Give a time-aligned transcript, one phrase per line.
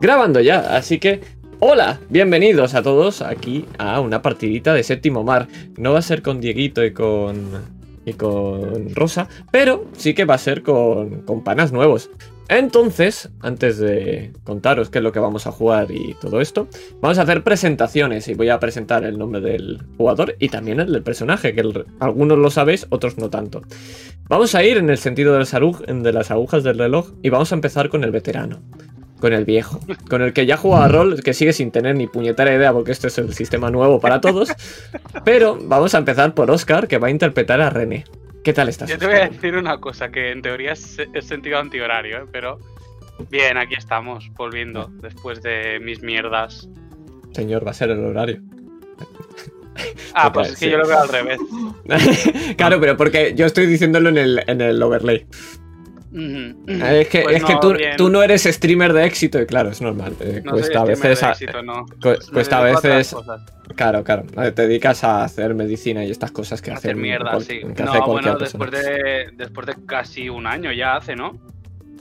[0.00, 1.20] Grabando ya, así que
[1.60, 5.48] hola, bienvenidos a todos aquí a una partidita de séptimo mar.
[5.76, 10.34] No va a ser con Dieguito y con y con Rosa, pero sí que va
[10.34, 12.10] a ser con, con panas nuevos.
[12.48, 16.66] Entonces, antes de contaros qué es lo que vamos a jugar y todo esto,
[17.02, 20.90] vamos a hacer presentaciones y voy a presentar el nombre del jugador y también el
[20.90, 21.62] del personaje, que
[22.00, 23.60] algunos lo sabéis, otros no tanto.
[24.30, 27.90] Vamos a ir en el sentido de las agujas del reloj y vamos a empezar
[27.90, 28.60] con el veterano,
[29.20, 32.06] con el viejo, con el que ya juega a rol, que sigue sin tener ni
[32.06, 34.52] puñetera idea porque este es el sistema nuevo para todos,
[35.24, 38.04] pero vamos a empezar por Oscar, que va a interpretar a René.
[38.44, 38.88] ¿Qué tal estás?
[38.88, 42.26] Yo te voy a decir una cosa que en teoría es, es sentido antihorario, ¿eh?
[42.30, 42.58] pero
[43.30, 46.68] bien, aquí estamos, volviendo después de mis mierdas.
[47.32, 48.40] Señor, va a ser el horario.
[50.14, 50.70] Ah, pues es que sí.
[50.70, 51.38] yo lo veo al revés.
[52.56, 55.26] claro, pero porque yo estoy diciéndolo en el, en el overlay.
[56.12, 59.80] Es que, Pues es que tú, tú no eres streamer de éxito y claro, es
[59.82, 60.14] normal.
[60.20, 61.20] eh, No soy cuesta a veces.
[61.20, 61.84] de éxito, no.
[61.86, 63.14] cu- cuesta a veces.
[63.76, 64.24] Claro, claro.
[64.54, 67.60] Te dedicas a hacer medicina y estas cosas que Hacer hacen mierda, cual- sí.
[67.84, 71.38] No, bueno, después de, después de casi un año ya hace, ¿no?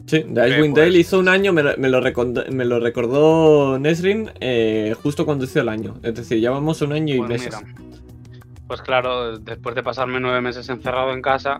[0.05, 2.79] Sí, de Icewind pues- Dale hizo un año, me, lo- me lo, recond- me lo
[2.79, 5.95] recordó Nesrin eh, justo cuando hizo el año.
[6.01, 7.55] Es decir, ya vamos un año y Pues meses.
[7.61, 7.73] mira.
[8.67, 11.59] Pues claro, después de pasarme nueve meses encerrado en casa,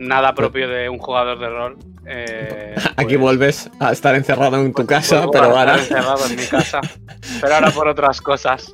[0.00, 1.76] nada propio de un jugador de rol.
[2.06, 5.78] eh, Aquí pues- vuelves a estar encerrado en tu pues casa, pero a estar ahora.
[5.78, 6.80] encerrado en mi casa,
[7.40, 8.72] pero ahora por otras cosas.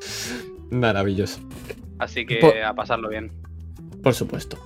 [0.70, 1.40] Maravilloso.
[1.98, 3.32] Así que a pasarlo bien.
[4.02, 4.56] Por supuesto.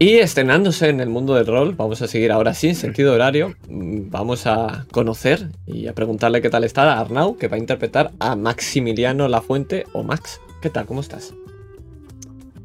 [0.00, 3.54] Y estrenándose en el mundo del rol, vamos a seguir ahora sin sentido horario.
[3.68, 8.12] Vamos a conocer y a preguntarle qué tal está a Arnau, que va a interpretar
[8.20, 10.40] a Maximiliano Lafuente o Max.
[10.62, 10.86] ¿Qué tal?
[10.86, 11.34] ¿Cómo estás?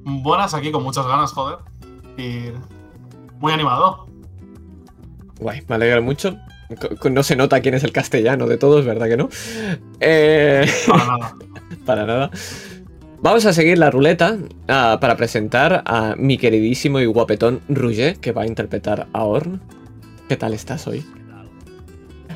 [0.03, 1.57] Buenas aquí con muchas ganas, joder.
[2.17, 2.49] Y
[3.43, 4.07] muy animado.
[5.41, 6.37] Guay, me alegra mucho.
[7.11, 9.27] No se nota quién es el castellano de todos, ¿verdad que no?
[9.99, 11.35] Eh, Para nada.
[11.85, 12.31] para nada.
[13.21, 14.37] Vamos a seguir la ruleta
[14.69, 19.61] ah, para presentar a mi queridísimo y guapetón Rouget, que va a interpretar a Orn.
[20.29, 21.01] ¿Qué tal estás hoy?
[21.01, 21.49] ¿Qué tal?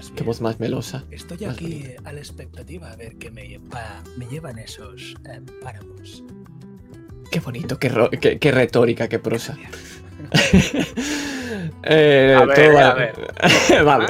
[0.01, 0.25] Qué bien.
[0.25, 1.05] voz más melosa.
[1.09, 2.09] Estoy más aquí bonita.
[2.09, 6.21] a la expectativa a ver qué me, pa- me llevan esos eh, páramos.
[7.31, 9.55] Qué bonito, qué, ro- qué- qué retórica, qué prosa.
[9.57, 9.96] Gracias.
[11.83, 13.13] Eh, A ver, todo va- a ver.
[13.85, 14.05] vale.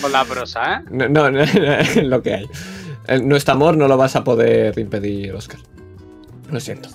[0.00, 0.84] Con la prosa, ¿eh?
[0.90, 1.40] No, no, no,
[2.02, 3.20] lo que hay.
[3.22, 5.58] Nuestro amor no lo vas a poder impedir, Oscar.
[6.50, 6.88] Lo siento.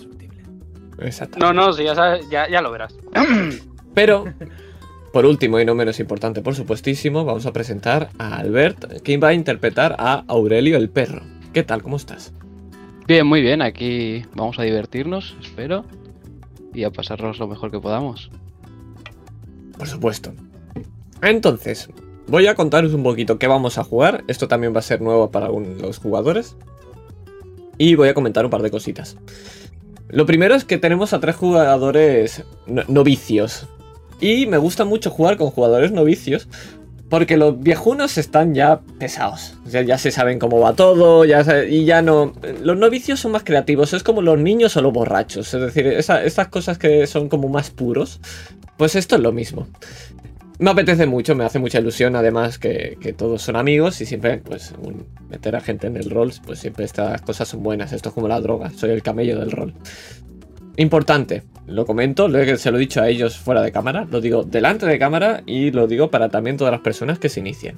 [1.38, 2.96] No, no, sí, ya, sabes, ya, ya lo verás.
[3.94, 4.26] Pero,
[5.12, 9.30] por último y no menos importante, por supuestísimo, vamos a presentar a Albert, quien va
[9.30, 11.22] a interpretar a Aurelio el perro.
[11.54, 11.82] ¿Qué tal?
[11.84, 12.34] ¿Cómo estás?
[13.08, 13.62] Bien, muy bien.
[13.62, 15.86] Aquí vamos a divertirnos, espero.
[16.76, 18.30] Y a pasarnos lo mejor que podamos.
[19.78, 20.34] Por supuesto.
[21.22, 21.90] Entonces,
[22.28, 24.24] voy a contaros un poquito qué vamos a jugar.
[24.28, 26.56] Esto también va a ser nuevo para los jugadores.
[27.78, 29.18] Y voy a comentar un par de cositas.
[30.10, 33.68] Lo primero es que tenemos a tres jugadores no- novicios.
[34.22, 36.48] Y me gusta mucho jugar con jugadores novicios.
[37.10, 39.56] Porque los viejunos están ya pesados.
[39.66, 41.24] O sea, ya se saben cómo va todo.
[41.24, 42.34] Ya y ya no.
[42.64, 43.94] Los novicios son más creativos.
[43.94, 45.54] Es como los niños o los borrachos.
[45.54, 48.20] Es decir, estas cosas que son como más puros.
[48.78, 49.68] Pues esto es lo mismo.
[50.58, 54.38] Me apetece mucho, me hace mucha ilusión además que, que todos son amigos y siempre,
[54.38, 57.92] pues, un- meter a gente en el rol, pues siempre estas cosas son buenas.
[57.92, 59.74] Esto es como la droga, soy el camello del rol.
[60.78, 64.86] Importante, lo comento, se lo he dicho a ellos fuera de cámara, lo digo delante
[64.86, 67.78] de cámara y lo digo para también todas las personas que se inician.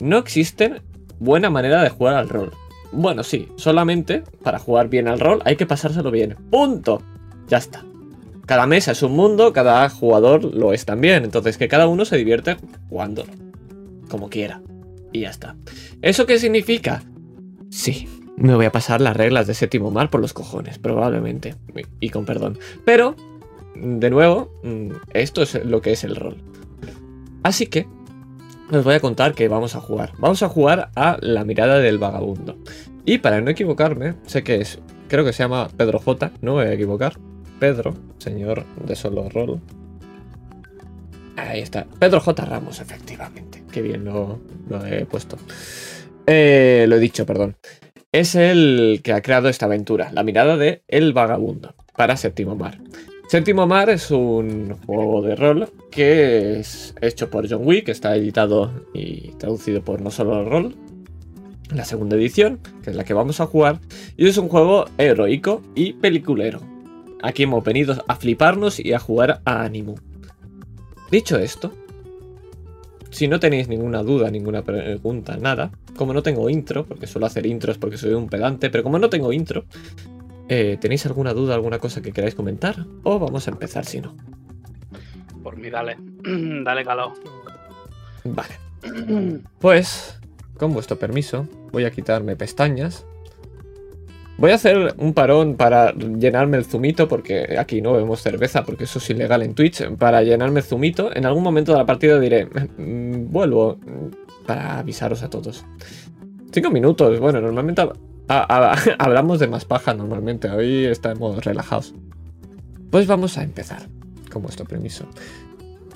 [0.00, 0.80] No existe
[1.18, 2.52] buena manera de jugar al rol.
[2.90, 6.36] Bueno, sí, solamente para jugar bien al rol hay que pasárselo bien.
[6.50, 7.02] Punto.
[7.48, 7.84] Ya está.
[8.46, 11.24] Cada mesa es un mundo, cada jugador lo es también.
[11.24, 12.56] Entonces que cada uno se divierte
[12.88, 13.24] jugando
[14.08, 14.60] como quiera.
[15.12, 15.56] Y ya está.
[16.02, 17.02] ¿Eso qué significa?
[17.70, 21.54] Sí, me voy a pasar las reglas de séptimo mar por los cojones, probablemente.
[22.00, 22.58] Y con perdón.
[22.84, 23.14] Pero,
[23.74, 26.36] de nuevo, mm, esto es lo que es el rol.
[27.42, 27.86] Así que,
[28.70, 30.12] os voy a contar que vamos a jugar.
[30.18, 32.56] Vamos a jugar a la mirada del vagabundo.
[33.04, 36.62] Y para no equivocarme, sé que es, creo que se llama Pedro J, no me
[36.62, 37.18] voy a equivocar.
[37.58, 39.60] Pedro, señor de solo rol.
[41.36, 41.86] Ahí está.
[41.98, 42.44] Pedro J.
[42.44, 43.62] Ramos, efectivamente.
[43.70, 44.40] Qué bien lo,
[44.86, 45.36] he puesto.
[46.26, 47.56] Eh, lo he dicho, perdón.
[48.12, 52.78] Es el que ha creado esta aventura, la mirada de El Vagabundo, para Séptimo Mar.
[53.26, 58.70] Séptimo Mar es un juego de rol que es hecho por John Wick, está editado
[58.92, 60.76] y traducido por No Solo Rol,
[61.74, 63.80] la segunda edición, que es la que vamos a jugar,
[64.18, 66.60] y es un juego heroico y peliculero.
[67.22, 69.94] Aquí hemos venido a fliparnos y a jugar a Animu.
[71.10, 71.72] Dicho esto,
[73.12, 77.46] si no tenéis ninguna duda, ninguna pregunta, nada, como no tengo intro, porque suelo hacer
[77.46, 79.66] intros porque soy un pedante, pero como no tengo intro,
[80.48, 82.86] eh, ¿tenéis alguna duda, alguna cosa que queráis comentar?
[83.04, 84.16] O vamos a empezar si no.
[85.42, 85.98] Por mí, dale.
[86.64, 87.12] dale, calado.
[88.24, 88.54] Vale.
[89.58, 90.18] Pues,
[90.56, 93.04] con vuestro permiso, voy a quitarme pestañas.
[94.38, 98.84] Voy a hacer un parón para llenarme el zumito, porque aquí no bebemos cerveza, porque
[98.84, 99.88] eso es ilegal en Twitch.
[99.96, 104.78] Para llenarme el zumito, en algún momento de la partida diré, "Mm, vuelvo mm, para
[104.80, 105.64] avisaros a todos.
[106.50, 107.96] Cinco minutos, bueno, normalmente hab-
[108.28, 111.94] ha- ha- hablamos de más paja normalmente, hoy estamos relajados.
[112.90, 113.86] Pues vamos a empezar,
[114.30, 115.06] con vuestro permiso.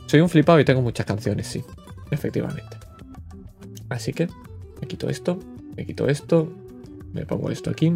[0.06, 1.64] Soy un flipado y tengo muchas canciones, sí,
[2.12, 2.76] efectivamente.
[3.88, 4.28] Así que
[4.80, 5.38] me quito esto,
[5.76, 6.52] me quito esto,
[7.12, 7.92] me pongo esto aquí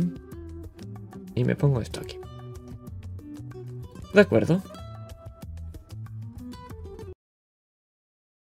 [1.40, 2.18] y me pongo esto aquí.
[4.12, 4.62] De acuerdo.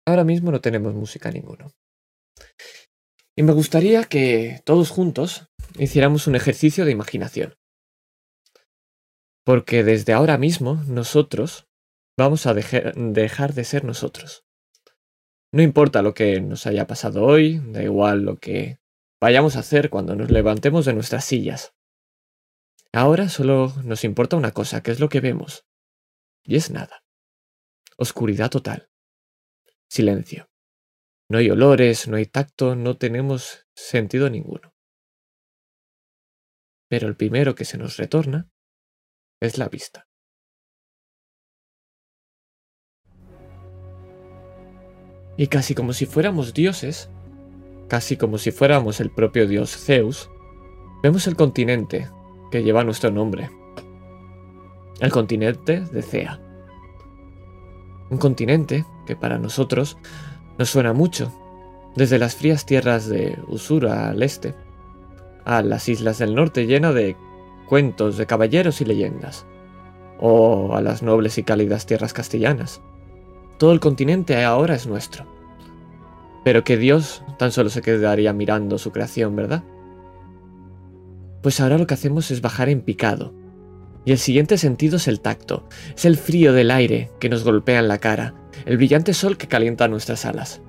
[0.06, 1.72] Ahora mismo no tenemos música ninguno.
[3.36, 5.48] Y me gustaría que todos juntos
[5.78, 7.56] hiciéramos un ejercicio de imaginación.
[9.44, 11.66] Porque desde ahora mismo nosotros
[12.16, 14.44] vamos a dejar de ser nosotros.
[15.52, 18.78] No importa lo que nos haya pasado hoy, da igual lo que
[19.20, 21.75] vayamos a hacer cuando nos levantemos de nuestras sillas.
[22.96, 25.66] Ahora solo nos importa una cosa, que es lo que vemos.
[26.42, 27.04] Y es nada.
[27.98, 28.88] Oscuridad total.
[29.86, 30.48] Silencio.
[31.28, 34.74] No hay olores, no hay tacto, no tenemos sentido ninguno.
[36.88, 38.48] Pero el primero que se nos retorna
[39.42, 40.08] es la vista.
[45.36, 47.10] Y casi como si fuéramos dioses,
[47.90, 50.30] casi como si fuéramos el propio dios Zeus,
[51.02, 52.15] vemos el continente
[52.50, 53.50] que lleva nuestro nombre.
[55.00, 56.40] El continente de Cea.
[58.10, 59.98] Un continente que para nosotros
[60.58, 61.32] nos suena mucho,
[61.96, 64.54] desde las frías tierras de Usura al este,
[65.44, 67.16] a las islas del norte llenas de
[67.68, 69.46] cuentos de caballeros y leyendas,
[70.18, 72.80] o a las nobles y cálidas tierras castellanas.
[73.58, 75.24] Todo el continente ahora es nuestro.
[76.44, 79.64] Pero que Dios tan solo se quedaría mirando su creación, ¿verdad?
[81.46, 83.32] Pues ahora lo que hacemos es bajar en picado.
[84.04, 87.78] Y el siguiente sentido es el tacto, es el frío del aire que nos golpea
[87.78, 88.34] en la cara,
[88.64, 90.60] el brillante sol que calienta nuestras alas.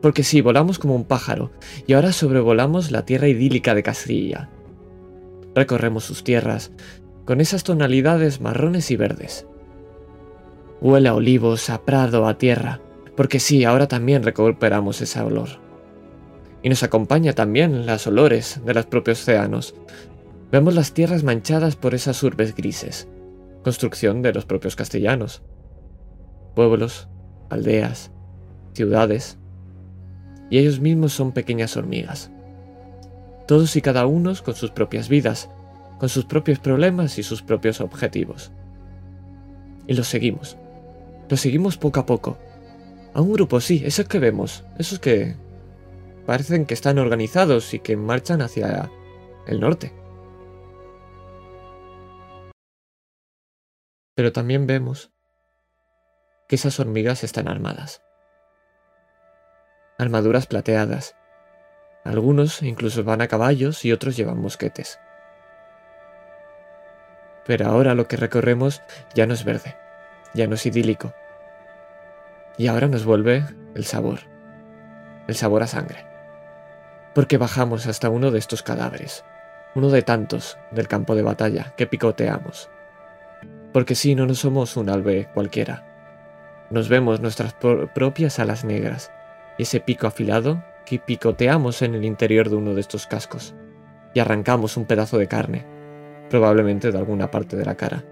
[0.00, 1.50] Porque sí, volamos como un pájaro,
[1.86, 4.48] y ahora sobrevolamos la tierra idílica de Castilla.
[5.54, 6.72] Recorremos sus tierras,
[7.26, 9.46] con esas tonalidades marrones y verdes.
[10.80, 12.80] Huele olivos, a prado, a tierra,
[13.14, 15.62] porque sí, ahora también recuperamos ese olor.
[16.62, 19.74] Y nos acompaña también las olores de los propios océanos.
[20.54, 23.08] Vemos las tierras manchadas por esas urbes grises,
[23.64, 25.42] construcción de los propios castellanos.
[26.54, 27.08] Pueblos,
[27.50, 28.12] aldeas,
[28.72, 29.36] ciudades,
[30.50, 32.30] y ellos mismos son pequeñas hormigas.
[33.48, 35.50] Todos y cada uno con sus propias vidas,
[35.98, 38.52] con sus propios problemas y sus propios objetivos.
[39.88, 40.56] Y los seguimos.
[41.28, 42.38] Los seguimos poco a poco.
[43.12, 45.34] A un grupo, sí, esos que vemos, esos que
[46.26, 48.88] parecen que están organizados y que marchan hacia
[49.48, 50.03] el norte.
[54.14, 55.10] Pero también vemos
[56.48, 58.02] que esas hormigas están armadas.
[59.98, 61.16] Armaduras plateadas.
[62.04, 65.00] Algunos incluso van a caballos y otros llevan mosquetes.
[67.46, 68.82] Pero ahora lo que recorremos
[69.14, 69.76] ya no es verde,
[70.32, 71.12] ya no es idílico.
[72.56, 73.44] Y ahora nos vuelve
[73.74, 74.20] el sabor,
[75.26, 76.06] el sabor a sangre.
[77.14, 79.24] Porque bajamos hasta uno de estos cadáveres,
[79.74, 82.70] uno de tantos del campo de batalla que picoteamos.
[83.74, 86.68] Porque si no, no somos un albe cualquiera.
[86.70, 89.10] Nos vemos nuestras pro- propias alas negras
[89.58, 93.52] y ese pico afilado que picoteamos en el interior de uno de estos cascos
[94.14, 95.66] y arrancamos un pedazo de carne,
[96.30, 98.04] probablemente de alguna parte de la cara.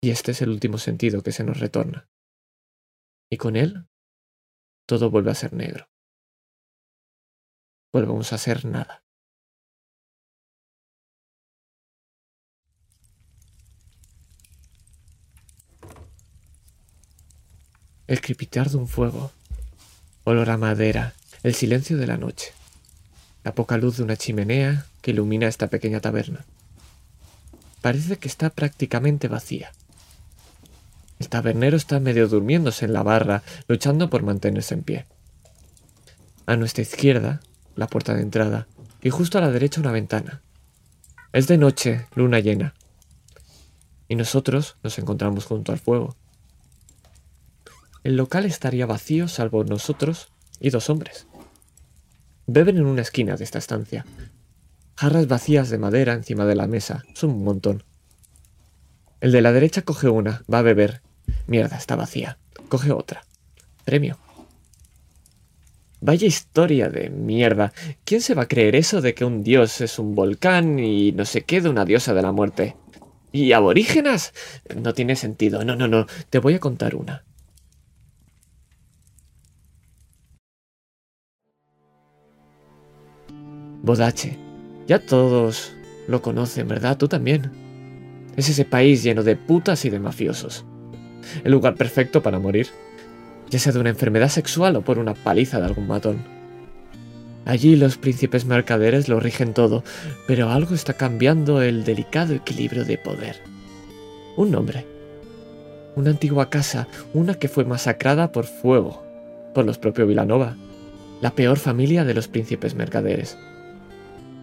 [0.00, 2.08] Y este es el último sentido que se nos retorna.
[3.28, 3.88] Y con él,
[4.86, 5.88] todo vuelve a ser negro.
[7.92, 9.05] Volvemos a ser nada.
[18.06, 19.32] El crepitar de un fuego,
[20.22, 22.52] olor a madera, el silencio de la noche,
[23.42, 26.44] la poca luz de una chimenea que ilumina esta pequeña taberna.
[27.80, 29.72] Parece que está prácticamente vacía.
[31.18, 35.06] El tabernero está medio durmiéndose en la barra, luchando por mantenerse en pie.
[36.46, 37.40] A nuestra izquierda,
[37.74, 38.68] la puerta de entrada,
[39.02, 40.42] y justo a la derecha una ventana.
[41.32, 42.74] Es de noche, luna llena.
[44.08, 46.14] y nosotros nos encontramos junto al fuego.
[48.06, 50.28] El local estaría vacío salvo nosotros
[50.60, 51.26] y dos hombres.
[52.46, 54.06] Beben en una esquina de esta estancia.
[54.94, 57.02] Jarras vacías de madera encima de la mesa.
[57.14, 57.82] Son un montón.
[59.20, 61.02] El de la derecha coge una, va a beber.
[61.48, 62.38] Mierda, está vacía.
[62.68, 63.24] Coge otra.
[63.84, 64.18] Premio.
[66.00, 67.72] Vaya historia de mierda.
[68.04, 71.24] ¿Quién se va a creer eso de que un dios es un volcán y no
[71.24, 72.76] sé qué de una diosa de la muerte?
[73.32, 74.32] ¿Y aborígenas?
[74.76, 75.64] No tiene sentido.
[75.64, 76.06] No, no, no.
[76.30, 77.25] Te voy a contar una.
[83.86, 84.36] Bodache.
[84.88, 85.72] Ya todos
[86.08, 86.98] lo conocen, ¿verdad?
[86.98, 87.52] Tú también.
[88.36, 90.64] Es ese país lleno de putas y de mafiosos.
[91.44, 92.66] El lugar perfecto para morir,
[93.48, 96.18] ya sea de una enfermedad sexual o por una paliza de algún matón.
[97.44, 99.84] Allí los príncipes mercaderes lo rigen todo,
[100.26, 103.36] pero algo está cambiando el delicado equilibrio de poder.
[104.36, 104.84] Un nombre.
[105.94, 109.04] Una antigua casa, una que fue masacrada por fuego,
[109.54, 110.56] por los propios Vilanova,
[111.20, 113.38] la peor familia de los príncipes mercaderes.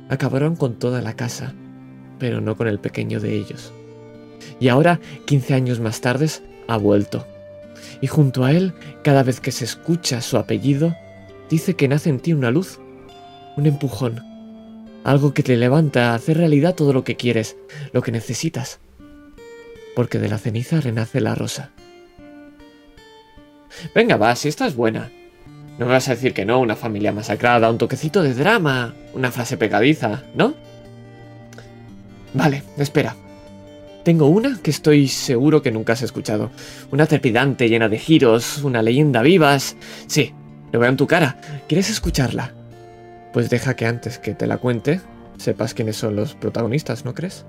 [0.10, 1.54] Acabaron con toda la casa,
[2.20, 3.74] pero no con el pequeño de ellos.
[4.60, 6.30] Y ahora, 15 años más tarde,
[6.68, 7.26] ha vuelto.
[8.02, 10.96] Y junto a él, cada vez que se escucha su apellido,
[11.50, 12.80] dice que nace en ti una luz,
[13.58, 14.22] un empujón,
[15.04, 17.58] algo que te levanta a hacer realidad todo lo que quieres,
[17.92, 18.80] lo que necesitas.
[19.96, 21.72] Porque de la ceniza renace la rosa.
[23.94, 25.12] Venga, va, si esta es buena.
[25.78, 29.32] No me vas a decir que no, una familia masacrada, un toquecito de drama, una
[29.32, 30.54] frase pegadiza, ¿no?
[32.34, 33.16] Vale, espera.
[34.04, 36.52] Tengo una que estoy seguro que nunca has escuchado.
[36.92, 39.76] Una trepidante llena de giros, una leyenda vivas.
[40.08, 40.34] Sí,
[40.72, 41.38] lo veo en tu cara.
[41.68, 42.54] ¿Quieres escucharla?
[43.32, 45.00] Pues deja que antes que te la cuente,
[45.38, 47.46] sepas quiénes son los protagonistas, ¿no crees?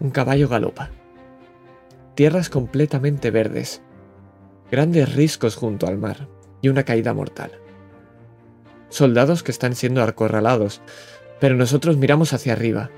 [0.00, 0.88] Un caballo galopa.
[2.14, 3.82] Tierras completamente verdes.
[4.70, 6.26] Grandes riscos junto al mar
[6.62, 7.52] y una caída mortal.
[8.88, 10.80] Soldados que están siendo acorralados,
[11.38, 12.90] pero nosotros miramos hacia arriba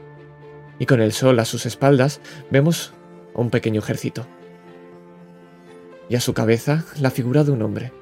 [0.79, 2.93] y con el sol a sus espaldas vemos
[3.35, 4.25] a un pequeño ejército.
[6.09, 7.93] Y a su cabeza la figura de un hombre.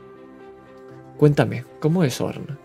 [1.16, 2.58] Cuéntame, ¿cómo es Orn?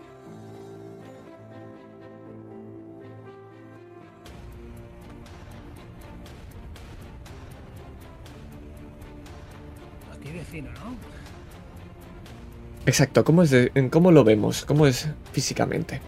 [12.86, 13.52] Exacto, ¿cómo, es
[13.90, 14.64] ¿cómo lo vemos?
[14.64, 16.00] ¿Cómo es físicamente?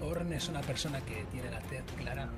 [0.00, 2.30] Orn es una persona que tiene la tez clara.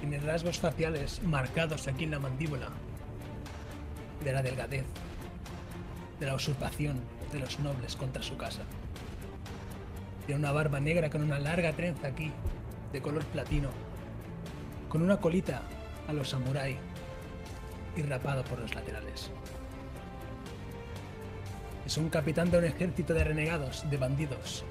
[0.00, 2.70] Tiene rasgos faciales marcados aquí en la mandíbula.
[4.24, 4.84] De la delgadez.
[6.18, 7.00] De la usurpación
[7.32, 8.62] de los nobles contra su casa.
[10.26, 12.32] Tiene una barba negra con una larga trenza aquí,
[12.92, 13.68] de color platino.
[14.88, 15.62] Con una colita
[16.08, 16.76] a los samurái
[17.96, 19.30] y rapado por los laterales.
[21.86, 24.64] Es un capitán de un ejército de renegados, de bandidos,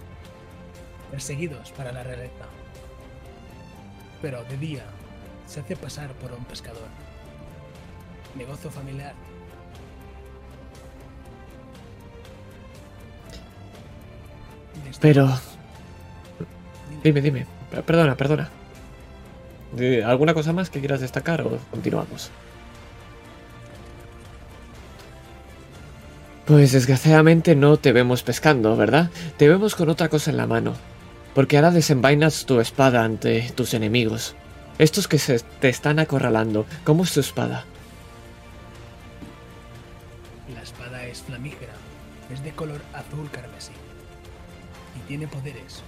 [1.11, 2.45] perseguidos para la realeza.
[4.21, 4.83] Pero de día
[5.47, 6.87] se hace pasar por un pescador.
[8.35, 9.13] Negocio familiar.
[14.99, 15.29] Pero...
[17.03, 17.45] Dime, dime.
[17.85, 18.49] Perdona, perdona.
[19.73, 22.31] ¿De- ¿Alguna cosa más que quieras destacar o continuamos?
[26.45, 29.09] Pues desgraciadamente no te vemos pescando, ¿verdad?
[29.37, 30.75] Te vemos con otra cosa en la mano.
[31.33, 34.35] Porque ahora desenvainas tu espada ante tus enemigos.
[34.77, 36.67] Estos que se te están acorralando.
[36.83, 37.65] ¿Cómo es tu espada?
[40.53, 41.73] La espada es flamígera,
[42.31, 43.71] es de color azul carmesí
[44.95, 45.81] y tiene poderes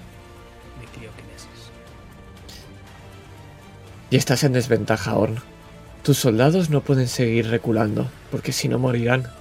[0.81, 1.69] de crioquinesis.
[4.09, 5.39] Y estás en desventaja, Orn.
[6.01, 9.36] Tus soldados no pueden seguir reculando, porque si no morirán.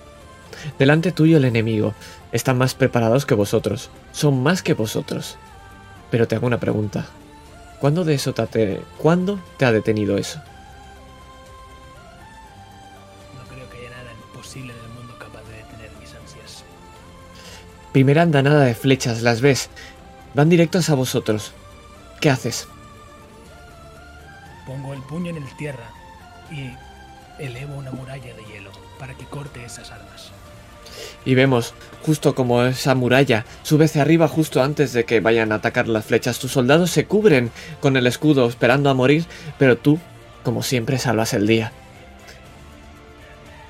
[0.79, 1.95] Delante tuyo el enemigo.
[2.33, 3.91] Están más preparados que vosotros.
[4.13, 5.37] Son más que vosotros.
[6.11, 7.07] Pero te hago una pregunta.
[7.81, 10.39] ¿Cuándo de eso te ¿Cuándo te ha detenido eso?
[13.35, 16.65] No creo que haya nada imposible en el mundo capaz de detener mis ansias.
[17.93, 19.69] Primera andanada de flechas, las ves.
[20.35, 21.53] Van directos a vosotros.
[22.21, 22.69] ¿Qué haces?
[24.67, 25.91] Pongo el puño en el tierra
[26.51, 26.73] y
[27.39, 30.06] elevo una muralla de hielo para que corte esas armas.
[31.27, 31.75] Y vemos
[32.07, 36.07] justo como esa muralla sube hacia arriba justo antes de que vayan a atacar las
[36.07, 36.39] flechas.
[36.39, 39.27] Tus soldados se cubren con el escudo esperando a morir,
[39.59, 39.99] pero tú,
[40.45, 41.73] como siempre, salvas el día.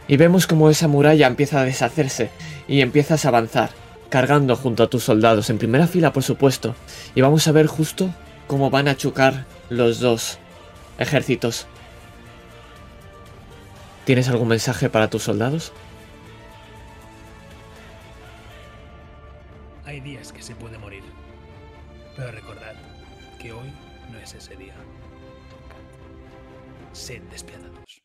[0.06, 2.30] Y vemos como esa muralla empieza a deshacerse
[2.68, 3.70] y empiezas a avanzar,
[4.10, 6.76] cargando junto a tus soldados, en primera fila por supuesto.
[7.14, 8.10] Y vamos a ver justo
[8.46, 10.38] cómo van a chocar los dos
[10.98, 11.66] ejércitos.
[14.04, 15.72] ¿Tienes algún mensaje para tus soldados?
[19.96, 21.02] Hay días que se puede morir.
[22.16, 22.74] Pero recordad
[23.40, 23.72] que hoy
[24.12, 24.74] no es ese día.
[26.92, 28.02] Sed despiadados.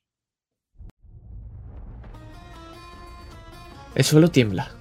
[3.94, 4.72] El suelo tiembla.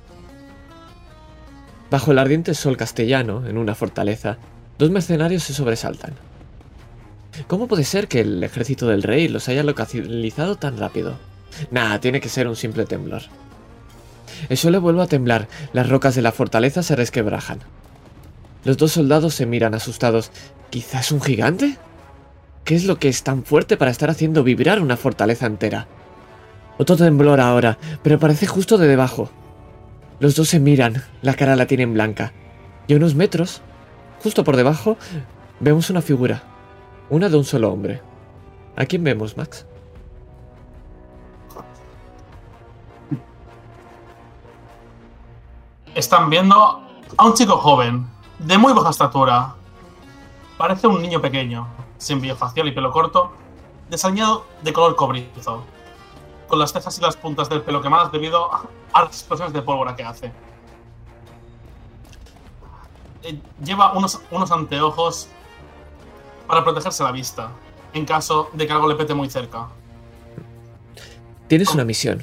[1.91, 4.39] Bajo el ardiente sol castellano, en una fortaleza,
[4.79, 6.15] dos mercenarios se sobresaltan.
[7.49, 11.19] ¿Cómo puede ser que el ejército del rey los haya localizado tan rápido?
[11.73, 13.23] Nah, tiene que ser un simple temblor.
[14.49, 17.61] El suelo vuelve a temblar, las rocas de la fortaleza se resquebrajan.
[18.65, 20.31] Los dos soldados se miran asustados.
[20.71, 21.79] ¿Quizás un gigante?
[22.65, 25.87] ¿Qué es lo que es tan fuerte para estar haciendo vibrar una fortaleza entera?
[26.79, 29.31] Otro temblor ahora, pero parece justo de debajo.
[30.21, 32.33] Los dos se miran, la cara la tienen blanca.
[32.87, 33.63] Y a unos metros,
[34.23, 34.99] justo por debajo,
[35.61, 36.43] vemos una figura.
[37.09, 38.03] Una de un solo hombre.
[38.77, 39.67] ¿A quién vemos, Max?
[45.95, 46.83] Están viendo
[47.17, 48.07] a un chico joven,
[48.39, 49.55] de muy baja estatura.
[50.57, 51.67] Parece un niño pequeño,
[51.99, 53.33] sin biofacial y pelo corto,
[53.91, 55.65] diseñado de color cobrizo,
[56.49, 59.97] con las cejas y las puntas del pelo quemadas debido a las explosiones de pólvora
[59.97, 60.33] que hace.
[63.23, 65.29] Eh, Lleva unos, unos anteojos
[66.47, 67.51] para protegerse la vista,
[67.93, 69.69] en caso de que algo le pete muy cerca.
[71.49, 72.23] Tienes una misión.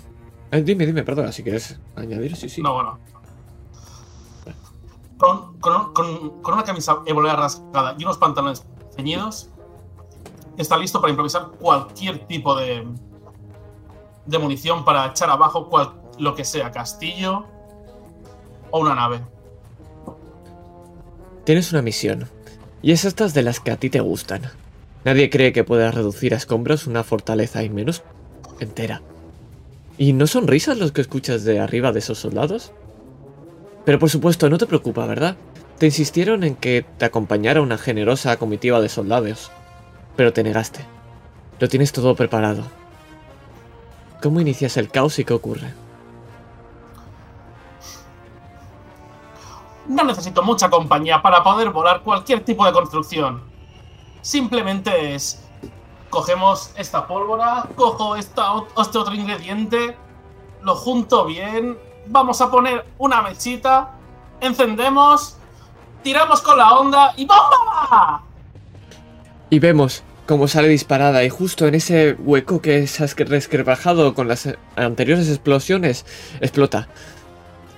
[0.51, 2.61] Eh, dime, dime, perdona, si quieres añadir, sí, sí.
[2.61, 2.99] No, bueno.
[5.17, 5.57] Con,
[6.45, 8.63] una camisa ebolea rasgada y unos pantalones
[8.95, 9.49] ceñidos,
[10.57, 12.87] está listo para improvisar cualquier tipo de,
[14.25, 15.69] de munición para echar abajo
[16.19, 17.45] lo que sea, castillo
[18.71, 19.21] o una nave.
[21.45, 22.27] Tienes una misión.
[22.81, 24.41] Y es estas de las que a ti te gustan.
[25.03, 28.03] Nadie cree que puedas reducir a escombros una fortaleza y menos
[28.59, 29.01] entera.
[29.97, 32.71] ¿Y no son risas los que escuchas de arriba de esos soldados?
[33.87, 35.37] Pero por supuesto, no te preocupa, ¿verdad?
[35.77, 39.49] Te insistieron en que te acompañara una generosa comitiva de soldados.
[40.17, 40.85] Pero te negaste.
[41.57, 42.63] Lo tienes todo preparado.
[44.21, 45.73] ¿Cómo inicias el caos y qué ocurre?
[49.87, 53.41] No necesito mucha compañía para poder volar cualquier tipo de construcción.
[54.19, 55.47] Simplemente es.
[56.09, 59.95] Cogemos esta pólvora, cojo este otro ingrediente,
[60.61, 61.77] lo junto bien,
[62.09, 63.91] vamos a poner una mechita,
[64.41, 65.37] encendemos,
[66.03, 68.21] tiramos con la onda y ¡bomba!
[69.49, 74.13] Y vemos cómo sale disparada y justo en ese hueco que se ha esque- resquebrajado
[74.13, 76.05] con las anteriores explosiones,
[76.41, 76.87] explota.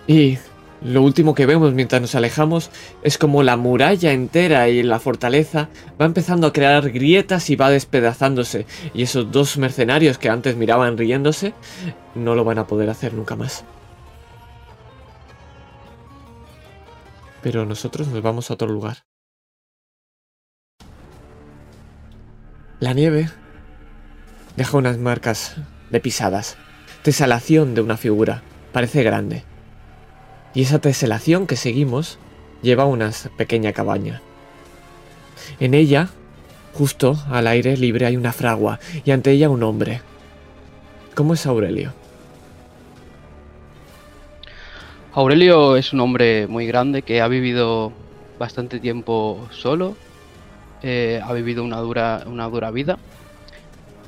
[0.07, 0.39] Y
[0.81, 2.71] lo último que vemos mientras nos alejamos
[3.03, 5.67] es como la muralla entera y la fortaleza
[6.01, 8.65] va empezando a crear grietas y va despedazándose.
[8.95, 11.53] Y esos dos mercenarios que antes miraban riéndose
[12.15, 13.63] no lo van a poder hacer nunca más.
[17.41, 19.05] Pero nosotros nos vamos a otro lugar.
[22.79, 23.29] La nieve
[24.55, 25.57] deja unas marcas
[25.89, 26.57] de pisadas,
[27.03, 29.43] tesalación de una figura, parece grande.
[30.53, 32.19] Y esa teselación que seguimos
[32.61, 34.21] lleva una pequeña cabaña.
[35.59, 36.09] En ella,
[36.73, 40.01] justo al aire libre, hay una fragua y ante ella un hombre.
[41.15, 41.98] ¿Cómo es Aurelio?
[45.19, 47.93] Aurelio es un hombre muy grande que ha vivido
[48.37, 49.99] bastante tiempo solo,
[50.81, 52.99] eh, ha vivido una dura, una dura vida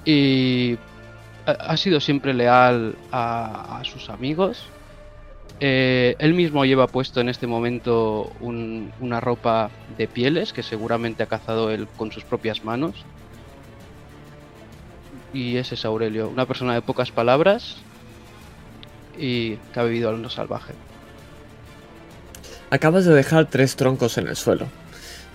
[0.04, 0.78] y
[1.46, 4.74] ha, sido siempre leal a, a sus amigos.
[5.60, 11.24] Eh, él mismo lleva puesto en este momento un- una ropa de pieles que seguramente
[11.24, 13.08] ha cazado él con sus propias manos.
[15.32, 17.88] Y ese es Aurelio, una persona de pocas palabras
[19.14, 20.76] y que ha vivido en lo salvaje.
[22.72, 24.68] Acabas de dejar tres troncos en el suelo.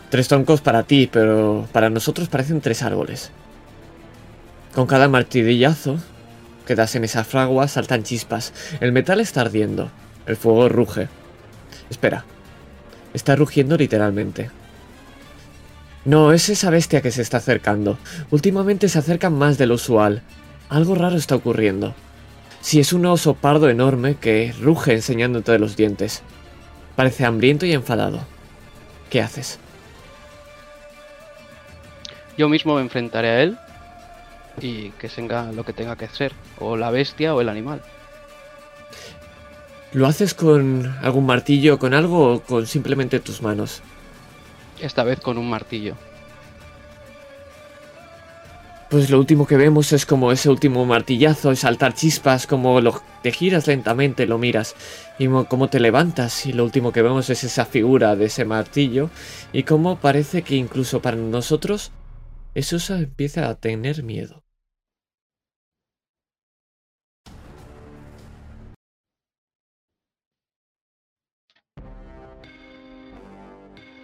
[0.08, 3.30] Tres troncos para ti, pero para nosotros parecen tres árboles.
[4.74, 5.98] Con cada martillazo
[6.66, 8.54] que das en esa fragua saltan chispas.
[8.80, 9.90] El metal está ardiendo.
[10.26, 11.08] El fuego ruge.
[11.90, 12.24] Espera.
[13.12, 14.50] Está rugiendo literalmente.
[16.06, 17.98] No, es esa bestia que se está acercando.
[18.30, 20.22] Últimamente se acercan más de lo usual.
[20.70, 21.94] Algo raro está ocurriendo.
[22.62, 26.22] Sí, es un oso pardo enorme que ruge enseñándote los dientes.
[26.96, 28.20] Parece hambriento y enfadado.
[29.10, 29.58] ¿Qué haces?
[32.36, 33.58] Yo mismo me enfrentaré a él
[34.60, 37.82] y que tenga lo que tenga que hacer, o la bestia o el animal.
[39.92, 43.82] ¿Lo haces con algún martillo con algo o con simplemente tus manos?
[44.80, 45.94] Esta vez con un martillo.
[48.96, 53.30] Pues lo último que vemos es como ese último martillazo, saltar chispas, como lo, te
[53.30, 54.74] giras lentamente, lo miras
[55.18, 59.10] y cómo te levantas y lo último que vemos es esa figura de ese martillo
[59.52, 61.92] y cómo parece que incluso para nosotros
[62.54, 64.44] eso se empieza a tener miedo.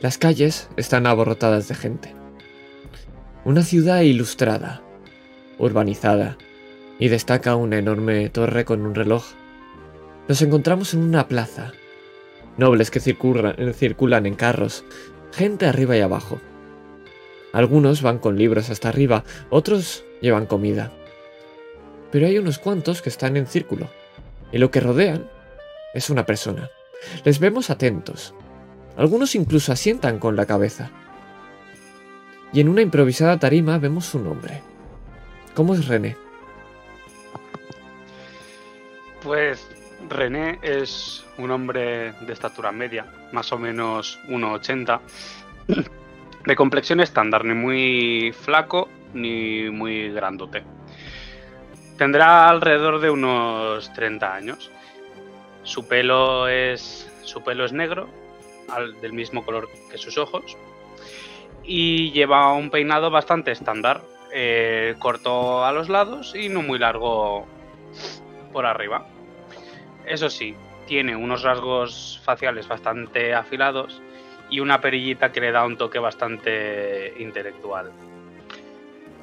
[0.03, 2.22] Las calles están aborrotadas de gente.
[3.45, 4.83] Una ciudad ilustrada,
[5.59, 6.39] urbanizada,
[7.01, 9.25] y destaca una enorme torre con un reloj.
[10.29, 11.73] Nos encontramos en una plaza.
[12.57, 14.85] Nobles que circulan, en carros,
[15.33, 16.39] gente arriba y abajo.
[17.53, 20.93] Algunos van con libros hasta arriba, otros llevan comida.
[22.13, 23.89] Pero hay unos cuantos que están en círculo,
[24.53, 25.29] y lo que rodean
[25.95, 26.71] es una persona.
[27.25, 28.37] Les vemos atentos,
[28.97, 30.93] algunos incluso asientan con la cabeza.
[32.53, 34.63] Y en una improvisada tarima vemos su nombre.
[35.55, 36.17] ¿Cómo es René?
[39.23, 39.67] Pues
[40.09, 45.01] René es un hombre de estatura media, más o menos 1,80.
[46.45, 50.65] De complexión estándar, ni muy flaco ni muy grandote.
[51.97, 54.71] Tendrá alrededor de unos 30 años.
[55.63, 58.09] Su pelo es, su pelo es negro
[59.01, 60.57] del mismo color que sus ojos.
[61.65, 67.47] Y lleva un peinado bastante estándar, eh, corto a los lados y no muy largo
[68.53, 69.07] por arriba.
[70.07, 74.03] Eso sí, tiene unos rasgos faciales bastante afilados
[74.51, 77.91] y una perillita que le da un toque bastante intelectual.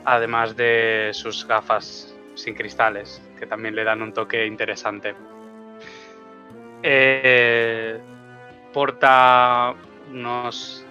[0.06, 5.14] Además de sus gafas sin cristales, que también le dan un toque interesante.
[6.82, 8.00] Eh,
[8.74, 9.76] porta
[10.10, 10.86] unos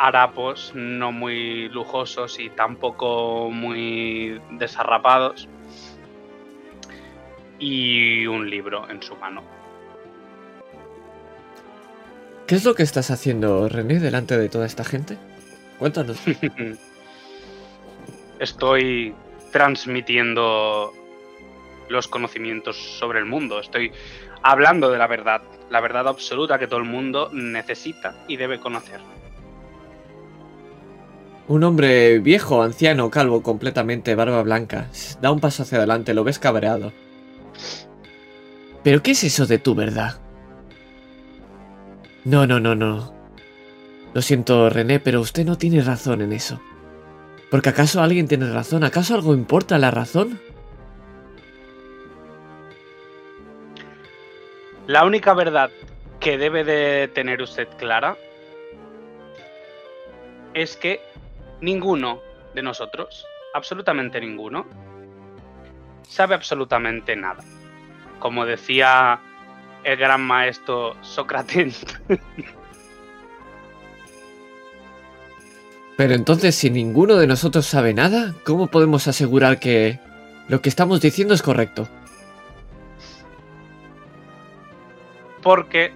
[0.00, 5.46] harapos no muy lujosos y tampoco muy desarrapados
[7.58, 9.42] y un libro en su mano.
[12.46, 15.18] ¿Qué es lo que estás haciendo, René, delante de toda esta gente?
[15.78, 16.18] Cuéntanos.
[18.38, 19.14] Estoy
[19.52, 20.94] transmitiendo
[21.90, 23.60] los conocimientos sobre el mundo.
[23.60, 23.92] Estoy
[24.42, 29.00] hablando de la verdad, la verdad absoluta que todo el mundo necesita y debe conocer.
[31.50, 34.86] Un hombre viejo, anciano, calvo, completamente, barba blanca,
[35.20, 36.92] da un paso hacia adelante, lo ves cabreado.
[38.84, 40.20] ¿Pero qué es eso de tu verdad?
[42.24, 43.12] No, no, no, no.
[44.14, 46.60] Lo siento, René, pero usted no tiene razón en eso.
[47.50, 50.38] Porque acaso alguien tiene razón, ¿acaso algo importa la razón?
[54.86, 55.72] La única verdad
[56.20, 58.16] que debe de tener usted clara
[60.54, 61.09] es que
[61.60, 62.20] ninguno
[62.54, 64.66] de nosotros, absolutamente ninguno,
[66.08, 67.42] sabe absolutamente nada.
[68.18, 69.20] Como decía
[69.84, 71.86] el gran maestro Sócrates.
[75.96, 80.00] Pero entonces, si ninguno de nosotros sabe nada, ¿cómo podemos asegurar que
[80.48, 81.88] lo que estamos diciendo es correcto?
[85.42, 85.92] porque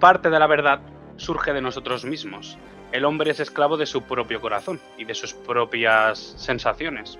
[0.00, 0.80] parte de la verdad
[1.16, 2.58] surge de nosotros mismos.
[2.92, 7.18] El hombre es esclavo de su propio corazón y de sus propias sensaciones.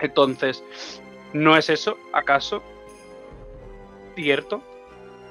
[0.00, 0.62] Entonces,
[1.32, 2.62] ¿no es eso, acaso,
[4.14, 4.62] cierto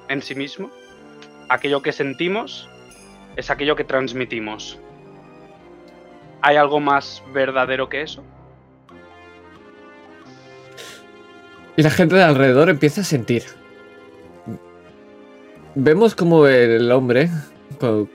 [0.10, 0.72] en sí mismo?
[1.50, 2.70] Aquello que sentimos
[3.36, 4.80] es aquello que transmitimos.
[6.42, 8.24] ¿Hay algo más verdadero que eso?
[11.78, 13.44] Y la gente de alrededor empieza a sentir
[15.76, 17.30] vemos como el hombre,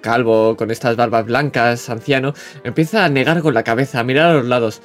[0.00, 4.34] calvo, con estas barbas blancas, anciano, empieza a negar con la cabeza, a mirar a
[4.34, 4.82] los lados.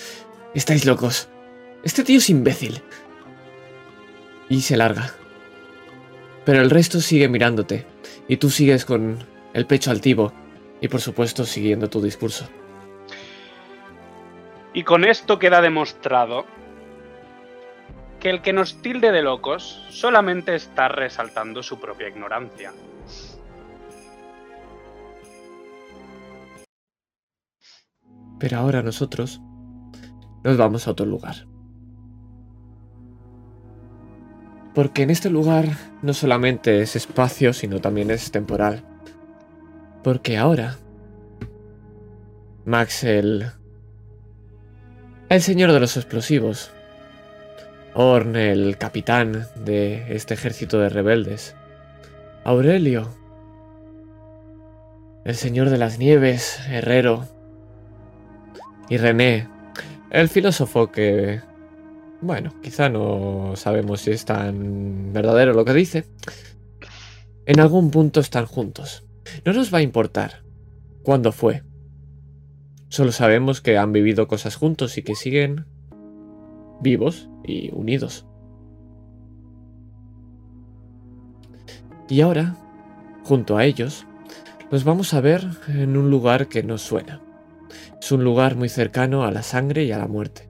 [0.53, 1.29] Estáis locos.
[1.83, 2.81] Este tío es imbécil.
[4.49, 5.13] Y se larga.
[6.45, 7.85] Pero el resto sigue mirándote.
[8.27, 9.17] Y tú sigues con
[9.53, 10.33] el pecho altivo.
[10.81, 12.49] Y por supuesto siguiendo tu discurso.
[14.73, 16.45] Y con esto queda demostrado
[18.19, 22.71] que el que nos tilde de locos solamente está resaltando su propia ignorancia.
[28.41, 29.39] Pero ahora nosotros
[30.43, 31.45] nos vamos a otro lugar.
[34.73, 35.65] Porque en este lugar
[36.01, 38.83] no solamente es espacio, sino también es temporal.
[40.03, 40.77] Porque ahora...
[42.65, 43.45] Max, el...
[45.29, 46.71] El señor de los explosivos.
[47.93, 51.55] Orn, el capitán de este ejército de rebeldes.
[52.43, 53.07] Aurelio.
[55.25, 57.40] El señor de las nieves, herrero.
[58.91, 59.47] Y René,
[60.09, 61.39] el filósofo que...
[62.19, 66.03] Bueno, quizá no sabemos si es tan verdadero lo que dice.
[67.45, 69.05] En algún punto están juntos.
[69.45, 70.43] No nos va a importar
[71.03, 71.63] cuándo fue.
[72.89, 75.65] Solo sabemos que han vivido cosas juntos y que siguen
[76.81, 78.25] vivos y unidos.
[82.09, 82.57] Y ahora,
[83.23, 84.05] junto a ellos,
[84.69, 87.21] nos vamos a ver en un lugar que nos suena.
[88.01, 90.49] Es un lugar muy cercano a la sangre y a la muerte.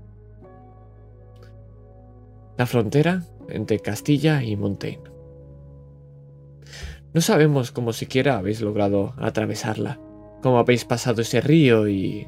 [2.57, 5.11] La frontera entre Castilla y Montaigne.
[7.13, 9.99] No sabemos cómo siquiera habéis logrado atravesarla,
[10.41, 12.25] cómo habéis pasado ese río y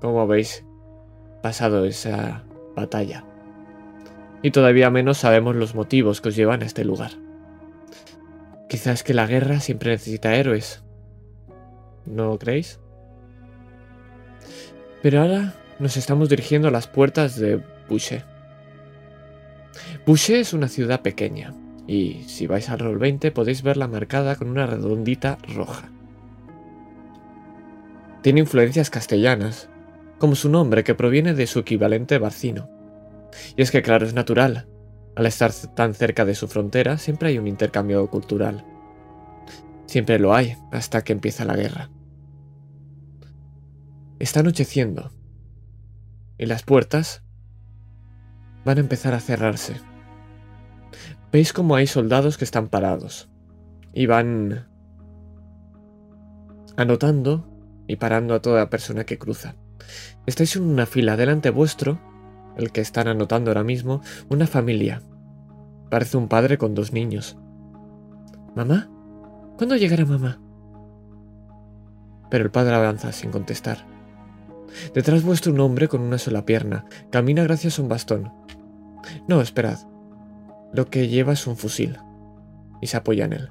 [0.00, 0.64] cómo habéis
[1.40, 2.42] pasado esa
[2.74, 3.24] batalla.
[4.42, 7.12] Y todavía menos sabemos los motivos que os llevan a este lugar.
[8.68, 10.82] Quizás que la guerra siempre necesita héroes.
[12.06, 12.80] ¿No creéis?
[15.02, 18.24] Pero ahora nos estamos dirigiendo a las puertas de Boucher.
[20.06, 21.54] Boucher es una ciudad pequeña,
[21.86, 25.90] y si vais al rol 20 podéis verla marcada con una redondita roja.
[28.22, 29.68] Tiene influencias castellanas,
[30.18, 32.68] como su nombre que proviene de su equivalente barcino.
[33.56, 34.66] Y es que claro, es natural.
[35.14, 38.64] Al estar tan cerca de su frontera siempre hay un intercambio cultural.
[39.86, 41.88] Siempre lo hay, hasta que empieza la guerra.
[44.18, 45.12] Está anocheciendo.
[46.38, 47.22] Y las puertas
[48.64, 49.76] van a empezar a cerrarse.
[51.30, 53.28] Veis como hay soldados que están parados.
[53.92, 54.66] Y van
[56.76, 57.48] anotando
[57.86, 59.56] y parando a toda persona que cruza.
[60.26, 62.00] Estáis en una fila delante vuestro,
[62.56, 65.02] el que están anotando ahora mismo, una familia.
[65.90, 67.38] Parece un padre con dos niños.
[68.54, 68.90] ¿Mamá?
[69.56, 70.40] ¿Cuándo llegará mamá?
[72.30, 73.97] Pero el padre avanza sin contestar.
[74.94, 76.84] Detrás vuestro un hombre con una sola pierna.
[77.10, 78.32] Camina gracias a un bastón.
[79.26, 79.78] No, esperad.
[80.72, 81.98] Lo que lleva es un fusil.
[82.80, 83.48] Y se apoya en él.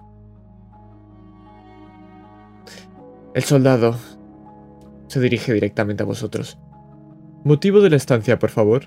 [3.34, 3.96] El soldado
[5.08, 6.58] se dirige directamente a vosotros.
[7.44, 8.86] Motivo de la estancia, por favor.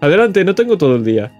[0.00, 1.32] Adelante, no tengo todo el día.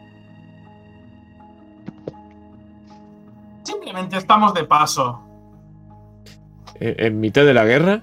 [3.95, 5.21] Simplemente estamos de paso.
[6.81, 8.03] ¿En, en mitad de la guerra?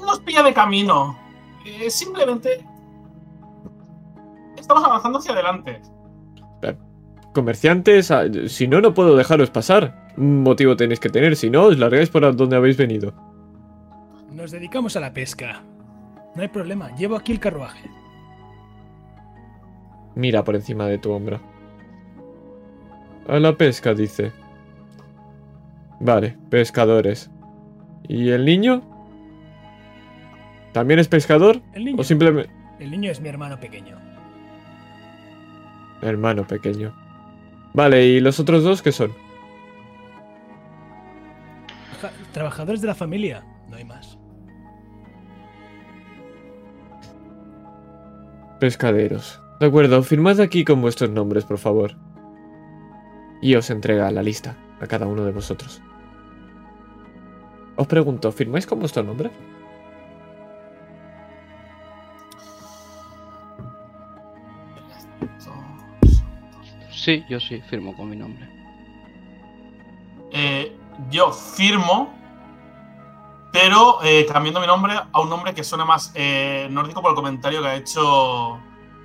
[0.00, 1.18] Nos pilla de camino.
[1.64, 2.64] Eh, simplemente
[4.56, 5.82] estamos avanzando hacia adelante.
[7.34, 10.14] Comerciantes, ah, si no, no puedo dejaros pasar.
[10.16, 13.12] Un motivo tenéis que tener, si no, os largáis por donde habéis venido.
[14.30, 15.64] Nos dedicamos a la pesca.
[16.36, 17.90] No hay problema, llevo aquí el carruaje.
[20.14, 21.55] Mira por encima de tu hombro.
[23.28, 24.32] A la pesca, dice.
[26.00, 27.30] Vale, pescadores.
[28.08, 28.82] ¿Y el niño?
[30.72, 31.60] ¿También es pescador?
[31.72, 32.00] El niño.
[32.00, 32.50] ¿O simplemente...
[32.78, 33.96] El niño es mi hermano pequeño.
[36.02, 36.94] Hermano pequeño.
[37.72, 39.12] Vale, ¿y los otros dos qué son?
[42.02, 44.18] Ja- Trabajadores de la familia, no hay más.
[48.60, 49.40] Pescaderos.
[49.60, 51.94] De acuerdo, firmad aquí con vuestros nombres, por favor.
[53.46, 55.80] Y os entrega la lista a cada uno de vosotros.
[57.76, 59.30] Os pregunto, ¿firmáis con vuestro nombre?
[66.90, 68.48] Sí, yo sí, firmo con mi nombre.
[70.32, 70.76] Eh,
[71.08, 72.12] yo firmo,
[73.52, 77.14] pero eh, cambiando mi nombre a un nombre que suena más eh, nórdico por el
[77.14, 78.58] comentario que ha hecho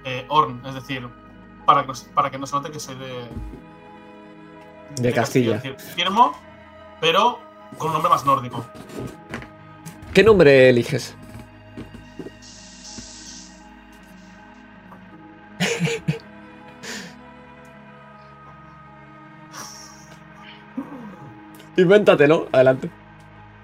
[0.03, 0.65] eh, Orn.
[0.65, 3.29] Es decir, que, para que no se note que soy de.
[4.97, 5.59] De Castilla.
[5.59, 6.33] Firmo,
[6.99, 7.39] pero
[7.77, 8.65] con un nombre más nórdico.
[10.13, 11.15] ¿Qué nombre eliges?
[21.77, 22.89] Invéntatelo, adelante.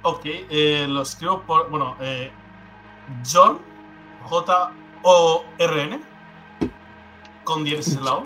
[0.04, 1.70] Ok, eh, lo escribo por.
[1.70, 2.32] Bueno, eh,
[3.30, 3.60] John,
[4.24, 6.00] J-O-R-N,
[7.44, 8.24] con diéresis al lado.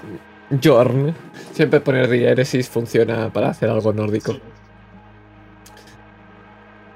[0.64, 1.16] Jorn.
[1.54, 4.38] Siempre poner diéresis funciona para hacer algo nórdico.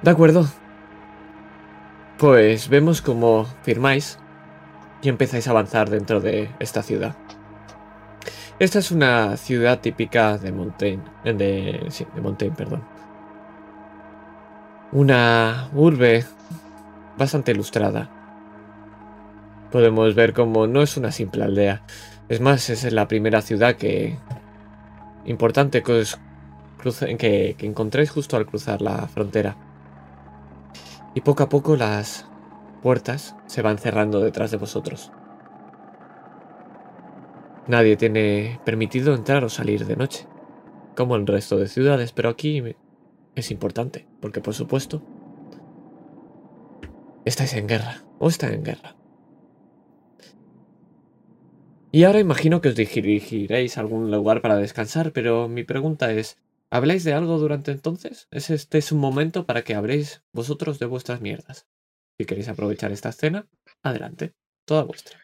[0.01, 0.45] De acuerdo.
[2.17, 4.17] Pues vemos cómo firmáis
[5.01, 7.15] y empezáis a avanzar dentro de esta ciudad.
[8.57, 12.83] Esta es una ciudad típica de Montaigne, de, sí, de Montaigne, perdón.
[14.93, 16.23] Una urbe
[17.17, 18.09] bastante ilustrada.
[19.71, 21.81] Podemos ver como no es una simple aldea.
[22.27, 24.17] Es más, es la primera ciudad que
[25.25, 26.19] importante que, os
[27.19, 29.55] que, encontréis justo al cruzar la frontera.
[31.13, 32.27] Y poco a poco las
[32.81, 35.11] puertas se van cerrando detrás de vosotros.
[37.67, 40.27] Nadie tiene permitido entrar o salir de noche,
[40.95, 42.75] como el resto de ciudades, pero aquí
[43.35, 45.01] es importante, porque por supuesto,
[47.23, 48.95] estáis en guerra, o está en guerra.
[51.95, 56.37] Y ahora imagino que os dirigiréis a algún lugar para descansar, pero mi pregunta es,
[56.69, 58.27] ¿habláis de algo durante entonces?
[58.31, 61.69] ¿Es este es un momento para que habléis vosotros de vuestras mierdas?
[62.17, 63.47] Si queréis aprovechar esta escena,
[63.81, 64.33] adelante,
[64.65, 65.21] toda vuestra.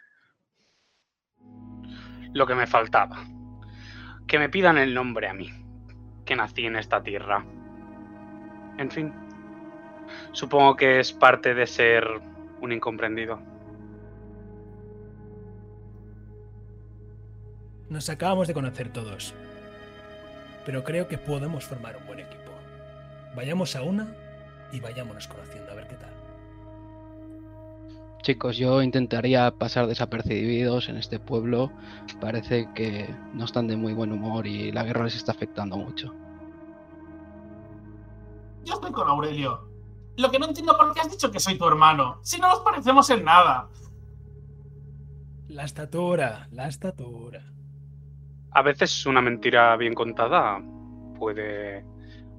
[2.34, 3.22] Lo que me faltaba.
[4.26, 5.50] Que me pidan el nombre a mí,
[6.24, 7.46] que nací en esta tierra.
[8.78, 9.12] En fin.
[10.32, 12.08] Supongo que es parte de ser
[12.62, 13.51] un incomprendido.
[17.92, 19.34] Nos acabamos de conocer todos.
[20.66, 22.54] Pero creo que podemos formar un buen equipo.
[23.36, 24.16] Vayamos a una
[24.72, 26.10] y vayámonos conociendo a ver qué tal.
[28.22, 31.70] Chicos, yo intentaría pasar desapercibidos en este pueblo.
[32.22, 36.16] Parece que no están de muy buen humor y la guerra les está afectando mucho.
[38.64, 39.68] Yo estoy con Aurelio.
[40.16, 42.20] Lo que no entiendo por qué has dicho que soy tu hermano.
[42.22, 43.68] Si no nos parecemos en nada.
[45.50, 47.52] La estatura, la estatura.
[48.54, 50.62] A veces una mentira bien contada
[51.18, 51.86] puede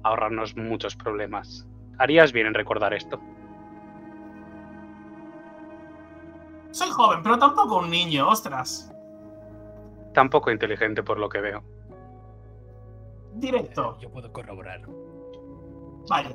[0.03, 1.67] ahorrarnos muchos problemas.
[1.97, 3.19] Harías bien en recordar esto.
[6.71, 8.91] Soy joven, pero tampoco un niño, ostras.
[10.13, 11.63] Tampoco inteligente por lo que veo.
[13.35, 13.97] Directo.
[13.99, 14.81] Yo puedo corroborar.
[16.09, 16.29] Vaya.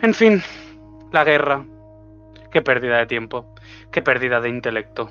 [0.00, 0.40] En fin,
[1.12, 1.64] la guerra.
[2.52, 3.54] Qué pérdida de tiempo.
[3.90, 5.10] Qué pérdida de intelecto.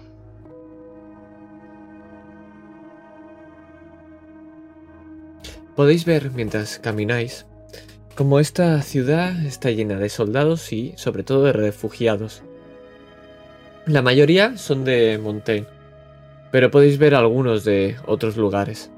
[5.76, 7.46] Podéis ver mientras camináis
[8.18, 12.42] como esta ciudad está llena de soldados y sobre todo de refugiados.
[13.86, 15.68] La mayoría son de Montaigne,
[16.52, 18.90] pero podéis ver algunos de otros lugares.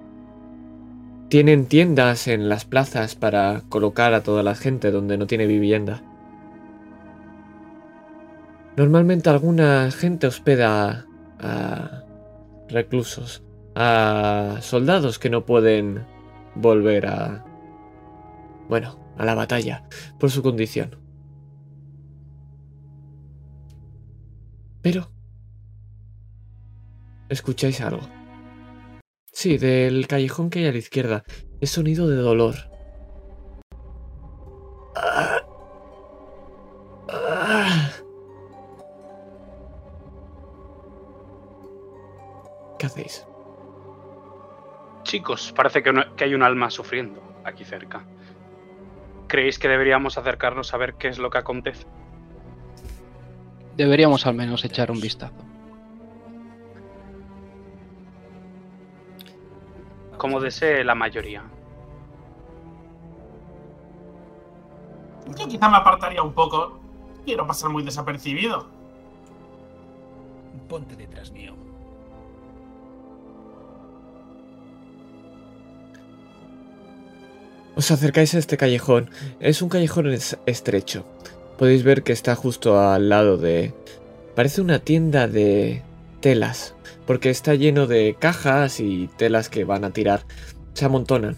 [1.28, 6.02] Tienen tiendas en las plazas para colocar a toda la gente donde no tiene vivienda.
[8.80, 11.06] Normalmente alguna gente hospeda
[11.38, 12.06] a
[12.70, 13.44] reclusos,
[13.76, 16.08] a soldados que no pueden
[16.56, 17.44] volver a...
[18.70, 19.84] Bueno, a la batalla,
[20.18, 20.96] por su condición.
[24.82, 25.12] Pero...
[27.28, 28.08] ¿Escucháis algo?
[29.34, 31.26] Sí, del callejón que hay a la izquierda.
[31.60, 32.56] Es sonido de dolor.
[34.96, 35.42] Ah.
[37.10, 37.99] Ah.
[42.80, 43.28] ¿Qué hacéis?
[45.04, 48.04] Chicos, parece que, no- que hay un alma sufriendo aquí cerca.
[49.28, 51.86] ¿Creéis que deberíamos acercarnos a ver qué es lo que acontece?
[53.78, 55.36] Deberíamos al menos echar un vistazo.
[60.18, 61.44] Como desee la mayoría.
[65.38, 66.80] Yo quizá me apartaría un poco.
[67.26, 68.68] Quiero pasar muy desapercibido.
[70.68, 71.54] Ponte detrás mío.
[77.80, 79.10] Os acercáis a este callejón.
[79.40, 81.06] Es un callejón es- estrecho.
[81.58, 83.74] Podéis ver que está justo al lado de...
[84.36, 85.82] Parece una tienda de
[86.20, 86.76] telas,
[87.08, 90.26] porque está lleno de cajas y telas que van a tirar.
[90.74, 91.38] Se amontonan.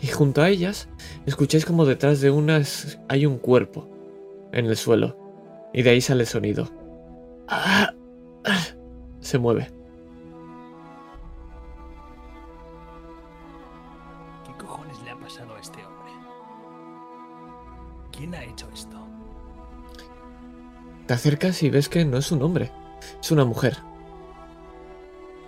[0.00, 0.88] Y junto a ellas,
[1.26, 3.88] escucháis como detrás de unas hay un cuerpo
[4.52, 5.18] en el suelo.
[5.74, 6.70] Y de ahí sale el sonido.
[7.48, 7.92] Ah,
[8.44, 8.64] ah.
[9.20, 9.72] Se mueve.
[21.06, 22.70] Te acercas y ves que no es un hombre,
[23.22, 23.76] es una mujer.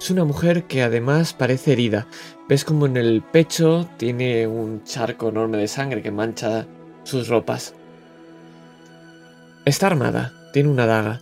[0.01, 2.07] Es una mujer que además parece herida.
[2.49, 6.67] Ves como en el pecho tiene un charco enorme de sangre que mancha
[7.03, 7.75] sus ropas.
[9.65, 11.21] Está armada, tiene una daga.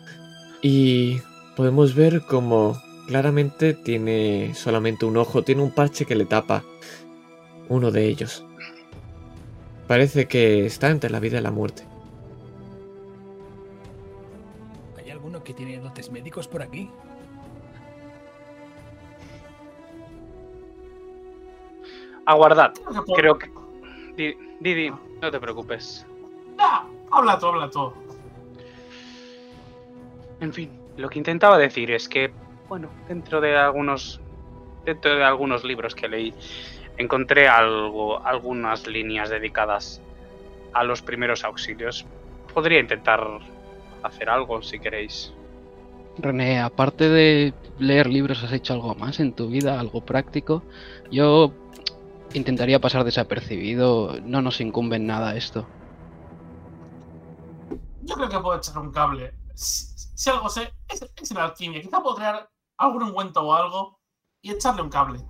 [0.61, 1.23] Y
[1.57, 2.79] podemos ver como
[3.09, 6.63] claramente tiene solamente un ojo, tiene un parche que le tapa
[7.71, 8.45] uno de ellos.
[9.87, 11.85] Parece que está entre la vida y la muerte.
[15.47, 16.91] Que tiene dotes médicos por aquí?
[22.27, 22.75] Aguardad.
[23.15, 23.49] Creo que
[24.61, 26.05] Didi, no te preocupes.
[26.59, 27.93] Ah, habla tú, habla tú.
[30.41, 32.33] En fin, lo que intentaba decir es que,
[32.69, 34.21] bueno, dentro de algunos.
[34.85, 36.33] Dentro de algunos libros que leí,
[36.97, 40.01] encontré algo, algunas líneas dedicadas
[40.73, 42.07] a los primeros auxilios.
[42.55, 43.21] Podría intentar
[44.05, 45.36] hacer algo si queréis.
[46.19, 49.79] René, aparte de leer libros, ¿has hecho algo más en tu vida?
[49.79, 50.63] ¿Algo práctico?
[51.11, 51.53] Yo
[52.33, 54.19] intentaría pasar desapercibido.
[54.23, 55.67] No nos incumbe en nada esto.
[58.03, 59.35] Yo creo que puedo echar un cable.
[59.55, 61.83] Si, si algo sé, es, es en alquimia.
[61.83, 62.49] Quizá puedo crear
[62.79, 64.01] algún ungüento o algo
[64.41, 65.21] y echarle un cable.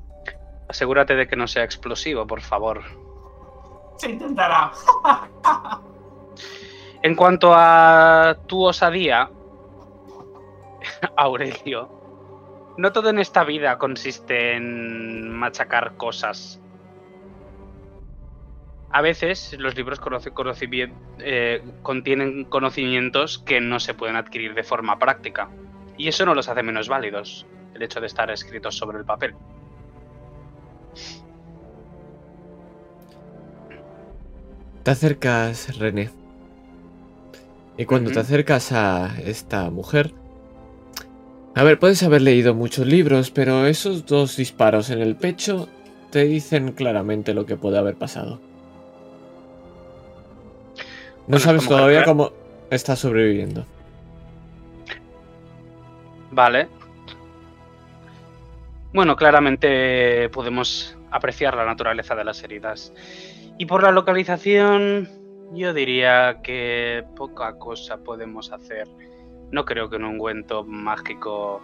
[0.68, 2.82] Asegúrate de que no sea explosivo, por favor.
[3.99, 4.72] Se intentará.
[7.03, 9.30] En cuanto a tu osadía,
[11.16, 11.89] Aurelio,
[12.76, 16.61] no todo en esta vida consiste en machacar cosas.
[18.91, 20.32] A veces los libros conoce-
[21.18, 25.51] eh, contienen conocimientos que no se pueden adquirir de forma práctica.
[25.99, 29.34] Y eso no los hace menos válidos, el hecho de estar escritos sobre el papel.
[34.82, 36.11] Te acercas, René.
[37.76, 40.14] Y cuando te acercas a esta mujer...
[41.57, 45.70] A ver, puedes haber leído muchos libros, pero esos dos disparos en el pecho
[46.11, 48.38] te dicen claramente lo que puede haber pasado.
[50.76, 50.82] No
[51.28, 52.30] Bueno, sabes todavía cómo
[52.68, 53.64] está sobreviviendo.
[56.30, 56.68] Vale.
[58.92, 62.92] Bueno, claramente podemos apreciar la naturaleza de las heridas.
[63.57, 65.09] Y por la localización,
[65.54, 68.86] yo diría que poca cosa podemos hacer.
[69.51, 71.61] No creo que un ungüento mágico,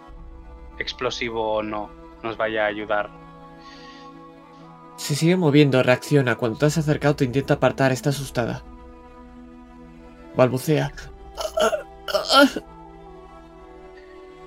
[0.79, 1.89] explosivo o no,
[2.23, 3.09] nos vaya a ayudar.
[4.95, 6.35] Se sigue moviendo, reacciona.
[6.35, 8.63] Cuando te has acercado te intenta apartar, está asustada.
[10.35, 10.91] Balbucea.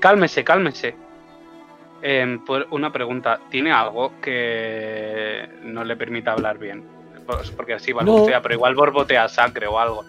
[0.01, 0.97] Cálmese, cálmese.
[2.03, 6.84] Em, por- una pregunta, ¿tiene algo que no le permita hablar bien?
[7.26, 10.05] Pues porque así balbucea, pero igual borbotea sangre o algo.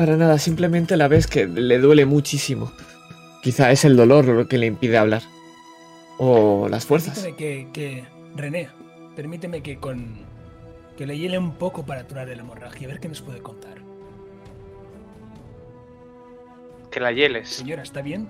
[0.00, 2.72] Para nada, simplemente la ves que le duele muchísimo.
[3.42, 5.20] Quizá es el dolor lo que le impide hablar.
[6.16, 7.18] O las fuerzas.
[7.18, 8.04] Permíteme que, que.
[8.34, 8.70] René,
[9.14, 10.24] permíteme que con.
[10.96, 13.74] que le hiele un poco para aturar la hemorragia, a ver qué nos puede contar.
[16.90, 17.50] Que la hieles.
[17.50, 18.26] Señora, ¿está bien?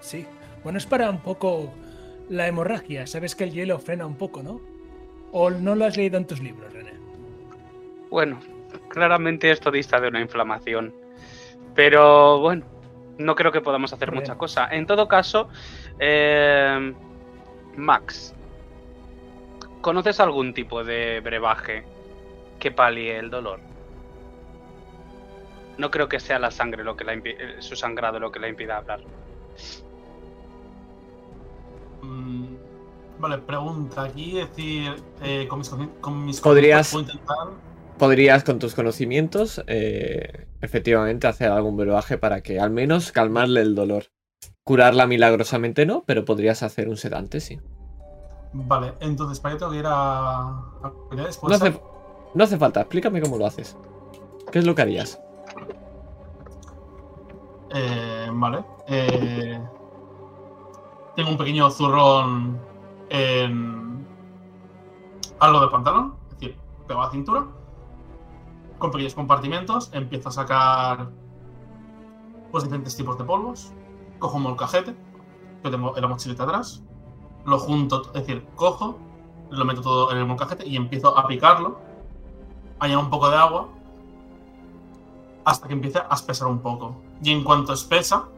[0.00, 0.24] Sí.
[0.62, 1.70] Bueno, es para un poco
[2.30, 3.06] la hemorragia.
[3.06, 4.58] Sabes que el hielo frena un poco, ¿no?
[5.32, 6.94] ¿O no lo has leído en tus libros, René?
[8.10, 8.40] Bueno,
[8.94, 10.94] claramente esto dista de una inflamación.
[11.74, 12.64] Pero bueno,
[13.18, 14.22] no creo que podamos hacer Bien.
[14.22, 14.68] mucha cosa.
[14.70, 15.48] En todo caso,
[15.98, 16.94] eh,
[17.76, 18.34] Max,
[19.80, 21.84] ¿conoces algún tipo de brebaje
[22.58, 23.60] que palie el dolor?
[25.76, 28.48] No creo que sea la sangre lo que la eh, su sangrado lo que la
[28.48, 29.00] impida hablar.
[32.02, 32.44] Mm,
[33.18, 35.70] vale, pregunta aquí, es decir, eh, con mis,
[36.00, 37.73] con mis Podrías- puedo intentar.
[37.98, 43.74] Podrías con tus conocimientos eh, efectivamente hacer algún brebaje para que al menos calmarle el
[43.74, 44.06] dolor.
[44.64, 47.60] Curarla milagrosamente no, pero podrías hacer un sedante, sí.
[48.52, 51.36] Vale, entonces, ¿para qué tengo que ir a, a habilidades?
[51.36, 51.80] No ¿Puede hace,
[52.34, 53.76] no hace falta, explícame cómo lo haces.
[54.50, 55.20] ¿Qué es lo que harías?
[57.74, 58.64] Eh, vale.
[58.86, 59.60] eh,
[61.16, 62.58] tengo un pequeño zurrón
[63.08, 64.06] en
[65.40, 67.46] algo del pantalón, es decir, pegado a la cintura,
[68.84, 69.88] con pequeños compartimentos.
[69.94, 71.08] Empiezo a sacar
[72.50, 73.72] pues diferentes tipos de polvos.
[74.18, 74.94] Cojo un molcajete
[75.62, 76.82] que tengo en la mochilita atrás,
[77.46, 78.98] lo junto, es decir, cojo,
[79.50, 81.80] lo meto todo en el molcajete y empiezo a picarlo.
[82.78, 83.68] Añado un poco de agua
[85.46, 86.94] hasta que empiece a espesar un poco.
[87.22, 88.28] Y en cuanto espesa,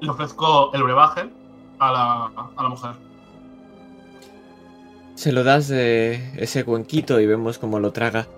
[0.00, 1.32] le ofrezco el brebaje
[1.80, 2.24] a la,
[2.56, 2.94] a la mujer.
[5.16, 8.28] Se lo das de ese cuenquito y vemos cómo lo traga.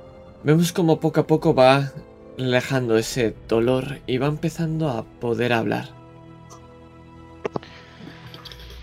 [0.45, 1.93] Vemos como poco a poco va
[2.39, 5.89] alejando ese dolor y va empezando a poder hablar.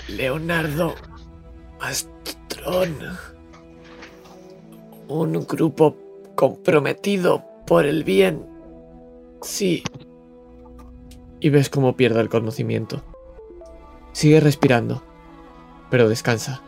[0.07, 0.95] Leonardo
[1.79, 2.97] Astrón.
[5.07, 5.95] Un grupo
[6.35, 8.45] comprometido por el bien.
[9.41, 9.83] Sí.
[11.39, 13.03] Y ves cómo pierde el conocimiento.
[14.13, 15.03] Sigue respirando,
[15.89, 16.61] pero descansa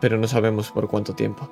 [0.00, 1.48] pero no sabemos por cuánto tiempo.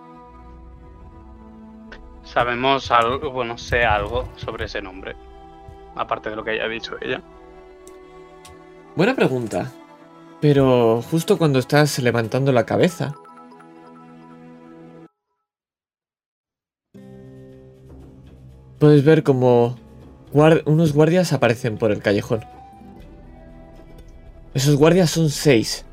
[2.34, 5.14] Sabemos algo, bueno, sé algo sobre ese nombre.
[5.94, 7.22] Aparte de lo que haya dicho ella.
[8.96, 9.70] Buena pregunta.
[10.40, 13.14] Pero justo cuando estás levantando la cabeza.
[18.80, 19.78] Puedes ver como
[20.32, 22.40] unos guardias aparecen por el callejón.
[24.54, 25.86] Esos guardias son seis.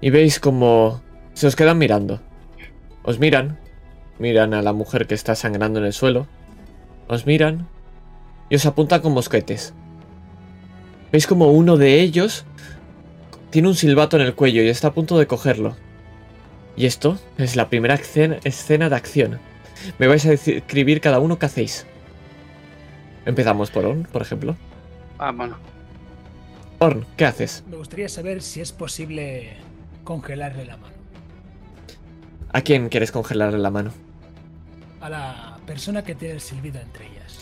[0.00, 2.20] Y veis como se os quedan mirando.
[3.02, 3.58] Os miran.
[4.18, 6.26] Miran a la mujer que está sangrando en el suelo.
[7.08, 7.66] Os miran.
[8.50, 9.74] Y os apuntan con mosquetes.
[11.12, 12.44] Veis como uno de ellos
[13.50, 15.76] tiene un silbato en el cuello y está a punto de cogerlo.
[16.76, 19.38] Y esto es la primera escena, de acción.
[19.98, 21.86] Me vais a deci- escribir cada uno qué hacéis.
[23.26, 24.56] Empezamos por Orn, por ejemplo.
[25.18, 25.56] Ah, bueno.
[26.78, 27.64] Orn, ¿qué haces?
[27.68, 29.56] Me gustaría saber si es posible
[30.04, 30.94] congelarle la mano
[32.52, 33.92] ¿A quién quieres congelarle la mano?
[35.00, 37.38] A la persona que tiene el silbido entre ellas.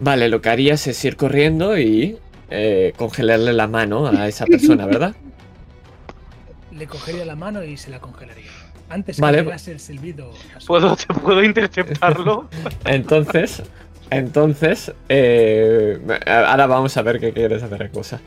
[0.00, 2.18] Vale, lo que harías es ir corriendo y
[2.50, 5.14] eh, congelarle la mano a esa persona, ¿verdad?
[6.72, 8.50] Le cogería la mano y se la congelaría.
[8.88, 9.38] Antes Vale.
[9.38, 10.32] que llegase el silbido.
[10.56, 12.48] a su- ¿Puedo, ¿Te puedo interceptarlo?
[12.84, 13.62] Entonces,
[14.10, 18.20] entonces, eh, ahora vamos a ver qué quieres hacer cosa.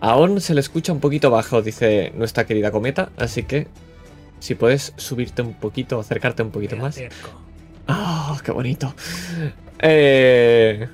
[0.00, 3.66] Aún se le escucha un poquito bajo, dice nuestra querida cometa, así que
[4.40, 6.96] si puedes subirte un poquito, acercarte un poquito más.
[6.96, 7.30] acerco.
[7.90, 8.94] ¡Ah, qué bonito!
[9.80, 10.88] Eh,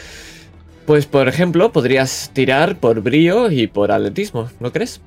[0.86, 5.00] pues, por ejemplo, podrías tirar por brío y por atletismo, ¿no crees?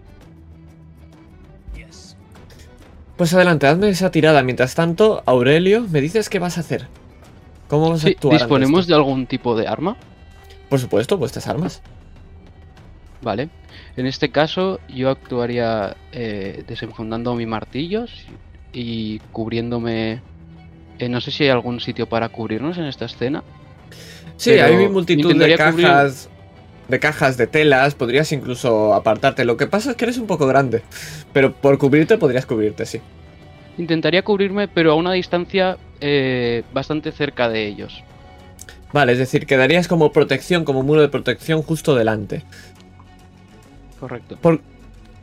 [3.19, 4.43] Pues adelante, hazme esa tirada.
[4.43, 6.87] Mientras tanto, Aurelio, ¿me dices qué vas a hacer?
[7.67, 8.39] ¿Cómo vas a actuar?
[8.39, 9.97] ¿Disponemos de algún tipo de arma?
[10.69, 11.81] Por supuesto, vuestras armas.
[13.21, 13.49] Vale.
[13.97, 18.05] En este caso, yo actuaría eh, desenfundando mi martillo
[18.71, 20.21] y cubriéndome.
[20.99, 23.43] Eh, no sé si hay algún sitio para cubrirnos en esta escena.
[24.37, 26.29] Sí, Pero hay multitud de cubrir- cajas.
[26.87, 29.45] De cajas de telas, podrías incluso apartarte.
[29.45, 30.81] Lo que pasa es que eres un poco grande.
[31.33, 32.99] Pero por cubrirte podrías cubrirte, sí.
[33.77, 38.03] Intentaría cubrirme, pero a una distancia eh, bastante cerca de ellos.
[38.91, 42.41] Vale, es decir, quedarías como protección, como muro de protección justo delante.
[43.99, 44.37] Correcto.
[44.41, 44.61] ¿Por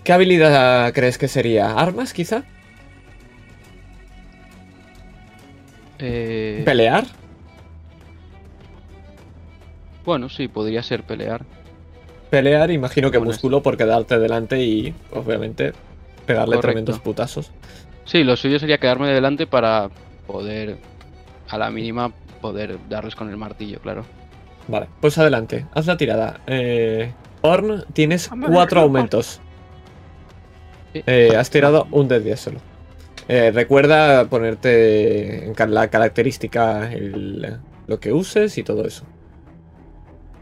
[0.04, 1.72] qué habilidad crees que sería?
[1.72, 2.44] ¿Armas, quizá?
[5.98, 7.04] Eh, ¿Pelear?
[10.04, 11.44] bueno, sí, podría ser pelear.
[12.30, 15.72] Pelear, imagino que Bueno, músculo por quedarte delante y, obviamente,
[16.26, 16.60] pegarle Correcto.
[16.68, 17.50] tremendos putazos.
[18.04, 19.90] Sí, lo suyo sería quedarme delante para
[20.26, 20.78] poder,
[21.48, 24.04] a la mínima, poder darles con el martillo, claro.
[24.68, 26.40] Vale, pues adelante, haz la tirada.
[26.46, 29.40] Eh, Orn, tienes cuatro aumentos.
[30.94, 32.60] Eh, has tirado un de 10 solo.
[33.28, 39.04] Eh, recuerda ponerte en la característica, el- lo que uses y todo eso.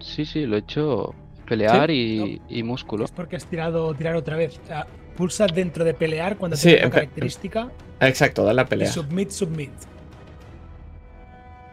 [0.01, 1.15] Sí, sí, lo he hecho
[1.47, 3.05] pelear y, y músculo.
[3.07, 4.59] Es porque has tirado tirar otra vez.
[4.63, 7.71] O sea, pulsa dentro de pelear cuando Sí, tiene una empe- característica.
[8.01, 8.93] Exacto, dale la Y pelea.
[8.93, 9.71] submit, submit.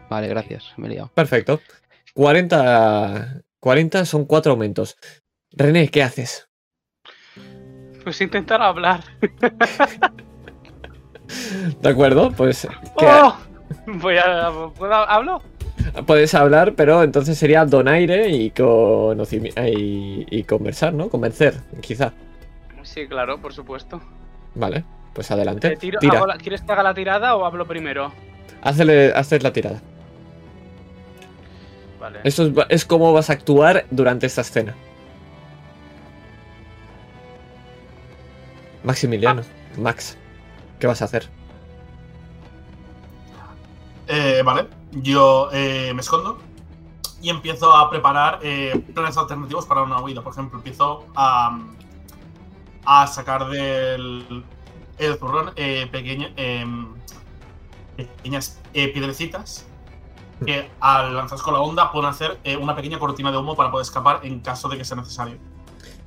[0.08, 1.10] Vale, gracias, me he liado.
[1.14, 1.60] Perfecto.
[2.14, 4.96] 40, 40 son cuatro aumentos.
[5.50, 6.48] René, ¿qué haces?
[8.04, 9.04] Pues intentar hablar.
[11.80, 12.30] ¿De acuerdo?
[12.32, 12.66] Pues
[12.98, 13.36] ¿qué- ¡Oh!
[13.86, 14.50] Voy a.
[14.78, 15.42] ¿Puedo hablo?
[16.06, 21.08] puedes hablar, pero entonces sería donaire y, y, y conversar, ¿no?
[21.08, 22.12] Convencer, quizá.
[22.82, 24.00] Sí, claro, por supuesto.
[24.54, 25.70] Vale, pues adelante.
[25.70, 26.18] Te tiro- Tira.
[26.18, 28.12] hago la- ¿Quieres que haga la tirada o hablo primero?
[28.62, 29.80] Hazle, haces la tirada.
[32.00, 32.20] Vale.
[32.24, 34.74] Esto es, es cómo vas a actuar durante esta escena.
[38.84, 39.42] Maximiliano,
[39.78, 40.16] Max,
[40.82, 41.28] ¿qué vas a hacer?
[44.08, 46.40] Eh, vale, yo eh, me escondo
[47.22, 50.22] y empiezo a preparar eh, planes alternativos para una huida.
[50.22, 51.56] Por ejemplo, empiezo a,
[52.84, 54.44] a sacar del
[54.98, 56.88] el zurrón pequeña- em,
[57.96, 59.66] pequeñas piedrecitas
[60.44, 63.84] que al lanzarse con la onda pueden hacer una pequeña cortina de humo para poder
[63.84, 65.36] escapar en caso de que sea necesario.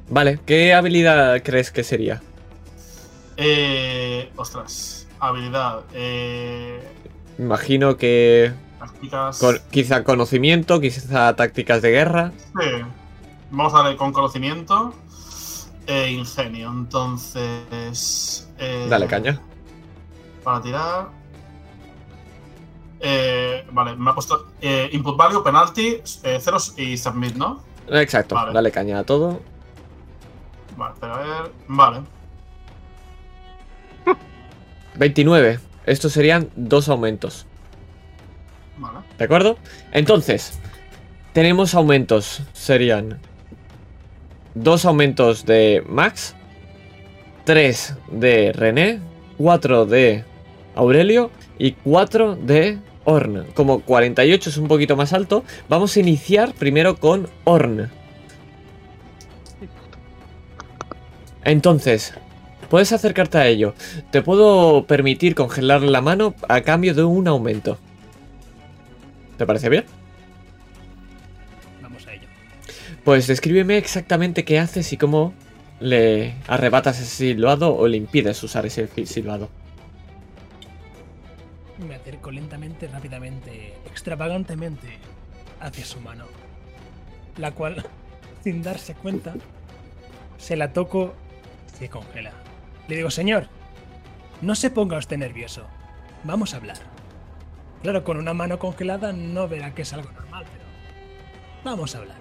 [0.10, 2.22] Vale, ¿qué habilidad crees que sería?
[3.38, 5.82] Eh, ostras, habilidad.
[5.94, 6.82] Eh,
[7.38, 9.40] Imagino que tácticas.
[9.40, 12.32] con- quizá conocimiento, quizá tácticas de guerra.
[12.60, 12.70] Sí.
[13.52, 14.94] Vamos a darle con conocimiento
[15.88, 16.70] e ingenio.
[16.72, 18.50] Entonces.
[18.58, 19.40] eh, Dale caña.
[20.44, 21.10] Para tirar.
[23.00, 27.62] Eh, vale, me ha puesto eh, input value, penalty, eh, ceros y submit, ¿no?
[27.90, 28.54] Exacto, Vale.
[28.54, 29.42] dale caña a todo.
[30.78, 31.52] Vale, espera a ver.
[31.68, 32.02] Vale.
[34.98, 35.60] 29.
[35.86, 37.46] Estos serían dos aumentos.
[38.78, 39.00] Vale.
[39.18, 39.58] ¿De acuerdo?
[39.92, 40.60] Entonces,
[41.34, 42.42] tenemos aumentos.
[42.54, 43.20] Serían
[44.56, 46.36] dos aumentos de Max,
[47.44, 49.00] tres de René,
[49.38, 50.24] cuatro de
[50.76, 51.30] Aurelio
[51.60, 53.46] y cuatro de Orn.
[53.54, 57.92] Como 48 es un poquito más alto, vamos a iniciar primero con Orn.
[61.44, 62.14] Entonces,
[62.70, 63.74] puedes acercarte a ello.
[64.12, 67.78] Te puedo permitir congelar la mano a cambio de un aumento.
[69.38, 69.86] ¿Te parece bien?
[71.82, 72.28] Vamos a ello.
[73.04, 75.34] Pues descríbeme exactamente qué haces y cómo
[75.80, 79.50] le arrebatas ese silbado o le impides usar ese silbado.
[81.86, 84.98] Me acerco lentamente, rápidamente, extravagantemente
[85.60, 86.26] hacia su mano,
[87.38, 87.86] la cual,
[88.44, 89.34] sin darse cuenta,
[90.38, 91.14] se la toco
[91.74, 92.32] y se congela.
[92.88, 93.48] Le digo, señor,
[94.42, 95.66] no se ponga usted nervioso.
[96.24, 96.78] Vamos a hablar.
[97.82, 100.66] Claro, con una mano congelada no verá que es algo normal, pero
[101.64, 102.18] vamos a hablar.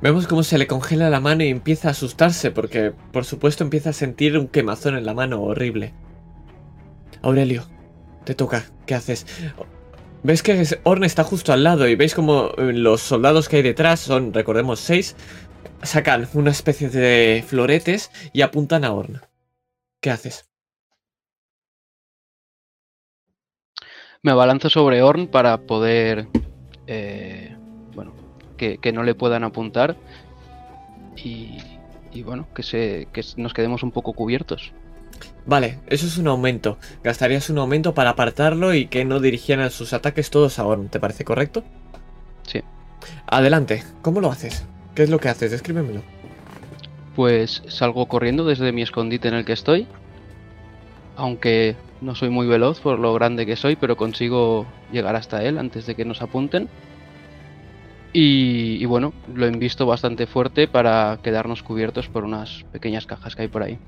[0.00, 3.90] Vemos cómo se le congela la mano y empieza a asustarse porque, por supuesto, empieza
[3.90, 5.92] a sentir un quemazón en la mano horrible.
[7.22, 7.64] Aurelio,
[8.24, 8.64] te toca.
[8.86, 9.26] ¿Qué haces?
[10.22, 14.00] Ves que Orne está justo al lado y veis como los soldados que hay detrás
[14.00, 15.16] son, recordemos, seis.
[15.82, 19.20] Sacan una especie de floretes y apuntan a Orne.
[20.00, 20.48] ¿Qué haces?
[24.22, 26.28] Me abalanzo sobre Orn para poder.
[26.86, 27.56] eh,
[27.94, 28.12] bueno,
[28.56, 29.96] que, que no le puedan apuntar.
[31.16, 31.58] Y,
[32.12, 34.72] y bueno, que, se, que nos quedemos un poco cubiertos.
[35.46, 36.78] Vale, eso es un aumento.
[37.02, 40.88] Gastarías un aumento para apartarlo y que no dirigieran sus ataques todos a Orn.
[40.88, 41.64] ¿Te parece correcto?
[42.46, 42.62] Sí.
[43.26, 43.84] Adelante.
[44.02, 44.66] ¿Cómo lo haces?
[44.98, 45.52] ¿Qué es lo que haces?
[45.52, 46.02] Descríbemelo.
[47.14, 49.86] Pues salgo corriendo desde mi escondite en el que estoy.
[51.14, 55.58] Aunque no soy muy veloz por lo grande que soy, pero consigo llegar hasta él
[55.58, 56.68] antes de que nos apunten.
[58.12, 63.36] Y, y bueno, lo he visto bastante fuerte para quedarnos cubiertos por unas pequeñas cajas
[63.36, 63.78] que hay por ahí.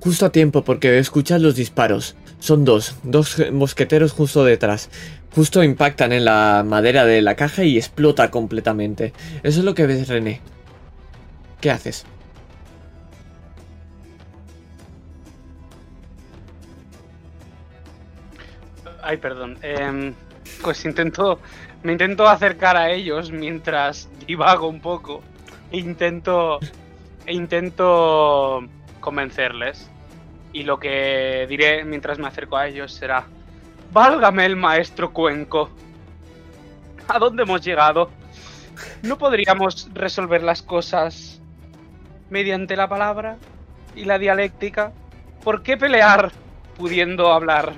[0.00, 2.16] Justo a tiempo porque escuchas los disparos.
[2.40, 4.90] Son dos, dos mosqueteros justo detrás.
[5.34, 9.12] Justo impactan en la madera de la caja y explota completamente.
[9.42, 10.40] Eso es lo que ves, René.
[11.60, 12.06] ¿Qué haces?
[19.02, 19.58] Ay, perdón.
[19.62, 20.14] Em,
[20.62, 21.40] pues intento.
[21.82, 25.22] Me intento acercar a ellos mientras divago un poco.
[25.72, 26.58] Intento.
[27.26, 28.66] E intento
[29.00, 29.90] convencerles.
[30.52, 33.26] Y lo que diré mientras me acerco a ellos será.
[33.92, 35.70] Válgame el maestro Cuenco.
[37.08, 38.10] ¿A dónde hemos llegado?
[39.02, 41.40] ¿No podríamos resolver las cosas
[42.30, 43.36] mediante la palabra
[43.94, 44.92] y la dialéctica?
[45.42, 46.32] ¿Por qué pelear
[46.76, 47.72] pudiendo hablar?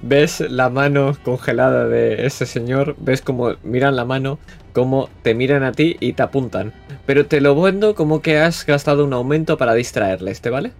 [0.00, 4.38] Ves la mano congelada de ese señor, ves como miran la mano,
[4.72, 6.72] como te miran a ti y te apuntan.
[7.06, 10.72] Pero te lo vendo como que has gastado un aumento para distraerles, ¿te vale?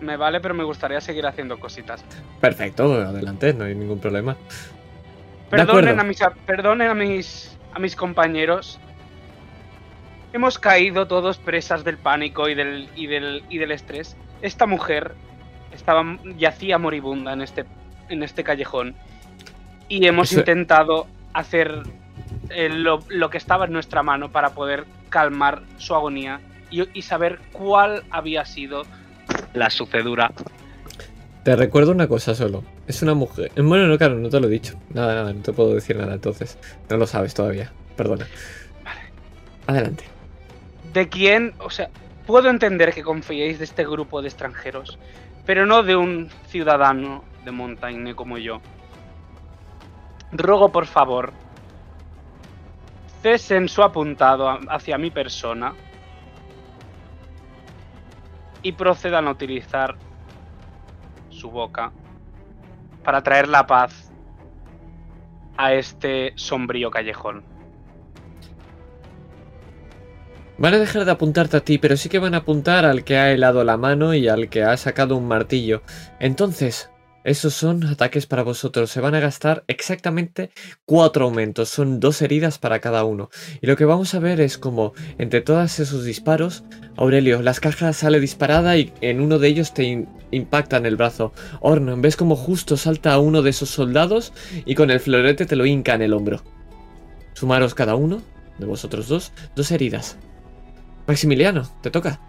[0.00, 2.04] Me vale, pero me gustaría seguir haciendo cositas.
[2.40, 4.36] Perfecto, adelante, no hay ningún problema.
[5.50, 8.78] Perdonen, a mis, perdonen a mis, a mis compañeros.
[10.32, 14.16] Hemos caído todos presas del pánico y del, y del, y del estrés.
[14.42, 15.14] Esta mujer
[15.72, 17.64] estaba yacía moribunda en este,
[18.08, 18.94] en este callejón.
[19.88, 21.82] Y hemos Eso- intentado hacer
[22.50, 26.40] eh, lo, lo que estaba en nuestra mano para poder calmar su agonía
[26.70, 28.82] y, y saber cuál había sido
[29.54, 30.32] la sucedura.
[31.44, 32.64] Te recuerdo una cosa solo.
[32.86, 33.52] Es una mujer.
[33.56, 34.74] Bueno, no, claro, no te lo he dicho.
[34.92, 36.58] Nada, nada, no te puedo decir nada entonces.
[36.88, 37.72] No lo sabes todavía.
[37.96, 38.26] Perdona.
[39.66, 40.04] Adelante.
[40.92, 41.90] de quién, o sea,
[42.26, 44.98] puedo entender que confiéis de este grupo de extranjeros,
[45.44, 48.60] pero no de un ciudadano de Montaigne como yo.
[50.32, 51.32] Ruego por favor,
[53.22, 55.74] cesen su apuntado hacia mi persona
[58.66, 59.94] y procedan a utilizar
[61.30, 61.92] su boca
[63.04, 64.10] para traer la paz
[65.56, 67.44] a este sombrío callejón.
[70.58, 73.16] Van a dejar de apuntarte a ti, pero sí que van a apuntar al que
[73.16, 75.82] ha helado la mano y al que ha sacado un martillo.
[76.18, 76.90] Entonces,
[77.26, 78.90] esos son ataques para vosotros.
[78.90, 80.50] Se van a gastar exactamente
[80.84, 81.68] cuatro aumentos.
[81.68, 83.30] Son dos heridas para cada uno.
[83.60, 86.62] Y lo que vamos a ver es como, entre todos esos disparos,
[86.96, 90.96] Aurelio, las cajas sale disparada y en uno de ellos te in- impacta en el
[90.96, 91.32] brazo.
[91.60, 94.32] Orn, ves como justo salta a uno de esos soldados
[94.64, 96.42] y con el florete te lo hinca en el hombro.
[97.34, 98.22] Sumaros cada uno,
[98.58, 100.16] de vosotros dos, dos heridas.
[101.06, 102.20] Maximiliano, te toca.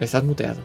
[0.00, 0.60] Estás muteado.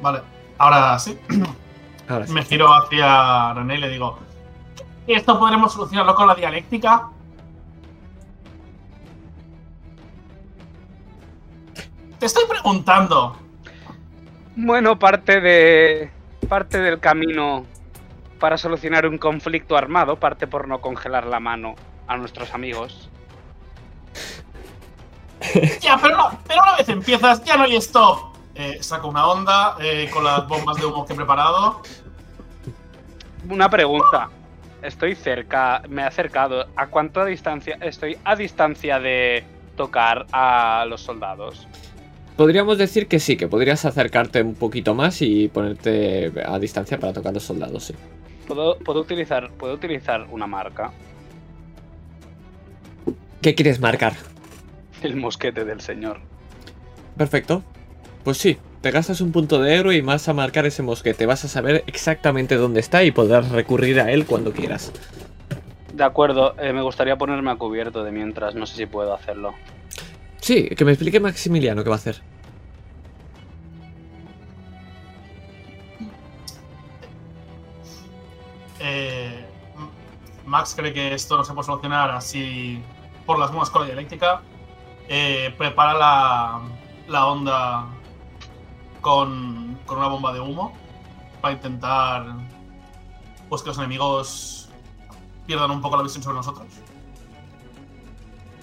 [0.00, 0.20] Vale,
[0.58, 1.18] ahora sí.
[2.08, 2.32] Ahora sí.
[2.32, 4.18] Me giro hacia René y le digo:
[5.06, 7.08] ¿Esto podremos solucionarlo con la dialéctica?
[12.18, 13.36] Te estoy preguntando.
[14.56, 16.10] Bueno, parte de.
[16.48, 17.66] parte del camino
[18.38, 21.74] para solucionar un conflicto armado parte por no congelar la mano
[22.06, 23.10] a nuestros amigos.
[25.80, 28.34] Ya, pero, no- pero una vez empiezas, ya no hay stop.
[28.54, 31.82] Eh, saco una onda eh, con las bombas de humo que he preparado.
[33.48, 34.30] Una pregunta.
[34.82, 36.66] Estoy cerca, me he acercado.
[36.76, 39.44] ¿A cuánto distancia estoy a distancia de
[39.76, 41.66] tocar a los soldados?
[42.36, 47.12] Podríamos decir que sí, que podrías acercarte un poquito más y ponerte a distancia para
[47.12, 47.94] tocar a los soldados, sí.
[48.46, 50.92] ¿Puedo, puedo utilizar, puedo utilizar una marca?
[53.42, 54.14] ¿Qué quieres marcar?
[55.06, 56.18] El mosquete del señor.
[57.16, 57.62] Perfecto.
[58.24, 61.26] Pues sí, te gastas un punto de héroe y vas a marcar ese mosquete.
[61.26, 64.92] Vas a saber exactamente dónde está y podrás recurrir a él cuando quieras.
[65.94, 69.54] De acuerdo, eh, me gustaría ponerme a cubierto de mientras, no sé si puedo hacerlo.
[70.40, 72.20] Sí, que me explique Maximiliano qué va a hacer.
[78.80, 79.44] Eh,
[80.44, 82.82] Max cree que esto no se puede solucionar así
[83.24, 84.42] por las buenas con la dialéctica.
[85.08, 86.60] Eh, prepara la,
[87.08, 87.86] la onda
[89.00, 90.72] con, con una bomba de humo
[91.40, 92.26] para intentar
[93.48, 94.68] pues que los enemigos
[95.46, 96.66] pierdan un poco la visión sobre nosotros.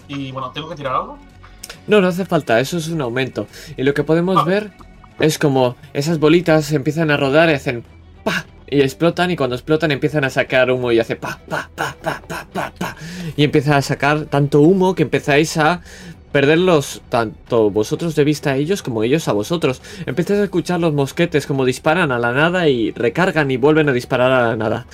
[0.07, 1.17] Y bueno, ¿tengo que tirar algo?
[1.87, 3.47] No, no hace falta, eso es un aumento.
[3.77, 4.43] Y lo que podemos Ah.
[4.43, 4.71] ver
[5.19, 7.83] es como esas bolitas empiezan a rodar y hacen
[8.23, 11.95] pa y explotan y cuando explotan empiezan a sacar humo y hace pa pa pa
[12.01, 12.95] pa pa pa pa
[13.37, 15.81] y empieza a sacar tanto humo que empezáis a
[16.33, 19.81] perderlos tanto vosotros de vista a ellos como ellos a vosotros.
[20.05, 23.93] Empiezas a escuchar los mosquetes como disparan a la nada y recargan y vuelven a
[23.93, 24.87] disparar a la nada.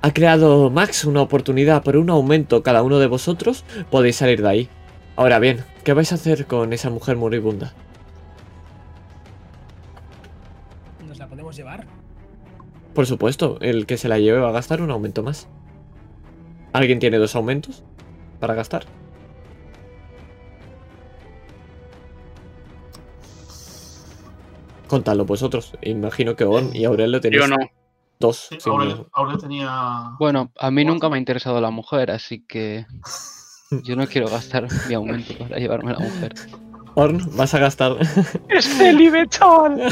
[0.00, 4.48] Ha creado Max una oportunidad por un aumento cada uno de vosotros, podéis salir de
[4.48, 4.68] ahí.
[5.16, 7.74] Ahora bien, ¿qué vais a hacer con esa mujer moribunda?
[11.06, 11.86] ¿Nos la podemos llevar?
[12.94, 15.46] Por supuesto, el que se la lleve va a gastar un aumento más.
[16.72, 17.84] ¿Alguien tiene dos aumentos
[18.40, 18.86] para gastar?
[24.94, 25.72] Contadlo vosotros.
[25.82, 27.56] Imagino que On y Aurelio tenéis Yo no.
[28.20, 28.46] dos.
[28.50, 29.04] Sí, Aurel.
[29.12, 30.12] Aurel tenía.
[30.20, 32.86] Bueno, a mí nunca me ha interesado la mujer, así que
[33.82, 36.34] yo no quiero gastar mi aumento para llevarme a la mujer.
[36.94, 37.96] Orn, vas a gastar.
[38.48, 39.82] ¡Es Felipe, chaval!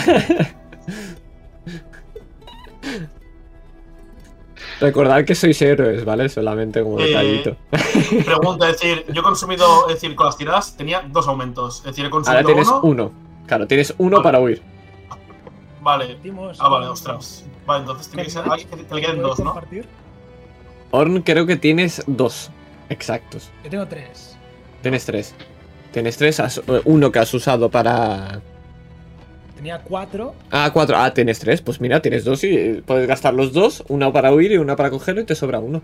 [4.81, 6.29] Recordad que sois héroes, ¿vale?
[6.29, 7.57] Solamente como Eh, detallito.
[8.25, 11.79] Pregunta, es decir, yo he consumido, es decir, con las tiradas tenía dos aumentos.
[11.81, 12.81] Es decir, he consumido Ahora tienes uno.
[12.83, 13.13] uno.
[13.47, 14.23] Claro, tienes uno Vale.
[14.25, 14.63] para huir.
[15.83, 16.17] Vale.
[16.23, 17.45] Dimos- Ah, vale, ostras.
[17.67, 19.61] Vale, entonces tiene que ser alguien que, que le queden ¿Puedo dos, ¿no?
[20.93, 22.51] Orn, creo que tienes dos
[22.89, 23.51] exactos.
[23.65, 24.37] Yo tengo tres.
[24.83, 25.35] Tienes tres.
[25.93, 28.41] Tienes tres, has- eh, uno que has usado para...
[29.57, 30.35] Tenía cuatro.
[30.51, 30.97] Ah, cuatro.
[30.97, 31.61] Ah, tienes tres.
[31.63, 33.85] Pues mira, tienes dos y eh, puedes gastar los dos.
[33.89, 35.83] Una para huir y una para cogerlo y te sobra uno.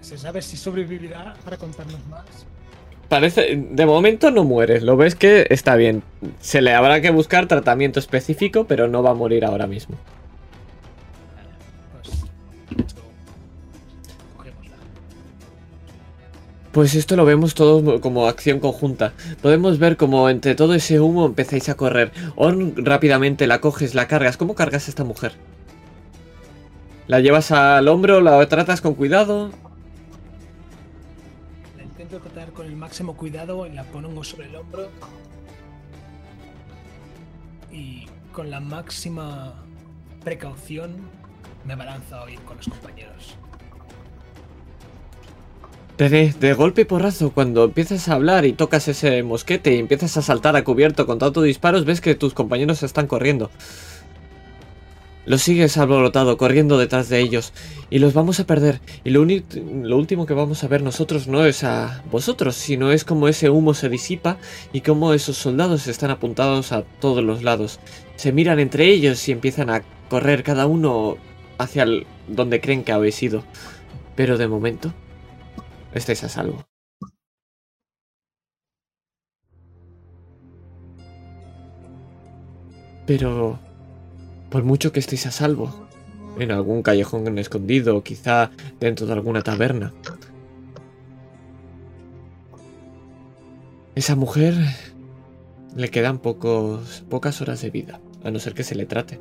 [0.00, 2.24] ¿Se sabe si sobrevivirá para contarnos más?
[3.08, 3.56] Parece...
[3.70, 4.82] De momento no mueres.
[4.82, 6.02] Lo ves que está bien.
[6.40, 9.96] Se le habrá que buscar tratamiento específico, pero no va a morir ahora mismo.
[16.72, 16.94] Pues.
[16.94, 19.12] esto, lo vemos todo como acción conjunta.
[19.42, 22.12] Podemos ver como entre todo ese humo empezáis a correr.
[22.36, 24.36] Orn rápidamente la coges, la cargas.
[24.36, 25.32] ¿Cómo cargas a esta mujer?
[27.06, 28.20] ¿La llevas al hombro?
[28.20, 29.50] ¿La tratas con cuidado?
[32.08, 34.88] Intento tratar con el máximo cuidado y la pongo sobre el hombro.
[37.70, 39.52] Y con la máxima
[40.24, 40.96] precaución
[41.66, 43.36] me abalanzo a ir con los compañeros.
[45.98, 50.16] De, de golpe y porrazo, cuando empiezas a hablar y tocas ese mosquete y empiezas
[50.16, 53.50] a saltar a cubierto con tantos disparos, ves que tus compañeros están corriendo.
[55.28, 57.52] Los sigues alborotado, corriendo detrás de ellos,
[57.90, 58.80] y los vamos a perder.
[59.04, 63.04] Y lo, lo último que vamos a ver nosotros no es a vosotros, sino es
[63.04, 64.38] como ese humo se disipa
[64.72, 67.78] y cómo esos soldados están apuntados a todos los lados.
[68.16, 71.18] Se miran entre ellos y empiezan a correr cada uno
[71.58, 73.44] hacia el- donde creen que habéis ido.
[74.16, 74.94] Pero de momento,
[75.92, 76.64] estáis a salvo.
[83.06, 83.58] Pero,
[84.50, 85.88] por mucho que estéis a salvo,
[86.38, 89.92] en algún callejón escondido, o quizá dentro de alguna taberna,
[93.98, 94.54] Esa mujer
[95.74, 99.20] le quedan pocos, pocas horas de vida, a no ser que se le trate.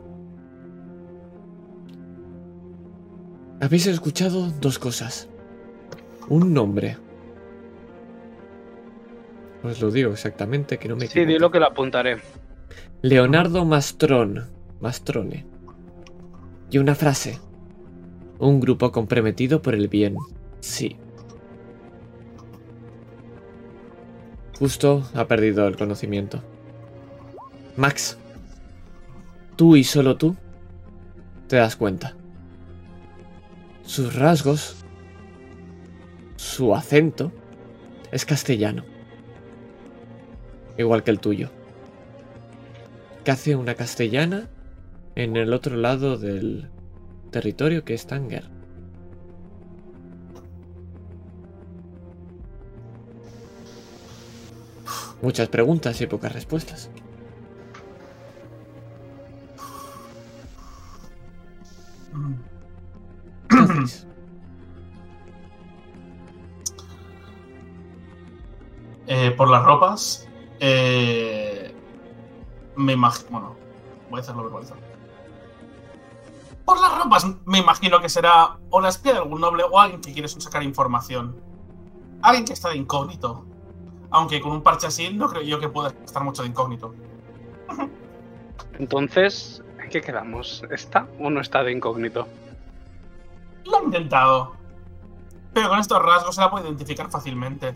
[3.59, 5.29] Habéis escuchado dos cosas.
[6.29, 6.95] Un nombre.
[9.63, 12.17] Os lo digo exactamente, que no me Sí, dilo que lo apuntaré.
[13.01, 14.56] Leonardo Mastrón.
[14.79, 15.45] Mastrone.
[16.69, 17.39] Y una frase.
[18.39, 20.15] Un grupo comprometido por el bien.
[20.59, 20.97] Sí.
[24.59, 26.43] Justo ha perdido el conocimiento.
[27.75, 28.17] Max.
[29.55, 30.35] Tú y solo tú
[31.47, 32.15] te das cuenta.
[33.83, 34.83] Sus rasgos,
[36.35, 37.31] su acento,
[38.11, 38.83] es castellano.
[40.77, 41.49] Igual que el tuyo
[43.27, 44.47] que hace una castellana
[45.17, 46.69] en el otro lado del
[47.31, 48.51] territorio que es Tanger.
[55.23, 56.91] Muchas preguntas y pocas respuestas.
[69.09, 70.27] Eh, por las ropas,
[70.59, 71.73] eh,
[72.75, 73.29] me imagino.
[73.31, 73.55] Bueno,
[74.09, 74.86] voy a hacerlo verbalizado.
[76.67, 80.01] Por las ropas, me imagino que será o la espía de algún noble o alguien
[80.01, 81.39] que quiere sacar información.
[82.21, 83.45] Alguien que está de incógnito.
[84.09, 86.93] Aunque con un parche así, no creo yo que pueda estar mucho de incógnito.
[88.79, 90.61] Entonces, ¿en qué quedamos?
[90.69, 92.27] ¿Está o no está de incógnito?
[93.63, 94.57] Lo he intentado.
[95.53, 97.75] Pero con estos rasgos se la puede identificar fácilmente.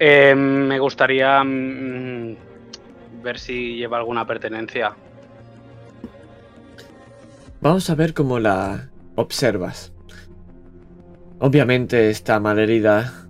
[0.00, 2.36] Eh, me gustaría mm,
[3.22, 4.96] ver si lleva alguna pertenencia.
[7.64, 9.94] Vamos a ver cómo la observas.
[11.38, 13.26] Obviamente está malherida.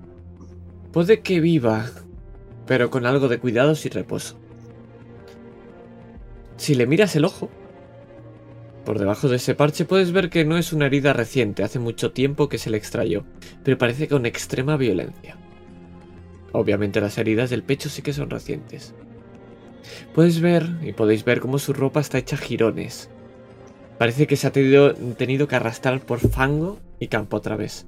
[0.93, 1.87] Puede que viva,
[2.67, 4.37] pero con algo de cuidados y reposo.
[6.57, 7.49] Si le miras el ojo,
[8.85, 12.11] por debajo de ese parche puedes ver que no es una herida reciente, hace mucho
[12.11, 13.23] tiempo que se le extrayó,
[13.63, 15.37] pero parece con extrema violencia.
[16.51, 18.97] Obviamente las heridas del pecho sí que son recientes.
[20.13, 23.11] Puedes ver, y podéis ver cómo su ropa está hecha jirones.
[23.99, 27.87] Parece que se ha tenido, tenido que arrastrar por fango y campo otra vez.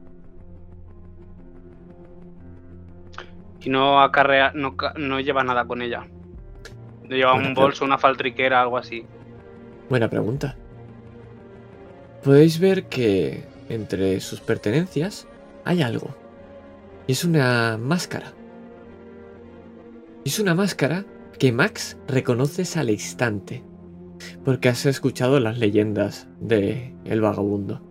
[3.60, 6.06] Y no acarrea, no, no lleva nada con ella.
[7.02, 9.04] No lleva un bolso, una faltriquera, algo así.
[9.88, 10.56] Buena pregunta.
[12.22, 15.26] Podéis ver que entre sus pertenencias
[15.64, 16.14] hay algo.
[17.06, 18.32] Y es una máscara.
[20.24, 21.04] Es una máscara
[21.38, 23.62] que Max reconoces al instante.
[24.44, 27.82] Porque has escuchado las leyendas de El Vagabundo.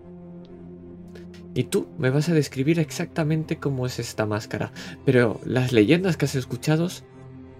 [1.53, 4.71] Y tú me vas a describir exactamente cómo es esta máscara.
[5.05, 6.87] Pero las leyendas que has escuchado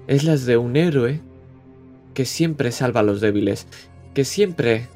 [0.08, 1.22] es las de un héroe
[2.14, 3.68] que siempre salva a los débiles
[4.16, 4.88] que siempre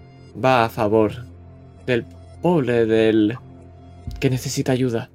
[0.44, 1.26] va a favor
[1.86, 2.06] del
[2.42, 3.38] pobre, del
[4.20, 5.12] que necesita ayuda.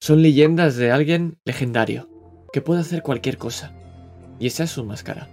[0.00, 2.08] Son leyendas de alguien legendario,
[2.52, 3.74] que puede hacer cualquier cosa.
[4.40, 5.28] Y esa es su máscara.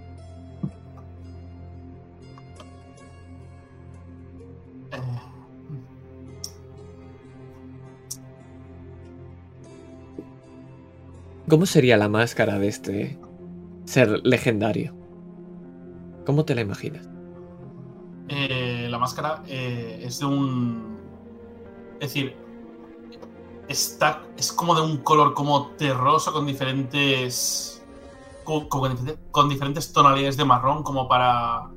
[11.50, 13.20] ¿Cómo sería la máscara de este
[13.86, 14.96] ser legendario?
[16.26, 17.12] ¿Cómo te la imaginas?
[18.32, 20.98] eh, la máscara eh, es de un.
[22.00, 22.36] Es decir,
[23.68, 27.84] está, es como de un color como terroso con diferentes.
[28.46, 28.98] Con, con
[29.32, 31.70] con diferentes tonalidades de marrón, como para.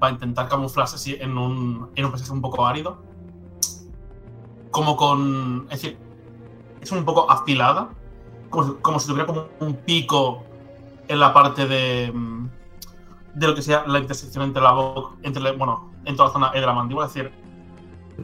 [0.00, 3.00] Para intentar camuflarse así en un, en un paisaje un poco árido.
[4.72, 5.68] Como con.
[5.70, 5.96] Es decir,
[6.80, 7.90] es un poco afilada.
[8.52, 10.44] Como, si- tuviera como un pico
[11.08, 12.12] en la parte de.
[12.12, 12.48] mm,
[13.34, 16.32] de lo que sea la intersección entre la boca, entre la- bueno, en toda la
[16.34, 17.32] zona de la mandíbula, es decir,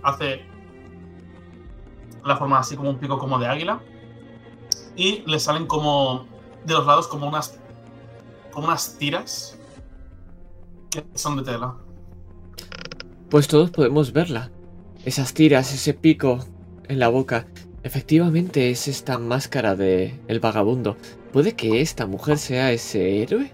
[0.02, 0.42] hace
[2.24, 3.80] la forma así como un pico como de águila
[4.96, 6.26] y le salen como
[6.64, 7.58] de los lados como unas
[8.52, 9.58] como unas tiras
[10.90, 11.74] que son de tela.
[13.30, 14.50] Pues todos podemos verla.
[15.04, 16.38] Esas tiras, ese pico
[16.88, 17.46] en la boca.
[17.88, 20.98] Efectivamente es esta máscara de el vagabundo.
[21.32, 23.50] ¿Puede que esta mujer sea ese héroe?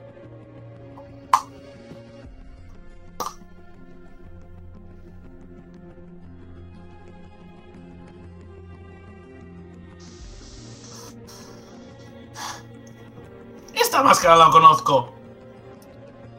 [13.73, 15.13] Esta máscara la conozco.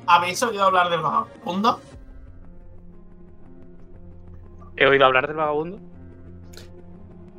[0.06, 1.80] ¿Habéis oído hablar del vagabundo?
[4.76, 5.95] ¿He oído hablar del vagabundo?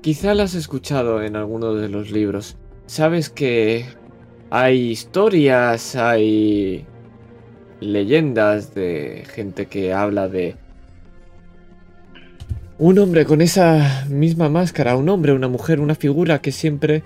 [0.07, 2.57] Quizá la has escuchado en alguno de los libros.
[2.86, 3.86] Sabes que
[4.50, 6.86] hay historias, hay
[7.80, 10.54] leyendas de gente que habla de
[12.78, 17.02] un hombre con esa misma máscara, un hombre, una mujer, una figura que siempre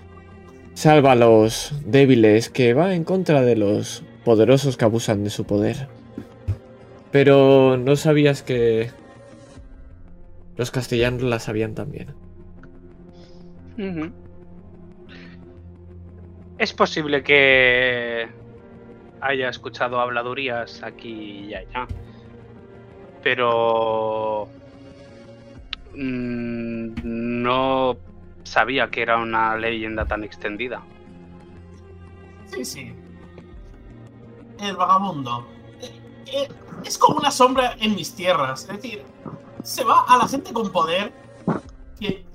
[0.74, 5.44] salva a los débiles, que va en contra de los poderosos que abusan de su
[5.44, 5.88] poder.
[7.10, 8.90] Pero no sabías que
[10.58, 12.19] los castellanos la sabían también.
[16.58, 18.28] Es posible que
[19.20, 21.86] haya escuchado habladurías aquí y allá.
[23.22, 24.48] Pero
[25.94, 26.92] mm,
[27.42, 27.96] no
[28.44, 30.82] sabía que era una leyenda tan extendida.
[32.46, 32.92] Sí, sí.
[34.58, 35.46] El vagabundo.
[35.80, 36.48] Eh, eh,
[36.84, 38.62] es como una sombra en mis tierras.
[38.62, 39.04] Es decir,
[39.62, 41.12] se va a la gente con poder,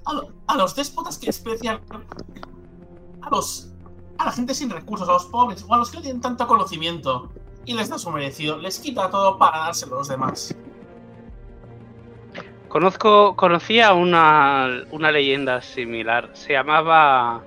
[0.06, 1.80] a, lo- a los déspotas que desprecian
[3.22, 3.72] a los
[4.18, 6.48] a la gente sin recursos, a los pobres o a los que no tienen tanto
[6.48, 7.32] conocimiento
[7.66, 10.56] y les da su merecido, les quita todo para dárselo a los demás.
[12.70, 16.30] Conozco, conocía una, una leyenda similar.
[16.34, 17.44] Se llamaba.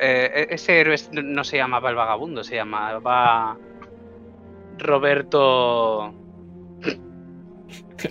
[0.00, 3.56] eh, e- ese héroe no se llamaba el vagabundo, se llamaba.
[4.78, 6.12] Roberto.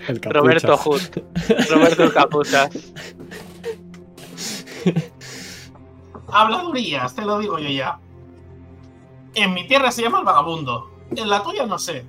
[0.08, 0.78] El Roberto.
[0.78, 1.02] Hood.
[1.70, 2.70] Roberto el Capuchas.
[6.32, 8.00] Habladurías, te lo digo yo ya.
[9.36, 10.92] En mi tierra se llama el vagabundo.
[11.16, 12.06] En la tuya no sé.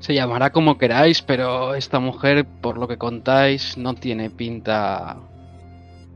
[0.00, 5.20] Se llamará como queráis, pero esta mujer, por lo que contáis, no tiene pinta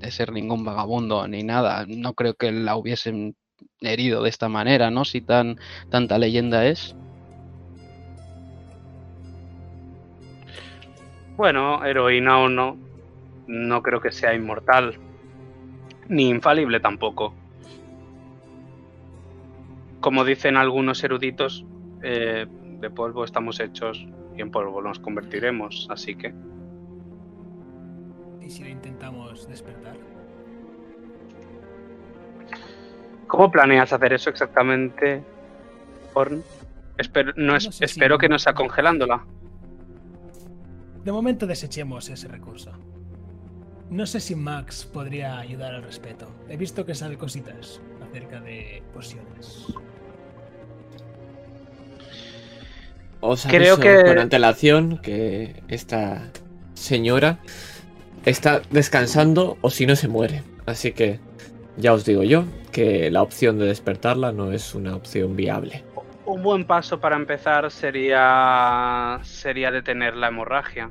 [0.01, 1.85] de ser ningún vagabundo ni nada.
[1.87, 3.37] No creo que la hubiesen
[3.81, 5.05] herido de esta manera, ¿no?
[5.05, 5.59] Si tan
[5.89, 6.97] tanta leyenda es.
[11.37, 12.77] Bueno, heroína o no,
[13.47, 14.99] no creo que sea inmortal.
[16.09, 17.35] Ni infalible tampoco.
[20.01, 21.65] Como dicen algunos eruditos,
[22.03, 22.47] eh,
[22.81, 26.35] de polvo estamos hechos y en polvo nos convertiremos, así que
[28.43, 29.97] ¿Y si lo intentamos despertar?
[33.27, 35.21] ¿Cómo planeas hacer eso exactamente,
[36.15, 36.45] Horn?
[36.97, 39.25] Espero, no es- No sé si- espero que no sea congelándola.
[41.05, 42.71] De momento desechemos ese recurso.
[43.91, 46.29] No sé si Max podría ayudar al respeto.
[46.49, 49.67] He visto que sabe cositas acerca de pociones.
[53.21, 56.31] Os Creo aviso que- con antelación que esta
[56.75, 57.39] señora
[58.25, 60.43] está descansando o si no se muere.
[60.67, 61.21] Así que
[61.77, 65.85] ya os digo yo que la opción de despertarla no es una opción viable.
[66.27, 70.91] Un buen paso para empezar sería sería detener la hemorragia.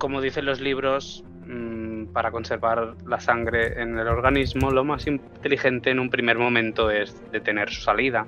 [0.00, 5.90] Como dicen los libros, mm, para conservar la sangre en el organismo, lo más inteligente
[5.90, 8.26] en un primer momento es detener su salida.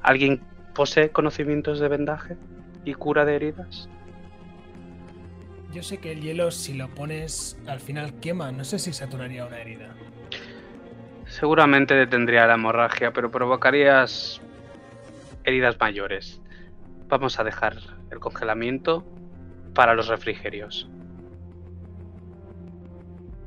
[0.00, 0.40] ¿Alguien
[0.76, 2.36] posee conocimientos de vendaje
[2.84, 3.88] y cura de heridas?
[5.72, 8.52] Yo sé que el hielo, si lo pones, al final quema.
[8.52, 9.88] No sé si saturaría una herida.
[11.26, 14.40] Seguramente detendría la hemorragia, pero provocarías
[15.42, 16.40] heridas mayores.
[17.10, 17.76] Vamos a dejar
[18.10, 19.04] el congelamiento
[19.74, 20.88] para los refrigerios.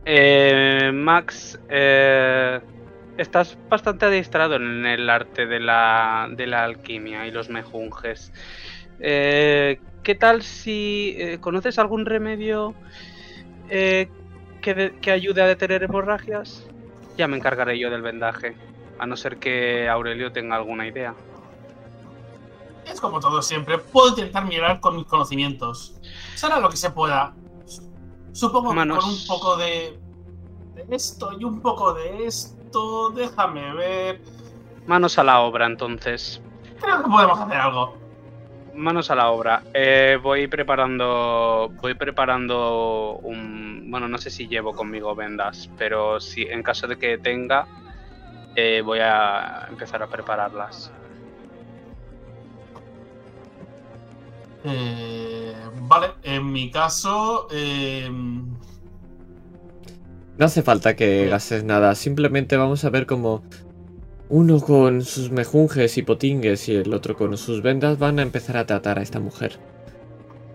[0.05, 2.59] Eh, Max, eh,
[3.18, 8.34] estás bastante adiestrado en el arte de la, de la alquimia y los mejunjes.
[8.99, 12.76] Eh, ¿Qué tal si eh, conoces algún remedio
[13.70, 14.09] eh,
[14.61, 16.68] que, que ayude a detener hemorragias?
[17.16, 18.57] Ya me encargaré yo del vendaje,
[18.99, 21.16] a no ser que Aurelio tenga alguna idea.
[22.86, 23.77] Es como todo siempre.
[23.77, 25.95] Puedo intentar mirar con mis conocimientos.
[26.36, 27.34] Será lo que se pueda.
[28.31, 29.99] Supongo que con un poco de,
[30.75, 33.11] de esto y un poco de esto.
[33.11, 34.21] Déjame ver.
[34.88, 36.41] Manos a la obra, entonces.
[36.81, 37.95] Creo que podemos hacer algo.
[38.75, 39.63] Manos a la obra.
[39.73, 41.69] Eh, voy preparando.
[41.81, 43.86] Voy preparando un.
[43.89, 47.67] Bueno, no sé si llevo conmigo vendas, pero si en caso de que tenga,
[48.55, 50.91] eh, voy a empezar a prepararlas.
[54.66, 55.53] Eh,
[55.88, 57.47] vale, en mi caso.
[57.51, 58.09] eh,
[60.38, 63.43] No hace falta que gastes nada, simplemente vamos a ver cómo
[64.30, 68.57] uno con sus mejunjes y potingues y el otro con sus vendas van a empezar
[68.57, 69.59] a tratar a esta mujer.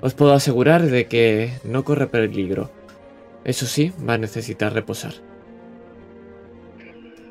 [0.00, 2.70] Os puedo asegurar de que no corre peligro.
[3.44, 5.14] Eso sí, va a necesitar reposar.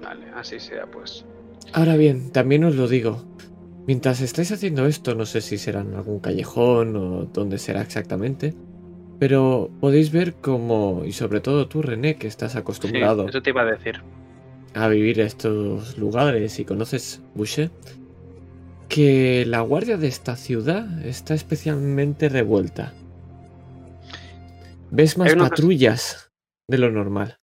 [0.02, 1.26] Vale, así sea, pues.
[1.74, 3.26] Ahora bien, también os lo digo.
[3.88, 8.54] Mientras estáis haciendo esto, no sé si será en algún callejón o dónde será exactamente,
[9.20, 13.50] pero podéis ver cómo, y sobre todo tú, René, que estás Sí, acostumbrado eso te
[13.52, 14.04] iba a decir.
[14.74, 17.72] a vivir estos lugares y conoces Boucher,
[18.90, 22.94] que la guardia de esta ciudad está especialmente revuelta.
[24.90, 26.32] Ves más patrullas
[26.68, 27.40] de lo normal.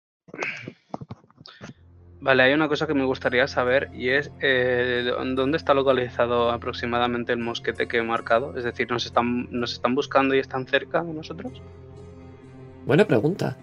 [2.22, 7.32] Vale, hay una cosa que me gustaría saber y es eh, dónde está localizado aproximadamente
[7.32, 8.56] el mosquete que he marcado.
[8.56, 11.60] Es decir, ¿nos están, ¿nos están buscando y están cerca de nosotros?
[12.86, 13.56] Buena pregunta.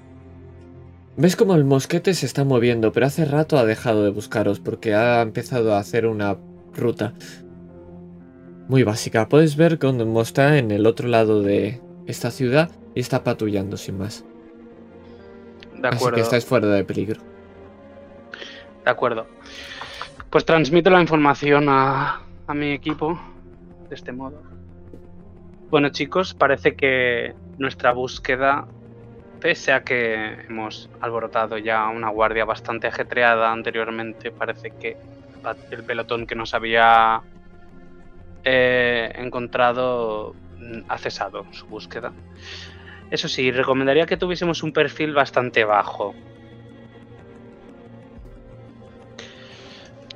[1.16, 4.93] Ves como el mosquete se está moviendo, pero hace rato ha dejado de buscaros porque
[4.93, 6.36] ha empezado a hacer una
[6.74, 7.14] ruta
[8.68, 9.30] muy básica.
[9.30, 13.99] Puedes ver cómo está en el otro lado de esta ciudad y está patrullando sin
[13.99, 14.26] más.
[15.82, 16.16] De Así acuerdo.
[16.18, 17.28] que estáis fuera de peligro.
[18.89, 19.27] De acuerdo.
[20.31, 23.21] Pues transmito la información a, a mi equipo
[23.87, 24.41] de este modo.
[25.69, 28.65] Bueno chicos, parece que nuestra búsqueda,
[29.39, 34.97] pese a que hemos alborotado ya una guardia bastante ajetreada anteriormente, parece que
[35.69, 37.21] el pelotón que nos había
[38.43, 42.11] eh, encontrado mm, ha cesado su búsqueda.
[43.11, 46.15] Eso sí, recomendaría que tuviésemos un perfil bastante bajo.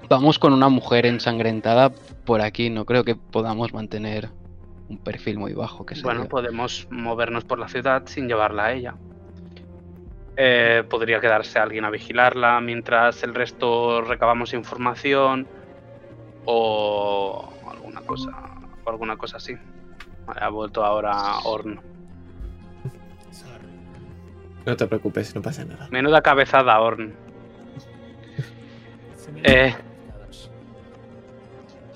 [0.10, 1.92] Vamos con una mujer ensangrentada
[2.26, 2.70] por aquí.
[2.70, 4.30] No creo que podamos mantener
[4.90, 5.86] un perfil muy bajo.
[5.86, 6.30] Que Bueno, sería.
[6.30, 8.96] podemos movernos por la ciudad sin llevarla a ella.
[10.36, 15.48] Eh, podría quedarse alguien a vigilarla mientras el resto recabamos información
[16.46, 18.32] o alguna cosa,
[18.84, 19.54] o alguna cosa así.
[20.26, 21.80] Vale, ha vuelto ahora Orn.
[23.32, 23.68] Sorry.
[24.66, 25.88] No te preocupes, no pasa nada.
[25.92, 27.14] Menuda cabezada Orn.
[29.16, 29.76] Se me Eh.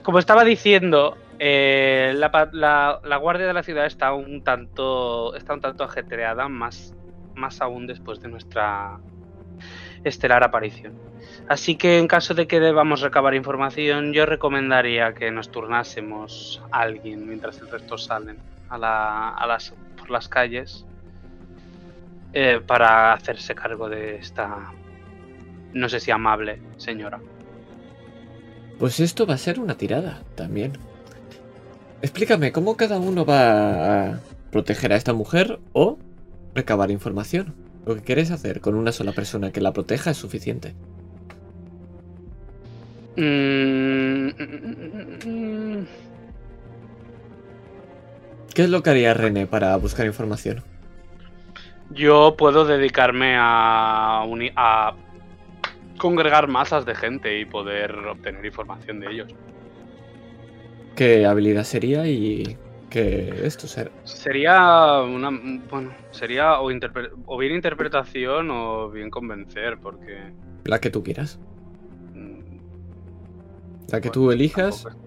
[0.08, 5.84] Como estaba diciendo, eh, la guardia de la ciudad está un tanto, está un tanto
[5.84, 6.94] ajetreada, más,
[7.36, 9.02] más aún después de nuestra
[10.06, 10.96] estelar aparición.
[11.50, 16.80] Así que en caso de que debamos recabar información, yo recomendaría que nos turnásemos a
[16.84, 18.40] alguien mientras el resto salen
[18.70, 20.86] a, la- a las, por las calles
[22.32, 24.72] eh, para hacerse cargo de esta,
[25.74, 27.20] no sé si amable señora.
[28.80, 30.74] Pues esto va a ser una tirada también.
[32.02, 34.20] Explícame, ¿cómo cada uno va a
[34.52, 35.98] proteger a esta mujer o
[36.54, 37.56] recabar información?
[37.86, 40.76] Lo que quieres hacer con una sola persona que la proteja es suficiente.
[43.16, 44.30] Mm.
[48.54, 50.64] ¿Qué es lo que haría René para buscar información?
[51.90, 54.24] Yo puedo dedicarme a,
[54.56, 54.96] a
[55.98, 59.36] congregar masas de gente y poder obtener información de ellos.
[60.96, 62.58] ¿Qué habilidad sería y
[62.90, 63.92] qué esto será?
[64.04, 65.30] Sería una.
[65.70, 70.32] Bueno, sería o, interpre- o bien interpretación o bien convencer, porque.
[70.66, 71.40] La que tú quieras.
[72.16, 72.40] mm,
[73.92, 75.04] La que bueno, tú elijas, tampoco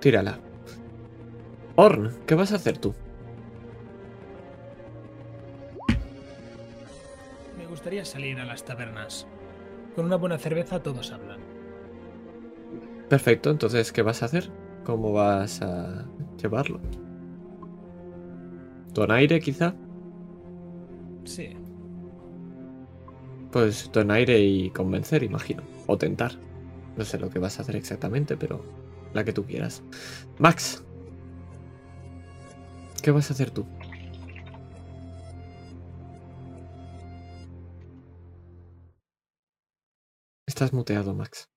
[0.00, 0.38] tírala.
[1.76, 2.94] Orn, ¿qué vas a hacer tú?
[7.58, 9.26] Me gustaría salir a las tabernas.
[9.94, 11.40] Con una buena cerveza todos hablan.
[13.08, 14.50] Perfecto, entonces, ¿qué vas a hacer?
[14.84, 16.04] ¿Cómo vas a
[16.40, 16.80] llevarlo?
[18.92, 19.74] ¿Donaire quizá?
[21.24, 21.56] Sí.
[23.50, 25.62] Pues donaire y convencer, imagino.
[25.86, 26.32] O tentar.
[26.96, 28.64] No sé lo que vas a hacer exactamente, pero
[29.12, 29.82] la que tú quieras.
[30.38, 30.84] Max.
[33.02, 33.64] ¿Qué vas a hacer tú?
[40.46, 41.50] Estás muteado, Max.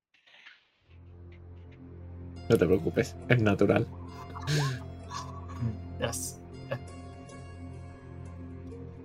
[2.50, 3.86] No te preocupes, es natural.
[6.00, 6.40] Yes.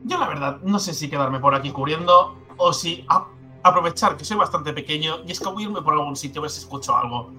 [0.04, 3.26] Yo la verdad no sé si quedarme por aquí cubriendo o si a-
[3.62, 7.32] aprovechar que soy bastante pequeño y escabullirme por algún sitio a ver si escucho algo.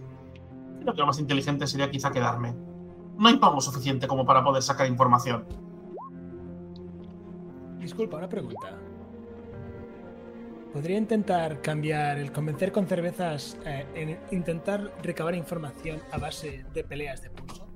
[0.82, 2.54] Creo que lo más inteligente sería quizá quedarme.
[3.18, 5.46] No hay pago suficiente como para poder sacar información.
[7.80, 8.78] Disculpa, una pregunta.
[10.74, 16.84] ¿Podría intentar cambiar el convencer con cervezas eh, en intentar recabar información a base de
[16.84, 17.68] peleas de pulso?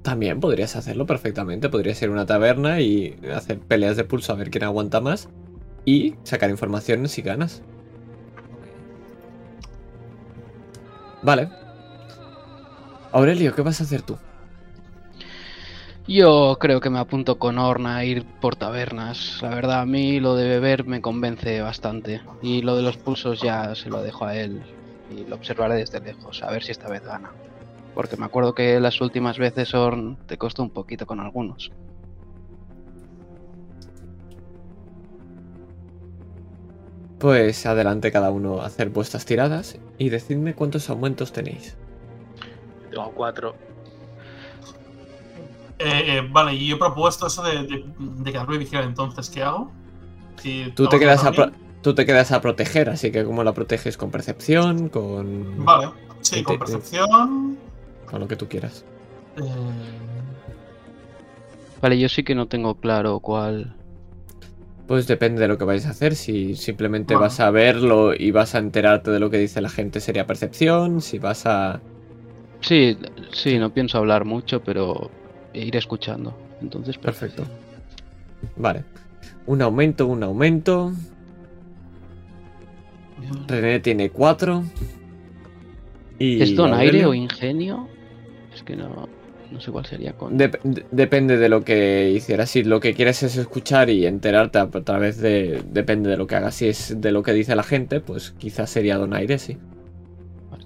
[0.00, 1.68] También podrías hacerlo perfectamente.
[1.68, 5.28] Podría ser una taberna y hacer peleas de pulso a ver quién aguanta más.
[5.84, 7.62] Y sacar información si ganas.
[11.22, 11.50] Vale.
[13.12, 14.16] Aurelio, ¿qué vas a hacer tú?
[16.06, 19.38] Yo creo que me apunto con Orna a ir por tabernas.
[19.40, 22.20] La verdad, a mí lo de beber me convence bastante.
[22.42, 24.62] Y lo de los pulsos ya se lo dejo a él.
[25.10, 27.30] Y lo observaré desde lejos, a ver si esta vez gana.
[27.94, 31.72] Porque me acuerdo que las últimas veces Orn te costó un poquito con algunos.
[37.18, 41.78] Pues adelante cada uno a hacer vuestras tiradas y decidme cuántos aumentos tenéis.
[42.90, 43.54] Tengo cuatro.
[45.78, 49.42] Eh, eh, vale, y yo he propuesto eso de, de, de quedarme vigilante, entonces, ¿qué
[49.42, 49.70] hago?
[50.40, 51.50] Si Tú te, quedas a pro-
[51.82, 55.88] tú te quedas a proteger, así que como la proteges con percepción, con, Vale,
[56.20, 57.58] sí, con te- percepción.
[58.08, 58.84] con lo que tú quieras.
[59.36, 59.42] eh,
[61.82, 63.74] Vale, yo sí que no tengo claro cuál.
[64.86, 66.14] Pues depende de lo que vais a hacer.
[66.14, 67.22] Si simplemente Bueno.
[67.26, 71.00] vas a verlo y vas a enterarte de lo que dice la gente, sería percepción.
[71.00, 71.80] Si vas a.
[72.60, 72.96] Sí,
[73.32, 75.10] sí, no pienso hablar mucho, pero
[75.54, 76.36] ir escuchando.
[76.60, 77.44] Entonces, Perfecto.
[78.56, 78.84] Vale.
[79.46, 80.92] Un aumento, un aumento.
[83.48, 84.64] René tiene cuatro.
[86.18, 87.88] Y ¿Es donaire Aurelio- o ingenio?
[88.54, 89.08] Es que no,
[89.50, 90.38] no sé cuál sería con.
[90.38, 92.50] Dep- de- depende de lo que hicieras.
[92.50, 95.62] Si lo que quieres es escuchar y enterarte a través de.
[95.70, 96.54] Depende de lo que hagas.
[96.54, 99.56] Si es de lo que dice la gente, pues quizás sería donaire, sí.
[100.50, 100.64] Vale.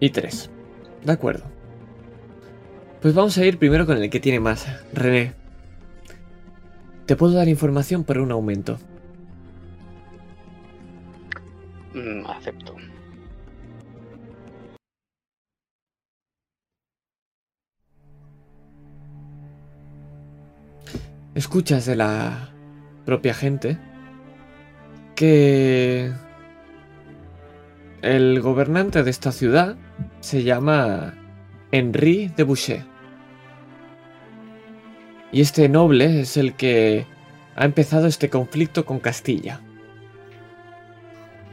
[0.00, 0.50] Y tres.
[1.04, 1.44] De acuerdo.
[3.00, 4.66] Pues vamos a ir primero con el que tiene más.
[4.92, 5.32] René.
[7.06, 8.78] Te puedo dar información por un aumento.
[11.94, 12.76] Mm, acepto.
[21.38, 22.50] escuchas de la
[23.04, 23.78] propia gente
[25.14, 26.12] que
[28.02, 29.76] el gobernante de esta ciudad
[30.20, 31.14] se llama
[31.72, 32.84] Henri de Boucher.
[35.32, 37.06] Y este noble es el que
[37.56, 39.60] ha empezado este conflicto con Castilla.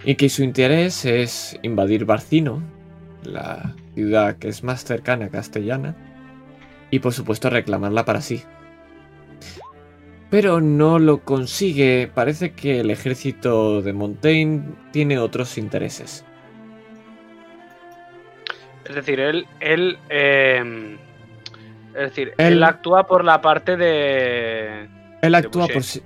[0.03, 2.61] Y que su interés es invadir Barcino,
[3.23, 5.95] la ciudad que es más cercana a Castellana,
[6.91, 8.43] y por supuesto reclamarla para sí
[10.35, 12.09] pero no lo consigue.
[12.13, 16.25] Parece que el ejército de Montaigne tiene otros intereses.
[18.87, 19.47] Es decir, él.
[19.59, 20.97] él eh,
[21.93, 22.63] es decir, Él- él...
[22.63, 24.87] actúa por la parte de.
[25.21, 26.01] Él actúa por sí.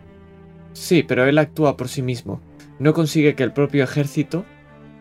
[0.73, 2.41] Sí, pero él actúa por sí mismo.
[2.77, 4.45] No consigue que el propio ejército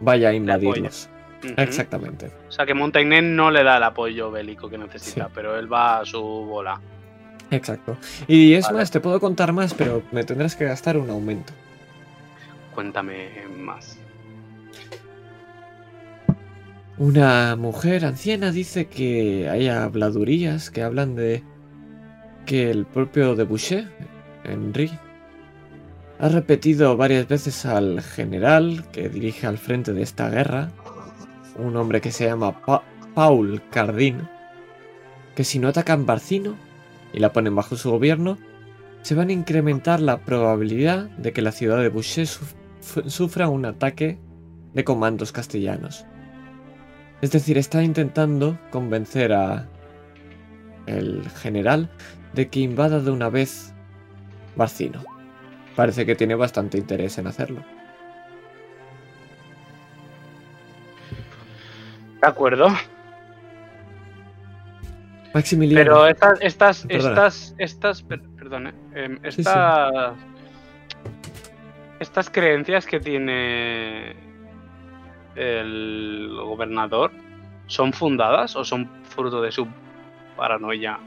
[0.00, 1.08] vaya a invadirlos.
[1.56, 2.32] Exactamente.
[2.48, 5.30] O sea que Montaigne no le da el apoyo bélico que necesita, Sí.
[5.34, 6.80] pero él va a su bola.
[7.50, 7.96] Exacto.
[8.26, 8.78] Y es Vale.
[8.78, 11.52] más, te puedo contar más, pero me tendrás que gastar un aumento.
[12.74, 13.97] Cuéntame más.
[16.98, 21.44] Una mujer anciana dice que hay habladurías que hablan de
[22.44, 23.88] que el propio de Boucher,
[24.44, 24.90] Henri,
[26.18, 30.70] ha repetido varias veces al general que dirige al frente de esta guerra,
[31.56, 32.82] un hombre que se llama Pa-
[33.14, 34.28] Paul Cardin,
[35.36, 36.56] que si no atacan Barcino
[37.12, 38.38] y la ponen bajo su gobierno,
[39.02, 43.64] se van a incrementar la probabilidad de que la ciudad de Boucher suf- sufra un
[43.66, 44.18] ataque
[44.74, 46.04] de comandos castellanos.
[47.20, 49.66] Es decir, está intentando convencer a
[50.86, 51.90] el general
[52.32, 53.74] de que invada de una vez
[54.56, 55.02] Barcino.
[55.76, 57.62] Parece que tiene bastante interés en hacerlo.
[62.20, 62.68] De acuerdo.
[65.34, 65.84] Maximiliano.
[65.84, 67.10] Pero estas, estas, Perdona.
[67.10, 69.40] estas, estas, per- perdón, eh, em, Sí, sí.
[69.42, 70.14] estas,
[72.00, 74.16] estas creencias que tiene
[75.36, 77.10] el gobernador,
[77.66, 79.66] ¿son fundadas o son fruto de su
[80.36, 80.98] paranoia?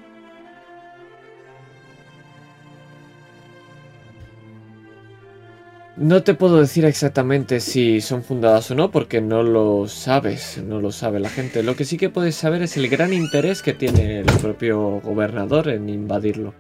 [5.98, 10.80] No te puedo decir exactamente si son fundadas o no, porque no lo sabes, no
[10.80, 11.64] lo sabe la gente.
[11.64, 15.68] Lo que sí que puedes saber es el gran interés que tiene el propio gobernador
[15.68, 16.54] en invadirlo.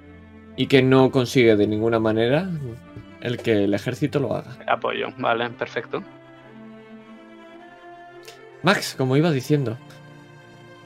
[0.58, 2.50] Y que no consigue de ninguna manera
[3.22, 4.58] el que el ejército lo haga.
[4.68, 6.04] Apoyo, vale, perfecto.
[8.64, 9.78] Max, como iba diciendo,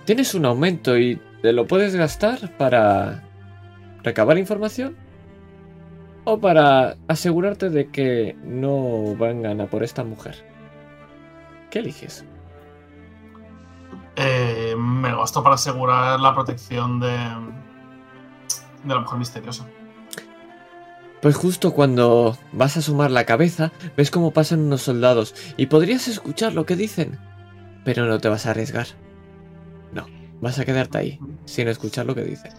[0.06, 3.24] tienes un aumento y te lo puedes gastar para
[4.04, 4.96] recabar información
[6.24, 10.44] o para asegurarte de que no vengan a por esta mujer.
[11.70, 12.26] ¿Qué eliges?
[14.16, 17.12] Eh, me gasto para asegurar la protección de,
[18.84, 19.68] de la mujer misteriosa.
[21.22, 26.08] Pues justo cuando vas a sumar la cabeza, ves cómo pasan unos soldados y podrías
[26.08, 27.20] escuchar lo que dicen,
[27.86, 28.88] pero no te vas a arriesgar.
[29.94, 30.08] No,
[30.42, 32.52] vas a quedarte ahí, sin escuchar lo que dicen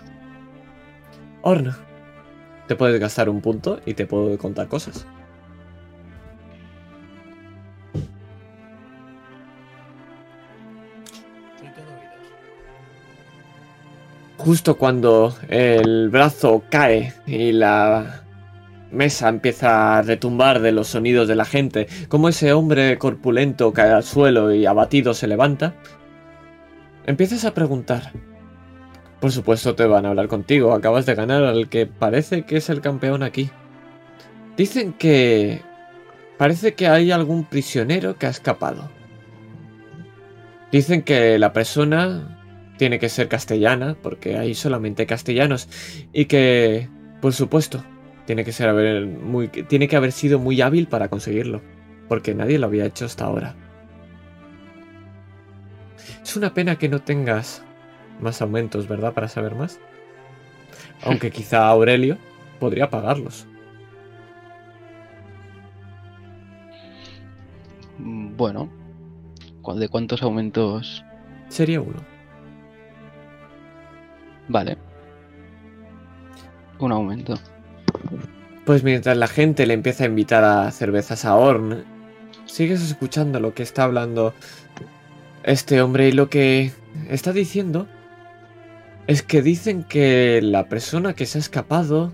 [1.42, 1.76] Horna,
[2.66, 5.06] te puedes gastar un punto y te puedo contar cosas.
[14.38, 18.25] Justo cuando el brazo cae y la
[18.90, 23.90] mesa empieza a retumbar de los sonidos de la gente, como ese hombre corpulento cae
[23.90, 25.74] al suelo y abatido se levanta,
[27.06, 28.12] empiezas a preguntar.
[29.20, 32.68] Por supuesto te van a hablar contigo, acabas de ganar al que parece que es
[32.68, 33.50] el campeón aquí.
[34.56, 35.62] Dicen que...
[36.38, 38.90] Parece que hay algún prisionero que ha escapado.
[40.70, 42.42] Dicen que la persona
[42.76, 45.66] tiene que ser castellana, porque hay solamente castellanos,
[46.12, 46.90] y que,
[47.22, 47.82] por supuesto,
[48.26, 51.62] tiene que ser haber muy, tiene que haber sido muy hábil para conseguirlo,
[52.08, 53.54] porque nadie lo había hecho hasta ahora.
[56.22, 57.62] Es una pena que no tengas
[58.20, 59.14] más aumentos, ¿verdad?
[59.14, 59.80] Para saber más.
[61.04, 62.18] Aunque quizá Aurelio
[62.58, 63.46] podría pagarlos.
[67.98, 68.68] Bueno,
[69.62, 71.04] ¿cu- ¿de cuántos aumentos?
[71.48, 72.00] Sería uno.
[74.48, 74.76] Vale.
[76.78, 77.34] Un aumento.
[78.64, 81.84] Pues mientras la gente le empieza a invitar a cervezas a Orn,
[82.46, 84.34] sigues escuchando lo que está hablando
[85.44, 86.72] este hombre y lo que
[87.08, 87.86] está diciendo
[89.06, 92.12] es que dicen que la persona que se ha escapado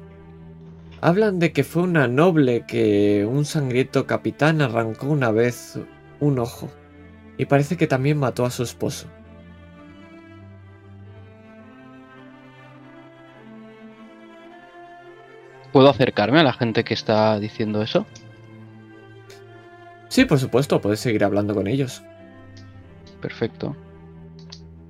[1.01, 5.79] hablan de que fue una noble que un sangriento capitán arrancó una vez
[6.21, 6.69] un ojo
[7.39, 9.09] y parece que también mató a su esposo.
[15.73, 18.07] ¿Puedo acercarme a la gente que está diciendo eso?
[20.09, 22.03] Sí, por supuesto, puedes seguir hablando con ellos.
[23.21, 23.75] Perfecto.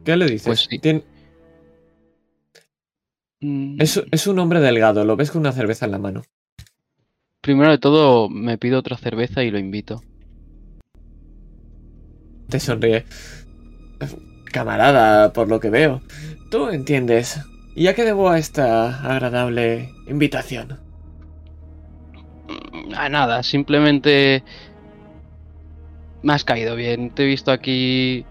[0.04, 0.46] ¿Qué le dices?
[0.46, 0.78] Pues sí.
[0.78, 1.04] Tien-
[3.44, 6.22] Mm, Es, es un hombre delgado, lo ves con una cerveza en la mano.
[7.40, 10.00] Primero de todo, me pido otra cerveza y lo invito.
[12.48, 13.04] Te sonríe.
[14.52, 16.02] Camarada, por lo que veo.
[16.52, 17.40] Tú entiendes.
[17.74, 20.78] ¿Y a qué debo a esta agradable invitación?
[22.48, 24.42] Mm, A nada, simplemente
[26.22, 27.10] me has caído bien.
[27.10, 28.24] Te he visto aquí.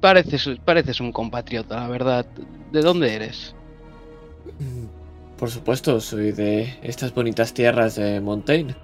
[0.00, 2.26] Pareces, pareces un compatriota, la verdad.
[2.72, 3.54] ¿De dónde eres?
[4.58, 4.86] Mm,
[5.38, 8.74] Por supuesto, soy de estas bonitas tierras de Montaigne.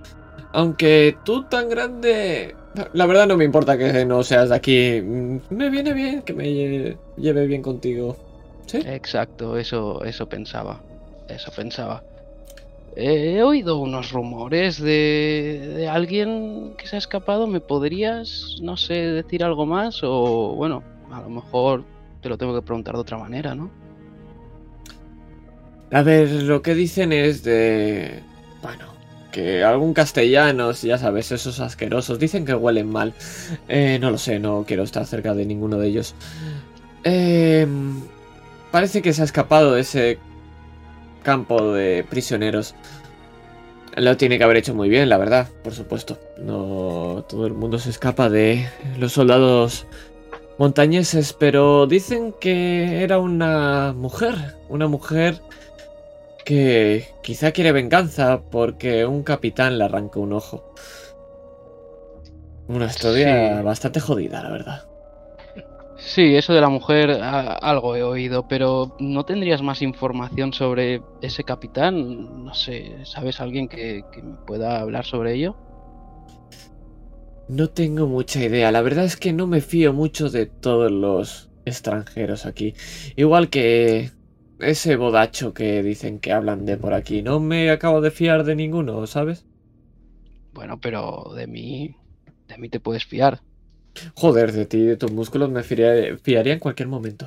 [0.52, 2.56] Aunque tú tan grande...
[2.94, 5.00] La verdad no me importa que no seas de aquí.
[5.02, 8.16] Mm, Me viene bien que me lle- lleve bien contigo.
[8.72, 8.78] ¿Sí?
[8.86, 10.80] Exacto, eso, eso pensaba.
[11.28, 12.02] Eso pensaba.
[12.96, 17.46] Eh, He oído unos rumores de, de alguien que se ha escapado.
[17.46, 20.00] ¿Me podrías, no sé, decir algo más?
[20.02, 21.84] O bueno, a lo mejor
[22.22, 23.70] te lo tengo que preguntar de otra manera, ¿no?
[25.90, 28.22] A ver, lo que dicen es de...
[28.62, 28.86] Bueno,
[29.32, 33.12] que algún castellano, ya sabes, esos asquerosos, dicen que huelen mal.
[33.68, 36.14] Eh, no lo sé, no quiero estar cerca de ninguno de ellos.
[37.04, 37.66] Eh,
[38.72, 40.18] parece que se ha escapado de ese
[41.22, 42.74] campo de prisioneros.
[43.96, 46.18] Lo tiene que haber hecho muy bien, la verdad, por supuesto.
[46.38, 48.66] No todo el mundo se escapa de
[48.98, 49.86] los soldados
[50.58, 54.34] montañeses, pero dicen que era una mujer,
[54.68, 55.40] una mujer
[56.44, 60.74] que quizá quiere venganza porque un capitán le arrancó un ojo.
[62.68, 63.62] Una historia Sí.
[63.64, 64.84] bastante jodida, la verdad.
[66.04, 71.00] Sí, eso de la mujer a- algo he oído, pero ¿no tendrías más información sobre
[71.22, 72.44] ese capitán?
[72.44, 75.56] No sé, ¿sabes alguien que, que me pueda hablar sobre ello?
[77.48, 81.50] No tengo mucha idea, la verdad es que no me fío mucho de todos los
[81.64, 82.74] extranjeros aquí.
[83.16, 84.10] Igual que
[84.58, 87.22] ese bodacho que dicen que hablan de por aquí.
[87.22, 89.46] No me acabo de fiar de ninguno, ¿sabes?
[90.52, 91.96] Bueno, pero de mí,
[92.48, 93.42] de mí te puedes fiar.
[94.14, 97.26] Joder, de ti y de tus músculos me fiaría, fiaría en cualquier momento.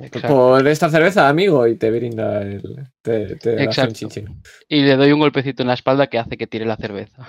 [0.00, 0.28] Exacto.
[0.28, 2.88] Por esta cerveza, amigo, y te brinda el...
[3.02, 3.94] Te, te un Exacto.
[3.94, 4.42] chinchín.
[4.68, 7.26] Y le doy un golpecito en la espalda que hace que tire la cerveza.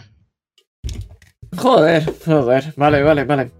[1.55, 3.51] Joder, joder, vale, vale, vale.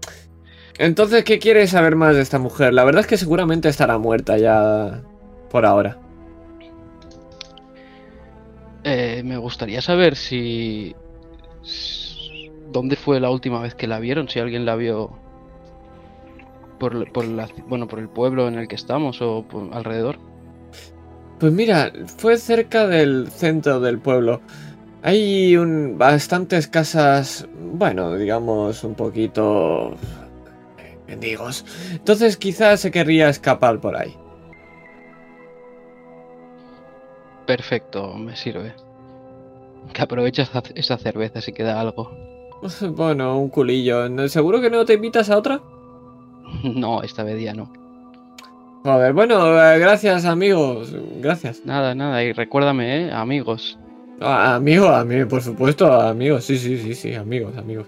[0.78, 2.74] Entonces, ¿qué quieres saber más de esta mujer?
[2.74, 5.02] La verdad es que seguramente estará muerta ya
[5.50, 5.98] por ahora.
[8.84, 10.94] Eh, me gustaría saber si,
[12.70, 14.28] ¿Dónde fue la última vez que la vieron?
[14.28, 15.10] Si alguien la vio
[16.78, 20.18] por, por la, bueno, por el pueblo en el que estamos o por alrededor.
[21.38, 24.40] Pues mira, fue cerca del centro del pueblo.
[25.02, 29.92] Hay un, bastantes casas, bueno, digamos un poquito
[30.78, 31.64] eh, mendigos.
[31.92, 34.16] Entonces quizás se querría escapar por ahí.
[37.46, 38.74] Perfecto, me sirve.
[39.92, 42.10] Que aproveche esa, esa cerveza si queda algo.
[42.96, 44.08] Bueno, un culillo.
[44.08, 45.60] ¿No- ¿Seguro que no te invitas a otra?
[46.62, 47.72] No, esta vez ya no.
[48.84, 51.62] Joder, bueno, eh, gracias amigos, gracias.
[51.64, 53.12] Nada, nada, y recuérdame, ¿eh?
[53.12, 53.76] Amigos.
[54.20, 57.86] Ah, amigo, amigo, por supuesto, amigos, sí, sí, sí, sí, amigos, amigos.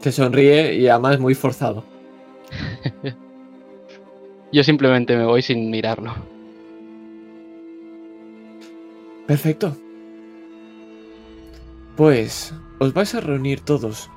[0.00, 1.82] Se sonríe y además muy forzado.
[4.52, 6.14] Yo simplemente me voy sin mirarlo.
[9.26, 9.76] Perfecto.
[11.98, 14.08] Pues os vais a reunir todos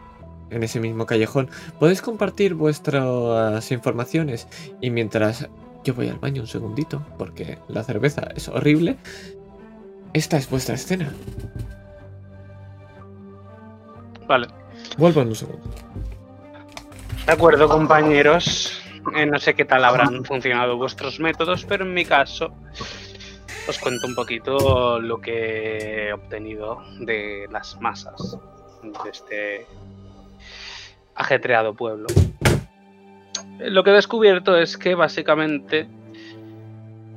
[0.51, 1.49] en ese mismo callejón.
[1.79, 4.47] Podéis compartir vuestras informaciones
[4.81, 5.49] y mientras
[5.83, 8.97] yo voy al baño un segundito, porque la cerveza es horrible,
[10.13, 11.11] esta es vuestra escena.
[14.27, 14.45] Vale.
[14.99, 15.67] Vuelvo en un segundo.
[17.25, 18.79] De acuerdo, compañeros.
[19.15, 22.53] Eh, no sé qué tal habrán funcionado vuestros métodos, pero en mi caso
[23.67, 28.37] os cuento un poquito lo que he obtenido de las masas
[28.83, 29.67] de este
[31.15, 32.07] ajetreado pueblo.
[33.59, 35.87] Lo que he descubierto es que básicamente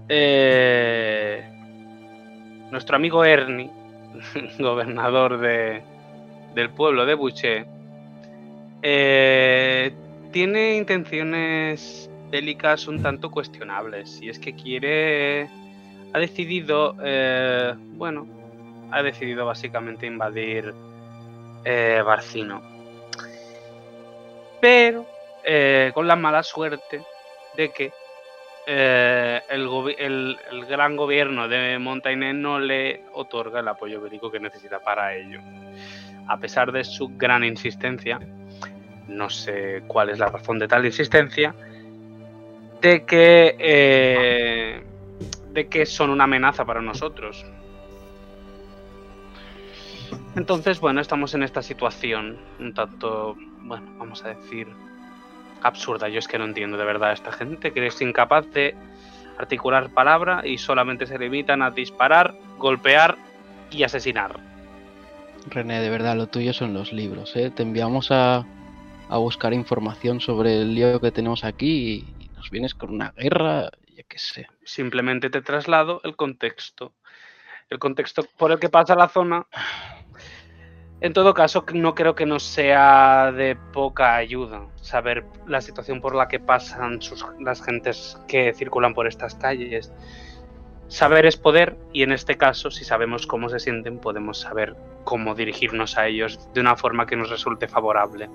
[0.09, 1.43] eh,
[2.71, 3.71] nuestro amigo Ernie,
[4.59, 5.83] gobernador de,
[6.55, 7.65] del pueblo de Buche,
[8.83, 9.95] eh,
[10.33, 14.21] tiene intenciones bélicas un tanto cuestionables.
[14.21, 15.49] Y es que quiere.
[16.15, 16.97] Ha decidido.
[17.03, 18.27] eh, bueno.
[18.91, 20.73] Ha decidido básicamente invadir
[21.65, 22.63] eh, Barcino.
[24.61, 25.05] Pero.
[25.45, 27.03] eh, con la mala suerte
[27.57, 27.93] de que.
[28.67, 30.39] eh, el,
[30.69, 35.41] gran gobierno de Montaigne no le otorga el apoyo bélico que necesita para ello.
[36.29, 38.19] A pesar de su gran insistencia,
[39.09, 41.55] no sé cuál es la razón de tal insistencia,
[42.81, 44.83] de que, eh,
[45.55, 47.47] de que son una amenaza para nosotros.
[50.37, 54.67] Entonces, bueno, estamos en esta situación un tanto, bueno, vamos a decir,
[55.63, 56.09] absurda.
[56.09, 58.75] Yo es que no entiendo de verdad a esta gente que es incapaz de
[59.39, 63.17] articular palabra y solamente se limitan a disparar, golpear
[63.71, 64.39] y asesinar.
[65.47, 67.51] René, de verdad, lo tuyo son los libros, ¿eh?
[67.51, 68.45] Te enviamos a,
[69.09, 73.13] a buscar información sobre el lío que tenemos aquí y, y nos vienes con una
[73.13, 74.47] guerra, yo qué sé.
[74.65, 76.93] Simplemente te traslado el contexto.
[77.71, 79.47] El contexto por el que pasa la zona.
[81.01, 86.15] En todo caso, no creo que nos sea de poca ayuda saber la situación por
[86.15, 89.93] la que pasan sus- las gentes que circulan por estas calles.
[90.89, 95.35] Saber es poder y en este caso, si sabemos cómo se sienten, podemos saber cómo
[95.35, 98.29] dirigirnos a ellos de una forma que nos resulte favorable.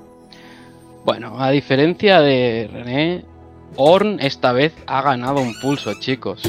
[1.06, 3.26] Bueno, a diferencia de René,
[3.76, 6.42] Orn esta vez ha ganado un pulso, chicos.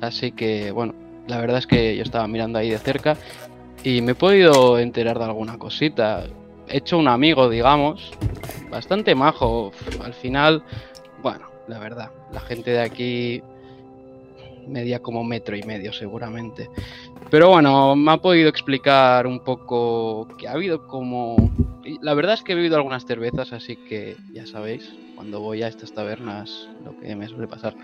[0.00, 0.94] Así que, bueno,
[1.26, 3.16] la verdad es que yo estaba mirando ahí de cerca
[3.82, 6.26] y me he podido enterar de alguna cosita.
[6.68, 8.12] He hecho un amigo, digamos,
[8.70, 9.72] bastante majo.
[10.02, 10.62] Al final,
[11.22, 13.42] bueno, la verdad, la gente de aquí
[14.66, 16.68] media como metro y medio seguramente.
[17.30, 21.36] Pero bueno, me ha podido explicar un poco que ha habido como...
[22.00, 25.68] La verdad es que he bebido algunas cervezas, así que ya sabéis, cuando voy a
[25.68, 27.74] estas tabernas lo que me suele pasar.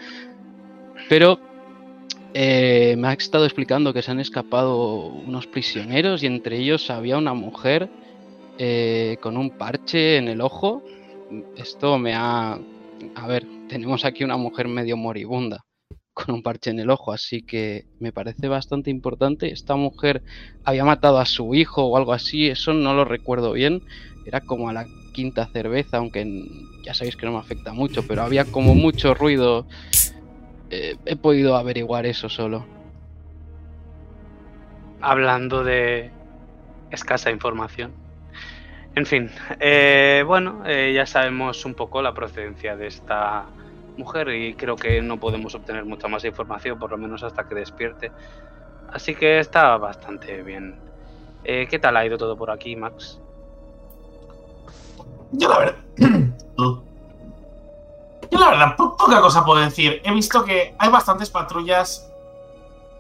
[1.09, 1.41] Pero
[2.35, 7.19] eh, me ha estado explicando que se han escapado unos prisioneros y entre ellos había
[7.19, 7.89] una mujer
[8.59, 10.83] eh, con un parche en el ojo.
[11.57, 12.59] Esto me ha...
[13.17, 15.65] A ver, tenemos aquí una mujer medio moribunda
[16.15, 19.53] con un parche en el ojo, así que me parece bastante importante.
[19.53, 20.23] Esta mujer
[20.65, 23.83] había matado a su hijo o algo así, eso no lo recuerdo bien.
[24.25, 26.27] Era como a la quinta cerveza, aunque
[26.83, 29.67] ya sabéis que no me afecta mucho, pero había como mucho ruido.
[30.71, 32.67] Eh, he podido averiguar eso solo.
[35.03, 36.13] hablando de
[36.91, 37.95] escasa información.
[38.95, 43.47] En fin, eh, bueno, eh, ya sabemos un poco la procedencia de esta
[43.97, 47.55] mujer y creo que no podemos obtener mucha más información, por lo menos hasta que
[47.55, 48.11] despierte.
[48.93, 50.79] Así que está bastante bien.
[51.45, 53.19] Eh, ¿Qué tal ha ido todo por aquí, Max?
[55.33, 55.77] Yo la verdad.
[56.57, 56.83] Tú.
[58.31, 60.01] Yo la verdad, po- poca cosa puedo decir.
[60.05, 62.09] He visto que hay bastantes patrullas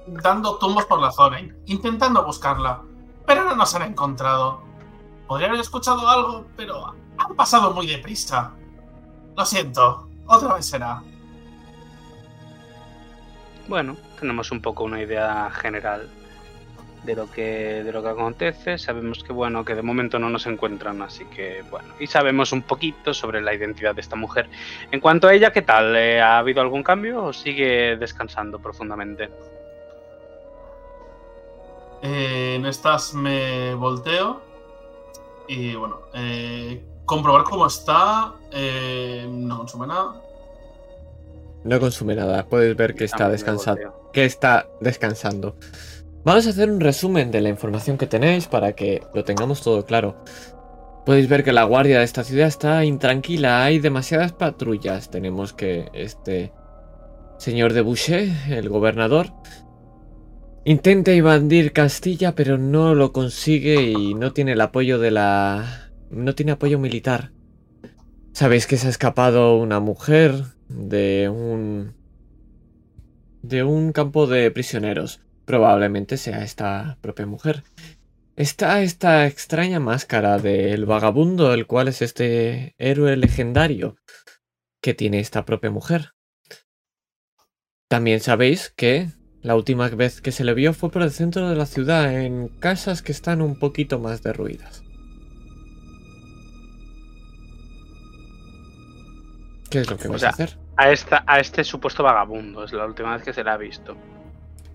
[0.06, 2.82] dando tumbos por la zona, in- intentando buscarla,
[3.26, 4.60] pero no nos han encontrado.
[5.26, 8.52] Podría haber escuchado algo, pero han pasado muy deprisa.
[9.36, 11.02] Lo siento, otra vez será.
[13.68, 16.08] Bueno, tenemos un poco una idea general
[17.04, 18.78] de lo que de lo que acontece.
[18.78, 22.62] Sabemos que bueno, que de momento no nos encuentran, así que bueno, y sabemos un
[22.62, 24.48] poquito sobre la identidad de esta mujer.
[24.90, 25.94] En cuanto a ella, ¿qué tal?
[25.96, 29.30] Eh, ¿Ha habido algún cambio o sigue descansando profundamente?
[32.02, 34.42] Eh, en estas me volteo
[35.46, 36.82] y bueno, eh,
[37.12, 38.32] comprobar cómo está.
[38.52, 40.14] Eh, no consume nada.
[41.62, 42.46] No consume nada.
[42.46, 44.10] Puedes ver que está descansando.
[44.14, 45.56] Que está descansando.
[46.24, 49.84] Vamos a hacer un resumen de la información que tenéis para que lo tengamos todo
[49.84, 50.24] claro.
[51.04, 53.62] Podéis ver que la guardia de esta ciudad está intranquila.
[53.62, 55.10] Hay demasiadas patrullas.
[55.10, 56.52] Tenemos que este
[57.36, 59.32] señor de Boucher, el gobernador,
[60.64, 65.91] intenta invadir Castilla, pero no lo consigue y no tiene el apoyo de la...
[66.12, 67.32] no tiene apoyo militar.
[68.32, 71.94] Sabéis que se ha escapado una mujer de un...
[73.42, 75.20] de un campo de prisioneros.
[75.44, 77.64] Probablemente sea esta propia mujer.
[78.36, 83.96] Está esta extraña máscara del vagabundo, el cual es este héroe legendario
[84.80, 86.12] que tiene esta propia mujer.
[87.88, 89.08] También sabéis que
[89.42, 92.48] la última vez que se le vio fue por el centro de la ciudad, en
[92.48, 94.81] casas que están un poquito más derruidas.
[99.72, 100.50] ¿Qué es lo que O sea, a hacer?
[100.76, 103.96] A, esta, a este supuesto vagabundo, es la última vez que se la ha visto.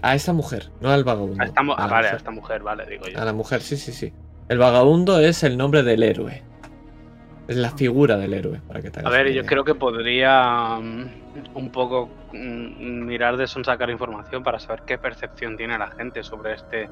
[0.01, 1.41] A esta mujer, no al vagabundo.
[1.41, 2.15] A esta, a ah, vale, a mujer.
[2.15, 3.19] esta mujer, vale, digo yo.
[3.19, 4.11] A la mujer, sí, sí, sí.
[4.49, 6.43] El vagabundo es el nombre del héroe.
[7.47, 11.09] Es la figura del héroe, para que te A ver, yo creo que podría mm,
[11.53, 16.55] un poco mm, mirar de sacar información para saber qué percepción tiene la gente sobre
[16.55, 16.89] este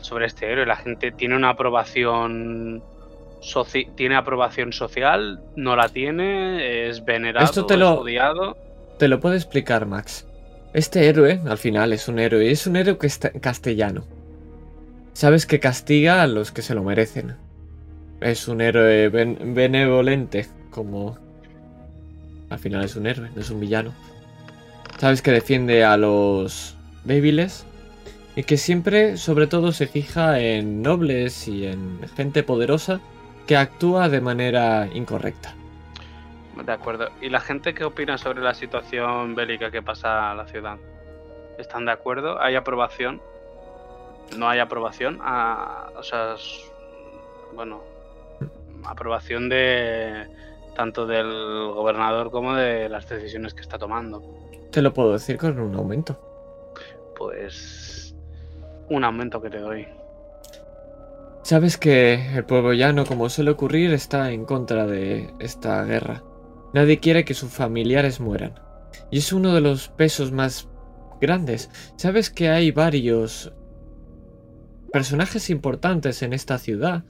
[0.00, 0.66] sobre este héroe.
[0.66, 2.82] La gente tiene una aprobación
[3.40, 8.56] soci- tiene aprobación social, no la tiene, es venerado, Esto te es lo- odiado.
[8.98, 10.26] Te lo puedo explicar, Max.
[10.72, 12.44] Este héroe, al final, es un héroe.
[12.46, 14.04] Y es un héroe que está castellano.
[15.14, 17.34] Sabes que castiga a los que se lo merecen.
[18.20, 21.18] Es un héroe ben- benevolente, como...
[22.50, 23.92] Al final es un héroe, no es un villano.
[24.98, 27.64] Sabes que defiende a los débiles.
[28.36, 33.00] Y que siempre, sobre todo, se fija en nobles y en gente poderosa
[33.50, 35.56] que actúa de manera incorrecta.
[36.64, 37.08] De acuerdo.
[37.20, 40.78] ¿Y la gente qué opina sobre la situación bélica que pasa a la ciudad?
[41.58, 42.40] ¿Están de acuerdo?
[42.40, 43.20] ¿Hay aprobación?
[44.36, 45.18] ¿No hay aprobación?
[45.20, 46.36] Ah, o sea,
[47.52, 47.82] bueno,
[48.84, 50.28] aprobación de
[50.76, 54.22] tanto del gobernador como de las decisiones que está tomando.
[54.70, 56.16] Te lo puedo decir con un aumento.
[57.16, 58.14] Pues
[58.90, 59.88] un aumento que te doy.
[61.42, 66.22] Sabes que el pueblo llano, como suele ocurrir, está en contra de esta guerra.
[66.74, 68.54] Nadie quiere que sus familiares mueran.
[69.10, 70.68] Y es uno de los pesos más
[71.20, 71.70] grandes.
[71.96, 73.52] Sabes que hay varios
[74.92, 77.04] personajes importantes en esta ciudad.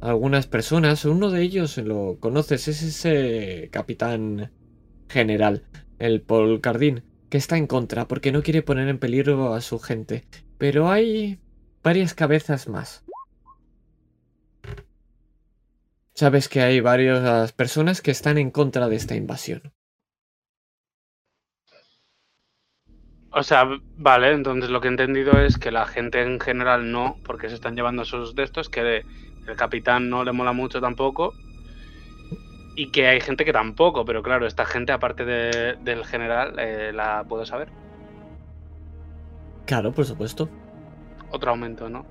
[0.00, 4.50] Algunas personas, uno de ellos lo conoces, es ese capitán
[5.08, 5.64] general,
[5.98, 9.78] el Paul Cardín, que está en contra porque no quiere poner en peligro a su
[9.78, 10.24] gente.
[10.58, 11.38] Pero hay
[11.82, 13.04] varias cabezas más.
[16.20, 19.72] Sabes que hay varias personas que están en contra de esta invasión.
[23.32, 23.66] O sea,
[23.96, 27.54] vale, entonces lo que he entendido es que la gente en general no, porque se
[27.54, 28.98] están llevando esos de estos, que
[29.48, 31.32] el capitán no le mola mucho tampoco.
[32.76, 36.92] Y que hay gente que tampoco, pero claro, esta gente, aparte de- del general, eh,
[36.94, 37.70] la puedo saber.
[39.64, 40.50] Claro, por supuesto.
[41.30, 42.04] Otro aumento, ¿no?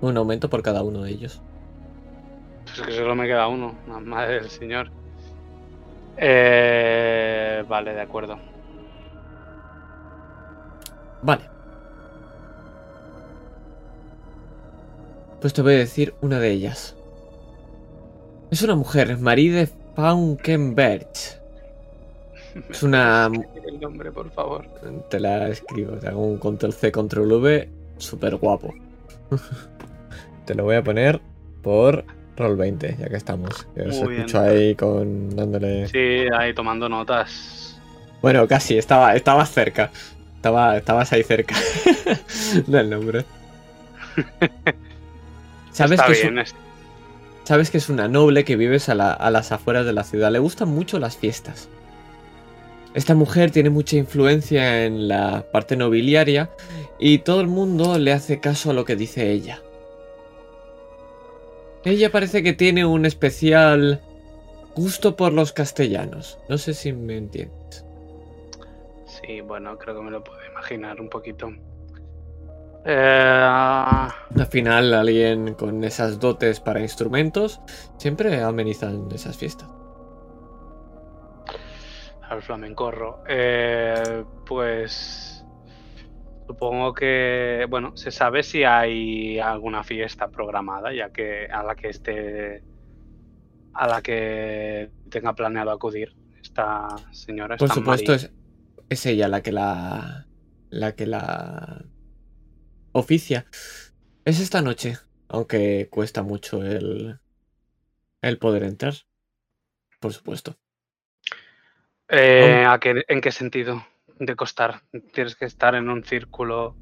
[0.00, 1.42] Un aumento por cada uno de ellos.
[2.68, 4.90] Pues es que solo me queda uno, la madre del señor.
[6.16, 8.38] Eh, vale, de acuerdo.
[11.22, 11.42] Vale.
[15.40, 16.96] Pues te voy a decir una de ellas.
[18.50, 21.08] Es una mujer, Marie de Paukenberg.
[22.70, 23.30] Es una...
[23.66, 24.64] El nombre, por favor.
[25.10, 27.68] Te la escribo, te hago un control C, control V,
[27.98, 28.74] súper guapo.
[30.46, 31.20] te lo voy a poner
[31.62, 32.04] por
[32.38, 33.66] Roll 20, ya que estamos.
[33.74, 34.12] Que os bien.
[34.20, 35.88] escucho ahí con dándole...
[35.88, 37.78] Sí, ahí tomando notas.
[38.22, 39.90] Bueno, casi, estaba, estabas cerca.
[40.36, 41.56] Estaba, estabas ahí cerca
[42.66, 43.24] del nombre.
[45.72, 46.42] ¿Sabes que, es, un-
[47.44, 50.30] sabes que es una noble que vives a, la- a las afueras de la ciudad.
[50.32, 51.68] Le gustan mucho las fiestas.
[52.94, 56.50] Esta mujer tiene mucha influencia en la parte nobiliaria
[56.98, 59.60] y todo el mundo le hace caso a lo que dice ella.
[61.84, 64.00] Ella parece que tiene un especial
[64.74, 66.38] gusto por los castellanos.
[66.48, 67.84] No sé si me entiendes.
[69.06, 71.50] Sí, bueno, creo que me lo puedo imaginar un poquito.
[72.84, 72.92] Eh,
[74.36, 77.60] Al final, alguien con esas dotes para instrumentos
[77.98, 79.68] siempre amenizan esas fiestas.
[82.28, 83.22] al flamencorro.
[83.26, 85.37] Eh, pues
[86.48, 91.88] supongo que, bueno, se sabe si hay alguna fiesta programada, ya que a la que
[91.90, 92.62] esté
[93.74, 97.56] a la que tenga planeado acudir esta señora.
[97.56, 98.32] Por esta supuesto, es,
[98.88, 100.26] es ella la que la.
[100.70, 101.84] la que la.
[102.92, 103.46] oficia.
[104.24, 104.96] Es esta noche,
[105.28, 107.20] aunque cuesta mucho el.
[108.22, 108.94] el poder entrar.
[110.00, 110.56] Por supuesto.
[112.08, 113.84] Eh, ¿a qué- ¿En qué sentido
[114.18, 114.82] de costar?
[115.12, 116.76] Tienes que estar en un círculo.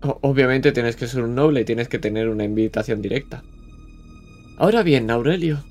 [0.00, 3.42] Obviamente tienes que ser un noble y tienes que tener una invitación directa.
[4.56, 5.64] Ahora bien, Aurelio.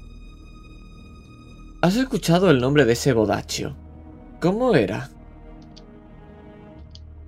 [1.82, 3.76] ¿Has escuchado el nombre de ese bodaccio?
[4.40, 5.10] ¿Cómo era?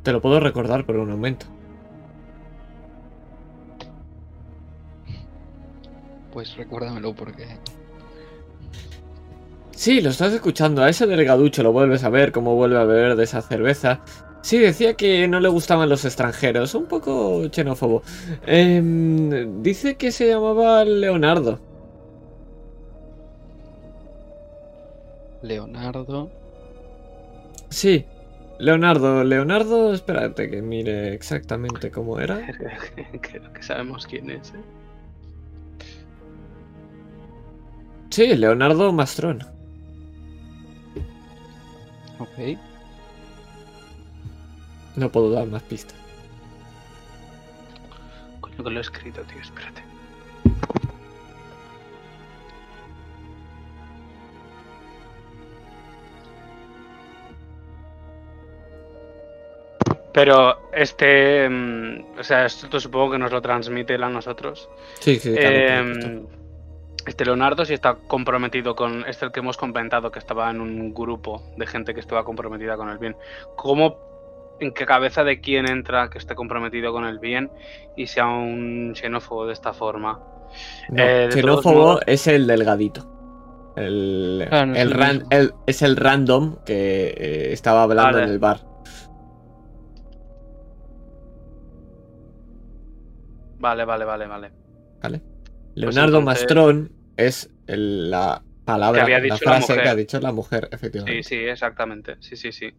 [0.03, 1.45] Te lo puedo recordar por un momento.
[6.32, 7.45] Pues recuérdamelo porque.
[9.82, 10.84] Sí, lo estás escuchando.
[10.84, 14.02] A ese delgaducho lo vuelves a ver cómo vuelve a beber de esa cerveza.
[14.44, 16.76] Sí, decía que no le gustaban los extranjeros.
[16.76, 18.03] Un poco xenófobo.
[18.45, 21.60] Em, dice que se llamaba Leonardo.
[25.41, 26.30] Leonardo.
[27.70, 28.06] Sí,
[28.60, 29.24] Leonardo.
[29.24, 32.40] Leonardo, espérate que mire exactamente cómo era.
[33.22, 34.49] Creo que sabemos quién es.
[34.52, 34.62] ¿eh?
[38.12, 39.61] Sí, Leonardo Mastrón.
[42.41, 42.57] Ok.
[44.95, 45.95] No puedo dar más pistas.
[48.41, 49.84] Coño, que lo he escrito, tío, espérate.
[60.13, 64.69] Pero este, mm, o sea, esto supongo que nos lo transmite él a nosotros.
[64.99, 66.40] Sí, sí, claro, Eh.
[67.06, 70.94] Este Leonardo sí está comprometido con, este el que hemos comentado que estaba en un
[70.94, 73.15] grupo de gente que estaba comprometida con el bien.
[73.56, 73.98] ¿Cómo,
[74.60, 77.52] en qué cabeza de quién entra que esté comprometido con el bien
[77.95, 80.19] y sea un xenófobo de esta forma?
[80.90, 83.07] No, eh, xenófobo modos- es el delgadito.
[83.76, 85.23] El, Ah, no el ran-
[85.65, 88.28] es el random que eh, estaba hablando Vale.
[88.28, 88.60] en el bar.
[93.60, 94.52] Vale, vale, vale, vale.
[95.02, 95.22] ¿Vale?
[95.76, 99.95] Leonardo entonces- Mastrón es el- la palabra, Que había la dicho la frase que ha
[99.95, 101.23] dicho la mujer, Sí, efectivamente.
[101.23, 102.18] sí, exactamente.
[102.19, 102.72] Sí, sí, sí.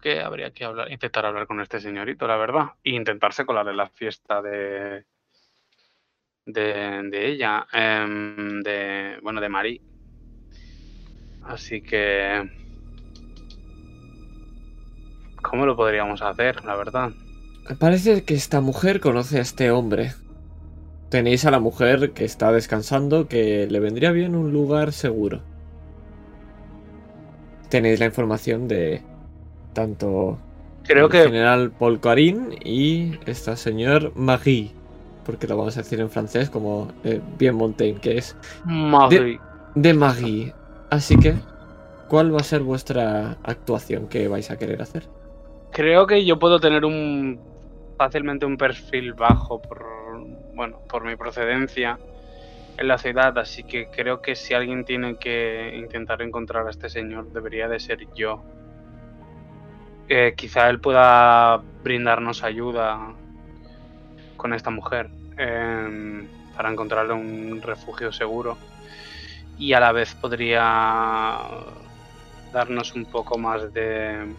[0.00, 2.66] Que habría que hablar, intentar hablar con este señorito, la verdad.
[2.84, 5.04] E intentarse colar en la fiesta de.
[6.46, 7.66] de, de ella.
[7.72, 9.18] em, de.
[9.22, 9.80] bueno, de Marí.
[11.42, 12.48] Así que.
[15.48, 17.10] ¿Cómo lo podríamos hacer, la verdad?
[17.78, 20.12] Parece que esta mujer conoce a este hombre.
[21.10, 25.40] Tenéis a la mujer que está descansando, que le vendría bien un lugar seguro.
[27.70, 29.02] Tenéis la información de
[29.72, 30.38] tanto
[30.84, 31.22] Creo el que.
[31.24, 34.70] general Polcarín y esta señor Marie,
[35.24, 39.38] porque lo vamos a decir en francés como eh, bien Montaigne, que es Marí.
[39.74, 40.54] de Marie.
[40.90, 41.34] Así que,
[42.08, 45.08] ¿cuál va a ser vuestra actuación que vais a querer hacer?
[45.70, 47.40] Creo que yo puedo tener un
[47.96, 49.86] fácilmente un perfil bajo por
[50.54, 51.98] bueno, por mi procedencia
[52.76, 56.88] en la ciudad, así que creo que si alguien tiene que intentar encontrar a este
[56.88, 58.42] señor debería de ser yo.
[60.08, 63.14] Eh, quizá él pueda brindarnos ayuda
[64.36, 66.26] con esta mujer em,
[66.56, 68.56] para encontrarle un refugio seguro
[69.58, 71.40] y a la vez podría
[72.52, 74.34] darnos un poco más de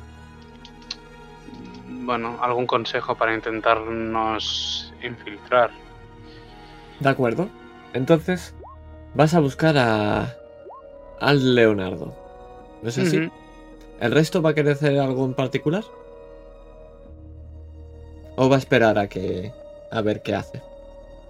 [1.90, 5.72] bueno, algún consejo para intentarnos infiltrar.
[7.00, 7.50] ¿De acuerdo?
[7.94, 8.54] Entonces,
[9.14, 10.36] vas a buscar a.
[11.20, 12.14] al Leonardo.
[12.82, 13.30] ¿No es así?
[14.00, 15.84] ¿El resto va a querer hacer algo en particular?
[18.36, 19.52] ¿O va a esperar a que.
[19.92, 20.62] a ver qué hace?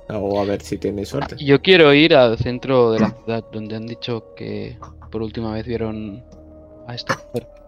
[0.10, 1.36] O a ver si tiene suerte.
[1.38, 4.77] Yo quiero ir al centro de la ciudad donde han dicho que
[5.11, 6.23] por última vez vieron
[6.88, 7.59] a esta mujer.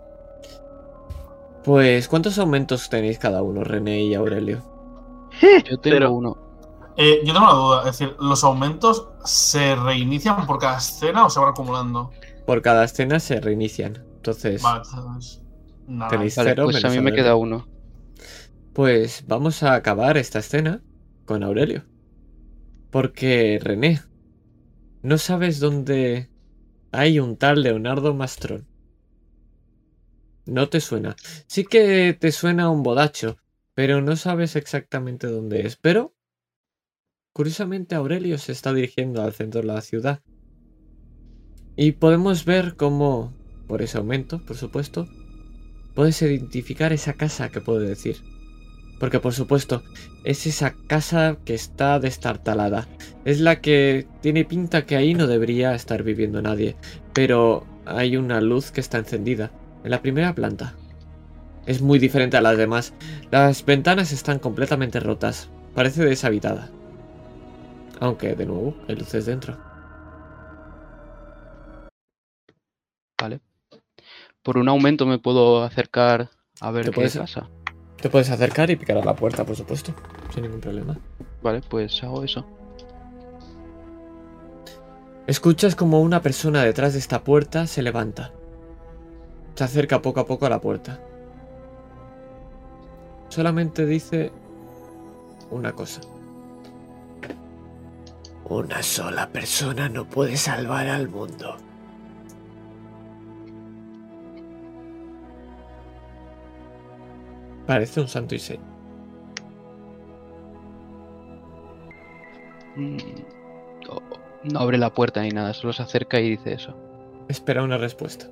[1.63, 4.63] Pues, ¿cuántos aumentos tenéis cada uno, René y Aurelio?
[5.41, 6.37] Yo tengo Pero- uno.
[6.97, 11.29] Eh, yo tengo una duda, es decir, ¿los aumentos se reinician por cada escena o
[11.29, 12.11] se van acumulando?
[12.45, 14.03] Por cada escena se reinician.
[14.17, 15.41] Entonces, Vale, entonces.
[15.87, 16.11] Nada.
[16.11, 17.67] Tenéis- Vale, cero pues a mí me queda uno.
[18.73, 20.81] pues vamos a acabar esta escena
[21.25, 21.83] con Aurelio.
[22.89, 24.01] Porque, René,
[25.01, 26.29] no sabes dónde
[26.91, 28.67] hay un tal Leonardo Mastrón.
[30.45, 31.15] No te suena.
[31.47, 33.37] Sí que te suena un bodacho,
[33.75, 35.75] pero no sabes exactamente dónde es.
[35.75, 36.15] Pero,
[37.33, 40.21] curiosamente, Aurelio se está dirigiendo al centro de la ciudad.
[41.75, 43.33] Y podemos ver cómo,
[43.67, 45.07] por ese aumento, por supuesto,
[45.95, 48.17] puedes identificar esa casa que puede decir.
[48.99, 49.83] Porque por supuesto,
[50.23, 52.87] es esa casa que está destartalada.
[53.25, 56.75] Es la que tiene pinta que ahí no debería estar viviendo nadie.
[57.13, 59.51] Pero hay una luz que está encendida
[59.83, 60.73] en la primera planta.
[61.65, 62.93] Es muy diferente a las demás.
[63.29, 65.49] Las ventanas están completamente rotas.
[65.75, 66.69] Parece deshabitada.
[67.99, 69.57] Aunque, de nuevo, hay luces dentro.
[73.21, 73.39] Vale.
[74.41, 76.29] Por un aumento me puedo acercar
[76.59, 77.47] a ver ¿Te qué puedes- pasa.
[78.01, 79.93] Te puedes acercar y picar a la puerta, por supuesto.
[80.33, 80.97] Sin ningún problema.
[81.43, 82.43] Vale, pues hago eso.
[85.27, 88.31] Escuchas como una persona detrás de esta puerta se levanta.
[89.55, 90.99] Se acerca poco a poco a la puerta.
[93.29, 94.31] Solamente dice
[95.51, 96.01] una cosa.
[98.45, 101.55] Una sola persona no puede salvar al mundo.
[107.67, 108.63] Parece un santo y seña.
[112.75, 112.97] Mm,
[113.89, 114.01] o-
[114.43, 116.75] No abre la puerta ni nada, solo se acerca y dice eso.
[117.27, 118.25] Espera una respuesta.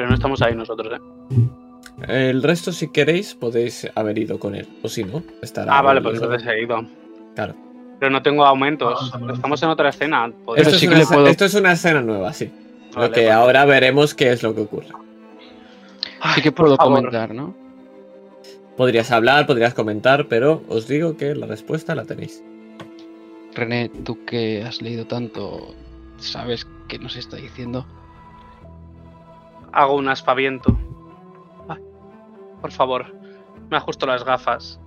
[0.00, 2.30] Pero no estamos ahí nosotros, ¿eh?
[2.30, 4.66] El resto, si queréis, podéis haber ido con él.
[4.82, 5.76] O si no, estará.
[5.76, 6.82] Ah, vale, pues entonces he ido.
[7.34, 7.54] Claro.
[7.98, 9.10] Pero no tengo aumentos.
[9.12, 9.20] Ah.
[9.30, 10.32] Estamos en otra escena.
[10.56, 12.50] Esto, es sí que una, le puedo- esto es una escena nueva, sí.
[12.94, 13.32] Vale, lo que vale.
[13.32, 14.86] ahora veremos qué es lo que ocurre.
[16.22, 17.54] Ay, Sí que puedo comentar, ¿no?
[18.78, 22.42] Podrías hablar, podrías comentar, pero os digo que la respuesta la tenéis.
[23.54, 25.74] René, tú que has leído tanto,
[26.16, 27.84] ¿sabes qué nos está diciendo?
[29.72, 30.76] Hago un aspaviento.
[31.68, 31.80] Ay,
[32.60, 33.06] por favor,
[33.70, 34.80] me ajusto las gafas.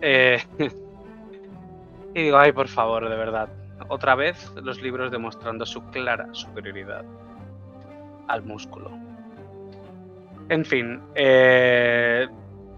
[0.00, 0.38] Eh,
[2.14, 3.48] y digo, ay, por favor, de verdad.
[3.88, 7.04] Otra vez los libros demostrando su clara superioridad
[8.28, 8.90] al músculo.
[10.48, 12.26] En fin, eh,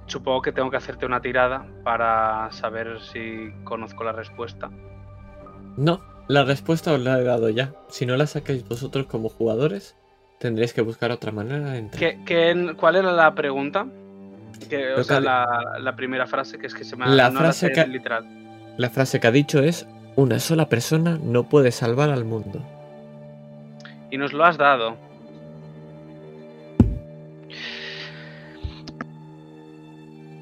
[0.06, 4.70] supongo que tengo que hacerte una tirada para saber si conozco la respuesta.
[5.76, 7.72] No, la respuesta os la he dado ya.
[7.88, 9.96] Si no la sacáis vosotros como jugadores,
[10.38, 11.98] tendréis que buscar otra manera de entrar.
[12.00, 13.86] ¿Qué, qué- cuál era la pregunta?
[14.68, 17.30] Que, o sea, que- la, la primera frase que es que se me ha La
[17.30, 18.24] no frase sé que- literal.
[18.76, 19.86] La frase que ha dicho es:
[20.16, 22.60] Una sola persona no puede salvar al mundo.
[24.10, 24.96] Y nos lo has dado.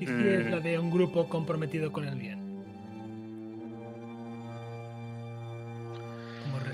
[0.00, 0.50] ¿Y si es Mm.
[0.50, 2.43] la de un grupo comprometido con el bien?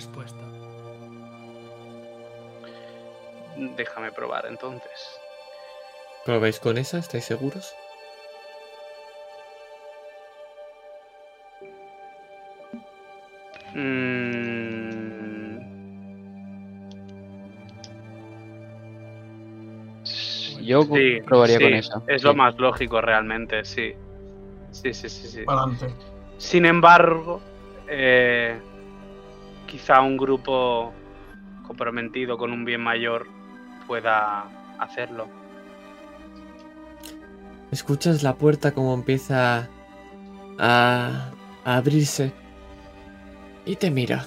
[0.01, 0.41] Respuesta.
[3.77, 5.21] Déjame probar entonces.
[6.25, 6.99] ¿Probáis con esa?
[6.99, 7.75] ¿Estáis seguros?
[13.75, 14.21] Mm,
[20.63, 22.03] Yo sí, probaría sí, con esa.
[22.07, 22.27] Es sí.
[22.27, 23.95] lo más lógico realmente, sí.
[24.71, 25.45] Sí, sí, sí, sí.
[26.39, 27.41] Sin embargo,
[27.89, 28.61] eh,
[29.71, 30.93] quizá un grupo
[31.67, 33.29] comprometido con un bien mayor
[33.87, 34.45] pueda
[34.79, 35.29] hacerlo.
[37.71, 39.69] Escuchas la puerta como empieza
[40.59, 41.31] a,
[41.65, 42.33] a abrirse
[43.65, 44.27] y te mira.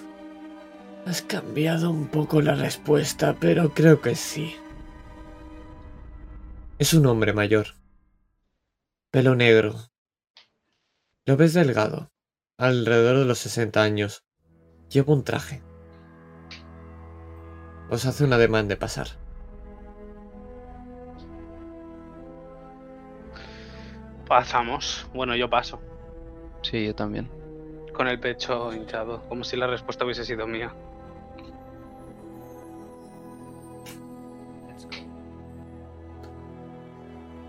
[1.05, 4.55] Has cambiado un poco la respuesta, pero creo que sí.
[6.79, 7.67] Es un hombre mayor.
[9.11, 9.75] Pelo negro.
[11.25, 12.11] Lo ves delgado,
[12.57, 14.23] alrededor de los 60 años.
[14.93, 15.59] Lleva un traje.
[17.89, 19.07] Os hace un ademán de pasar.
[24.27, 25.07] Pasamos.
[25.15, 25.79] Bueno, yo paso.
[26.61, 27.27] Sí, yo también.
[27.91, 30.71] Con el pecho hinchado, como si la respuesta hubiese sido mía.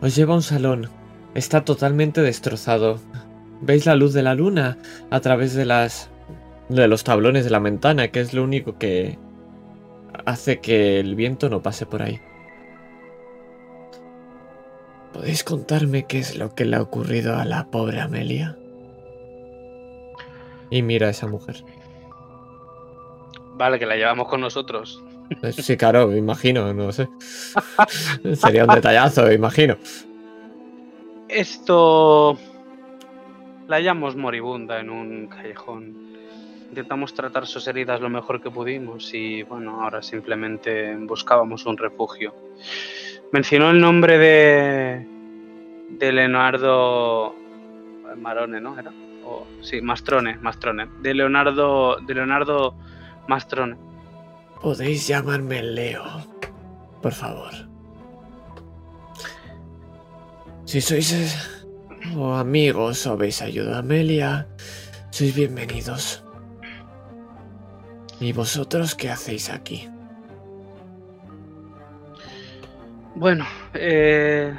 [0.00, 0.88] Os lleva a un salón.
[1.34, 3.00] Está totalmente destrozado.
[3.60, 4.78] Veis la luz de la luna
[5.10, 6.10] a través de las
[6.68, 9.18] de los tablones de la ventana, que es lo único que
[10.24, 12.20] hace que el viento no pase por ahí.
[15.12, 18.56] ¿Podéis contarme qué es lo que le ha ocurrido a la pobre Amelia?
[20.70, 21.62] Y mira a esa mujer.
[23.56, 25.02] Vale, que la llevamos con nosotros.
[25.42, 27.08] Eh, Sí, claro, me imagino, no sé.
[28.34, 29.76] Sería un detallazo, me imagino.
[31.28, 32.36] Esto
[33.68, 36.03] la hallamos moribunda en un callejón.
[36.74, 42.34] Intentamos tratar sus heridas lo mejor que pudimos y bueno, ahora simplemente buscábamos un refugio.
[43.30, 45.06] Mencionó el nombre de
[45.88, 47.32] de Leonardo
[48.16, 48.76] Marone, ¿no?
[48.76, 48.90] Era
[49.24, 50.88] o sí, Mastrone, Mastrone.
[51.00, 52.74] De Leonardo de Leonardo
[53.28, 53.76] Mastrone.
[54.60, 56.02] Podéis llamarme Leo.
[57.00, 57.52] Por favor.
[60.64, 61.28] Si sois eh,
[62.16, 64.48] o amigos o habéis ayudado a Amelia,
[65.12, 66.24] sois bienvenidos.
[68.20, 69.88] ¿Y vosotros qué hacéis aquí?
[73.16, 74.56] Bueno, eh,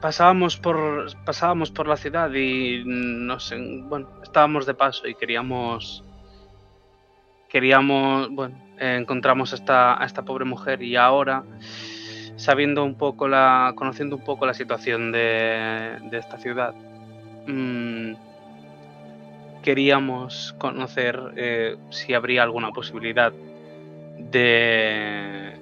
[0.00, 6.02] pasábamos por pasábamos por la ciudad y nos en- bueno estábamos de paso y queríamos
[7.48, 11.44] queríamos bueno encontramos a esta esta pobre mujer y ahora
[12.36, 16.74] sabiendo un poco la conociendo un poco la situación de, de esta ciudad
[17.46, 18.12] mm,
[19.62, 23.32] queríamos conocer eh, si habría alguna posibilidad
[24.18, 25.60] de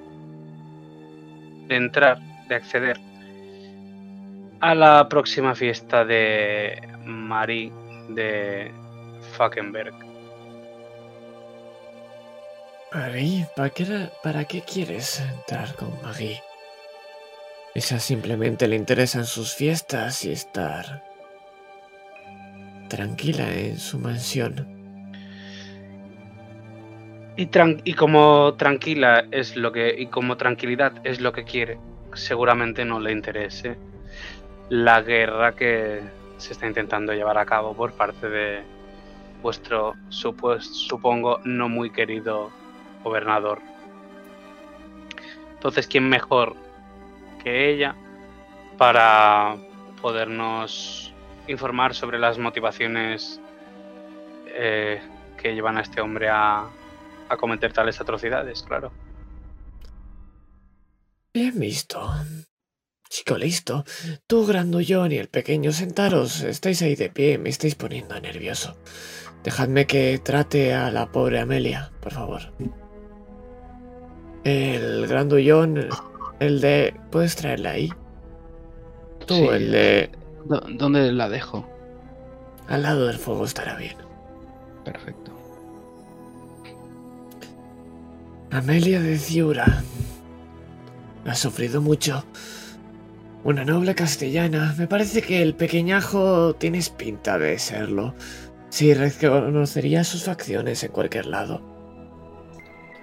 [1.68, 2.18] de entrar
[2.48, 2.98] de acceder
[4.60, 7.72] a la próxima fiesta de Marie
[8.08, 8.72] de
[9.36, 9.94] Falkenberg.
[12.92, 16.42] Marie, ¿para qué, ¿para qué quieres entrar con Marie?
[17.74, 21.04] Esa simplemente le interesan sus fiestas y estar
[22.88, 24.66] tranquila en su mansión.
[27.36, 31.78] Y, como tranquila es lo que y como tranquilidad es lo que quiere,
[32.14, 33.78] seguramente no le interese
[34.70, 36.00] la guerra que
[36.36, 38.62] se está intentando llevar a cabo por parte de
[39.40, 42.50] vuestro supues- supongo no muy querido
[43.04, 43.60] gobernador.
[45.52, 46.56] Entonces, ¿quién mejor
[47.44, 47.94] que ella
[48.76, 49.56] para
[50.02, 51.07] podernos
[51.48, 53.40] informar sobre las motivaciones
[54.46, 55.00] eh,
[55.40, 56.66] que llevan a este hombre a,
[57.28, 58.92] a cometer tales atrocidades, claro.
[61.32, 62.10] Bien visto.
[63.08, 63.84] Chico listo.
[64.26, 66.42] Tú, grandullón y el pequeño sentaros.
[66.42, 68.76] Estáis ahí de pie, me estáis poniendo nervioso.
[69.44, 72.52] Dejadme que trate a la pobre Amelia, por favor.
[74.44, 75.88] El grandullón,
[76.40, 76.94] el de...
[77.10, 77.92] ¿Puedes traerla ahí?
[79.26, 79.46] Tú, Sí.
[79.48, 80.10] el de...
[80.46, 81.66] ¿Dó- ¿Dónde la dejo?
[82.68, 83.96] Al lado del fuego estará bien.
[84.84, 85.32] Perfecto.
[88.50, 89.82] Amelia de Ciura.
[91.26, 92.24] Ha sufrido mucho.
[93.44, 94.74] Una noble castellana.
[94.78, 98.14] Me parece que el pequeñajo tienes pinta de serlo.
[98.70, 101.60] Sí, reconocería sus facciones en cualquier lado.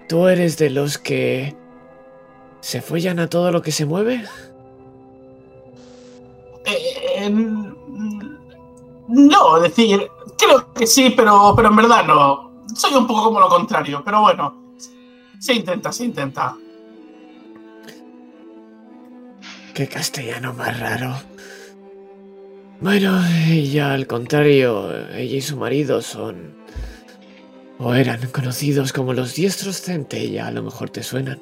[0.07, 1.56] ¿Tú eres de los que...
[2.62, 4.24] se follan a todo lo que se mueve?
[6.66, 7.30] Eh, eh,
[9.08, 12.64] no, decir, creo que sí, pero, pero en verdad no.
[12.76, 14.66] Soy un poco como lo contrario, pero bueno.
[15.40, 16.56] Se intenta, se intenta.
[19.74, 21.16] Qué castellano más raro.
[22.80, 26.56] Bueno, ella al contrario, ella y su marido son...
[27.78, 31.42] o eran conocidos como los diestros centella, a lo mejor te suenan.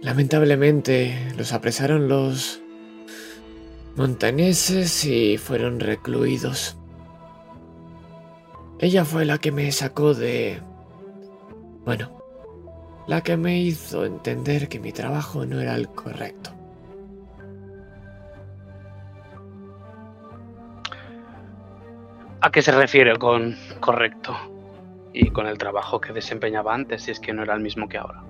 [0.00, 2.61] Lamentablemente los apresaron los
[3.96, 6.76] montañeses y fueron recluidos.
[8.78, 10.60] Ella fue la que me sacó de...
[11.84, 12.22] Bueno,
[13.06, 16.50] la que me hizo entender que mi trabajo no era el correcto.
[22.40, 24.36] ¿A qué se refiere con correcto?
[25.12, 27.98] Y con el trabajo que desempeñaba antes, si es que no era el mismo que
[27.98, 28.24] ahora.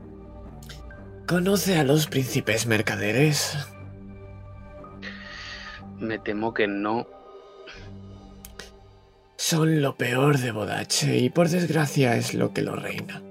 [1.26, 3.56] ¿Conoce a los príncipes mercaderes?
[6.02, 7.06] Me temo que no.
[9.36, 13.22] Son lo peor de Bodache y por desgracia es lo que lo reina.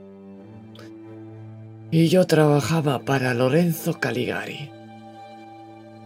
[1.92, 4.72] Y yo trabajaba para Lorenzo Caligari.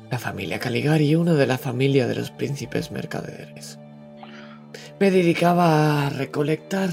[0.09, 3.77] La familia Caligari, una de la familia de los príncipes mercaderes.
[4.99, 6.89] Me dedicaba a recolectar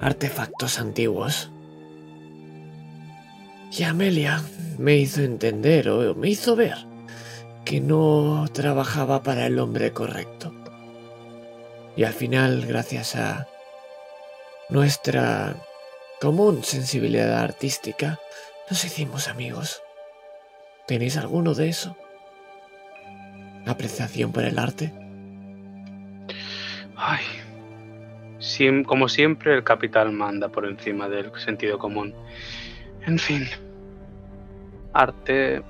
[0.00, 1.52] artefactos antiguos.
[3.70, 4.42] Y Amelia
[4.78, 6.87] me hizo entender o me hizo ver
[7.68, 10.54] que no trabajaba para el hombre correcto.
[11.98, 13.46] Y al final, gracias a
[14.70, 15.54] nuestra
[16.18, 18.18] común sensibilidad artística,
[18.70, 19.82] nos hicimos amigos.
[20.86, 21.94] ¿Tenéis alguno de eso?
[23.66, 24.90] ¿Apreciación por el arte?
[26.96, 27.20] Ay.
[28.86, 32.14] Como siempre, el capital manda por encima del sentido común.
[33.04, 33.46] En fin.
[34.94, 35.62] Arte.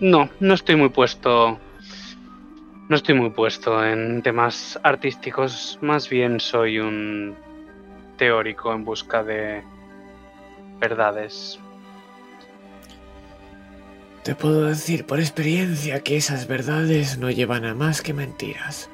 [0.00, 1.58] No, no estoy muy puesto.
[2.88, 5.78] No estoy muy puesto en temas artísticos.
[5.80, 7.36] Más bien soy un
[8.16, 9.62] teórico en busca de
[10.78, 11.58] verdades.
[14.24, 18.90] Te puedo decir por experiencia que esas verdades no llevan a más que mentiras.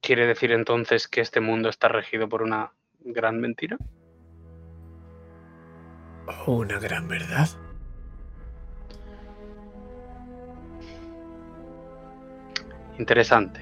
[0.00, 3.76] ¿Quiere decir entonces que este mundo está regido por una gran mentira?
[6.46, 7.48] ¿O una gran verdad?
[12.98, 13.60] Interesante.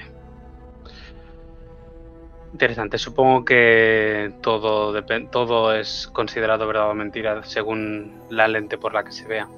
[2.53, 2.99] Interesante.
[2.99, 4.95] Supongo que todo,
[5.31, 9.49] todo es considerado verdad o mentira según la lente por la que se vea.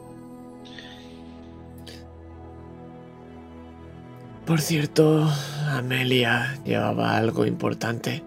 [4.44, 5.28] Por cierto,
[5.68, 8.22] Amelia llevaba algo importante.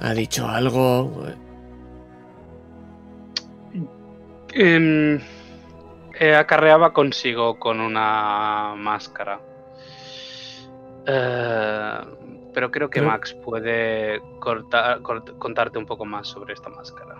[0.00, 1.24] ¿Ha dicho algo?
[4.54, 5.20] Em,
[6.20, 9.40] eh, acarreaba consigo con una máscara.
[11.06, 11.98] Eh,
[12.52, 17.16] pero creo que Max puede cort- contarte un poco más sobre esta máscara.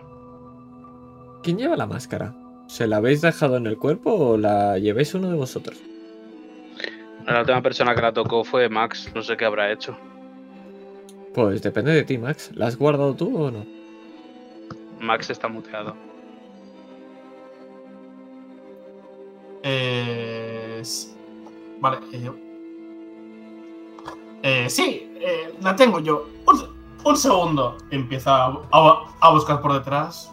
[1.42, 2.32] ¿Quién lleva la máscara?
[2.68, 5.76] ¿Se la habéis dejado en el cuerpo o la llevéis uno de vosotros?
[7.26, 9.96] La última persona que la tocó fue Max, no sé qué habrá hecho.
[11.34, 12.50] Pues depende de ti, Max.
[12.54, 13.66] ¿La has guardado tú o no?
[15.00, 15.96] Max está muteado.
[19.66, 20.82] Eh,
[21.80, 21.98] vale.
[22.12, 22.30] eh,
[24.42, 26.26] eh, sí, eh, la tengo yo.
[26.46, 27.78] Un, un segundo.
[27.90, 30.30] Empieza a, a- a buscar por detrás.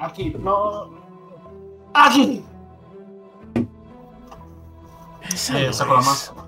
[0.00, 0.90] Aquí, no.
[1.92, 2.44] ¡Aquí!
[5.28, 6.44] Esa Eh, no saco la es- máscara.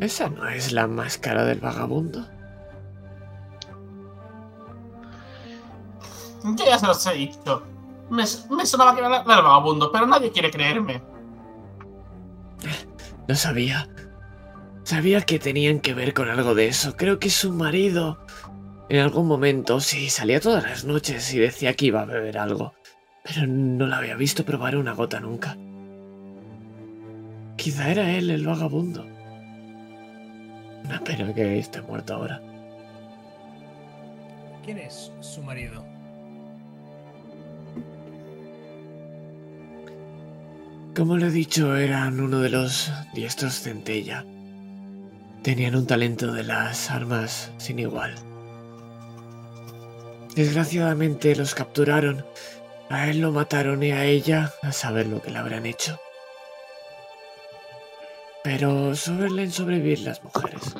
[0.00, 2.26] Esa no es la máscara del vagabundo.
[6.44, 7.62] Yo ya se los he dicho.
[8.10, 11.00] Me, me sonaba que era la del vagabundo, pero nadie quiere creerme.
[13.28, 13.88] No sabía.
[14.84, 16.96] Sabía que tenían que ver con algo de eso.
[16.96, 18.24] Creo que su marido.
[18.88, 22.74] En algún momento, sí, salía todas las noches y decía que iba a beber algo.
[23.24, 25.56] Pero no la había visto probar una gota nunca.
[27.56, 29.06] Quizá era él el vagabundo.
[30.84, 32.42] Una pena que esté muerto ahora.
[34.64, 35.91] ¿Quién es su marido?
[40.94, 44.26] Como lo he dicho, eran uno de los diestros centella.
[45.42, 48.14] Tenían un talento de las armas sin igual.
[50.36, 52.26] Desgraciadamente los capturaron.
[52.90, 55.98] A él lo mataron y a ella a saber lo que le habrán hecho.
[58.44, 60.74] Pero suelen sobrevivir las mujeres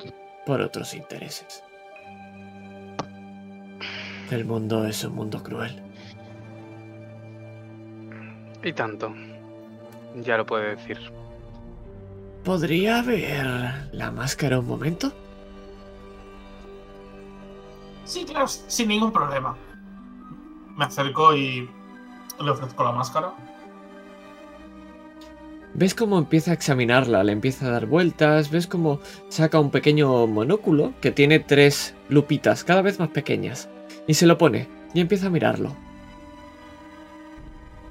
[0.45, 1.65] por otros intereses.
[4.31, 5.83] El mundo es un mundo cruel.
[8.63, 9.15] Y tanto.
[10.17, 10.99] Ya lo puede decir.
[12.45, 15.13] ¿Podría ver la máscara un momento?
[18.05, 19.57] Sí, claro, sin ningún problema.
[20.77, 21.69] Me acerco y
[22.41, 23.33] le ofrezco la máscara.
[25.75, 27.25] ¿Ves cómo empieza a examinarla?
[27.25, 32.65] Le empieza a dar vueltas, ves cómo saca un pequeño monóculo que tiene tres lupitas
[32.65, 33.71] cada vez más pequeñas
[34.07, 35.75] y se lo pone y empieza a mirarlo.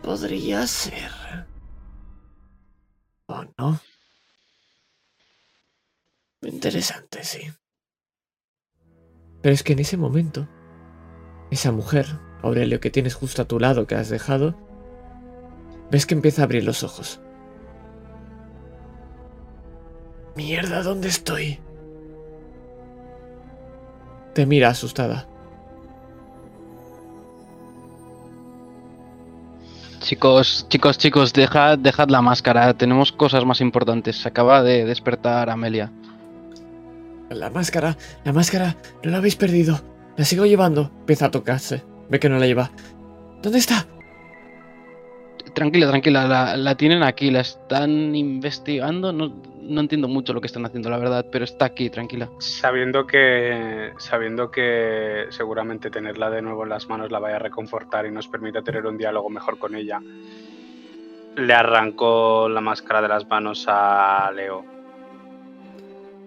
[0.04, 1.21] Podría ser.
[3.32, 3.80] ¿O no?
[6.42, 7.42] Interesante, sí.
[9.42, 10.48] Pero es que en ese momento,
[11.50, 12.08] esa mujer,
[12.42, 14.58] Aurelio, que tienes justo a tu lado, que has dejado,
[15.90, 17.22] ves que empieza a abrir los ojos.
[20.36, 21.60] Mierda, ¿dónde estoy?
[24.34, 25.28] Te mira asustada.
[30.02, 32.74] Chicos, chicos, chicos, dejad, dejad la máscara.
[32.74, 34.18] Tenemos cosas más importantes.
[34.18, 35.92] Se acaba de despertar Amelia.
[37.30, 39.80] La máscara, la máscara, no la habéis perdido.
[40.18, 40.92] La sigo llevando.
[41.02, 41.84] Empieza a tocarse.
[42.10, 42.72] Ve que no la lleva.
[43.44, 43.86] ¿Dónde está?
[45.54, 49.12] Tranquila, tranquila, la, la tienen aquí, la están investigando.
[49.12, 52.30] No, no entiendo mucho lo que están haciendo, la verdad, pero está aquí, tranquila.
[52.40, 58.06] Sabiendo que, sabiendo que seguramente tenerla de nuevo en las manos la vaya a reconfortar
[58.06, 60.02] y nos permita tener un diálogo mejor con ella,
[61.36, 64.66] le arrancó la máscara de las manos a Leo.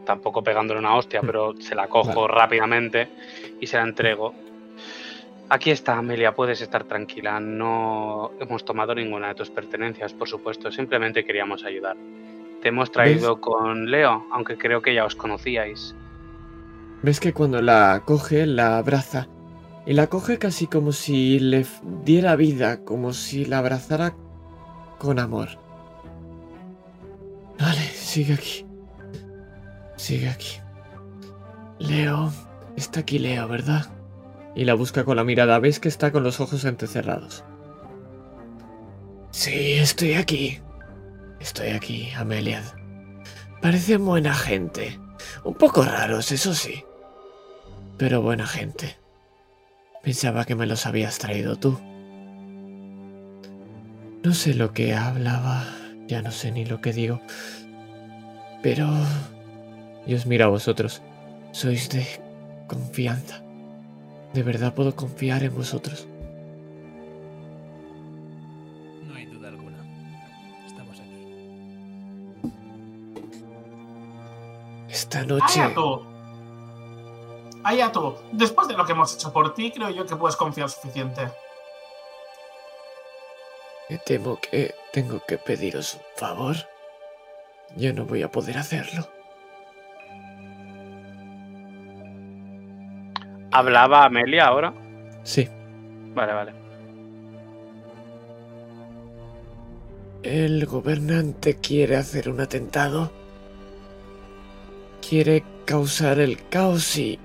[0.07, 3.09] Tampoco pegándole una hostia, pero se la cojo rápidamente
[3.61, 4.35] y se la entrego.
[5.51, 7.39] Aquí está, Amelia, puedes estar tranquila.
[7.39, 10.71] No hemos tomado ninguna de tus pertenencias, por supuesto.
[10.73, 11.97] Simplemente queríamos ayudar.
[12.63, 15.95] Te hemos traído con Leo, aunque creo que ya os conocíais.
[17.03, 19.29] Ves que cuando la coge, la abraza.
[19.87, 21.67] Y la coge casi como si le
[22.05, 24.15] diera vida, como si la abrazara
[24.99, 25.51] con amor.
[27.61, 28.67] Vale, sigue aquí.
[29.97, 30.59] Sigue aquí.
[31.79, 32.33] Leo.
[32.77, 33.94] Está aquí Leo, ¿verdad?
[34.55, 35.59] Y la busca con la mirada.
[35.59, 37.45] Ves que está con los ojos entrecerrados.
[39.31, 40.61] Sí, estoy aquí.
[41.41, 42.63] Estoy aquí, Amelia.
[43.61, 44.99] Parecen buena gente.
[45.43, 46.85] Un poco raros, eso sí.
[47.99, 48.97] Pero buena gente.
[50.03, 51.79] Pensaba que me los habías traído tú.
[54.23, 55.67] No sé lo que hablaba,
[56.07, 57.21] ya no sé ni lo que digo.
[58.63, 58.89] Pero...
[60.07, 61.03] Y os miro a vosotros.
[61.53, 62.07] Sois de
[62.67, 63.44] confianza.
[64.35, 66.09] ¿De verdad puedo confiar en vosotros?
[69.07, 69.79] No hay duda alguna.
[70.67, 72.53] Estamos aquí.
[74.89, 75.61] Esta noche...
[75.61, 76.07] Ayato.
[77.63, 81.31] Ayato, después de lo que hemos hecho por ti, creo yo que puedes confiar suficiente.
[83.89, 86.57] Me temo que tengo que pediros un favor.
[87.77, 89.07] Yo no voy a poder hacerlo.
[93.55, 94.75] ¿Hablaba Amelia ahora?
[95.23, 95.49] Sí,
[96.13, 96.53] Vale, vale.
[100.25, 103.13] el gobernante quiere hacer un atentado.
[105.07, 107.19] Quiere causar el caos y...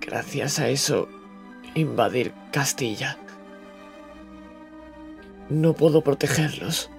[0.00, 1.08] Gracias a eso,
[1.74, 3.18] invadir Castilla.
[5.50, 6.90] No puedo protegerlos.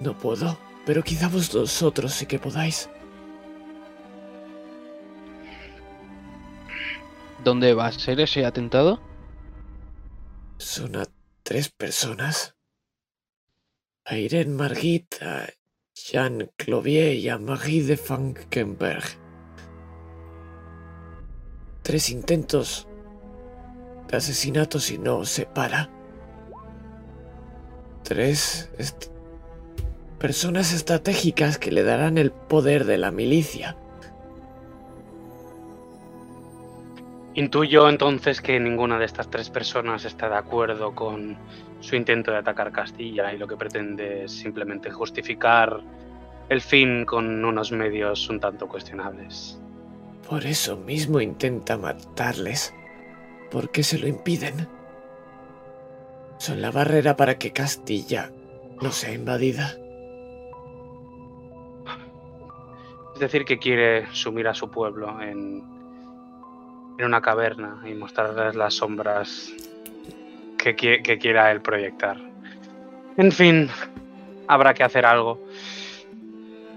[0.00, 0.56] No puedo,
[0.86, 2.88] pero quizá vosotros sí que podáis.
[7.44, 9.00] ¿Dónde va a ser ese atentado?
[10.58, 11.04] Son a
[11.42, 12.56] tres personas.
[14.04, 15.46] A Irene Margit, a
[15.94, 19.04] Jean Clovier y a Marie de Frankenberg.
[21.82, 22.88] Tres intentos
[24.08, 25.90] de asesinato si no se para.
[28.02, 28.70] Tres
[30.18, 33.76] personas estratégicas que le darán el poder de la milicia.
[37.38, 41.36] Intuyo entonces que ninguna de estas tres personas está de acuerdo con
[41.78, 45.80] su intento de atacar Castilla y lo que pretende es simplemente justificar
[46.48, 49.56] el fin con unos medios un tanto cuestionables.
[50.28, 52.74] Por eso mismo intenta matarles.
[53.52, 54.66] ¿Por qué se lo impiden?
[56.38, 58.32] Son la barrera para que Castilla
[58.82, 59.76] no sea invadida.
[63.14, 65.77] Es decir, que quiere sumir a su pueblo en,
[66.98, 69.52] en una caverna y mostrarles las sombras
[70.58, 72.16] que, qui- que quiera él proyectar.
[73.16, 73.68] En fin,
[74.48, 75.40] habrá que hacer algo.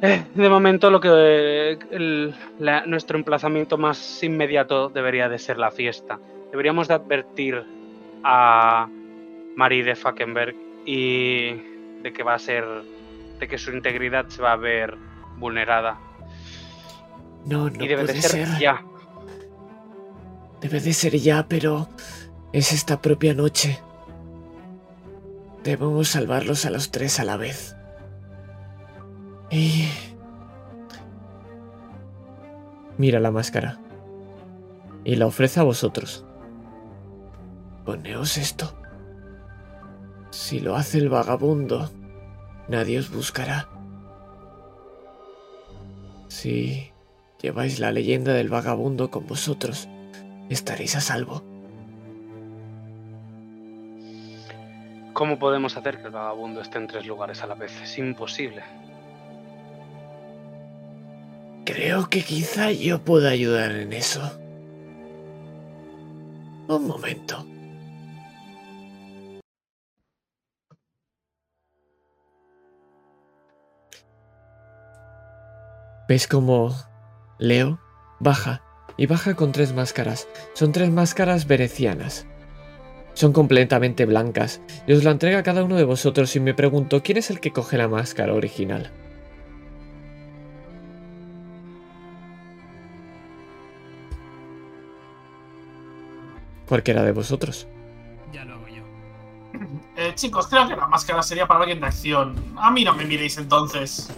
[0.04, 5.58] Eh, de momento, lo que eh, el- la- nuestro emplazamiento más inmediato debería de ser
[5.58, 6.20] la fiesta.
[6.52, 7.64] Deberíamos de advertir
[8.24, 8.88] a
[9.56, 11.54] Marie de Falkenberg y
[12.02, 12.66] de que va a ser,
[13.40, 14.96] de que su integridad se va a ver
[15.38, 15.98] vulnerada
[17.46, 18.60] No, no y debe de puede ser, ser.
[18.60, 18.84] ya.
[20.62, 21.90] Debe de ser ya, pero
[22.54, 23.80] es esta propia noche.
[25.64, 27.76] Debemos salvarlos a los tres a la vez.
[29.50, 29.88] Y...
[32.98, 33.80] Mira la máscara.
[35.04, 36.26] Y la ofrece a vosotros.
[37.84, 38.76] Poneos esto.
[40.30, 41.92] Si lo hace el vagabundo,
[42.70, 43.68] nadie os buscará.
[46.28, 46.92] Si
[47.42, 49.90] lleváis la leyenda del vagabundo con vosotros,
[50.54, 51.44] estaréis a salvo.
[55.14, 57.72] ¿Cómo podemos hacer que el vagabundo esté en tres lugares a la vez?
[57.82, 58.64] Es imposible.
[61.66, 64.22] Creo que quizá yo pueda ayudar en eso.
[66.68, 67.46] Un momento.
[76.08, 76.76] ¿Ves cómo
[77.40, 77.80] Leo
[78.20, 78.62] baja?
[79.02, 80.28] Y baja con tres máscaras.
[80.54, 82.28] Son tres máscaras berecianas.
[83.16, 84.62] Son completamente blancas.
[84.86, 87.40] Y os la entrega a cada uno de vosotros y me pregunto quién es el
[87.40, 88.92] que coge la máscara original.
[96.68, 97.68] Cualquiera de vosotros.
[98.32, 98.84] Ya lo hago yo.
[99.98, 102.36] Eh, chicos, creo que la máscara sería para alguien de acción.
[102.56, 104.12] A mí no me miréis entonces.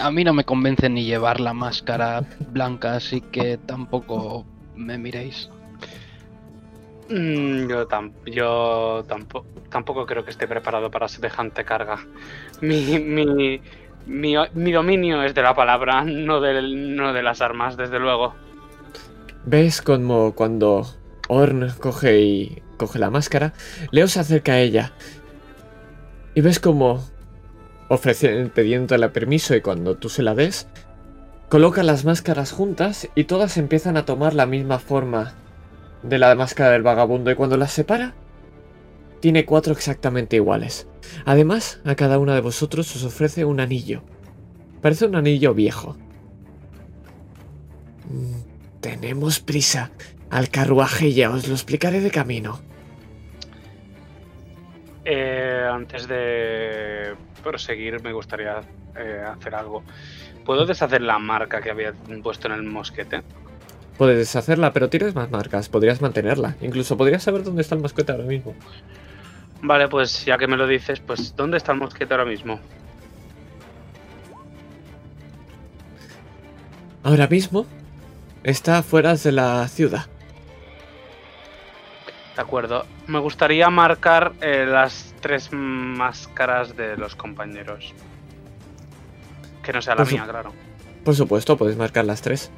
[0.00, 2.22] A mí no me convence ni llevar la máscara
[2.52, 4.44] blanca, así que tampoco
[4.74, 5.50] me miréis.
[7.08, 11.98] Mm, yo, tam- yo tampoco, tampoco creo que esté preparado para semejante carga.
[12.60, 13.60] Mi, mi,
[14.06, 18.34] mi, mi dominio es de la palabra, no, del, no de las armas, desde luego.
[19.44, 20.86] ¿Ves como cuando
[21.28, 23.52] Orn coge y coge la máscara,
[23.90, 24.92] Leo se acerca a ella.
[26.34, 27.04] Y ves como
[27.88, 30.66] ofrece pidiéndole permiso y cuando tú se la des,
[31.48, 35.34] coloca las máscaras juntas y todas empiezan a tomar la misma forma
[36.02, 38.14] de la máscara del vagabundo y cuando las separa,
[39.20, 40.86] tiene cuatro exactamente iguales.
[41.24, 44.02] Además, a cada una de vosotros os ofrece un anillo.
[44.82, 45.96] Parece un anillo viejo.
[48.10, 49.92] Mm, Tenemos prisa.
[50.28, 52.60] Al carruaje ya os lo explicaré de camino.
[55.04, 58.60] Eh, antes de proseguir, me gustaría
[58.96, 59.84] eh, hacer algo.
[60.44, 63.22] ¿Puedo deshacer la marca que había puesto en el mosquete?
[63.98, 65.68] Puedes deshacerla, pero tienes más marcas.
[65.68, 66.56] Podrías mantenerla.
[66.60, 68.54] Incluso podrías saber dónde está el mosquete ahora mismo.
[69.62, 72.60] Vale, pues ya que me lo dices, pues ¿dónde está el mosquete ahora mismo?
[77.02, 77.66] Ahora mismo
[78.42, 80.06] está fuera de la ciudad.
[82.36, 82.84] De acuerdo.
[83.06, 87.94] Me gustaría marcar eh, las tres máscaras de los compañeros.
[89.62, 90.52] Que no sea la Por mía, claro.
[91.04, 92.50] Por supuesto, puedes marcar las tres.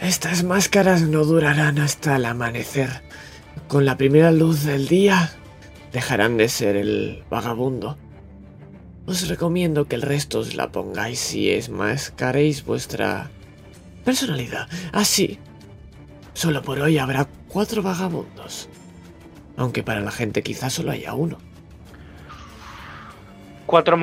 [0.00, 3.02] Estas máscaras no durarán hasta el amanecer.
[3.68, 5.32] Con la primera luz del día,
[5.92, 7.96] dejarán de ser el vagabundo.
[9.06, 13.30] Os recomiendo que el resto os la pongáis si es mascaréis vuestra
[14.04, 14.68] personalidad.
[14.92, 15.38] Así,
[16.36, 18.68] solo por hoy habrá cuatro vagabundos.
[19.56, 21.38] Aunque para la gente quizás solo haya uno.
[23.64, 23.96] Cuatro,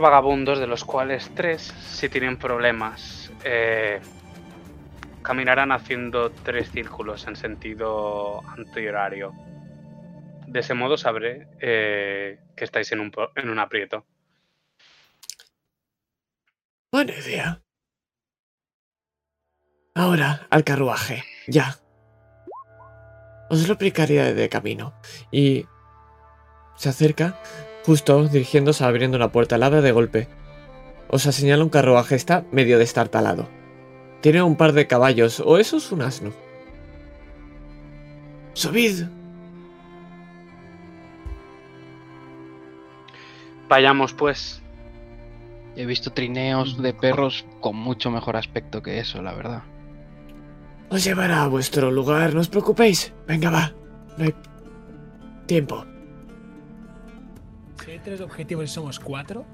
[0.00, 4.00] vagabundos, de los cuales tres, si tienen problemas, eh,
[5.22, 9.32] caminarán haciendo tres círculos en sentido antihorario.
[10.46, 14.06] De ese modo sabré eh, que estáis en un, en un aprieto.
[16.90, 17.60] Buena idea.
[19.96, 21.24] Ahora, al carruaje.
[21.46, 21.78] Ya.
[23.48, 24.92] Os lo explicaría de camino.
[25.32, 25.64] Y...
[26.76, 27.40] Se acerca,
[27.86, 30.28] justo dirigiéndose a abriendo una puerta, la abre de golpe.
[31.08, 33.48] Os señala un carruaje, está medio destartalado.
[34.20, 36.30] Tiene un par de caballos, o eso es un asno.
[38.52, 39.04] ¡Subid!
[43.70, 44.60] Vayamos pues.
[45.74, 49.62] He visto trineos de perros con mucho mejor aspecto que eso, la verdad.
[50.90, 53.12] Os llevará a vuestro lugar, no os preocupéis.
[53.26, 53.72] Venga, va.
[54.16, 54.34] No hay
[55.46, 55.84] tiempo.
[57.84, 59.44] Si hay tres objetivos y somos cuatro,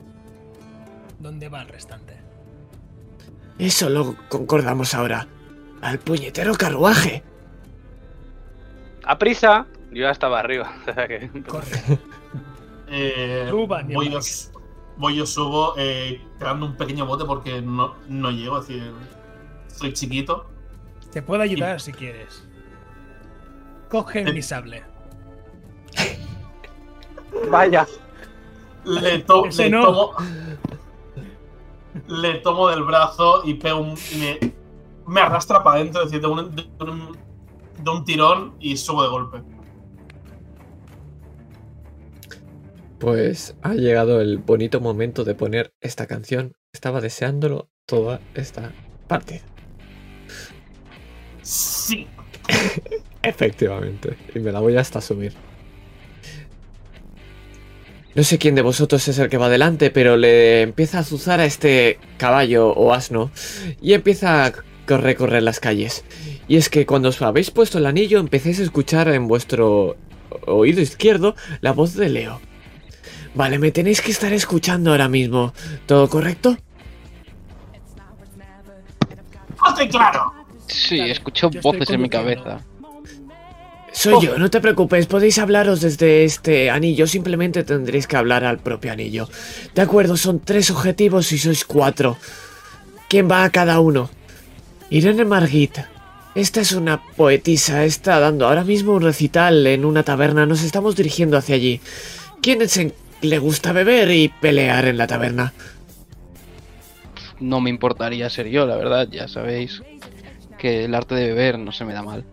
[1.19, 2.17] ¿dónde va el restante?
[3.59, 5.27] Eso lo concordamos ahora.
[5.81, 7.23] Al puñetero carruaje.
[9.05, 9.67] ¡A prisa!
[9.91, 10.73] Yo ya estaba arriba.
[10.89, 11.83] o sea que- Corre.
[12.95, 14.19] Eh, Suban y voy, yo,
[14.99, 18.93] voy yo subo eh, creando un pequeño bote porque no, no llego, es decir,
[19.69, 20.51] soy chiquito.
[21.13, 22.43] Te puedo ayudar si quieres.
[23.91, 24.83] Coge mi sable.
[27.51, 27.87] Vaya.
[28.85, 29.85] Le, to- le no.
[29.85, 30.13] tomo.
[32.09, 33.95] Le tomo del brazo y pego un.
[34.13, 34.53] y me,
[35.07, 37.17] me arrastra para adentro, es decir, de un, de, un,
[37.85, 39.43] de un tirón y subo de golpe.
[42.99, 46.55] Pues ha llegado el bonito momento de poner esta canción.
[46.73, 48.71] Estaba deseándolo toda esta
[49.09, 49.43] partida.
[51.53, 52.07] Sí.
[53.23, 54.17] Efectivamente.
[54.35, 55.35] Y me la voy hasta subir.
[58.15, 61.41] No sé quién de vosotros es el que va adelante, pero le empieza a azuzar
[61.41, 63.31] a este caballo o asno
[63.81, 64.63] y empieza a co-
[64.99, 66.05] recorrer las calles.
[66.49, 69.97] Y es que cuando os habéis puesto el anillo empecéis a escuchar en vuestro
[70.47, 72.41] oído izquierdo la voz de Leo.
[73.35, 75.55] Vale, me tenéis que estar escuchando ahora mismo.
[75.87, 76.57] ¿Todo correcto?
[79.59, 80.33] ¡Hazte claro!
[80.73, 82.61] Sí, Dale, escucho voces en mi cabeza.
[83.95, 88.59] Soy yo, no te preocupes, podéis hablaros desde este anillo, simplemente tendréis que hablar al
[88.59, 89.29] propio anillo.
[89.75, 92.17] De acuerdo, son tres objetivos y sois cuatro.
[93.09, 94.09] ¿Quién va a cada uno?
[94.89, 95.77] Irene Margit.
[96.35, 100.97] Esta es una poetisa, está dando ahora mismo un recital en una taberna, nos estamos
[100.97, 101.79] dirigiendo hacia allí.
[102.41, 105.53] ¿Quién es en- le gusta beber y pelear en la taberna?
[107.41, 109.09] No me importaría ser yo, la verdad.
[109.11, 109.83] Ya sabéis
[110.63, 112.25] que el arte de beber no se me da mal.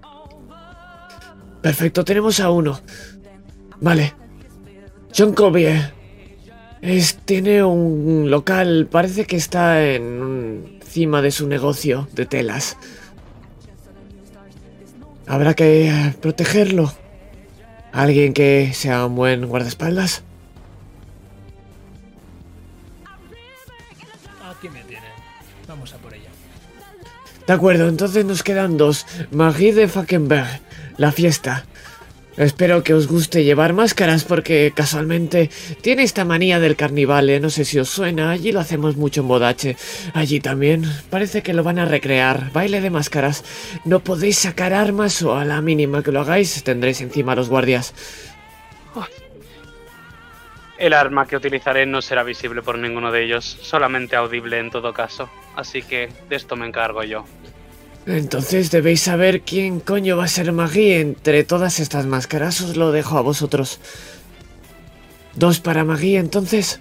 [1.63, 2.79] Perfecto, tenemos a uno.
[3.81, 4.13] Vale.
[5.17, 5.93] John Colbier.
[6.79, 12.77] Es, tiene un local, parece que está en encima de su negocio de telas.
[15.27, 16.93] Habrá que eh, protegerlo.
[17.91, 20.23] Alguien que sea un buen guardaespaldas.
[27.49, 29.07] De acuerdo, entonces nos quedan dos.
[29.31, 30.61] Magie de Falkenberg,
[30.97, 31.65] la fiesta.
[32.37, 35.49] Espero que os guste llevar máscaras porque casualmente
[35.81, 37.39] tiene esta manía del carnival, ¿eh?
[37.39, 39.77] no sé si os suena, allí lo hacemos mucho en Bodache.
[40.13, 43.43] Allí también, parece que lo van a recrear, baile de máscaras.
[43.83, 47.49] No podéis sacar armas o a la mínima que lo hagáis tendréis encima a los
[47.49, 47.95] guardias.
[50.79, 54.93] El arma que utilizaré no será visible por ninguno de ellos, solamente audible en todo
[54.93, 55.29] caso.
[55.57, 57.25] Así que de esto me encargo yo.
[58.09, 62.59] Entonces debéis saber quién coño va a ser Magui entre todas estas máscaras.
[62.61, 63.79] Os lo dejo a vosotros.
[65.35, 66.79] Dos para Magui, entonces.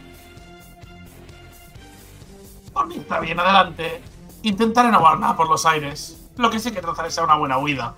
[2.73, 4.01] Por mí está bien, adelante.
[4.41, 6.17] Intentaré no volar nada por los aires.
[6.39, 7.95] Lo que sí que trataré será una buena huida.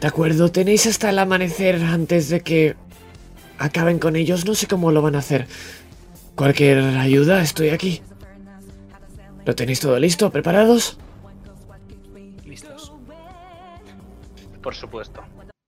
[0.00, 2.76] De acuerdo, tenéis hasta el amanecer antes de que
[3.58, 4.44] acaben con ellos.
[4.44, 5.48] No sé cómo lo van a hacer.
[6.36, 8.00] Cualquier ayuda, estoy aquí.
[9.44, 10.30] ¿Lo tenéis todo listo?
[10.30, 10.98] ¿Preparados?
[14.66, 15.22] Por supuesto.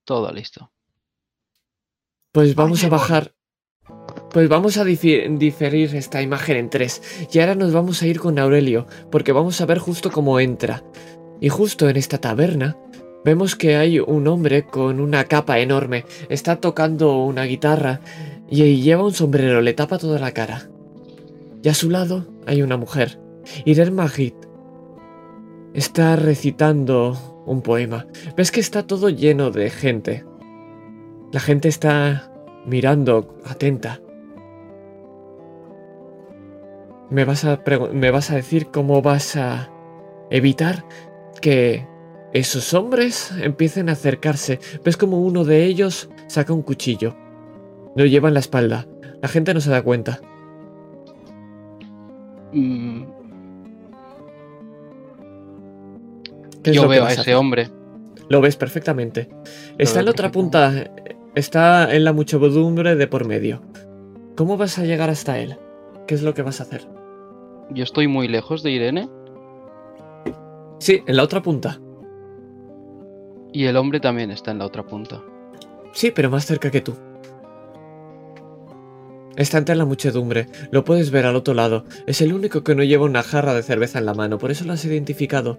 [0.04, 0.72] Todo listo.
[2.32, 3.32] Pues vamos a bajar.
[4.32, 7.00] Pues vamos a diferir esta imagen en tres.
[7.32, 10.82] Y ahora nos vamos a ir con Aurelio, porque vamos a ver justo cómo entra.
[11.40, 12.76] Y justo en esta taberna
[13.24, 16.04] vemos que hay un hombre con una capa enorme.
[16.28, 18.00] Está tocando una guitarra
[18.50, 20.68] y lleva un sombrero, le tapa toda la cara.
[21.62, 23.20] Y a su lado hay una mujer,
[23.64, 24.34] Irene Magit.
[25.72, 28.06] Está recitando un poema.
[28.36, 30.24] Ves que está todo lleno de gente.
[31.32, 32.32] La gente está
[32.66, 34.00] mirando, atenta.
[37.10, 37.60] ¿Me vas a,
[37.92, 39.70] me vas a decir cómo vas a
[40.30, 40.84] evitar
[41.40, 41.86] que
[42.32, 44.60] esos hombres empiecen a acercarse?
[44.84, 47.16] ¿Ves como uno de ellos saca un cuchillo?
[47.96, 48.86] Lo lleva en la espalda.
[49.22, 50.20] La gente no se da cuenta.
[52.52, 53.04] Mm,
[56.64, 57.70] yo veo a ese hombre.
[58.28, 59.28] Lo ves perfectamente.
[59.78, 60.90] Está en la otra punta.
[61.34, 63.62] Está en la muchedumbre de por medio.
[64.36, 65.56] ¿Cómo vas a llegar hasta él?
[66.06, 66.86] ¿Qué es lo que vas a hacer?
[67.70, 69.08] Yo estoy muy lejos de Irene
[70.78, 71.80] Sí, en la otra punta.
[73.52, 75.22] y el hombre también está en la otra punta.
[75.92, 76.94] Sí, pero más cerca que tú.
[79.36, 80.46] Está entre la muchedumbre.
[80.70, 81.84] Lo puedes ver al otro lado.
[82.06, 84.64] Es el único que no lleva una jarra de cerveza en la mano, por eso
[84.64, 85.58] lo has identificado.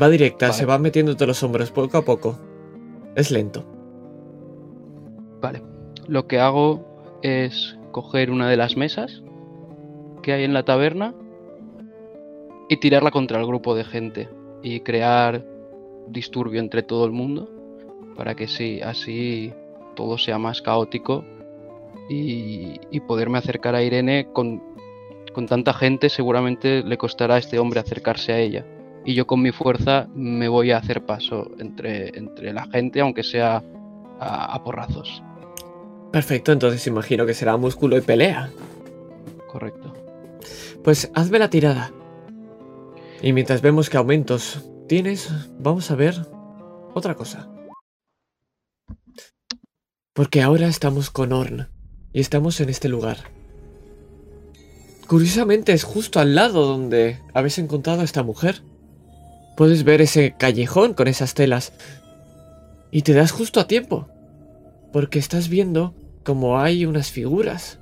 [0.00, 0.58] Va directa, Vale.
[0.58, 2.38] se va metiéndote los hombros poco a poco.
[3.16, 3.64] Es lento.
[5.40, 5.62] Vale.
[6.06, 9.22] Lo que hago es coger una de las mesas
[10.22, 11.14] que hay en la taberna
[12.68, 14.28] y tirarla contra el grupo de gente
[14.62, 15.44] y crear
[16.08, 17.48] disturbio entre todo el mundo
[18.16, 19.52] para que sí, así
[19.96, 21.24] todo sea más caótico
[22.08, 24.62] y, y poderme acercar a Irene con,
[25.32, 28.64] con tanta gente seguramente le costará a este hombre acercarse a ella
[29.04, 33.22] y yo con mi fuerza me voy a hacer paso entre, entre la gente aunque
[33.22, 33.62] sea
[34.18, 35.22] a- a porrazos.
[36.12, 38.50] Perfecto, entonces imagino que será músculo y pelea.
[39.48, 39.94] Correcto.
[40.82, 41.92] Pues hazme la tirada.
[43.22, 46.14] Y mientras vemos que aumentos tienes, vamos a ver
[46.94, 47.48] otra cosa.
[50.12, 51.68] Porque ahora estamos con Orn
[52.12, 53.18] y estamos en este lugar.
[55.06, 58.62] Curiosamente es justo al lado donde habéis encontrado a esta mujer.
[59.60, 61.74] Puedes ver ese callejón con esas telas.
[62.90, 64.08] Y te das justo a tiempo.
[64.90, 67.78] Porque estás viendo como hay unas figuras.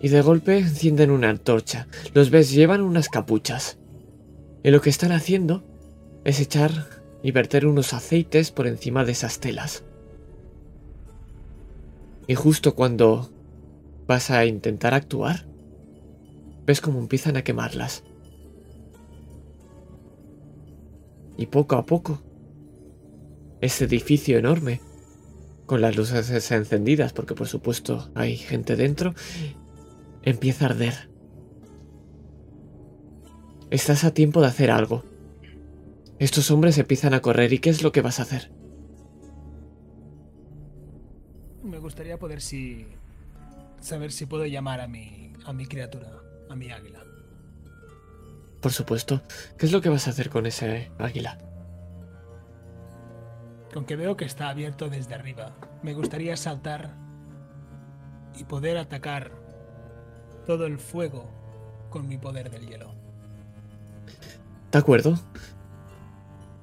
[0.00, 1.88] Y de golpe encienden una antorcha.
[2.14, 3.78] Los ves, llevan unas capuchas.
[4.62, 5.64] Y lo que están haciendo
[6.22, 6.86] es echar
[7.20, 9.82] y verter unos aceites por encima de esas telas.
[12.28, 13.28] Y justo cuando
[14.06, 15.46] vas a intentar actuar,
[16.64, 18.04] ves como empiezan a quemarlas.
[21.38, 22.20] Y poco a poco,
[23.62, 24.82] ese edificio enorme,
[25.64, 29.14] con las luces encendidas, porque por supuesto hay gente dentro,
[30.22, 31.10] empieza a arder.
[33.70, 35.04] Estás a tiempo de hacer algo.
[36.18, 38.50] Estos hombres empiezan a correr y ¿qué es lo que vas a hacer?
[41.62, 42.86] Me gustaría poder si
[43.80, 46.10] saber si puedo llamar a mi a mi criatura,
[46.48, 47.07] a mi águila.
[48.60, 49.22] Por supuesto.
[49.56, 51.38] ¿Qué es lo que vas a hacer con ese águila?
[53.72, 56.94] Con que veo que está abierto desde arriba, me gustaría saltar
[58.36, 59.32] y poder atacar
[60.46, 61.30] todo el fuego
[61.90, 62.94] con mi poder del hielo.
[64.72, 65.18] ¿De acuerdo?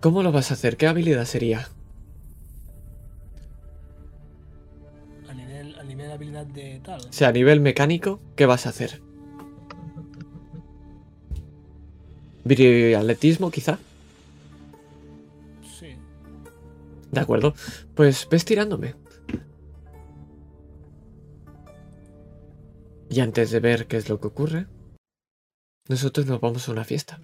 [0.02, 0.78] ¿Cómo lo vas a hacer?
[0.78, 1.70] ¿Qué habilidad sería?
[5.30, 7.02] A nivel, a nivel de habilidad de tal.
[7.02, 9.02] O sea, a nivel mecánico, ¿qué vas a hacer?
[12.46, 13.80] ¿Atletismo, quizá?
[15.80, 15.98] Sí.
[17.12, 17.56] De acuerdo.
[17.96, 18.94] Pues ves tirándome.
[23.10, 24.68] Y antes de ver qué es lo que ocurre,
[25.88, 27.20] nosotros nos vamos a una fiesta.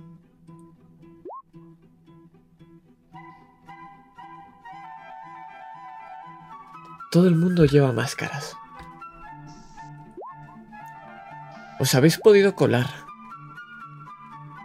[7.12, 8.56] Todo el mundo lleva máscaras.
[11.80, 13.11] Os habéis podido colar.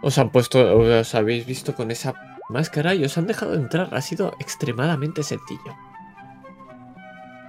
[0.01, 2.13] Os han puesto, os habéis visto con esa
[2.49, 3.89] máscara y os han dejado entrar.
[3.93, 5.75] Ha sido extremadamente sencillo.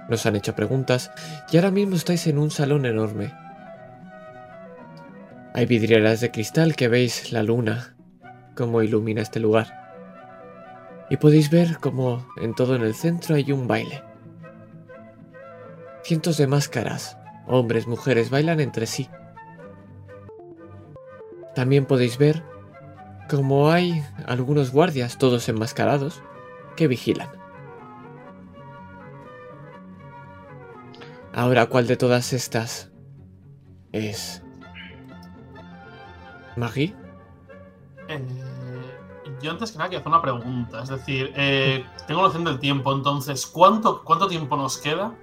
[0.09, 1.11] Nos han hecho preguntas
[1.51, 3.31] y ahora mismo estáis en un salón enorme.
[5.53, 7.95] Hay vidrieras de cristal que veis la luna,
[8.55, 9.67] cómo ilumina este lugar.
[11.09, 14.03] Y podéis ver cómo en todo en el centro hay un baile.
[16.03, 17.17] Cientos de máscaras,
[17.47, 19.09] hombres, mujeres, bailan entre sí.
[21.59, 22.41] También podéis ver
[23.29, 26.21] cómo hay algunos guardias, todos enmascarados,
[26.77, 27.27] que vigilan.
[31.33, 32.93] Ahora, ¿cuál de todas estas
[33.91, 34.41] es
[36.55, 36.95] Maggie?
[38.07, 38.25] Eh,
[39.41, 40.83] yo antes que nada quiero hacer una pregunta.
[40.83, 45.13] Es decir, eh, tengo noción del tiempo, entonces, ¿cuánto, ¿cuánto tiempo nos queda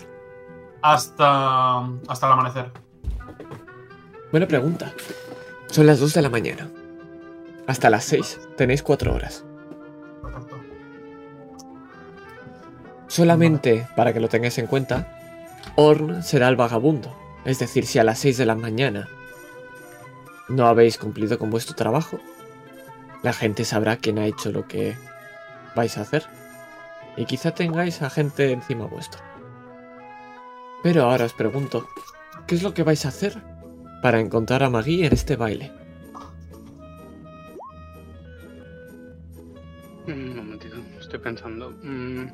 [0.82, 2.72] hasta, hasta el amanecer?
[4.30, 4.92] Buena pregunta.
[5.68, 6.70] Son las 2 de la mañana.
[7.66, 9.44] Hasta las 6 tenéis 4 horas.
[13.08, 15.12] Solamente para que lo tengáis en cuenta,
[15.74, 17.14] Orn será el vagabundo.
[17.44, 19.08] Es decir, si a las 6 de la mañana
[20.48, 22.20] no habéis cumplido con vuestro trabajo,
[23.22, 24.96] la gente sabrá quién ha hecho lo que
[25.74, 26.24] vais a hacer.
[27.16, 29.20] Y quizá tengáis a gente encima vuestro.
[30.82, 31.88] Pero ahora os pregunto,
[32.46, 33.42] ¿qué es lo que vais a hacer
[34.06, 35.72] para encontrar a Maggie en este baile?
[40.06, 41.70] Un momentito, estoy pensando.
[41.82, 42.26] Mm,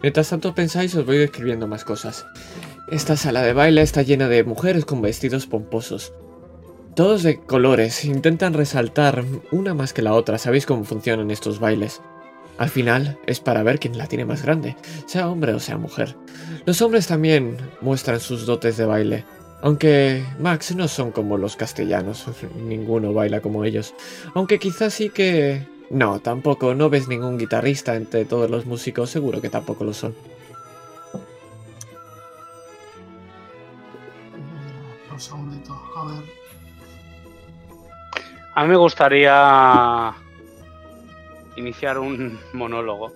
[0.00, 2.24] Mientras tanto pensáis, os voy describiendo más cosas.
[2.88, 6.12] Esta sala de baile está llena de mujeres con vestidos pomposos.
[6.96, 12.00] Todos de colores, intentan resaltar una más que la otra, sabéis cómo funcionan estos bailes.
[12.56, 16.16] Al final es para ver quién la tiene más grande, sea hombre o sea mujer.
[16.64, 19.26] Los hombres también muestran sus dotes de baile,
[19.60, 22.24] aunque Max no son como los castellanos,
[22.66, 23.92] ninguno baila como ellos.
[24.34, 25.66] Aunque quizás sí que...
[25.90, 30.14] No, tampoco, no ves ningún guitarrista entre todos los músicos, seguro que tampoco lo son.
[38.56, 40.14] A mí me gustaría
[41.56, 43.12] iniciar un monólogo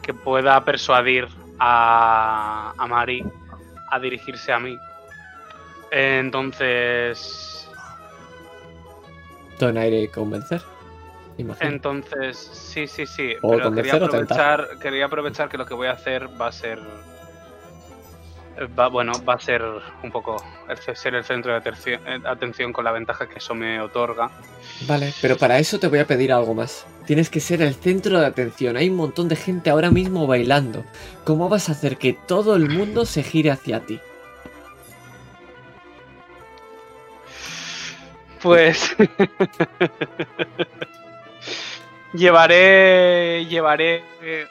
[0.00, 1.26] que pueda persuadir
[1.58, 3.24] a, a Mari
[3.90, 4.78] a dirigirse a mí.
[5.90, 7.68] Entonces,
[9.58, 10.62] Donaire convencer.
[11.36, 11.70] Imagino.
[11.70, 13.34] entonces, sí, sí, sí.
[13.42, 16.78] O Pero quería aprovechar, quería aprovechar que lo que voy a hacer va a ser,
[18.78, 19.62] va, bueno, va a ser
[20.02, 23.54] un poco el- ser el centro de atención, eh, atención con la ventaja que eso
[23.54, 24.30] me otorga.
[24.86, 26.86] Vale, pero para eso te voy a pedir algo más.
[27.06, 28.76] Tienes que ser el centro de atención.
[28.76, 30.84] Hay un montón de gente ahora mismo bailando.
[31.24, 34.00] ¿Cómo vas a hacer que todo el mundo se gire hacia ti?
[38.42, 38.94] Pues
[42.12, 44.04] llevaré llevaré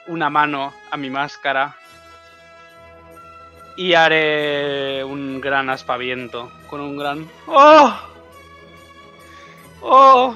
[0.08, 1.76] una mano a mi máscara
[3.76, 7.94] y haré un gran aspaviento con un gran ¡Oh!
[9.82, 10.36] ¡Oh!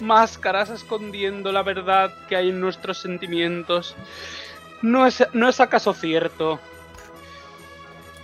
[0.00, 3.94] Máscaras escondiendo la verdad que hay en nuestros sentimientos.
[4.82, 6.60] ¿No es, ¿No es acaso cierto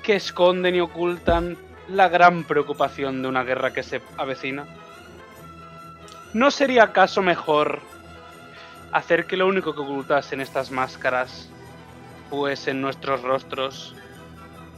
[0.03, 1.57] que esconden y ocultan
[1.89, 4.67] la gran preocupación de una guerra que se avecina?
[6.33, 7.81] ¿No sería acaso mejor
[8.93, 11.49] hacer que lo único que ocultasen estas máscaras
[12.31, 13.95] fuesen nuestros rostros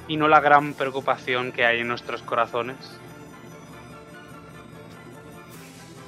[0.09, 2.77] y no la gran preocupación que hay en nuestros corazones?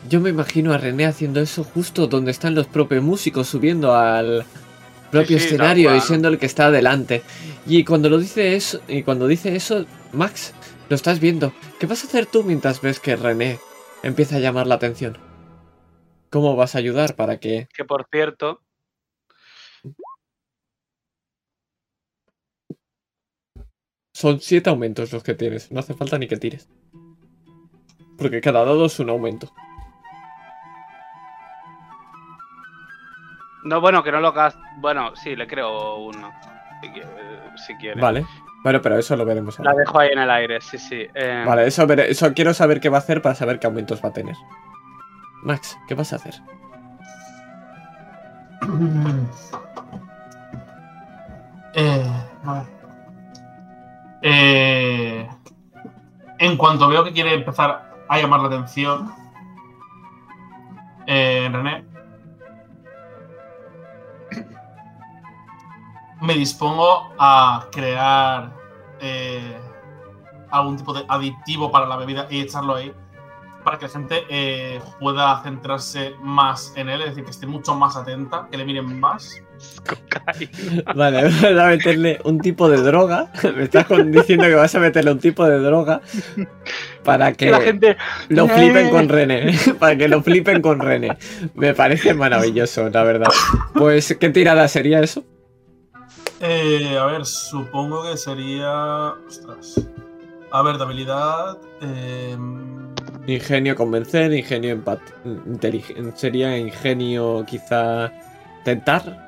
[0.09, 4.45] Yo me imagino a René haciendo eso justo donde están los propios músicos subiendo al
[5.11, 7.23] propio Sí, sí, tal escenario y siendo el que está adelante.
[7.67, 10.53] Y cuando lo dice eso, y cuando dice eso, Max,
[10.89, 11.53] lo estás viendo.
[11.79, 13.59] ¿Qué vas a hacer tú mientras ves que René
[14.03, 15.17] empieza a llamar la atención?
[16.31, 18.61] ¿Cómo vas a ayudar para que Que por cierto,
[24.15, 25.73] Son siete aumentos los que tienes.
[25.73, 26.69] No hace falta ni que tires.
[28.17, 29.53] Porque cada dado es un aumento.
[33.65, 34.57] no bueno, que no lo gas...
[34.79, 36.31] Bueno, sí, le creo uno.
[36.83, 37.09] Si quiere.
[37.67, 38.01] Si quiere.
[38.01, 38.25] Vale.
[38.63, 39.81] Bueno, pero eso lo veremos La ahora.
[39.85, 41.07] dejo ahí en el aire, sí, sí.
[41.15, 44.01] eh, Vale, eso, veré- eso quiero saber qué va a hacer para saber qué aumentos
[44.05, 44.37] va a tener.
[45.43, 46.35] Max, ¿qué vas a hacer?
[51.77, 52.05] Eh.
[54.27, 55.29] Eh,
[56.39, 59.13] en cuanto veo que quiere empezar a llamar la atención,
[61.07, 61.85] Eh, René.
[66.23, 68.55] Me dispongo a crear
[69.01, 69.61] eh,
[70.51, 72.95] algún tipo de aditivo para la bebida y echarlo ahí
[73.63, 77.97] para que la gente pueda centrarse más en él, es decir, que esté mucho más
[77.97, 79.44] atenta, que le miren más.
[79.87, 80.93] Cocaína.
[80.95, 83.31] Vale, vas a meterle un tipo de droga.
[83.57, 86.01] Me estás diciendo que vas a meterle un tipo de droga
[87.05, 87.97] para que Que la gente.
[88.29, 89.55] lo flipen con René.
[89.79, 91.17] Para que lo flipen con René.
[91.55, 93.29] Me parece maravilloso, la verdad.
[93.75, 95.23] Pues, ¿qué tirada sería eso?
[96.41, 99.13] Eh, a ver, supongo que sería.
[99.29, 99.81] Ostras.
[100.51, 101.59] A ver, de habilidad.
[101.83, 102.37] eh,
[103.27, 105.13] Ingenio convencer, ingenio empate.
[106.15, 108.13] Sería ingenio quizá
[108.65, 109.24] tentar.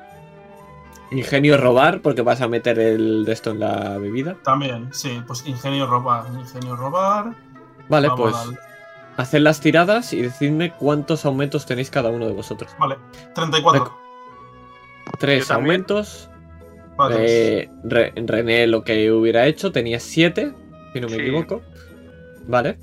[1.11, 4.35] Ingenio robar, porque vas a meter el de esto en la bebida.
[4.43, 6.25] también, sí, pues ingenio robar.
[6.37, 7.33] Ingenio robar.
[7.89, 8.59] Vale, Vamos pues
[9.17, 12.71] haced las tiradas y decidme cuántos aumentos tenéis cada uno de vosotros.
[12.77, 12.97] Vale,
[13.33, 13.97] 34.
[15.19, 15.71] Tres Yo también.
[15.75, 16.29] aumentos.
[16.97, 17.15] Vale,
[17.61, 20.53] Eh, Re- René lo que hubiera hecho tenía siete,
[20.93, 21.21] si no me Sí.
[21.21, 21.61] equivoco.
[22.47, 22.77] Vale.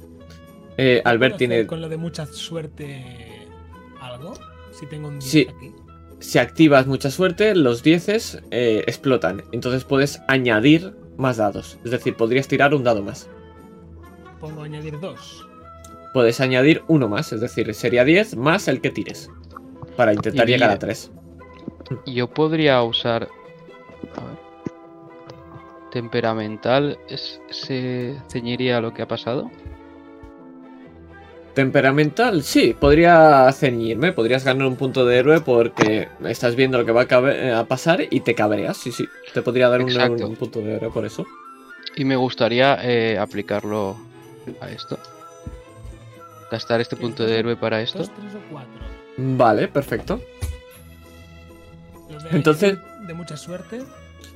[0.77, 1.67] Eh, Albert ¿Puedo tiene.
[1.67, 3.47] Con lo de mucha suerte.
[4.01, 4.35] ¿Algo?
[4.73, 5.47] Si tengo un 10 Sí.
[5.55, 5.73] aquí.
[6.25, 9.45] Si activas mucha suerte, los dieces eh, explotan.
[9.53, 11.79] Entonces puedes añadir más dados.
[11.85, 13.29] Es decir, podrías tirar un dado más.
[14.41, 15.47] Pongo añadir 2.
[16.15, 19.31] Puedes añadir uno más, es decir, sería 10 más el que tires.
[19.99, 20.79] Para intentar Y llegar a mira.
[20.79, 21.11] 3.
[22.07, 23.29] Yo podría usar.
[24.17, 24.39] A ver.
[25.93, 26.99] Temperamental.
[27.51, 29.51] ¿Se ceñiría a lo que ha pasado?
[31.55, 36.91] Temperamental, sí, podría ceñirme, podrías ganar un punto de héroe porque estás viendo lo que
[36.91, 39.07] va a, cabe- a pasar y te cabreas, sí, sí.
[39.33, 41.25] Te podría dar un, punto de héroe por eso.
[41.95, 43.97] Y me gustaría eh, aplicarlo
[44.61, 44.99] a esto.
[46.51, 47.99] Gastar este punto de héroe para esto.
[47.99, 48.69] 2, 3 o 4.
[49.19, 50.21] Vale, perfecto.
[52.33, 53.83] Entonces- De mucha suerte.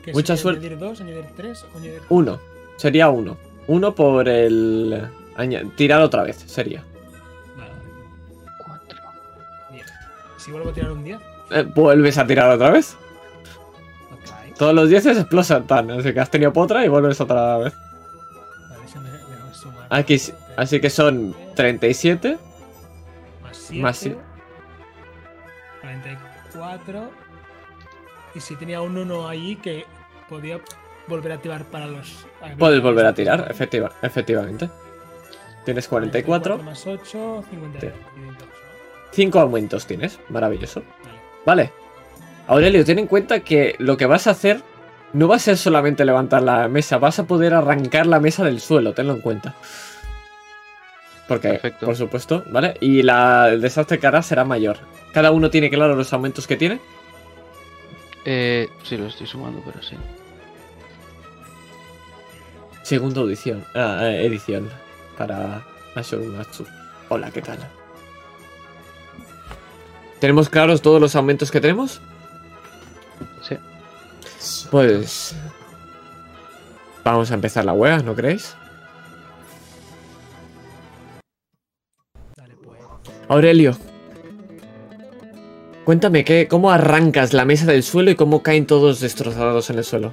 [0.04, 0.66] Que Mucha sería suerte.
[0.66, 2.00] Añadir 2, añadir 3 o añadir.
[2.10, 2.38] Uno,
[2.76, 3.36] sería uno.
[3.66, 5.08] Uno por el...
[5.36, 6.84] aña- Tirar otra vez, sería.
[10.48, 11.20] Si vuelvo a tirar un 10.
[11.50, 12.96] Eh, Vuelves a tirar otra vez.
[14.10, 14.56] Ok.
[14.56, 17.74] Todos los 10 explotan, así que has tenido potra y vuelves otra vez.
[18.70, 19.86] Vale, déjame sumar.
[19.90, 20.18] Aquí,
[20.56, 22.38] así que son 37.
[23.42, 23.82] Más 7.
[23.82, 24.18] más siete.
[25.82, 27.10] 44.
[28.34, 29.84] Y si tenía un 1 ahí que
[30.30, 30.60] podía
[31.08, 32.26] volver a tirar para los.
[32.58, 34.70] Puedes volver a tirar, efectiva, efectivamente.
[35.66, 36.56] Tienes 44.
[36.62, 37.92] más 8, 52.
[39.12, 40.82] 5 aumentos tienes, maravilloso.
[41.44, 41.72] Vale.
[42.46, 44.62] Aurelio, ten en cuenta que lo que vas a hacer
[45.12, 48.60] no va a ser solamente levantar la mesa, vas a poder arrancar la mesa del
[48.60, 49.54] suelo, tenlo en cuenta.
[51.26, 51.86] Porque, Perfecto.
[51.86, 52.74] por supuesto, ¿vale?
[52.80, 54.78] Y la, el desastre que hará será mayor.
[55.12, 56.80] Cada uno tiene claro los aumentos que tiene.
[58.24, 59.96] Eh, sí, lo estoy sumando, pero sí.
[62.82, 64.70] Segunda audición, ah, eh, edición
[65.18, 65.62] para
[65.94, 66.64] Ashorumatsu.
[67.10, 67.58] Hola, ¿qué tal?
[70.20, 72.00] ¿Tenemos claros todos los aumentos que tenemos?
[73.42, 73.56] Sí.
[74.70, 75.36] Pues...
[77.04, 78.54] Vamos a empezar la wea, ¿no creéis?
[82.36, 82.78] Dale, pues.
[83.28, 83.76] Aurelio.
[85.84, 89.84] Cuéntame, ¿qué, ¿cómo arrancas la mesa del suelo y cómo caen todos destrozados en el
[89.84, 90.12] suelo?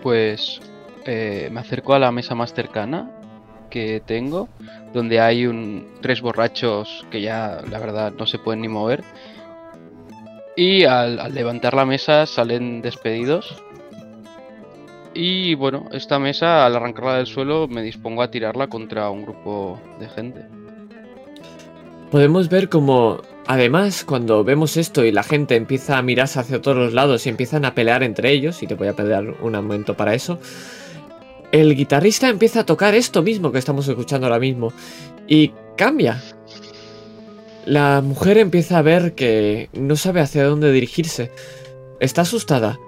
[0.00, 0.60] Pues
[1.06, 3.10] eh, me acerco a la mesa más cercana
[3.68, 4.48] que tengo,
[4.92, 9.04] donde hay un tres borrachos que ya la verdad no se pueden ni mover.
[10.56, 13.62] Y al, levantar la mesa salen despedidos.
[15.12, 19.80] Y bueno, esta mesa al arrancarla del suelo me dispongo a tirarla contra un grupo
[19.98, 20.46] de gente.
[22.10, 26.76] Podemos ver como, además, cuando vemos esto y la gente empieza a mirarse hacia todos
[26.76, 29.94] los lados y empiezan a pelear entre ellos, y te voy a pedir un momento
[29.94, 30.38] para eso,
[31.60, 34.72] el guitarrista empieza a tocar esto mismo que estamos escuchando ahora mismo,
[35.26, 36.22] y cambia.
[37.64, 41.30] La mujer empieza a ver que no sabe hacia dónde dirigirse.
[41.98, 42.78] Está asustada.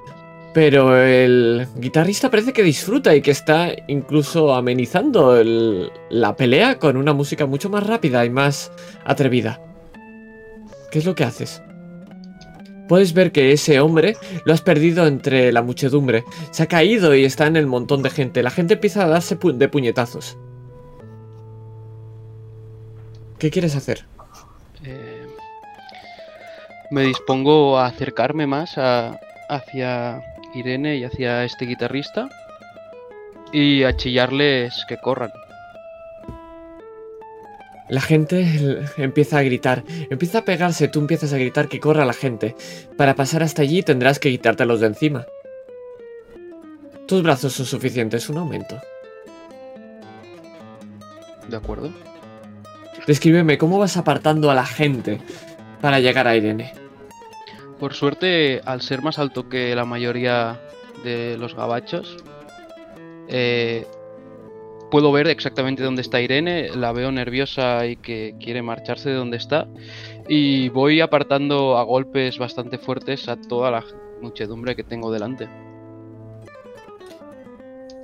[0.55, 5.43] Pero el guitarrista parece que disfruta y que está incluso amenizando
[6.11, 8.73] la pelea con una música mucho más rápida y más
[9.05, 9.61] atrevida.
[10.91, 11.63] ¿Qué es lo que haces?
[12.89, 16.25] Puedes ver que ese hombre lo has perdido entre la muchedumbre.
[16.51, 18.43] Se ha caído y está en el montón de gente.
[18.43, 20.37] La gente empieza a darse de puñetazos.
[23.39, 24.05] ¿Qué quieres hacer?
[24.85, 25.27] Eh,
[26.91, 30.23] me dispongo a acercarme más a- hacia
[30.55, 32.29] Irene y hacia este guitarrista
[33.53, 35.31] y a chillarles que corran.
[37.89, 42.13] La gente empieza a gritar, empieza a pegarse, tú empiezas a gritar que corra la
[42.13, 42.55] gente.
[42.97, 45.27] Para pasar hasta allí tendrás que quitártelos de encima.
[47.07, 48.79] Tus brazos son suficientes, un aumento.
[51.49, 51.91] De acuerdo.
[53.07, 55.19] Descríbeme cómo vas apartando a la gente
[55.81, 56.75] para llegar a Irene.
[57.81, 60.61] Por suerte, al ser más alto que la mayoría
[61.05, 62.19] de los gabachos,
[63.29, 63.87] eh,
[64.91, 69.37] puedo ver exactamente dónde está Irene, la veo nerviosa y que quiere marcharse de donde
[69.37, 69.69] está,
[70.29, 73.85] y voy apartando a golpes bastante fuertes a toda la
[74.21, 75.49] muchedumbre que tengo delante.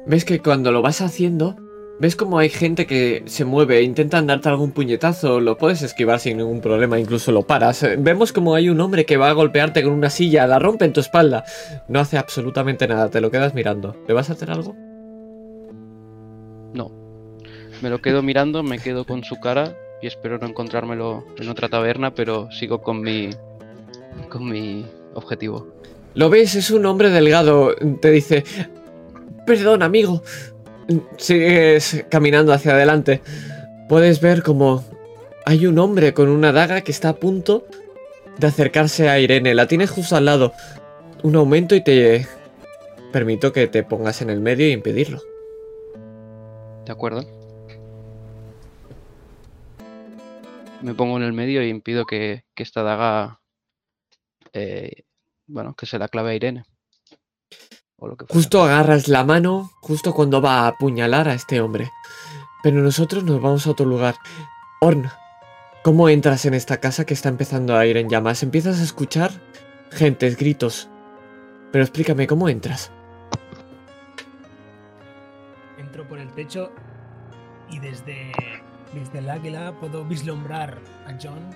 [0.06, 1.56] Ves que cuando lo vas haciendo,
[1.98, 6.36] ves como hay gente que se mueve, intentan darte algún puñetazo, lo puedes esquivar sin
[6.36, 7.86] ningún problema, incluso lo paras.
[7.98, 10.92] Vemos como hay un hombre que va a golpearte con una silla, la rompe en
[10.92, 11.44] tu espalda.
[11.88, 13.96] No hace absolutamente nada, te lo quedas mirando.
[14.06, 14.74] ¿Le vas a hacer algo?
[16.74, 16.90] No.
[17.80, 21.68] Me lo quedo mirando, me quedo con su cara y espero no encontrármelo en otra
[21.68, 23.30] taberna, pero sigo con mi
[24.28, 24.84] con mi
[25.14, 25.68] objetivo.
[26.14, 28.44] Lo ves, es un hombre delgado, te dice,
[29.46, 30.22] "Perdón, amigo."
[31.16, 33.22] Sigues caminando hacia adelante.
[33.88, 34.84] Puedes ver como
[35.46, 37.66] hay un hombre con una daga que está a punto
[38.38, 39.54] de acercarse a Irene.
[39.54, 40.52] La tienes justo al lado.
[41.22, 42.26] Un aumento y te
[43.12, 45.20] permito que te pongas en el medio y impedirlo.
[46.84, 47.22] ¿De acuerdo?
[50.82, 53.40] Me pongo en el medio y impido que, que esta daga.
[54.52, 55.04] eh,
[55.46, 56.64] bueno, que se la clave a Irene.
[57.98, 58.26] Lo que.
[58.28, 61.90] Justo agarras la mano, justo cuando va a apuñalar a este hombre.
[62.62, 64.16] Pero nosotros nos vamos a otro lugar.
[64.80, 65.10] Orn,
[65.82, 68.42] ¿cómo entras en esta casa que está empezando a ir en llamas?
[68.42, 69.30] Empiezas a escuchar
[69.90, 70.90] gentes, gritos.
[71.72, 72.90] Pero explícame, ¿cómo entras?
[76.34, 76.72] El techo
[77.70, 78.32] y desde,
[78.92, 81.50] desde el águila puedo vislumbrar a John.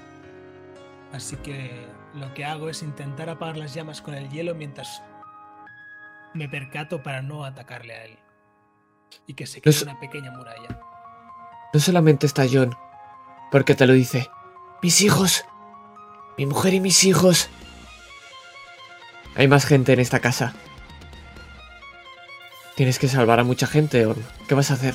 [1.12, 1.84] Así que
[2.14, 5.02] lo que hago es intentar apagar las llamas con el hielo mientras
[6.32, 8.18] me percato para no atacarle a él.
[9.26, 10.80] Y que se quede una pequeña muralla.
[11.74, 12.72] No solamente está John,
[13.50, 14.30] porque te lo dice.
[14.80, 15.44] Mis hijos.
[16.36, 17.50] Mi mujer y mis hijos.
[19.34, 20.54] Hay más gente en esta casa.
[22.78, 24.24] Tienes que salvar a mucha gente, Orn.
[24.46, 24.94] ¿Qué vas a hacer?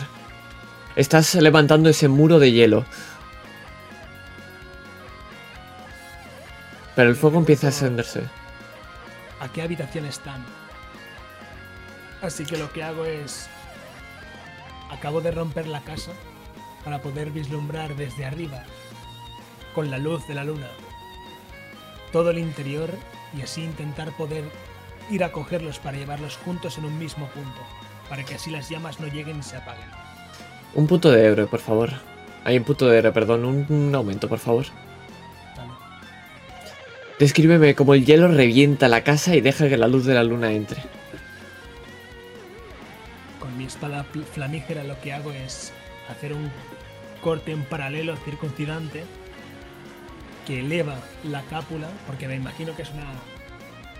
[0.96, 2.86] Estás levantando ese muro de hielo.
[6.96, 8.24] Pero el fuego empieza a encenderse.
[9.42, 10.46] ¿A qué habitación están?
[12.22, 13.50] Así que lo que hago es...
[14.90, 16.14] Acabo de romper la casa
[16.86, 18.64] para poder vislumbrar desde arriba,
[19.76, 20.70] con la luz de la luna,
[22.14, 22.92] todo el interior
[23.38, 24.46] y así intentar poder
[25.10, 27.62] ir a cogerlos para llevarlos juntos en un mismo punto,
[28.10, 29.90] para que así las llamas no lleguen y se apaguen.
[30.74, 31.92] Un punto de héroe, por favor.
[32.44, 33.46] Hay un punto de héroe, perdón.
[33.46, 34.66] Un, un aumento, por favor.
[35.56, 35.70] ¿vale?
[37.20, 40.52] Descríbeme cómo el hielo revienta la casa y deja que la luz de la luna
[40.52, 40.82] entre.
[43.40, 45.72] Con mi espada flamígera lo que hago es
[46.10, 46.52] hacer un
[47.22, 49.04] corte en paralelo circuncidante
[50.46, 53.06] que eleva la cápula, porque me imagino que es una,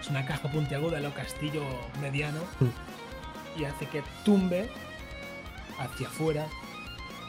[0.04, 1.64] es una caja puntiaguda, lo castillo
[2.02, 2.40] mediano,
[3.58, 4.70] y hace que tumbe
[5.80, 6.46] hacia afuera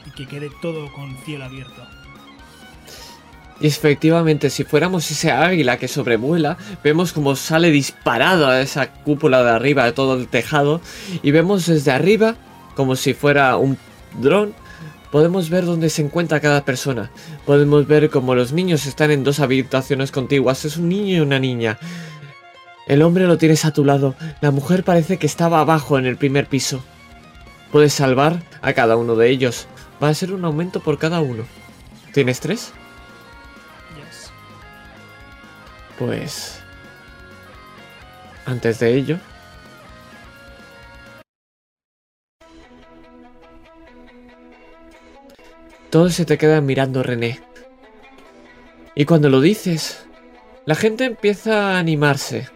[0.04, 1.86] y que quede todo con cielo abierto.
[3.60, 9.44] Y efectivamente, si fuéramos ese águila que sobrevuela, vemos como sale disparado a esa cúpula
[9.44, 10.80] de arriba de todo el tejado.
[11.22, 12.34] Y vemos desde arriba,
[12.74, 13.78] como si fuera un
[14.20, 14.52] dron,
[15.12, 17.12] podemos ver dónde se encuentra cada persona.
[17.46, 20.64] Podemos ver como los niños están en dos habitaciones contiguas.
[20.64, 21.78] Es un niño y una niña.
[22.86, 24.14] El hombre lo tienes a tu lado.
[24.40, 26.84] La mujer parece que estaba abajo en el primer piso.
[27.72, 29.66] Puedes salvar a cada uno de ellos.
[30.02, 31.44] Va a ser un aumento por cada uno.
[32.12, 32.72] ¿Tienes tres?
[33.96, 34.30] Yes.
[35.98, 36.60] Pues...
[38.44, 39.18] Antes de ello...
[45.90, 47.40] Todos se te quedan mirando, René.
[48.96, 50.06] Y cuando lo dices,
[50.66, 52.53] la gente empieza a animarse.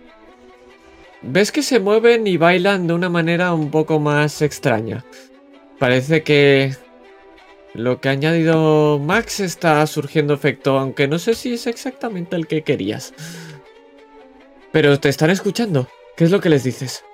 [1.23, 5.05] Ves que se mueven y bailan de una manera un poco más extraña.
[5.79, 6.77] Parece que
[7.75, 12.47] lo que ha añadido Max está surgiendo efecto, aunque no sé si es exactamente el
[12.47, 13.15] que querías.
[14.73, 15.89] Pero te están escuchando.
[16.17, 17.05] ¿Qué es lo que les dices?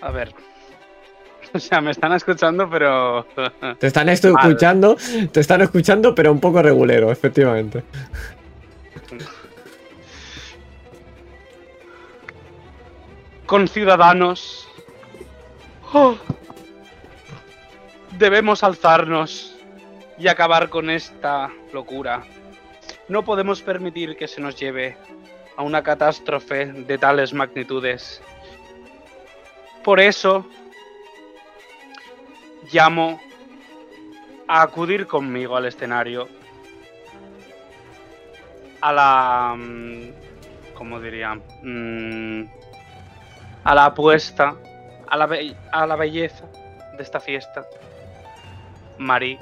[0.00, 0.34] A ver.
[1.58, 3.26] O sea, me están escuchando, pero.
[3.78, 4.96] Te están escuchando,
[5.30, 7.84] te están escuchando, pero un poco regulero, efectivamente.
[13.46, 14.68] Con ciudadanos.
[15.92, 16.16] Oh,
[18.18, 19.56] Debemos alzarnos
[20.18, 22.24] y acabar con esta locura.
[23.08, 24.96] No podemos permitir que se nos lleve
[25.56, 28.22] a una catástrofe de tales magnitudes.
[29.84, 30.46] Por eso
[32.72, 33.20] llamo
[34.48, 36.28] a acudir conmigo al escenario.
[38.80, 39.54] A la...
[39.56, 40.10] mm,
[40.74, 41.34] ¿Cómo diría?
[41.62, 42.44] Mm,
[43.64, 44.54] A la apuesta,
[45.08, 46.44] a la, be- a la belleza
[46.96, 47.64] de esta fiesta.
[48.98, 49.38] Marie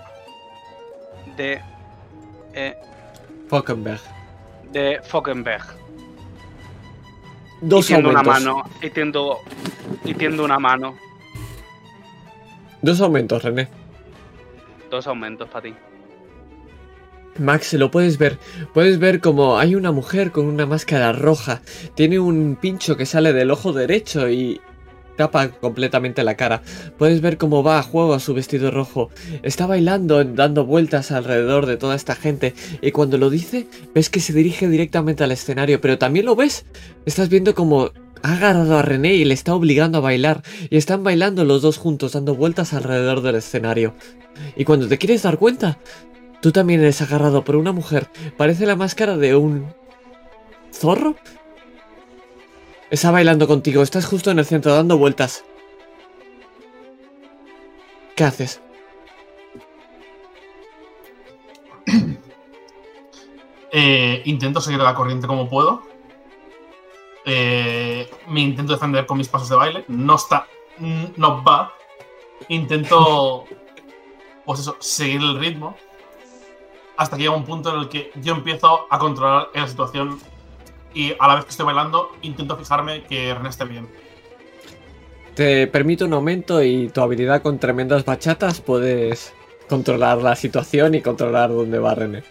[1.36, 1.60] de...
[2.54, 2.76] eh,
[3.48, 4.00] Falkenberg.
[4.70, 5.64] de Fockenberg.
[7.60, 8.64] Dos y tiendo una mano.
[8.80, 9.38] Y tiendo,
[10.04, 10.96] y tiendo una mano.
[12.82, 13.68] Dos aumentos, René.
[14.90, 15.74] Dos aumentos para ti.
[17.38, 18.38] Max, lo puedes ver.
[18.74, 21.62] Puedes ver como hay una mujer con una máscara roja.
[21.94, 24.60] Tiene un pincho que sale del ojo derecho y
[25.16, 26.62] tapa completamente la cara.
[26.98, 29.10] Puedes ver cómo va a juego a su vestido rojo.
[29.42, 32.54] Está bailando, dando vueltas alrededor de toda esta gente.
[32.82, 35.80] Y cuando lo dice, ves que se dirige directamente al escenario.
[35.80, 36.66] Pero también lo ves.
[37.06, 40.42] Estás viendo como ha agarrado a René y le está obligando a bailar.
[40.70, 43.94] Y están bailando los dos juntos, dando vueltas alrededor del escenario.
[44.56, 45.78] Y cuando te quieres dar cuenta,
[46.42, 48.10] Tú también eres agarrado por una mujer.
[48.36, 49.72] Parece la máscara de un...
[50.72, 51.14] ¿Zorro?
[52.90, 53.80] Está bailando contigo.
[53.80, 55.44] Estás justo en el centro dando vueltas.
[58.16, 58.60] ¿Qué haces?
[63.74, 65.82] Eh, intento seguir la corriente como puedo.
[67.24, 69.84] Eh, me intento defender con mis pasos de baile.
[69.88, 70.46] No está.
[71.16, 71.72] No va.
[72.48, 73.44] Intento.
[74.44, 75.76] Pues eso, seguir el ritmo.
[76.96, 80.18] Hasta que llega un punto en el que yo empiezo a controlar la situación.
[80.94, 83.88] Y a la vez que estoy bailando, intento fijarme que René esté bien.
[85.34, 89.32] Te permito un aumento y tu habilidad con tremendas bachatas puedes
[89.68, 92.22] controlar la situación y controlar dónde va René.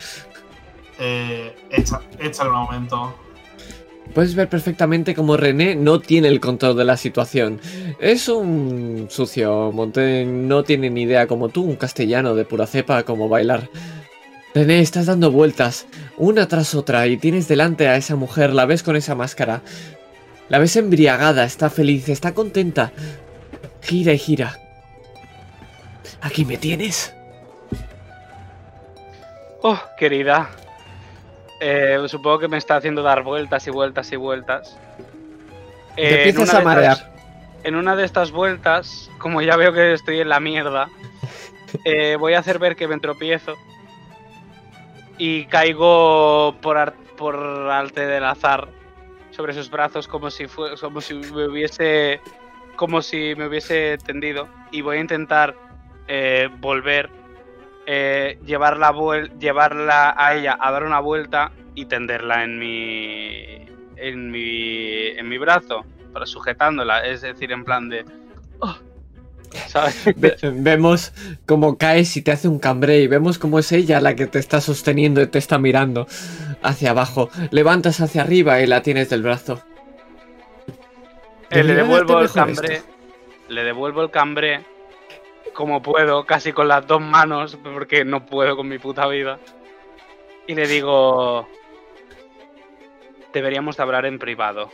[1.00, 3.16] Eh, echa- échale un momento.
[4.14, 7.62] Puedes ver perfectamente cómo René no tiene el control de la situación.
[8.00, 13.04] Es un sucio monte, no tiene ni idea como tú, un castellano de pura cepa,
[13.04, 13.70] como bailar.
[14.54, 15.86] René, estás dando vueltas,
[16.18, 19.62] una tras otra, y tienes delante a esa mujer, la ves con esa máscara.
[20.50, 22.92] La ves embriagada, está feliz, está contenta.
[23.82, 24.60] Gira y gira.
[26.20, 27.14] Aquí me tienes.
[29.62, 30.50] Oh, querida.
[31.64, 34.78] Eh, supongo que me está haciendo dar vueltas y vueltas y vueltas.
[35.96, 36.92] Eh, en empiezas una a de marear.
[36.94, 37.12] estas-
[37.64, 40.90] en una de estas vueltas, como ya veo que estoy en la mierda,
[41.86, 43.56] eh, voy a hacer ver que me tropiezo.
[45.20, 48.68] Y caigo por, ar- por arte del azar
[49.30, 52.20] sobre sus brazos como si, fue, como si me hubiese
[52.76, 55.54] como si me hubiese tendido y voy a intentar
[56.08, 57.12] eh, volver
[57.86, 58.94] eh, llevarla,
[60.18, 65.86] a ella a dar una vuelta y tenderla en mi en mi en mi brazo
[66.12, 68.04] para sujetándola es decir en plan de
[68.60, 68.76] oh,
[69.68, 70.04] ¿sabes?
[70.16, 71.14] Ve- vemos
[71.46, 74.40] cómo caes y te hace un cambre y vemos cómo es ella la que te
[74.40, 76.08] está sosteniendo y te está mirando
[76.62, 77.30] hacia abajo.
[77.52, 79.62] Levantas hacia arriba y la tienes del brazo.
[81.50, 82.46] Eh, le devuelvo el esto.
[83.50, 84.66] le devuelvo el cambré
[85.54, 89.40] como puedo casi con las dos manos porque no puedo con mi puta vida
[90.48, 91.48] y le digo
[93.34, 94.70] deberíamos de hablar en privado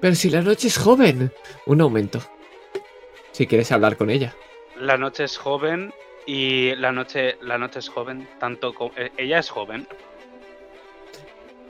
[0.00, 1.30] Pero si la noche es joven.
[1.66, 2.20] Un aumento.
[3.32, 4.34] Si quieres hablar con ella.
[4.76, 5.92] La noche es joven
[6.26, 8.92] y la noche, la noche es joven, tanto como...
[8.96, 9.86] eh, ella es joven.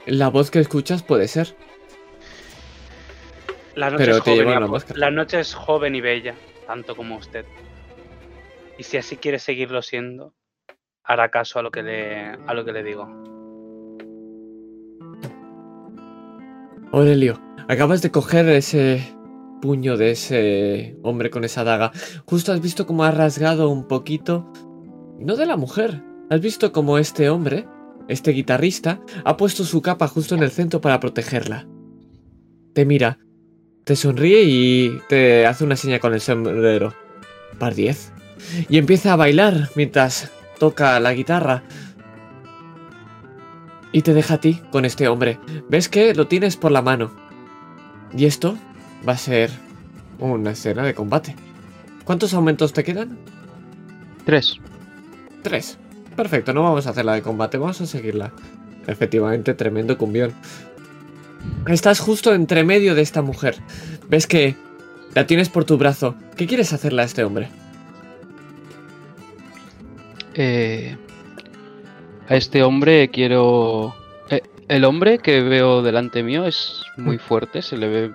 [0.05, 1.55] La voz que escuchas puede ser.
[3.75, 4.99] La noche, Pero es te joven máscara.
[4.99, 7.45] la noche es joven y bella, tanto como usted.
[8.77, 10.33] Y si así quiere seguirlo siendo,
[11.03, 13.09] hará caso a lo que le, a lo que le digo.
[16.91, 19.01] Aurelio, acabas de coger ese
[19.61, 21.91] puño de ese hombre con esa daga.
[22.25, 24.51] Justo has visto cómo ha rasgado un poquito.
[25.19, 26.03] No de la mujer.
[26.29, 27.67] Has visto cómo este hombre,
[28.07, 31.67] este guitarrista, ha puesto su capa justo en el centro para protegerla.
[32.73, 33.19] Te mira,
[33.83, 36.93] te sonríe y te hace una seña con el sombrero.
[37.59, 38.13] Par 10.
[38.69, 41.63] Y empieza a bailar mientras toca la guitarra.
[43.91, 45.39] Y te deja a ti con este hombre.
[45.69, 47.11] Ves que lo tienes por la mano.
[48.15, 48.57] Y esto
[49.07, 49.51] va a ser
[50.19, 51.35] una escena de combate.
[52.03, 53.17] ¿Cuántos aumentos te quedan?
[54.25, 54.57] Tres.
[55.41, 55.77] Tres.
[56.15, 58.31] Perfecto, no vamos a hacer la de combate, vamos a seguirla.
[58.87, 60.33] Efectivamente, tremendo cumbión.
[61.67, 63.55] Estás justo entre medio de esta mujer.
[64.09, 64.55] Ves que
[65.13, 66.15] la tienes por tu brazo.
[66.35, 67.49] ¿Qué quieres hacerle a este hombre?
[70.33, 70.95] Eh,
[72.27, 73.93] a este hombre quiero...
[74.29, 78.11] eh, el hombre que veo delante mío es muy fuerte, se le ve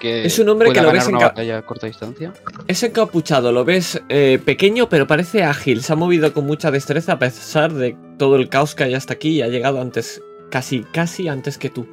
[0.00, 2.32] que Es un hombre que lo ves en batalla a corta distancia.
[2.66, 5.82] Es encapuchado, lo ves eh, pequeño, pero parece ágil.
[5.82, 9.14] Se ha movido con mucha destreza a pesar de todo el caos que hay hasta
[9.14, 11.86] aquí y ha llegado antes, casi, casi antes que tú.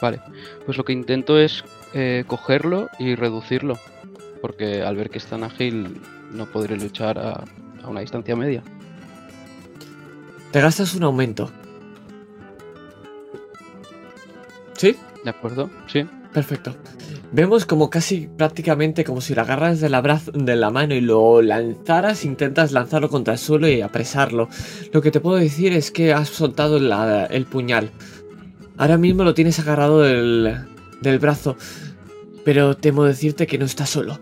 [0.00, 0.20] Vale,
[0.64, 1.62] pues lo que intento es
[1.92, 3.78] eh, cogerlo y reducirlo,
[4.40, 6.00] porque al ver que es tan ágil
[6.32, 7.44] no podré luchar a,
[7.82, 8.62] a una distancia media.
[10.52, 11.50] Te gastas un aumento.
[14.76, 14.96] ¿Sí?
[15.24, 15.70] ¿De acuerdo?
[15.86, 16.06] Sí.
[16.32, 16.76] Perfecto.
[17.32, 21.00] Vemos como casi prácticamente como si lo agarras de la, braz- de la mano y
[21.00, 24.48] lo lanzaras, intentas lanzarlo contra el suelo y apresarlo.
[24.92, 27.90] Lo que te puedo decir es que has soltado la- el puñal.
[28.80, 30.64] Ahora mismo lo tienes agarrado del,
[31.02, 31.54] del brazo,
[32.46, 34.18] pero temo decirte que no estás solo.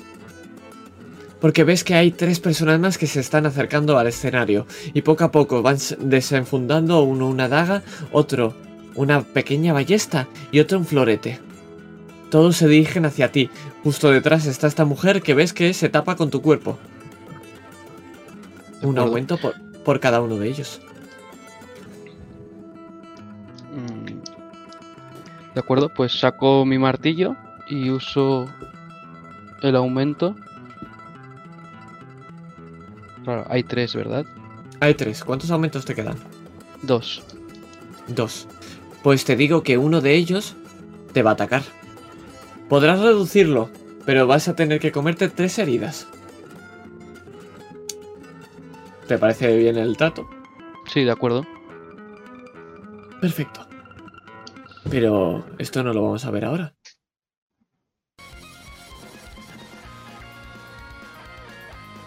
[1.41, 5.23] Porque ves que hay tres personas más que se están acercando al escenario y poco
[5.23, 8.53] a poco van desenfundando uno una daga, otro
[8.97, 11.39] una pequeña ballesta y otro un florete.
[12.29, 13.51] Todos se dirigen hacia ti.
[13.85, 16.77] Justo detrás está esta mujer que ves que se tapa con tu cuerpo.
[18.83, 19.55] Un aumento por,
[19.85, 20.81] por cada uno de ellos.
[25.59, 27.35] De acuerdo, pues saco mi martillo
[27.67, 28.49] y uso
[29.61, 30.37] el aumento.
[33.25, 34.25] Claro, hay tres, ¿verdad?
[34.79, 35.25] Hay tres.
[35.25, 36.17] ¿Cuántos aumentos te quedan?
[36.83, 37.25] Dos.
[38.07, 38.47] Dos.
[39.03, 40.55] Pues te digo que uno de ellos
[41.13, 41.63] te va a atacar.
[42.69, 43.69] Podrás reducirlo,
[44.07, 46.07] pero vas a tener que comerte tres heridas.
[49.09, 50.31] ¿Te parece bien el trato?
[50.87, 51.45] Sí, de acuerdo.
[53.21, 53.68] Perfecto.
[54.91, 56.75] Pero esto no lo vamos a ver ahora.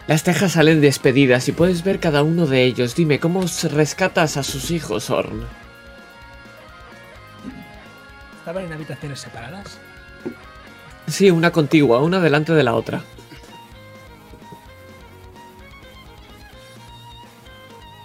[0.07, 2.95] Las tejas salen despedidas y puedes ver cada uno de ellos.
[2.95, 5.45] Dime, ¿cómo rescatas a sus hijos, Orn?
[8.39, 9.79] ¿Estaban en habitaciones separadas?
[11.07, 13.03] Sí, una contigua, una delante de la otra.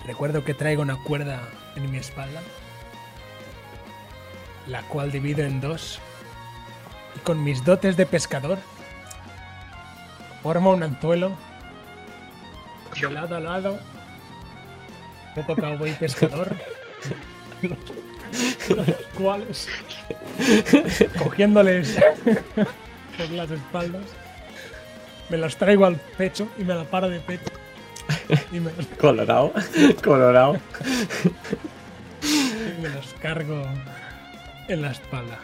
[0.06, 1.42] Recuerdo que traigo una cuerda
[1.74, 2.40] en mi espalda,
[4.66, 6.00] la cual divido en dos,
[7.14, 8.58] y con mis dotes de pescador
[10.42, 11.36] formo un anzuelo
[13.00, 13.78] de lado a lado,
[15.34, 16.54] poco cowboy pescador,
[17.62, 18.86] los,
[19.18, 19.68] cuales,
[21.18, 21.98] cogiéndoles
[23.18, 24.04] por las espaldas,
[25.28, 27.50] me los traigo al pecho y me la paro de pecho.
[28.52, 29.52] Y me los Colorado,
[30.04, 30.58] colorado.
[32.22, 33.64] y me los cargo
[34.68, 35.38] en la espalda.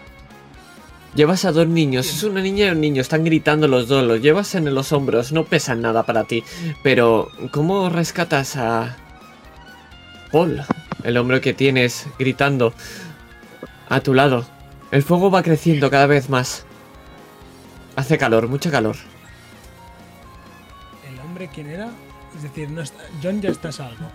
[1.15, 4.23] Llevas a dos niños, es una niña y un niño, están gritando los dos, los
[4.23, 6.43] llevas en los hombros, no pesan nada para ti.
[6.83, 8.97] Pero, ¿cómo rescatas a
[10.31, 10.63] Paul,
[11.05, 12.73] el hombre que tienes gritando
[13.91, 14.47] a tu lado?
[14.91, 16.65] El fuego va creciendo cada vez más.
[17.95, 18.97] Hace calor, mucha calor.
[21.13, 21.91] ¿El hombre quién era?
[22.35, 24.11] Es decir, no está- John ya está salvo.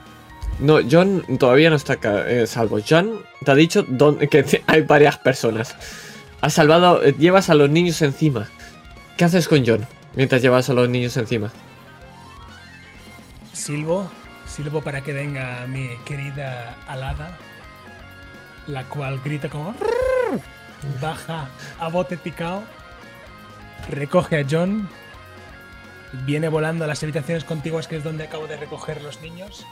[0.59, 2.79] No, John todavía no está eh, salvo.
[2.87, 5.75] John te ha dicho don- que hay varias personas.
[6.41, 8.47] Has salvado, eh, llevas a los niños encima.
[9.17, 11.51] ¿Qué haces con John mientras llevas a los niños encima?
[13.53, 14.09] Silbo,
[14.47, 17.37] silbo para que venga mi querida alada,
[18.67, 19.75] la cual grita como
[21.01, 22.63] baja a bote picao,
[23.89, 24.87] recoge a John,
[26.25, 29.65] viene volando a las habitaciones contiguas que es donde acabo de recoger los niños,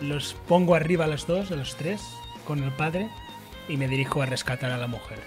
[0.00, 2.02] los pongo arriba a los dos, a los tres,
[2.44, 3.08] con el padre,
[3.68, 5.18] y me dirijo a rescatar a la mujer.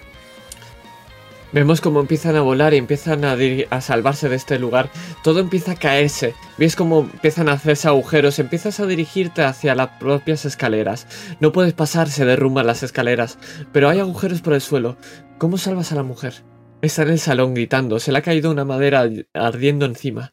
[1.52, 4.88] Vemos cómo empiezan a volar y empiezan a, salvarse de este lugar.
[5.22, 6.34] Todo empieza a caerse.
[6.56, 8.38] Ves cómo empiezan a hacerse agujeros.
[8.38, 11.06] Empiezas a dirigirte hacia las propias escaleras.
[11.40, 13.38] No puedes pasar, se derrumban las escaleras.
[13.70, 14.96] Pero hay agujeros por el suelo.
[15.36, 16.42] ¿Cómo salvas a la mujer?
[16.80, 18.00] Está en el salón gritando.
[18.00, 20.32] Se le ha caído una madera ardiendo encima.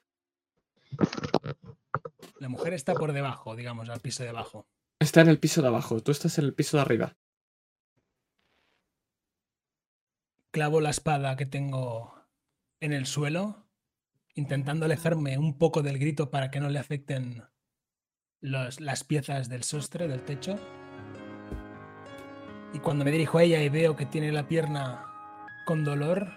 [2.49, 4.67] La mujer está por debajo, digamos, al piso de abajo.
[4.99, 6.01] Está en el piso de abajo.
[6.01, 7.15] Tú estás en el piso de arriba.
[10.51, 12.15] clavo la espada que tengo
[12.79, 13.67] en el suelo,
[14.33, 17.43] intentando alejarme un poco del grito para que no le afecten
[18.41, 20.55] los- las piezas del sostre, del techo.
[22.73, 25.05] Y cuando me dirijo a ella y veo que tiene la pierna
[25.67, 26.33] con dolor,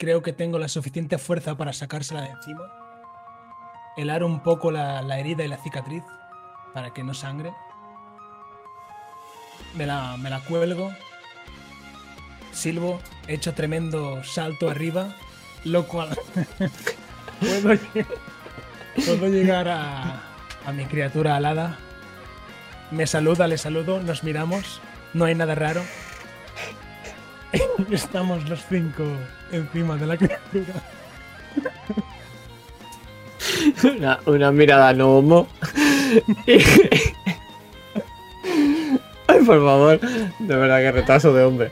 [0.00, 2.79] creo que tengo la suficiente fuerza para sacársela de encima,
[3.96, 6.04] helar un poco la, la herida y la cicatriz
[6.74, 7.52] para que no sangre.
[9.74, 10.90] Me la, me la cuelgo
[12.52, 15.14] silbo, echo tremendo salto arriba,
[15.64, 16.10] lo cual
[17.40, 17.78] puedo,
[19.06, 20.20] Puedo llegar a,
[20.66, 21.78] a mi criatura alada.
[22.90, 24.80] Me saluda, le saludo, nos miramos.
[25.14, 25.82] No hay nada raro.
[27.90, 29.04] Estamos los cinco
[29.52, 30.74] encima de la criatura.
[33.96, 35.48] Una, una mirada no homo.
[39.26, 40.00] Ay, por favor.
[40.38, 41.68] De verdad que retraso de hombre.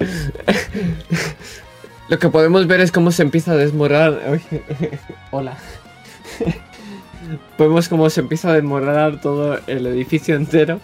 [2.09, 4.39] Lo que podemos ver es cómo se empieza a desmorar.
[5.31, 5.59] Hola.
[7.59, 10.81] Vemos cómo se empieza a desmoronar todo el edificio entero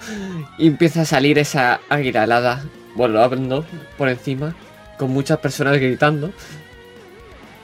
[0.59, 2.65] y empieza a salir esa águila alada
[2.95, 3.65] volando
[3.97, 4.55] por encima
[4.99, 6.33] con muchas personas gritando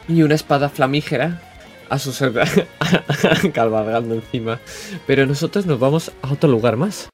[0.09, 1.42] y una espada flamígera
[1.91, 2.33] a su ser
[3.52, 4.59] cabalgando encima.
[5.07, 7.10] Pero nosotros nos vamos a otro lugar más.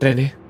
[0.00, 0.41] René.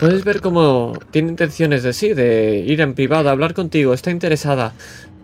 [0.00, 4.10] Puedes ver cómo tiene intenciones de sí, de ir en privado, a hablar contigo, está
[4.10, 4.72] interesada.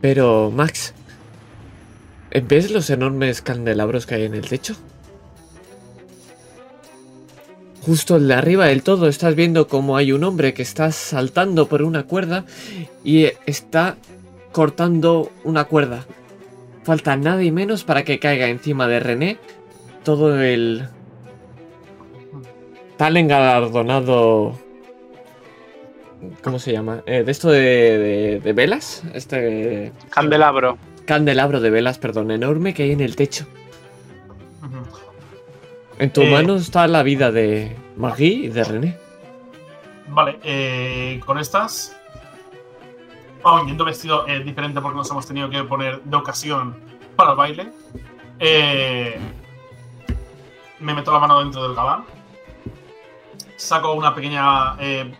[0.03, 0.93] Pero, Max,
[2.47, 4.77] ¿ves los enormes candelabros que hay en el techo?
[7.81, 11.81] Justo de arriba del todo estás viendo cómo hay un hombre que está saltando por
[11.83, 12.45] una cuerda
[13.03, 13.97] y está
[14.53, 16.05] cortando una cuerda.
[16.85, 19.39] Falta nada y menos para que caiga encima de René
[20.05, 20.87] todo el
[22.99, 24.66] tal engalardonado.
[26.43, 27.03] ¿Cómo se llama?
[27.07, 29.03] Eh, de esto de, de- de velas.
[29.15, 29.93] Este.
[30.11, 30.79] Candelabro.
[31.07, 33.47] Candelabro de velas, perdón, enorme que hay en el techo.
[35.99, 36.31] En tu Eh.
[36.31, 38.99] mano está la vida de Maggie y de René.
[40.09, 41.97] Vale, eh, con estas.
[43.43, 46.77] Vamos, yendo vestido eh, diferente porque nos hemos tenido que poner de ocasión
[47.15, 47.73] para el baile.
[48.39, 49.19] Eh,
[50.81, 52.05] me meto la mano dentro del gabán.
[53.57, 55.15] Saco una pequeña eh,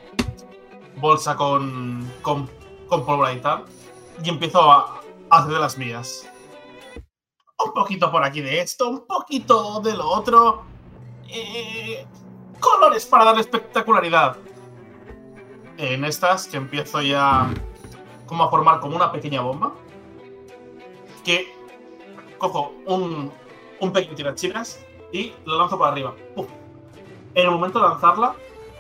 [0.97, 2.49] bolsa con, con,
[2.89, 3.65] con pólvora y tal.
[4.23, 5.01] Y empiezo a,
[5.31, 6.29] hacer de las mías.
[7.65, 10.65] Un poquito por aquí de esto, un poquito de lo otro.
[11.29, 12.07] Eh,
[12.61, 14.37] colores para darle espectacularidad.
[15.79, 17.53] En estas que empiezo ya
[18.27, 19.73] como a formar como una pequeña bomba.
[21.25, 21.53] Que
[22.39, 23.33] cojo un,
[23.81, 24.81] un pequeño tirachinas
[25.13, 26.15] y lo lanzo para arriba.
[27.35, 28.37] En el momento de lanzarla,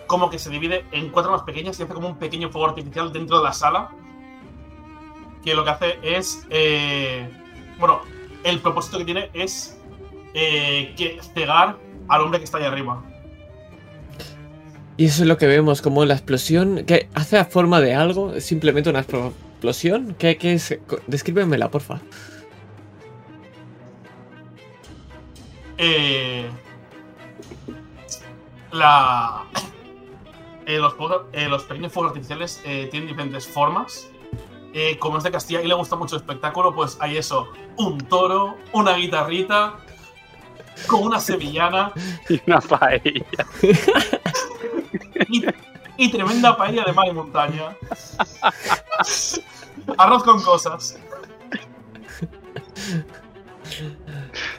[0.06, 3.12] como que se divide en cuatro más pequeñas y hace como un pequeño fuego artificial
[3.12, 3.90] dentro de la sala.
[5.44, 6.46] Que lo que hace es.
[6.50, 7.28] eh,
[7.78, 8.00] bueno,
[8.44, 9.78] el propósito que tiene es
[10.34, 11.76] eh, que cegar
[12.08, 13.02] al hombre que está ahí arriba.
[14.96, 16.84] Y eso es lo que vemos, como la explosión.
[16.86, 18.32] que hace a forma de algo?
[18.34, 20.14] ¿Es simplemente una explo- explosión?
[20.18, 20.78] ¿Qué, qué es?
[21.06, 22.00] Descríbemela, porfa.
[25.78, 26.48] Eh,
[28.72, 29.44] la,
[30.66, 30.94] eh, los,
[31.32, 34.10] eh, los pequeños fuegos artificiales eh, tienen diferentes formas.
[34.72, 37.98] Eh, como es de Castilla y le gusta mucho el espectáculo, pues hay eso: un
[37.98, 39.76] toro, una guitarrita,
[40.86, 41.92] con una sevillana
[42.28, 43.24] Y una paella.
[45.30, 45.46] y,
[45.96, 47.76] y tremenda paella de mar y montaña.
[49.98, 50.98] Arroz con cosas.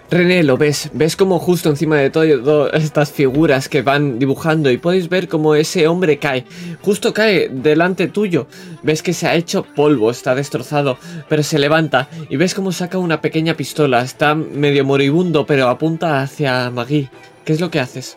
[0.09, 4.77] René, lo ves, ves como justo encima de todo estas figuras que van dibujando y
[4.77, 6.45] podéis ver como ese hombre cae,
[6.81, 8.47] justo cae delante tuyo,
[8.83, 12.97] ves que se ha hecho polvo, está destrozado, pero se levanta y ves como saca
[12.97, 17.09] una pequeña pistola, está medio moribundo pero apunta hacia Maggie.
[17.43, 18.15] ¿Qué es lo que haces?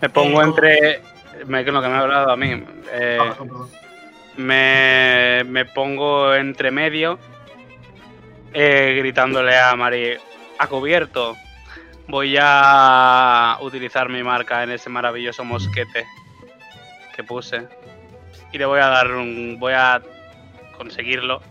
[0.00, 1.00] Me pongo Eh, entre.
[1.46, 2.50] Me, lo que me ha hablado a mí.
[2.92, 3.36] eh, Ah,
[4.36, 7.18] me, me pongo entre medio.
[8.54, 10.16] eh, gritándole a Mari.
[10.58, 11.36] A cubierto.
[12.08, 16.06] Voy a utilizar mi marca en ese maravilloso mosquete
[17.14, 17.68] que puse.
[18.52, 19.58] Y le voy a dar un.
[19.60, 20.00] Voy a
[20.76, 21.42] conseguirlo.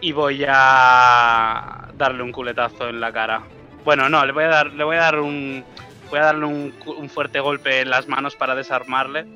[0.00, 3.42] Y voy a darle un culetazo en la cara.
[3.84, 5.64] Bueno, no, le voy a dar, le voy a dar un.
[6.10, 6.72] Voy a darle un,
[7.08, 9.26] fuerte golpe en las manos para desarmarle.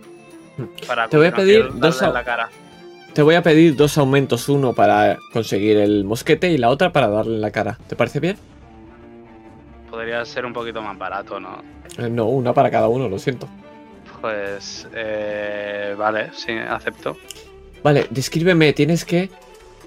[0.86, 2.48] Para Te voy a pedir dos en la cara.
[3.14, 7.08] Te voy a pedir dos aumentos, uno para conseguir el mosquete y la otra para
[7.08, 7.78] darle en la cara.
[7.88, 8.36] ¿Te parece bien?
[9.90, 11.62] Podría ser un poquito más barato, ¿no?
[11.98, 13.48] Eh, no, una para cada uno, lo siento.
[14.20, 14.86] Pues.
[14.94, 17.16] eh, vale, sí, acepto.
[17.82, 19.30] Vale, descríbeme, tienes que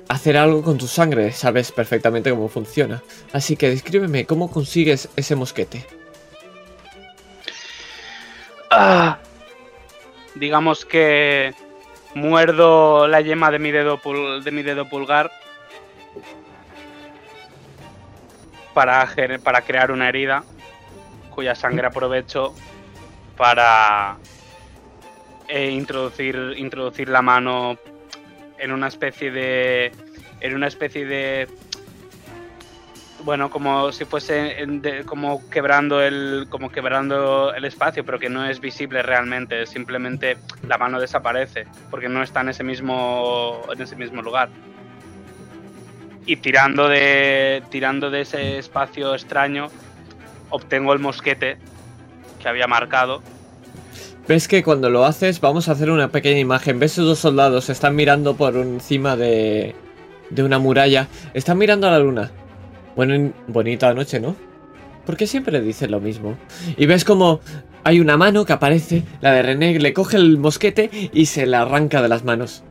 [0.10, 3.02] hacer algo con tu sangre, sabes perfectamente cómo funciona.
[3.32, 5.86] Así que descríbeme cómo consigues ese mosquete.
[8.70, 9.20] Ah.
[10.36, 11.54] Digamos que
[12.16, 15.32] muerdo la yema de mi dedo, pul- de mi dedo pulgar
[18.74, 19.08] para,
[19.44, 20.44] para crear una herida
[21.30, 22.54] cuya sangre aprovecho
[23.36, 24.18] para
[25.48, 27.78] eh, introducir, introducir la mano
[28.58, 29.92] en una especie de.
[30.40, 31.48] En una especie de.
[33.24, 34.56] Bueno, como si fuese
[35.06, 36.48] como quebrando el.
[36.50, 39.66] como quebrando el espacio, pero que no es visible realmente.
[39.66, 40.38] Simplemente
[40.68, 41.66] la mano desaparece.
[41.90, 43.62] Porque no está en ese mismo.
[43.72, 44.50] en ese mismo lugar.
[46.26, 47.64] Y tirando de.
[47.70, 49.68] tirando de ese espacio extraño.
[50.50, 51.58] Obtengo el mosquete
[52.42, 53.22] que había marcado.
[54.28, 56.80] Ves que cuando lo haces, vamos a hacer una pequeña imagen.
[56.80, 59.76] Ves esos dos soldados, están mirando por encima de,
[60.30, 61.08] de una muralla.
[61.34, 62.32] Están mirando a la luna.
[62.96, 64.36] Bueno, bonita noche, ¿no?
[65.06, 66.38] Porque siempre dicen lo mismo.
[66.78, 67.42] Y ves como
[67.84, 71.64] hay una mano que aparece, la de René le coge el mosquete y se la
[71.64, 72.64] arranca de las manos.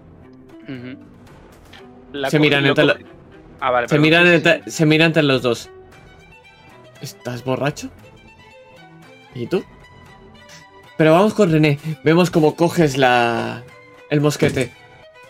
[2.12, 2.94] La Se miran entre lo-
[3.64, 5.70] Ah, vale, Se miran, entre, se miran entre los dos.
[7.00, 7.90] ¿Estás borracho?
[9.36, 9.64] ¿Y tú?
[10.96, 11.78] Pero vamos con René.
[12.02, 13.62] Vemos cómo coges la...
[14.10, 14.72] el mosquete.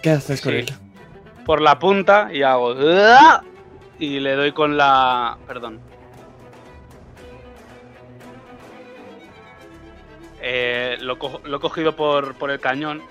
[0.03, 0.59] ¿Qué haces con Sí.
[0.61, 0.67] él?
[1.45, 2.75] Por la punta y hago.
[3.99, 5.37] Y le doy con la.
[5.47, 5.79] Perdón.
[10.41, 13.03] Eh, lo, co- lo he cogido por, por el cañón.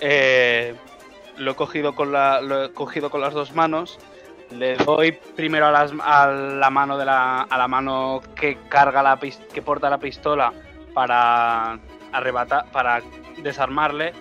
[0.00, 0.74] Eh,
[1.38, 2.40] lo he cogido con la.
[2.40, 3.98] Lo he cogido con las dos manos.
[4.52, 7.42] Le doy primero a, las- a la mano de la.
[7.42, 10.52] a la mano que carga la que porta la pistola
[10.94, 11.78] para
[12.12, 12.66] arrebatar.
[12.72, 13.02] para
[13.42, 14.12] desarmarle.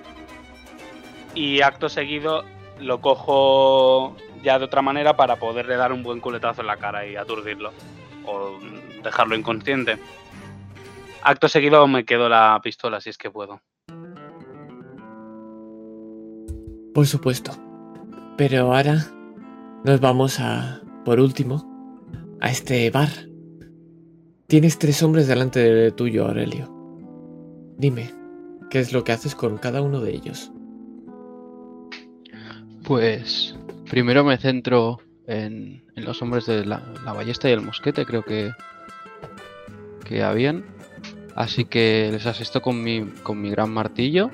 [1.33, 2.43] Y acto seguido
[2.79, 7.05] lo cojo ya de otra manera para poderle dar un buen culetazo en la cara
[7.05, 7.71] y aturdirlo.
[8.25, 8.59] O
[9.03, 9.97] dejarlo inconsciente.
[11.21, 13.61] Acto seguido me quedo la pistola si es que puedo.
[16.93, 17.51] Por supuesto.
[18.37, 18.97] Pero ahora
[19.87, 21.65] nos vamos a, por último,
[22.41, 23.07] a este bar.
[24.47, 26.69] Tienes tres hombres delante de tuyo, Aurelio.
[27.77, 28.13] Dime,
[28.69, 30.51] ¿qué es lo que haces con cada uno de ellos?
[32.83, 33.57] Pues
[33.89, 38.51] primero me centro en, en los hombres de la, ballesta y el mosquete, creo que,
[40.03, 40.65] que habían.
[41.33, 44.31] Así que les asisto con mi, con mi gran martillo.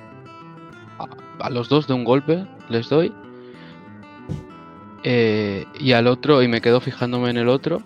[1.40, 3.14] A los dos de un golpe les doy.
[5.04, 7.82] Eh, y al otro, y me quedo fijándome en el otro.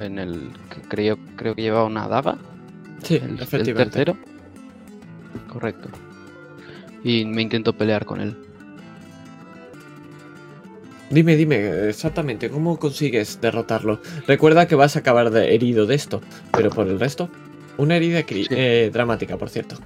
[0.00, 2.38] En el que creo, creo que llevaba una daga.
[3.02, 4.16] Sí, El, el tercero.
[5.52, 5.88] Correcto.
[7.04, 8.36] Y me intento pelear con él.
[11.10, 14.00] Dime, dime, exactamente, ¿cómo consigues derrotarlo?
[14.26, 16.20] Recuerda que vas a acabar de herido de esto,
[16.52, 17.30] pero por el resto,
[17.78, 18.46] una herida Sí.
[18.50, 19.76] eh, dramática, por cierto.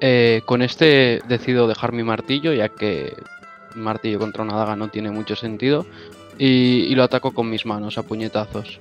[0.00, 3.14] Eh, con este decido dejar mi martillo, ya que
[3.76, 5.86] martillo contra una daga no tiene mucho sentido.
[6.38, 8.80] Y, lo ataco con mis manos a puñetazos.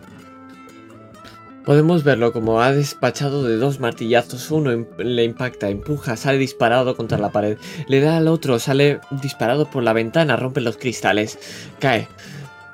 [1.64, 7.18] Podemos verlo como ha despachado de dos martillazos, uno le impacta, empuja, sale disparado contra
[7.18, 7.58] la pared,
[7.88, 11.40] le da al otro, sale disparado por la ventana, rompe los cristales,
[11.80, 12.08] cae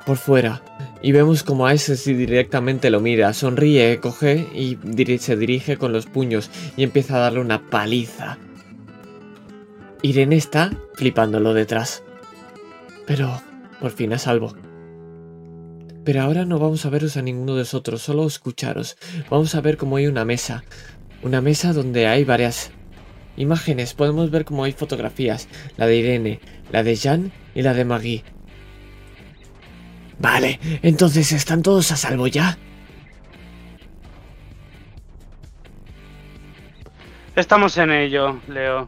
[0.06, 0.62] por fuera.
[1.02, 4.78] Y vemos como a ese sí directamente lo mira, sonríe, coge y
[5.20, 8.38] se dirige con los puños y empieza a darle una paliza.
[10.02, 12.04] Irene está flipándolo detrás.
[13.08, 13.42] Pero,
[13.80, 14.56] por fin a salvo.
[16.04, 18.98] Pero ahora no vamos a veros a ninguno de vosotros, solo escucharos.
[19.30, 20.64] Vamos a ver cómo hay una mesa.
[21.22, 22.72] Una mesa donde hay varias
[23.38, 23.94] imágenes.
[23.94, 25.48] Podemos ver cómo hay fotografías.
[25.78, 26.40] La de Irene,
[26.72, 28.24] la de Jan y la de Maggie.
[30.18, 32.58] Vale, entonces están todos a salvo ya.
[37.36, 38.88] Estamos en ello, Leo.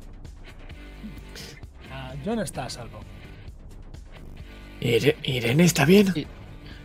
[1.91, 3.02] Ah, John está a salvo.
[4.83, 6.13] Ire- Irene está bien.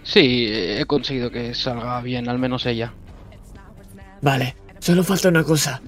[0.05, 2.95] Sí, he conseguido que salga bien, al menos ella.
[4.23, 5.83] Vale, solo falta una cosa.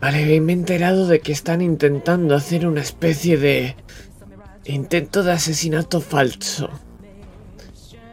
[0.00, 3.76] Vale, me he enterado de que están intentando hacer una especie de
[4.64, 6.70] intento de asesinato falso.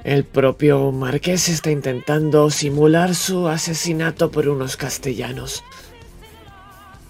[0.04, 5.64] El propio Marqués está intentando simular su asesinato por unos castellanos.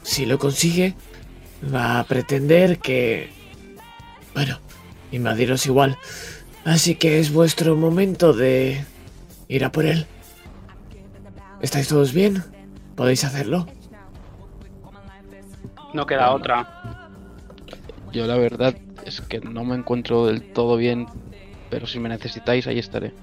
[0.03, 0.95] Si lo consigue,
[1.73, 3.29] va a pretender que...
[4.33, 4.59] Bueno,
[5.11, 5.97] invadiros igual.
[6.65, 8.85] Así que es vuestro momento de
[9.47, 10.05] ir a por él.
[11.61, 12.43] ¿Estáis todos bien?
[12.95, 13.67] ¿Podéis hacerlo?
[15.93, 17.09] No queda otra.
[18.11, 18.75] Yo la verdad
[19.05, 21.07] es que no me encuentro del todo bien,
[21.69, 23.13] pero si me necesitáis ahí estaré.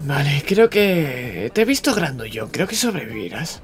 [0.00, 1.50] Vale, creo que...
[1.54, 1.94] Te he visto
[2.26, 2.50] yo.
[2.50, 3.62] creo que sobrevivirás.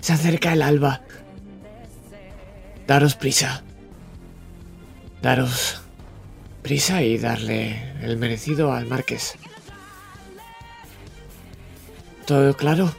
[0.00, 1.00] Se acerca el alba.
[2.86, 3.62] Daros prisa.
[5.22, 5.82] Daros
[6.62, 9.34] prisa y darle el merecido al marqués.
[12.26, 12.94] ¿Todo claro?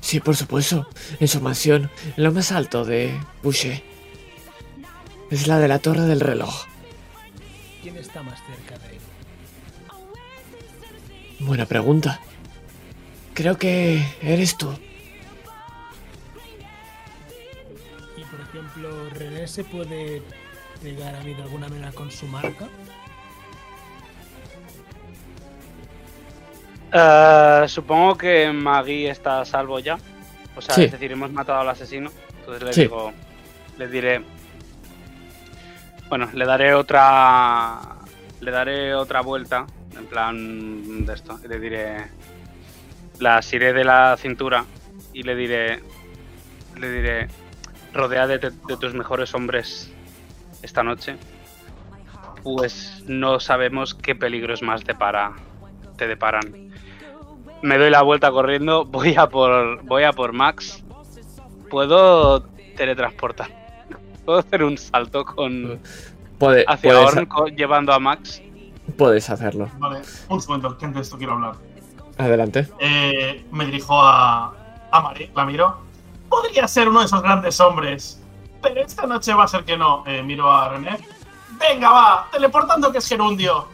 [0.00, 0.88] Sí, por supuesto.
[1.20, 3.82] En su mansión, en lo más alto de Boucher.
[5.30, 6.66] Es la de la torre del reloj.
[7.82, 9.00] ¿Quién está más cerca de él?
[11.40, 12.20] Buena pregunta.
[13.32, 14.76] Creo que eres tú.
[19.46, 20.22] Se puede
[20.82, 22.68] pegar a mí de alguna manera con su marca.
[26.92, 29.98] Eh, supongo que Maggie está a salvo ya.
[30.56, 30.84] O sea, Sí.
[30.84, 32.10] es decir, hemos matado al asesino.
[32.40, 32.80] Entonces le Sí.
[32.82, 33.12] digo.
[33.78, 34.22] Le diré.
[36.08, 37.80] Bueno, le daré otra.
[38.40, 39.66] Le daré otra vuelta.
[39.96, 41.38] En plan de esto.
[41.44, 41.96] Y le diré.
[43.20, 44.64] La asiré de la cintura.
[45.14, 45.80] Y le diré.
[46.78, 47.28] Le diré.
[47.92, 49.92] Rodea de, de tus mejores hombres
[50.62, 51.16] esta noche.
[52.42, 56.70] Pues no sabemos qué peligros más te deparan.
[57.62, 60.82] Me doy la vuelta corriendo, voy a por voy a por Max.
[61.70, 62.42] Puedo
[62.76, 63.48] teletransportar.
[64.24, 65.80] Puedo hacer un salto con
[66.38, 68.42] Puede- hacia puedes, Orn llevando a Max.
[68.96, 69.68] puedes hacerlo.
[69.78, 71.54] Vale, un segundo, que antes de esto quiero hablar.
[72.18, 72.68] Adelante.
[72.80, 74.52] Eh, me dirijo a,
[74.90, 75.78] a Mari, la miro.
[76.32, 78.18] Podría ser uno de esos grandes hombres,
[78.62, 80.02] pero esta noche va a ser que no.
[80.06, 80.98] Eh, miro a René.
[81.60, 83.68] Venga, va, teleportando que es gerundio.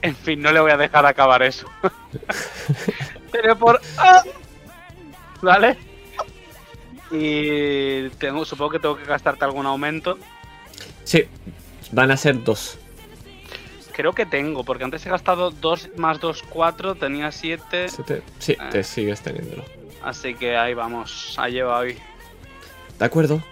[0.00, 1.66] En fin, no le voy a dejar acabar eso.
[3.30, 4.22] Pero por ¡Ah!
[5.42, 5.76] ¿Vale?
[7.10, 10.16] Y tengo, supongo que tengo que gastarte algún aumento.
[11.04, 11.28] Sí,
[11.92, 12.78] van a ser dos.
[13.94, 17.88] Creo que tengo, porque antes he gastado 2 más 2, 4, tenía 7.
[17.88, 19.64] Se te- Sí, te sigues teniéndolo.
[20.02, 21.96] Así que ahí vamos, ahí lleva hoy.
[22.98, 23.42] De acuerdo.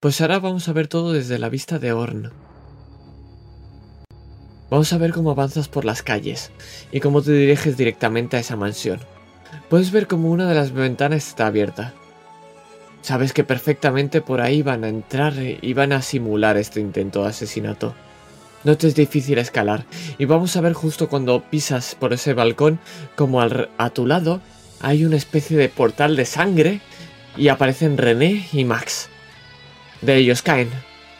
[0.00, 2.32] Pues ahora vamos a ver todo desde la vista de Orn.
[4.70, 6.50] Vamos a ver cómo avanzas por las calles
[6.92, 9.00] y cómo te diriges directamente a esa mansión.
[9.68, 11.92] Puedes ver como una de las ventanas está abierta.
[13.02, 17.28] Sabes que perfectamente por ahí van a entrar y van a simular este intento de
[17.30, 17.94] asesinato.
[18.64, 19.84] No te es difícil escalar
[20.18, 22.78] y vamos a ver justo cuando pisas por ese balcón
[23.16, 24.40] como al- a tu lado
[24.80, 26.80] hay una especie de portal de sangre
[27.36, 29.08] y aparecen René y Max.
[30.02, 30.70] De ellos caen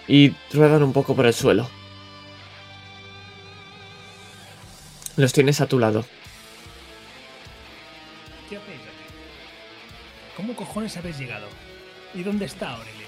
[0.07, 1.69] y ruedan un poco por el suelo.
[5.17, 6.05] Los tienes a tu lado.
[8.49, 8.65] ¿Qué aquí?
[10.37, 11.47] ¿Cómo cojones habéis llegado?
[12.15, 13.00] ¿Y dónde está Aurelio?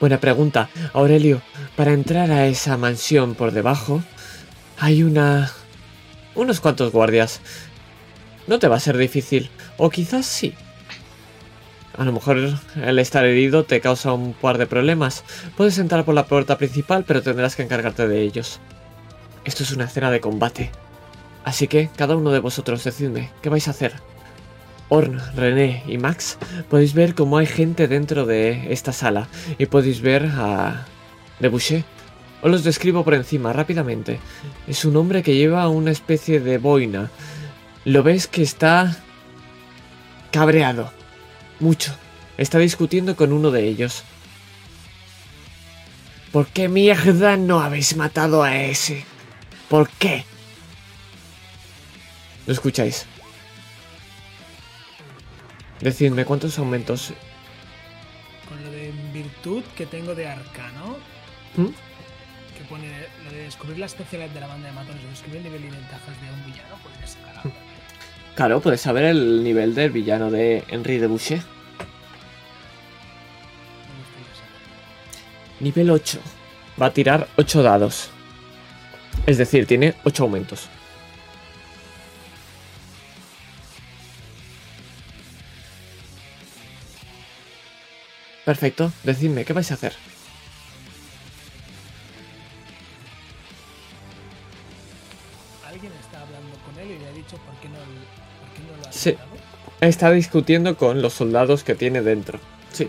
[0.00, 1.42] Buena pregunta, Aurelio.
[1.76, 4.02] Para entrar a esa mansión por debajo
[4.78, 5.52] hay una...
[6.34, 7.42] unos cuantos guardias.
[8.46, 10.54] No te va a ser difícil, o quizás sí.
[11.98, 12.38] A lo mejor
[12.82, 15.22] el estar herido te causa un par de problemas.
[15.54, 18.58] Puedes entrar por la puerta principal, pero tendrás que encargarte de ellos.
[19.44, 20.70] Esto es una escena de combate.
[21.44, 23.92] Así que, cada uno de vosotros decidme, ¿qué vais a hacer?
[24.90, 26.36] Orn, René y Max,
[26.68, 30.84] podéis ver cómo hay gente dentro de esta sala y podéis ver a
[31.38, 31.84] Debouché.
[32.42, 34.18] Os los describo por encima rápidamente.
[34.66, 37.08] Es un hombre que lleva una especie de boina.
[37.84, 38.96] Lo ves que está
[40.32, 40.92] cabreado.
[41.60, 41.94] Mucho.
[42.36, 44.02] Está discutiendo con uno de ellos.
[46.32, 49.04] ¿Por qué mierda no habéis matado a ese?
[49.68, 50.24] ¿Por qué?
[52.46, 53.06] ¿Lo escucháis?
[55.80, 57.12] Decidme cuántos aumentos.
[58.48, 60.96] Con lo de virtud que tengo de arcano,
[61.56, 61.66] ¿Mm?
[62.56, 62.86] que pone
[63.24, 65.70] lo de descubrir la especialidad de la banda de matones, o descubrir el nivel y
[65.70, 67.52] ventajas de un villano, podría sacar algo.
[68.34, 71.42] Claro, puedes saber el nivel del villano de Henry de Boucher.
[75.60, 76.18] Nivel 8.
[76.80, 78.10] Va a tirar 8 dados.
[79.26, 80.68] Es decir, tiene 8 aumentos.
[88.50, 89.92] Perfecto, decidme, ¿qué vais a hacer?
[95.68, 98.76] Alguien está hablando con él y le ha dicho por qué no, por qué no
[98.76, 99.16] lo ha Sí.
[99.80, 102.40] Está discutiendo con los soldados que tiene dentro.
[102.72, 102.88] Sí.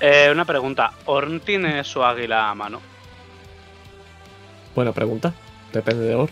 [0.00, 2.80] Eh, una pregunta, ¿Orn tiene su águila a mano?
[4.74, 5.34] Buena pregunta.
[5.70, 6.30] Depende de Or.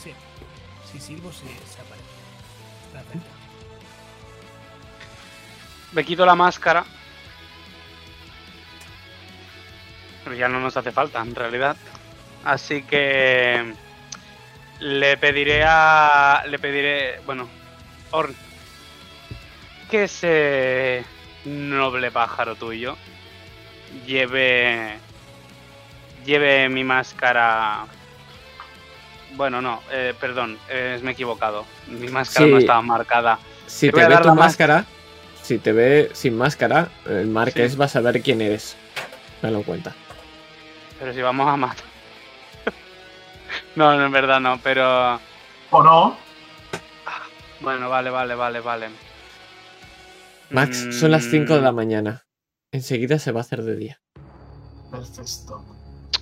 [0.00, 0.12] Sí.
[0.92, 1.65] Si silbo, se,
[5.92, 6.84] Me quito la máscara.
[10.24, 11.76] Pero ya no nos hace falta, en realidad.
[12.44, 13.74] Así que...
[14.78, 16.42] Le pediré a.
[16.46, 17.20] Le pediré.
[17.24, 17.48] Bueno,
[18.10, 18.34] Orn.
[19.90, 21.02] Que ese
[21.46, 22.98] noble pájaro tuyo
[24.06, 24.98] lleve.
[26.26, 27.86] Lleve mi máscara.
[29.32, 31.64] Bueno, no, eh, perdón, eh, me he equivocado.
[31.86, 32.52] Mi máscara Sí.
[32.52, 33.38] no estaba marcada.
[33.66, 34.84] Si Te te, voy a ve dar tu más- máscara,
[35.46, 37.78] si te ve sin máscara, el Marqués Sí.
[37.78, 38.76] va a saber quién eres.
[39.40, 39.94] Tenlo en cuenta.
[40.98, 41.84] Pero si vamos a matar.
[43.76, 45.20] no, no, en verdad no, pero.
[45.70, 46.16] ¿O no?
[47.60, 48.88] Bueno, vale, vale, vale, vale.
[50.50, 52.26] Max, son las 5 de la Mm, mañana.
[52.72, 54.00] Enseguida se va a hacer de día.
[54.90, 55.64] Perfecto.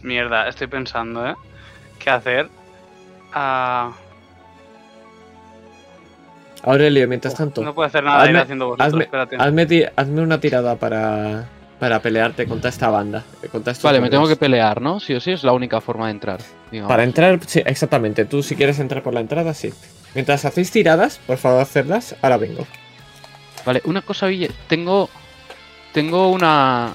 [0.03, 1.35] Mierda, estoy pensando, ¿eh?
[1.99, 2.49] ¿Qué hacer?
[3.33, 3.93] Ah,
[6.65, 9.37] Aurelio, mientras tanto, no puedo hacer nada ir Hazme- haciendo vosotros, hazme, espérate.
[9.39, 13.23] hazme ti- hazme una tirada para, para pelearte contra esta banda.
[13.53, 14.99] Contra estos Vale, me tengo que pelear, ¿no?
[15.01, 16.41] Sí o sí, es la única forma de entrar.
[16.71, 16.89] digamos.
[16.89, 18.25] Para entrar, sí, exactamente.
[18.25, 19.73] Tú si quieres entrar por la entrada, sí.
[20.15, 22.67] Mientras hacéis tiradas, por favor hacerlas, ahora vengo.
[23.67, 25.09] Vale, una cosa, Ville, tengo.
[25.93, 26.93] Tengo una.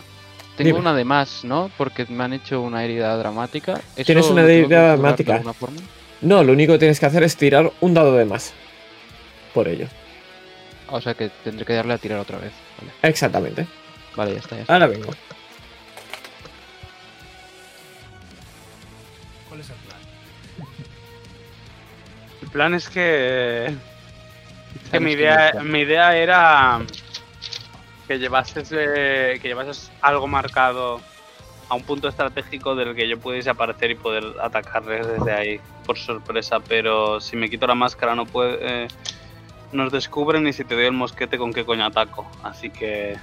[0.57, 0.79] Tengo Dime.
[0.79, 1.71] una de más, ¿no?
[1.77, 3.79] Porque me han hecho una herida dramática.
[3.95, 5.35] ¿Eso ¿Tienes una herida de dramática?
[5.35, 5.77] alguna forma?
[6.21, 8.53] No, lo único que tienes que hacer es tirar un dado de más.
[9.53, 9.87] Por ello.
[10.89, 12.51] O sea que tendré que darle a tirar otra vez.
[12.79, 13.67] Vale, Exactamente.
[14.15, 14.73] vale ya está, ya está.
[14.73, 15.11] Ahora vengo.
[19.47, 19.99] ¿Cuál es el plan?
[22.41, 23.75] El plan es que.
[24.91, 26.79] que mi idea, mi idea era.
[28.07, 31.01] que llevases, eh, que llevases algo marcado
[31.69, 35.97] a un punto estratégico del que yo pudiese aparecer y poder atacarles desde ahí por
[35.99, 36.59] sorpresa.
[36.59, 38.57] Pero si me quito la máscara, no puede.
[38.85, 38.87] eh,
[39.71, 42.29] nos descubren y si te doy el mosquete, ¿con qué coño ataco?
[42.43, 43.17] Así que.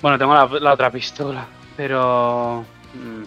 [0.00, 2.64] Bueno, tengo la, la otra pistola, pero.
[2.94, 3.22] mm,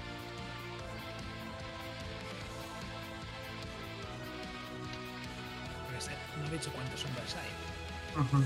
[5.86, 8.22] Porque sé- no he dicho cuántos hombres hay.
[8.22, 8.44] Ujú.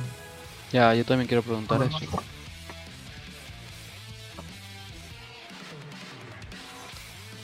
[0.72, 1.98] Ya, yo también quiero preguntar eso.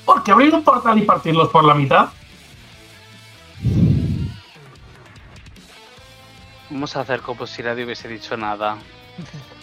[0.06, 2.10] Porque abrir un portal y partirlos por la mitad.
[6.69, 8.77] Vamos a hacer como si nadie hubiese dicho nada.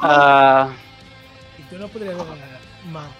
[0.00, 0.68] Ah,
[1.58, 2.16] ¿Y tú no podrías,
[2.92, 3.10] Max,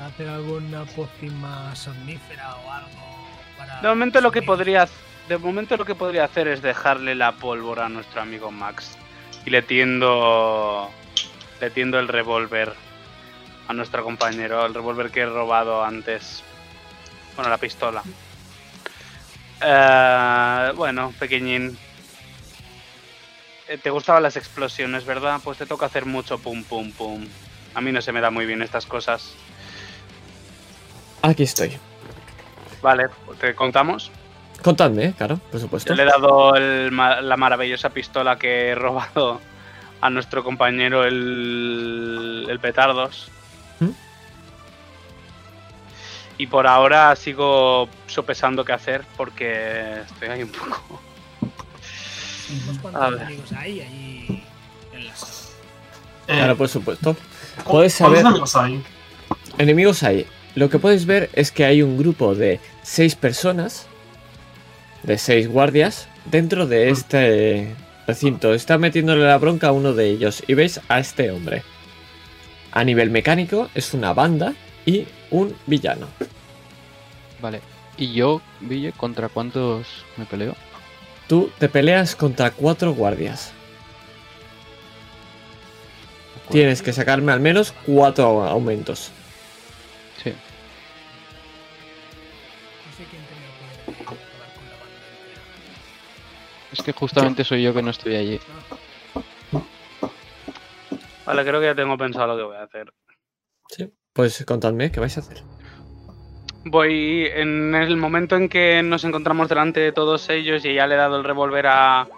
[0.00, 3.28] hacer alguna pócima más somnífera o algo
[3.58, 3.80] para.
[3.80, 4.86] de momento lo que podría
[5.28, 8.96] de momento lo que podría hacer es dejarle la pólvora a nuestro amigo Max
[9.44, 10.88] y le tiendo
[11.60, 12.72] le tiendo el revólver
[13.68, 16.44] a nuestro compañero, el revólver que he robado antes.
[17.34, 18.02] Bueno, la pistola.
[19.60, 21.76] Eh, bueno, pequeñín.
[23.68, 25.40] Eh, Te gustaban las explosiones, ¿verdad?
[25.42, 27.26] Pues te toca hacer mucho pum pum pum.
[27.74, 29.34] A mí no se me da muy bien estas cosas.
[31.22, 31.76] Aquí estoy.
[32.82, 33.06] Vale,
[33.40, 34.10] ¿te contamos?
[34.62, 35.88] Contadme, claro, por supuesto.
[35.92, 39.40] Yo le he dado el la maravillosa pistola que he robado
[40.00, 43.30] a nuestro compañero el, el Petardos.
[43.80, 43.90] ¿Mm?
[46.38, 51.00] Y por ahora sigo sopesando qué hacer porque estoy ahí un poco.
[52.64, 54.42] Unos cuantos enemigos ahí, allí
[54.92, 55.32] en la sala.
[56.28, 57.14] Eh, Claro, por supuesto.
[57.64, 58.82] ¿cu- Puedes ¿cuántos saber enemigos hay?
[59.58, 60.26] enemigos ahí.
[60.54, 63.86] Lo que puedes ver es que hay un grupo de seis personas,
[65.02, 67.74] de seis guardias, dentro de este
[68.06, 68.54] recinto.
[68.54, 70.42] Está metiéndole la bronca a uno de ellos.
[70.46, 71.62] Y veis a este hombre.
[72.72, 76.06] A nivel mecánico es una banda y un villano.
[77.40, 77.60] Vale.
[77.98, 80.54] ¿Y yo, Ville, contra cuántos me peleo?
[81.28, 83.52] Tú te peleas contra cuatro guardias.
[86.50, 89.10] Tienes que sacarme al menos cuatro aumentos.
[90.22, 90.32] Sí.
[96.72, 98.40] Es que justamente soy yo que no estoy allí.
[101.24, 102.92] Vale, creo que ya tengo pensado lo que voy a hacer.
[103.68, 103.92] Sí.
[104.12, 105.55] Pues contadme qué vais a hacer.
[106.68, 110.96] Voy en el momento en que nos encontramos delante de todos ellos y ya le
[110.96, 112.08] he dado el revólver a,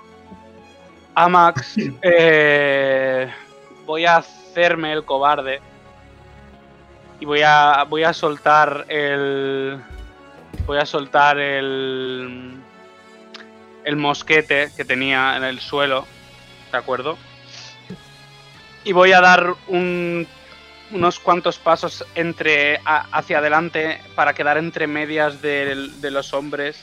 [1.15, 1.75] a Max.
[2.03, 3.31] eh,
[3.85, 5.61] voy a hacerme el cobarde
[7.21, 9.79] y voy a voy a soltar el
[10.67, 12.55] voy a soltar el
[13.85, 16.07] el mosquete que tenía en el suelo,
[16.73, 17.19] ¿de acuerdo?
[18.83, 20.27] Y voy a dar un
[20.91, 26.83] unos cuantos pasos entre a- hacia adelante para quedar entre medias de, los hombres,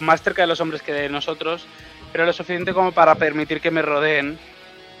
[0.00, 1.66] más cerca de los hombres que de nosotros,
[2.12, 4.38] pero lo suficiente como para permitir que me rodeen.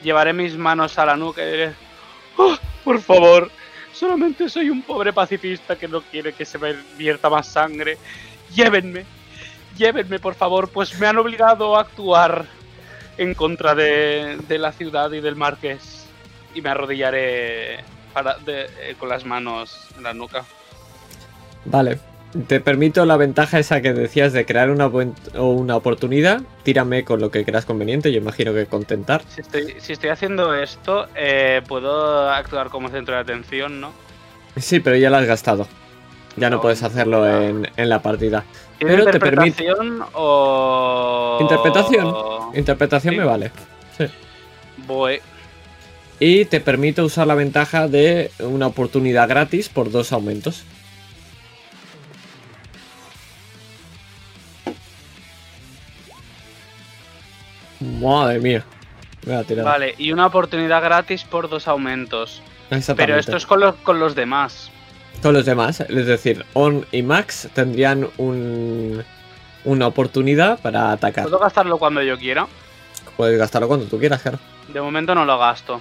[0.02, 1.72] Llevaré mis manos a la nuca y diré,
[2.36, 3.50] "Oh, por favor,
[3.92, 7.96] solamente soy un pobre pacifista que no quiere que se me vierta más sangre
[8.54, 9.04] llévenme,
[9.76, 12.44] llévenme por favor, pues me han obligado a actuar
[13.16, 16.06] en contra de, de la ciudad y del marqués.
[16.54, 17.82] Y me arrodillaré
[18.14, 20.44] para, de- eh, con las manos en la nuca.
[21.66, 21.98] Vale.
[22.48, 26.40] Te permito la ventaja esa que decías de crear una, buen- o una oportunidad.
[26.64, 28.10] Tírame con lo que creas conveniente.
[28.10, 29.22] Yo imagino que contentar.
[29.28, 33.92] Si estoy, si estoy haciendo esto, eh, puedo actuar como centro de atención, ¿no?
[34.56, 35.68] Sí, pero ya la has gastado.
[36.36, 38.42] Ya no No, puedes hacerlo en, en la partida.
[38.78, 41.38] ¿Tiene Pero te permite- interpretación o...?
[41.40, 42.14] Interpretación.
[42.56, 43.18] Interpretación Sí.
[43.20, 43.52] me vale.
[44.88, 45.20] Voy.
[46.20, 50.64] Y te permite usar la ventaja de una oportunidad gratis por dos aumentos.
[57.80, 58.64] Madre mía.
[59.26, 59.42] Me.
[59.62, 62.42] Vale, y una oportunidad gratis por dos aumentos.
[62.70, 62.94] Exactamente.
[62.96, 64.70] Pero esto es con los, con los demás.
[65.22, 69.02] Con los demás, es decir, On y Max tendrían un,
[69.64, 71.24] una oportunidad para atacar.
[71.24, 72.46] ¿Puedo gastarlo cuando yo quiera?
[73.16, 74.38] Puedes gastarlo cuando tú quieras, claro.
[74.68, 75.80] De momento no lo gasto.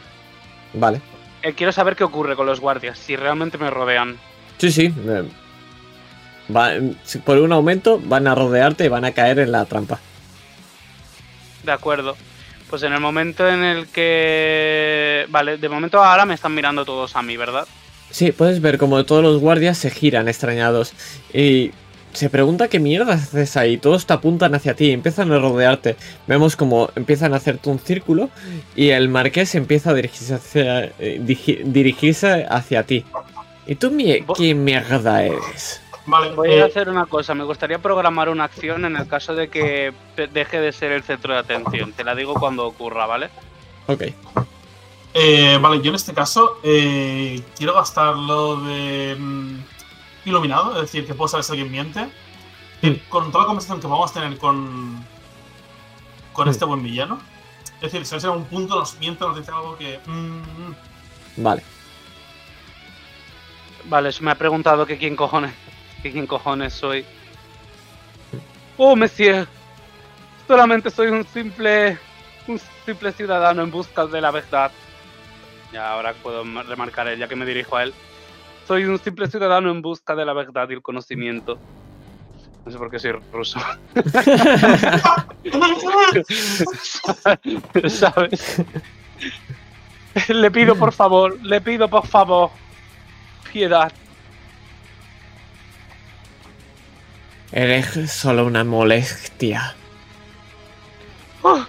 [0.73, 1.01] Vale.
[1.41, 4.17] Eh, quiero saber qué ocurre con los guardias, si realmente me rodean.
[4.57, 4.93] Sí, sí.
[5.07, 5.23] eh,
[6.55, 6.71] va-
[7.25, 9.99] por un aumento van a rodearte y van a caer en la trampa.
[11.63, 12.15] De acuerdo.
[12.69, 15.25] Pues en el momento en el que...
[15.29, 17.67] Vale, de momento ahora me están mirando todos a mí, ¿verdad?
[18.09, 20.93] Sí, puedes ver como todos los guardias se giran extrañados
[21.33, 21.71] y
[22.13, 23.77] se pregunta qué mierda haces ahí.
[23.77, 25.95] Todos te apuntan hacia ti, empiezan a rodearte.
[26.27, 28.29] Vemos como empiezan a hacerte un círculo
[28.75, 31.19] y el marqués empieza a dirigirse hacia, eh,
[31.65, 33.03] dirigirse hacia ti.
[33.65, 35.81] ¿Y tú mie- qué mierda eres?
[36.05, 39.35] Vale, Voy eh, a hacer una cosa, me gustaría programar una acción en el caso
[39.35, 39.93] de que
[40.33, 41.93] deje de ser el centro de atención.
[41.93, 43.29] Te la digo cuando ocurra, ¿vale?
[43.87, 44.03] Ok.
[45.13, 49.55] eh, vale, yo en este caso eh, quiero gastarlo de mm,
[50.25, 52.09] iluminado, es decir, que puedo saber si alguien miente.
[52.81, 52.93] Mm.
[53.09, 55.05] Con toda la conversación que vamos a tener con,
[56.33, 56.51] con Mm.
[56.51, 57.19] este buen villano.
[57.81, 59.99] Es decir, si en algún punto nos miente, nos dice algo que.
[60.05, 60.73] mm,
[61.37, 61.63] Vale.
[63.85, 65.53] Vale, me ha preguntado que quién cojones,
[66.01, 67.05] que quién cojones soy.
[68.77, 69.47] Oh, monsieur.
[70.47, 71.97] Solamente soy un simple,
[72.47, 74.71] un simple ciudadano en busca de la verdad.
[75.71, 77.93] Ya ahora puedo ma- remarcar él, ya que me dirijo a él.
[78.67, 81.57] Soy un simple ciudadano en busca de la verdad y el conocimiento.
[82.65, 83.59] No sé por qué soy ruso.
[87.89, 88.61] ¿Sabes?
[90.29, 92.51] Le pido por favor, le pido por favor,
[93.51, 93.91] piedad.
[97.51, 99.75] Eres solo una molestia.
[101.43, 101.67] ¡Ah!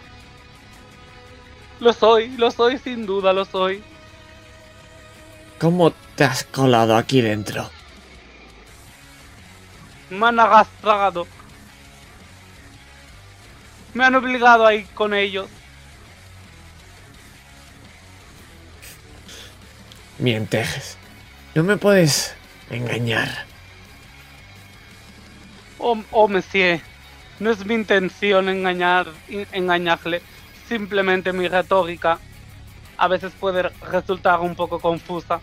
[1.81, 3.83] Lo soy, lo soy, sin duda lo soy.
[5.59, 7.71] ¿Cómo te has colado aquí dentro?
[10.11, 11.27] Me han arrastrado.
[13.95, 15.49] Me han obligado a ir con ellos.
[20.19, 20.97] Mientes.
[21.55, 22.35] No me puedes
[22.71, 23.29] engañar.
[25.79, 26.81] Oh, oh, monsieur,
[27.41, 30.23] no es mi intención engañar, en- engañarle.
[30.69, 32.19] Simplemente mi retórica
[32.97, 35.41] a veces puede resultar un poco confusa.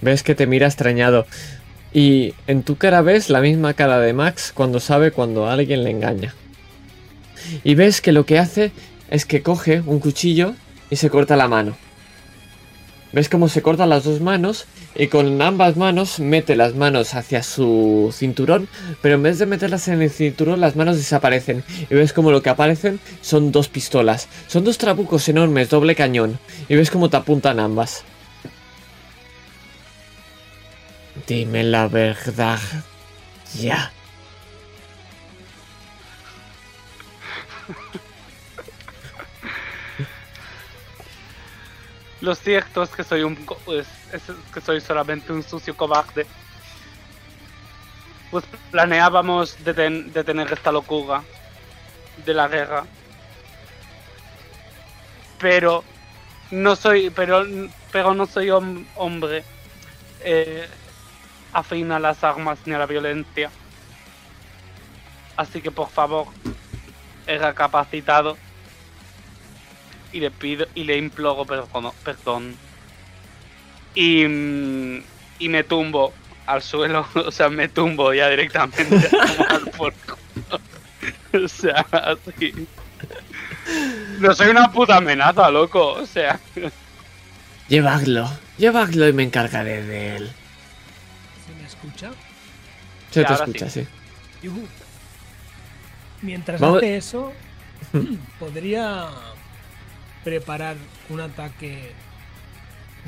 [0.00, 1.26] Ves que te mira extrañado.
[1.92, 5.90] Y en tu cara ves la misma cara de Max cuando sabe cuando alguien le
[5.90, 6.34] engaña.
[7.64, 8.72] Y ves que lo que hace
[9.10, 10.54] es que coge un cuchillo
[10.88, 11.76] y se corta la mano.
[13.12, 17.42] Ves cómo se cortan las dos manos y con ambas manos mete las manos hacia
[17.42, 18.68] su cinturón,
[19.02, 22.40] pero en vez de meterlas en el cinturón las manos desaparecen y ves como lo
[22.42, 24.28] que aparecen son dos pistolas.
[24.46, 28.04] Son dos trabucos enormes, doble cañón, y ves cómo te apuntan ambas.
[31.26, 32.60] Dime la verdad.
[33.60, 33.92] Ya.
[42.20, 43.86] Lo cierto es que soy un es
[44.52, 46.26] que soy solamente un sucio cobarde.
[48.30, 51.22] Pues planeábamos deten- detener esta locura
[52.24, 52.84] de la guerra.
[55.38, 55.82] Pero
[56.50, 57.44] no soy, pero,
[57.90, 59.42] pero no soy hom- hombre
[60.20, 60.68] eh,
[61.52, 63.50] afín a las armas ni a la violencia.
[65.36, 66.26] Así que por favor,
[67.26, 68.36] he recapacitado
[70.12, 71.92] y le pido y le imploro perdón.
[72.04, 72.54] perdón.
[73.94, 75.02] Y, mm,
[75.40, 76.12] y me tumbo
[76.46, 80.60] al suelo, o sea, me tumbo ya directamente a tomar por culo.
[81.44, 82.52] O sea, así.
[84.18, 86.38] No soy una puta amenaza, loco, o sea.
[87.68, 88.28] Llevadlo.
[88.58, 90.32] Llevadlo y me encargaré de él.
[91.46, 92.10] ¿Se me escucha?
[93.10, 93.86] Se Sí, te escucha, sí.
[96.22, 97.32] Mientras Vamos- hace eso,
[98.38, 99.08] podría
[100.24, 100.76] preparar
[101.08, 101.92] un ataque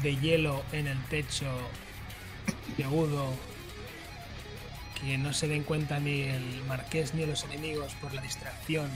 [0.03, 1.47] de hielo en el techo
[2.77, 3.35] de agudo
[5.01, 8.89] que no se den cuenta ni el marqués ni los enemigos por la distracción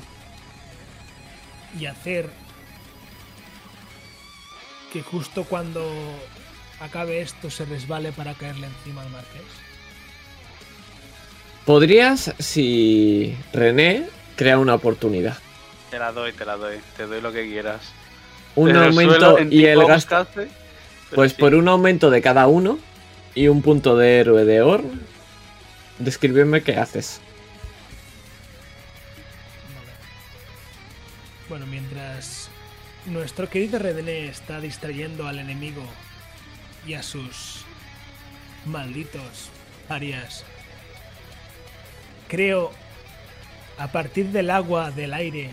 [1.78, 2.30] y hacer
[4.92, 5.84] que justo cuando
[6.80, 9.42] acabe esto se resbale para caerle encima al marqués.
[11.64, 15.36] Podrías, si René crea una oportunidad.
[15.90, 16.78] Te la doy, te la doy.
[16.96, 17.80] Te doy lo que quieras.
[18.56, 20.26] Un Desde aumento suelo, en y el gasto.
[21.14, 21.38] Pues sí.
[21.38, 22.78] por un aumento de cada uno
[23.34, 25.02] y un punto de héroe de Orn,
[25.98, 27.20] descríbeme qué haces.
[29.76, 29.92] Vale.
[31.48, 32.48] Bueno, mientras
[33.04, 35.82] nuestro querido Redené está distrayendo al enemigo
[36.86, 37.64] y a sus
[38.64, 39.50] malditos
[39.86, 40.44] parias,
[42.26, 42.72] creo,
[43.78, 45.50] a partir del agua del aire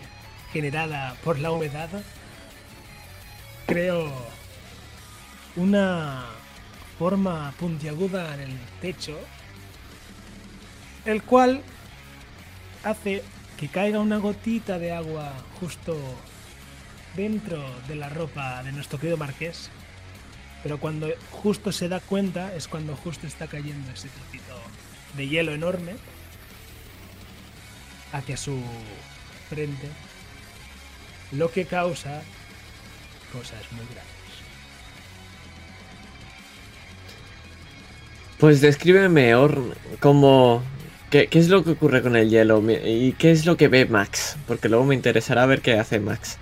[0.52, 1.90] generada por la humedad,
[3.66, 4.12] creo
[5.56, 6.24] una
[6.98, 9.18] forma puntiaguda en el techo,
[11.04, 11.62] el cual
[12.82, 13.22] hace
[13.56, 15.96] que caiga una gotita de agua justo
[17.16, 19.70] dentro de la ropa de nuestro querido marqués.
[20.62, 24.54] Pero cuando justo se da cuenta es cuando justo está cayendo ese trocito
[25.16, 25.94] de hielo enorme
[28.12, 28.60] hacia su
[29.48, 29.88] frente,
[31.32, 32.22] lo que causa
[33.36, 34.12] cosas muy graves.
[38.38, 40.62] Pues descríbeme, Orn, como...
[41.10, 42.62] ¿Qué, qué es lo que ocurre con el hielo?
[42.68, 44.36] ¿Y qué es lo que ve Max?
[44.48, 46.38] Porque luego me interesará ver qué hace Max.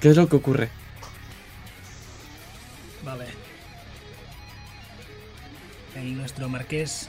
[0.00, 0.68] ¿Qué es lo que ocurre?
[3.04, 3.26] Vale.
[5.94, 7.08] El nuestro marqués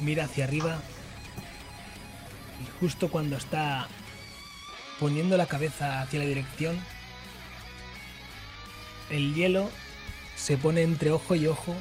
[0.00, 0.78] mira hacia arriba
[2.62, 3.88] y justo cuando está
[5.00, 6.78] poniendo la cabeza hacia la dirección,
[9.10, 9.70] el hielo
[10.36, 11.74] se pone entre ojo y ojo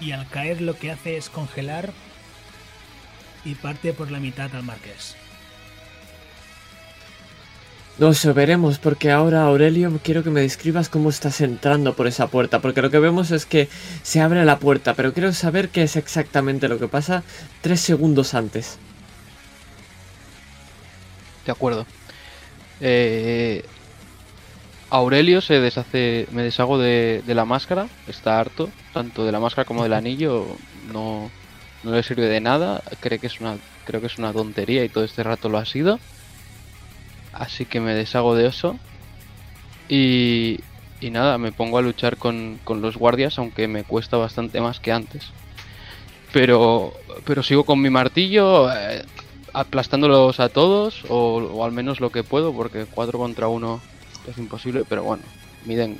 [0.00, 1.92] y al caer lo que hace es congelar
[3.44, 5.16] y parte por la mitad al marqués.
[7.96, 12.60] Nos veremos, porque ahora, Aurelio, quiero que me describas cómo estás entrando por esa puerta,
[12.60, 13.68] porque lo que vemos es que
[14.02, 17.22] se abre la puerta, pero quiero saber qué es exactamente lo que pasa
[17.60, 18.78] tres segundos antes.
[21.46, 21.86] De acuerdo.
[22.80, 23.64] Eh,
[24.94, 29.64] Aurelio se deshace, me deshago de, de la máscara, está harto, tanto de la máscara
[29.64, 30.46] como del anillo,
[30.92, 31.32] no,
[31.82, 33.56] no le sirve de nada, cree que es una,
[33.86, 35.98] creo que es una tontería y todo este rato lo ha sido.
[37.32, 38.76] Así que me deshago de eso.
[39.88, 40.60] Y,
[41.00, 44.78] y nada, me pongo a luchar con, con los guardias, aunque me cuesta bastante más
[44.78, 45.24] que antes.
[46.32, 46.92] Pero,
[47.24, 49.04] pero sigo con mi martillo, eh,
[49.52, 53.93] aplastándolos a todos, o, o al menos lo que puedo, porque 4 contra 1
[54.28, 55.22] es imposible, pero bueno,
[55.64, 55.98] miden,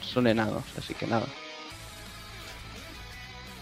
[0.00, 1.26] son enanos, así que nada.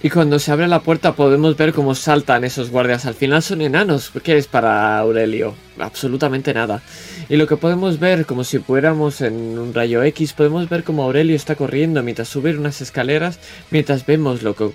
[0.05, 3.07] Y cuando se abre la puerta podemos ver cómo saltan esos guardias.
[3.07, 4.11] Al final son enanos.
[4.25, 5.55] ¿Qué es para Aurelio?
[5.79, 6.83] Absolutamente nada.
[7.29, 11.05] Y lo que podemos ver, como si fuéramos en un rayo X, podemos ver cómo
[11.05, 13.39] Aurelio está corriendo mientras sube unas escaleras,
[13.71, 14.73] mientras vemos lo que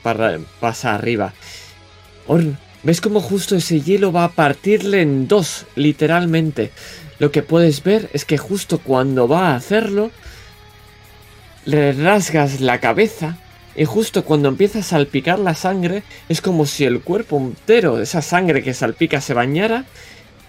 [0.62, 1.34] pasa arriba.
[2.28, 6.72] Orn, ¿ves cómo justo ese hielo va a partirle en dos, literalmente?
[7.20, 10.12] Lo que puedes ver es que justo cuando va a hacerlo,
[11.66, 13.38] le rasgas la cabeza
[13.76, 18.04] y justo cuando empieza a salpicar la sangre, es como si el cuerpo entero de
[18.04, 19.86] esa sangre que salpica se bañara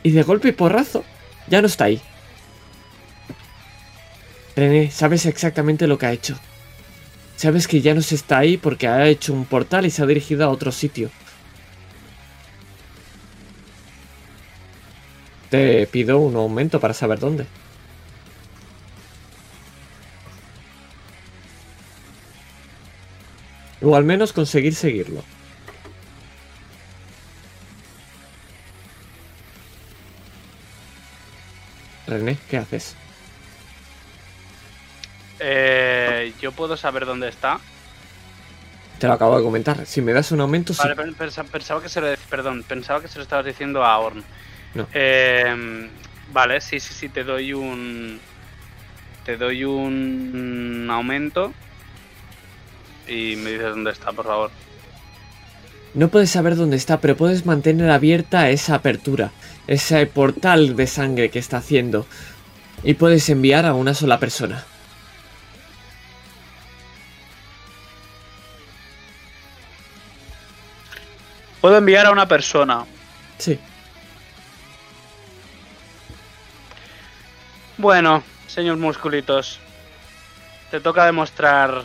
[0.03, 1.05] y de golpe y porrazo
[1.49, 2.01] ya no está ahí.
[4.57, 6.39] René, sabes exactamente lo que ha hecho.
[7.37, 10.07] Sabes que ya no se está ahí porque ha hecho un portal y se ha
[10.07, 11.11] dirigido a otro sitio.
[15.51, 17.47] Te pido un aumento para saber dónde.
[23.81, 25.23] O al menos conseguir seguirlo.
[32.07, 32.95] René, ¿qué haces?
[35.41, 37.61] Eh, yo puedo saber dónde está.
[38.99, 39.87] Te lo acabo de comentar.
[39.87, 40.81] Si me das un aumento, sí.
[40.83, 44.25] Vale, pensa- pensaba que se lo, perdón, pensaba que se lo estabas diciendo a Orn.
[44.79, 44.87] No.
[44.93, 45.91] Eh,
[46.33, 48.21] vale, sí, sí, sí, te doy un.
[49.25, 51.53] Te doy un aumento.
[53.09, 54.51] Y me dices dónde está, por favor.
[55.95, 59.33] No puedes saber dónde está, pero puedes mantener abierta esa apertura,
[59.67, 62.07] ese portal de sangre que está haciendo.
[62.85, 64.65] Y puedes enviar a una sola persona.
[71.61, 72.85] Puedo enviar a una persona.
[73.39, 73.59] Sí.
[77.79, 79.61] Bueno, señor Musculitos.
[80.71, 81.85] Te toca demostrar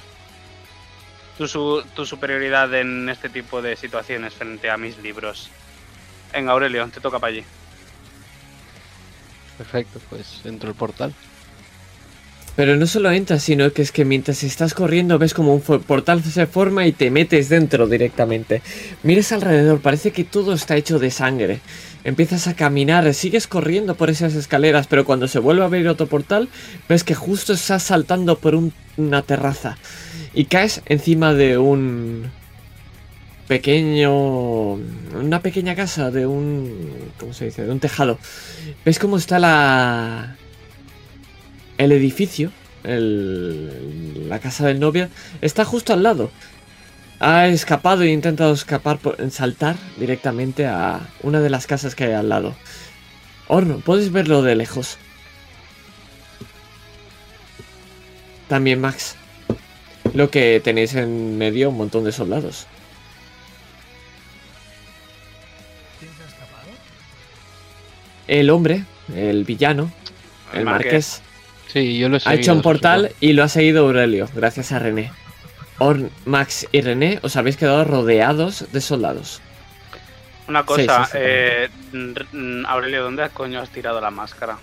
[1.38, 5.49] tu, su- tu superioridad en este tipo de situaciones frente a mis libros.
[6.33, 7.43] Venga, Aurelio, te toca para allí.
[9.57, 11.13] Perfecto, pues entro el portal.
[12.55, 16.23] Pero no solo entras, sino que es que mientras estás corriendo ves como un portal
[16.23, 18.61] se forma y te metes dentro directamente.
[19.01, 21.61] Miras alrededor, parece que todo está hecho de sangre.
[22.03, 26.07] Empiezas a caminar, sigues corriendo por esas escaleras, pero cuando se vuelve a abrir otro
[26.07, 26.49] portal,
[26.90, 29.77] ves que justo estás saltando por un- una terraza
[30.33, 32.30] y caes encima de un
[33.48, 37.64] pequeño una pequeña casa de un ¿cómo se dice?
[37.64, 38.17] de un tejado.
[38.85, 40.35] ¿Ves cómo está la
[41.77, 42.51] el edificio,
[42.83, 45.09] el- la casa del novio,
[45.41, 46.32] está justo al lado.
[47.26, 52.11] Ha escapado e intentado escapar, por, saltar directamente a una de las casas que hay
[52.11, 52.53] al lado.
[53.48, 54.98] Horno, puedes verlo de lejos.
[58.50, 59.16] También Max.
[60.14, 62.68] Lo que tenéis en medio un montón de soldados.
[66.02, 66.68] ¿Quién se ha escapado?
[68.27, 68.84] El hombre,
[69.16, 69.93] el villano,
[70.52, 71.22] el, El marqués.
[71.22, 71.22] marqués.
[71.72, 74.74] Sí, yo lo he Ha seguido, hecho un portal y lo ha seguido Aurelio, gracias
[74.74, 75.23] a René.
[75.80, 79.42] Orn, Max y René os habéis quedado rodeados de soldados.
[80.48, 81.18] Una cosa, sí, sí.
[81.22, 84.58] eh, r- mm, Aurelio, ¿dónde coño has tirado la máscara?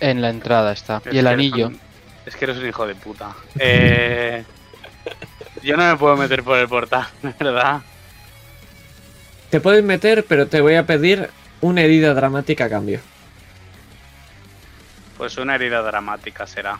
[0.00, 1.02] En la entrada está.
[1.04, 1.66] Es Y el anillo.
[1.68, 1.80] un-
[2.26, 3.34] es que eres un hijo de puta.
[3.58, 4.44] Eh,
[5.62, 7.06] yo no me puedo meter por el portal,
[7.40, 7.80] ¿verdad?
[9.50, 11.28] Te puedes meter, pero te voy a pedir
[11.60, 13.00] una herida dramática a cambio.
[15.18, 16.78] Pues una herida dramática será.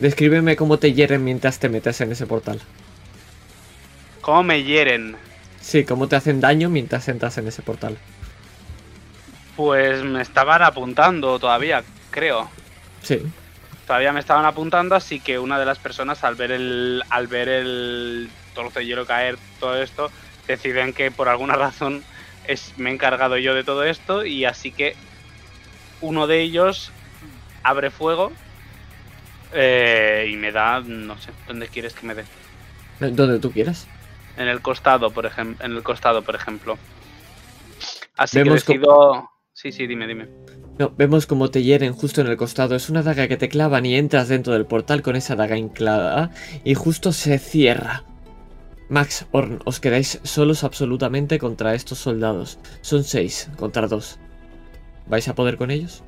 [0.00, 2.60] Descríbeme cómo te hieren mientras te metes en ese portal.
[4.20, 5.16] ¿Cómo me hieren?
[5.60, 7.96] Sí, cómo te hacen daño mientras entras en ese portal.
[9.56, 12.50] Pues me estaban apuntando todavía, creo.
[13.02, 13.22] Sí.
[13.86, 17.02] Todavía me estaban apuntando, así que una de las personas al ver el.
[17.10, 20.10] al ver el trozo de hielo caer, todo esto,
[20.46, 22.02] deciden que por alguna razón
[22.46, 24.24] es, me he encargado yo de todo esto.
[24.24, 24.96] Y así que
[26.00, 26.92] uno de ellos
[27.62, 28.32] abre fuego.
[29.54, 30.80] Eh, y me da.
[30.80, 32.24] no sé, ¿dónde quieres que me dé?
[33.00, 33.86] Donde tú quieras.
[34.36, 35.64] En el costado, por ejemplo.
[35.64, 36.76] En el costado, por ejemplo.
[38.16, 39.30] Así Vemos que decido.
[39.52, 40.28] Sí, sí, dime, dime.
[40.78, 42.74] No, vemos cómo te hieren justo en el costado.
[42.74, 46.30] Es una daga que te clavan y entras dentro del portal con esa daga inclavada
[46.64, 48.04] y justo se cierra.
[48.88, 52.58] Max, Orn, os quedáis solos absolutamente contra estos soldados.
[52.80, 54.18] Son seis contra dos.
[55.06, 56.02] ¿Vais a poder con ellos?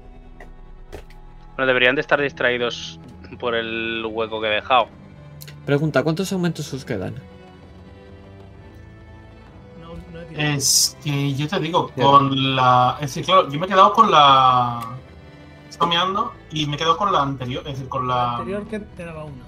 [1.57, 3.01] Bueno, deberían de estar distraídos
[3.39, 4.89] por el hueco que he dejado.
[5.65, 7.15] Pregunta, ¿cuántos aumentos os quedan?
[10.37, 12.97] Es que yo te digo, con la.
[13.01, 14.81] Es decir, claro, yo me he quedado con la.
[15.69, 17.63] Estoy mirando y me he quedado con la anterior.
[17.67, 18.37] Es decir, con la.
[18.37, 19.45] anterior que te daba una.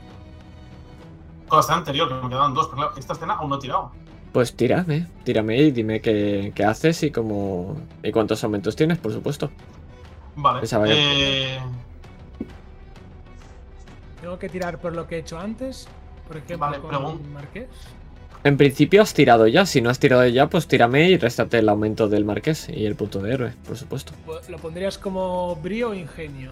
[1.47, 2.67] Con la escena anterior, que me quedaban dos.
[2.67, 3.91] Pero claro, esta escena aún no he tirado.
[4.33, 7.77] Pues tírame, tírame y dime qué, qué haces y cómo.
[8.03, 9.51] y cuántos aumentos tienes, por supuesto.
[10.37, 10.65] Vale.
[10.65, 10.95] Esa vaya.
[10.97, 11.59] Eh,
[14.29, 15.89] Tengo que tirar por lo que he hecho antes.
[16.27, 17.67] Por ejemplo, Vale, con pregun- Marqués.
[18.45, 21.69] En principio has tirado ya, si no has tirado ya, pues tírame y réstate el
[21.71, 24.13] aumento del marqués y el punto de héroe, por supuesto.
[24.27, 26.51] Pues, ¿Lo pondrías como brío o ingenio?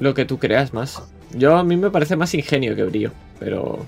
[0.00, 1.00] Lo que tú creas más.
[1.32, 3.86] Yo a mí me parece más ingenio que brío, pero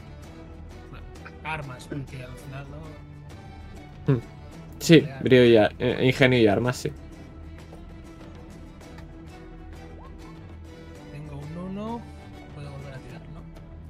[1.43, 2.65] Armas, porque al final
[4.07, 4.21] no.
[4.79, 6.93] sí, brío y eh, ingenio y armas, sí.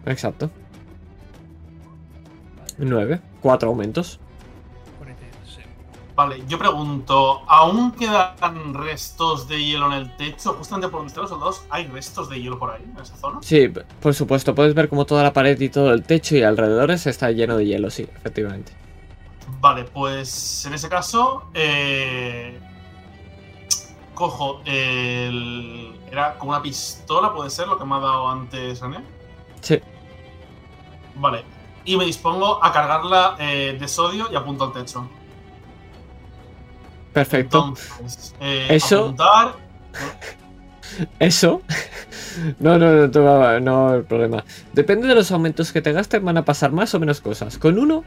[0.08, 0.50] Exacto.
[2.78, 4.20] 9, 4 aumentos.
[4.98, 5.66] 46.
[6.14, 10.54] vale, yo pregunto, ¿aún quedan restos de hielo en el techo?
[10.54, 13.40] Justamente por donde están los soldados, ¿hay restos de hielo por ahí, en esa zona?
[13.42, 13.70] Sí,
[14.00, 17.30] por supuesto, puedes ver como toda la pared y todo el techo y alrededores está
[17.30, 18.72] lleno de hielo, sí, efectivamente.
[19.60, 22.60] Vale, pues en ese caso, eh,
[24.14, 25.94] cojo el.
[26.10, 28.98] Era como una pistola, puede ser lo que me ha dado antes René.
[29.60, 29.80] Sí,
[31.18, 31.44] Vale,
[31.84, 35.08] y me dispongo a cargarla eh, de sodio y apunto al techo.
[37.12, 37.58] perfecto.
[37.98, 39.54] Entonces, eh, Eso- apuntar.
[41.18, 41.62] Eso.
[42.60, 44.44] No, no, no, va- no hay problema.
[44.72, 47.58] Depende de los aumentos que te gasten, van a pasar más o menos cosas.
[47.58, 48.04] Con uno,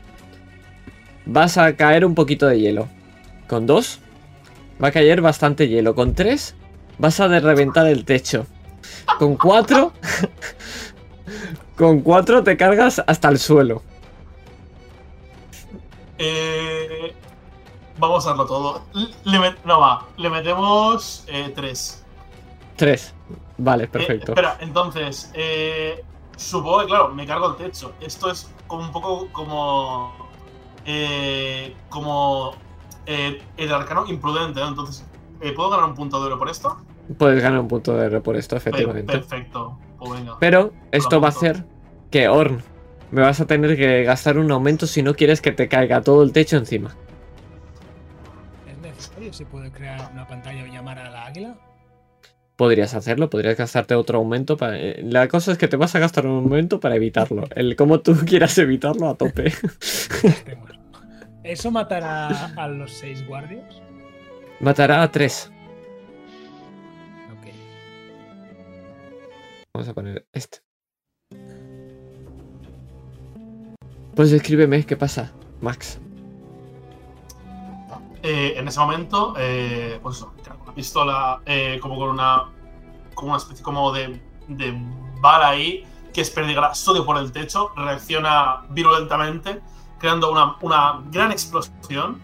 [1.25, 2.88] vas a caer un poquito de hielo.
[3.49, 3.99] Con dos,
[4.81, 5.95] va a caer bastante hielo.
[5.95, 6.56] Con tres,
[6.98, 8.45] vas a reventar el techo.
[9.19, 9.91] Con cuatro,
[11.82, 13.82] con cuatro te cargas hasta el suelo.
[16.19, 17.11] Eh,
[17.98, 18.82] vamos a darlo todo.
[19.24, 22.03] Le met- no va, le metemos eh, tres.
[22.76, 23.16] Tres.
[23.58, 24.32] Vale, Eh, perfecto.
[24.34, 26.03] espera, entonces, eh,
[26.38, 27.93] supongo que, claro, me cargo el techo.
[28.00, 30.14] Esto es como un poco como.
[30.85, 32.53] eh, como.
[33.08, 34.68] eh, el arcano imprudente, ¿no?
[34.68, 35.03] Entonces,
[35.56, 36.77] ¿puedo ganar un punto de oro por esto?
[37.18, 39.11] Puedes ganar un punto de R por esto, efectivamente.
[39.11, 39.77] perfecto.
[39.98, 40.38] Pues venga.
[40.40, 41.64] Pero esto va a hacer
[42.11, 42.61] que Orn,
[43.11, 46.23] me vas a tener que gastar un aumento si no quieres que te caiga todo
[46.23, 46.95] el techo encima.
[48.69, 49.33] ¿Es necesario?
[49.33, 51.56] ¿Se puede crear una pantalla o llamar a la águila?
[52.56, 54.77] Podrías hacerlo, podrías gastarte otro aumento para...
[54.77, 57.45] eh, La cosa es que te vas a gastar un aumento para evitarlo.
[57.56, 59.51] El cómo tú quieras evitarlo a tope.
[61.43, 63.81] ¿Eso matará a los seis guardias?
[64.59, 65.51] Matará a tres.
[67.31, 67.48] Ok.
[69.73, 70.59] Vamos a poner este.
[74.15, 75.31] Pues escríbeme, ¿qué pasa,
[75.61, 75.99] Max?
[78.23, 80.33] Eh, en ese momento, eh, pues eso,
[80.64, 82.49] una pistola eh, como con una.
[83.14, 84.22] como una especie como de.
[84.48, 84.73] de
[85.22, 89.61] bala ahí que desperdigará sodio por el techo, reacciona virulentamente,
[89.98, 92.22] creando una, una gran explosión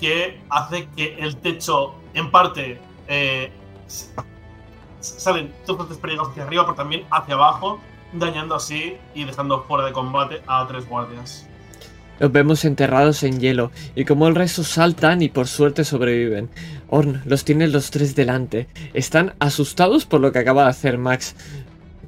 [0.00, 3.52] que hace que el techo, en parte, eh,
[5.00, 7.80] salen todos los hacia arriba, pero también hacia abajo,
[8.12, 11.48] dañando así y dejando fuera de combate a tres guardias.
[12.18, 16.50] Los vemos enterrados en hielo y como el resto saltan y por suerte sobreviven.
[16.88, 18.66] Orn los tiene los tres delante.
[18.92, 21.36] Están asustados por lo que acaba de hacer Max.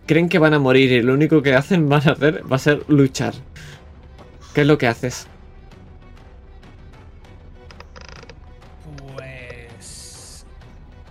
[0.06, 2.58] Creen que van a morir y lo único que hacen van a hacer va a
[2.58, 3.34] ser luchar.
[4.52, 5.28] ¿Qué es lo que haces?
[9.14, 10.44] Pues.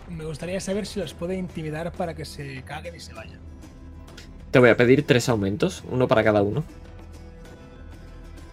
[0.10, 3.49] Me gustaría saber si los puede intimidar para que se caguen y se vayan.
[4.52, 6.64] Te voy a pedir tres aumentos, uno para cada uno.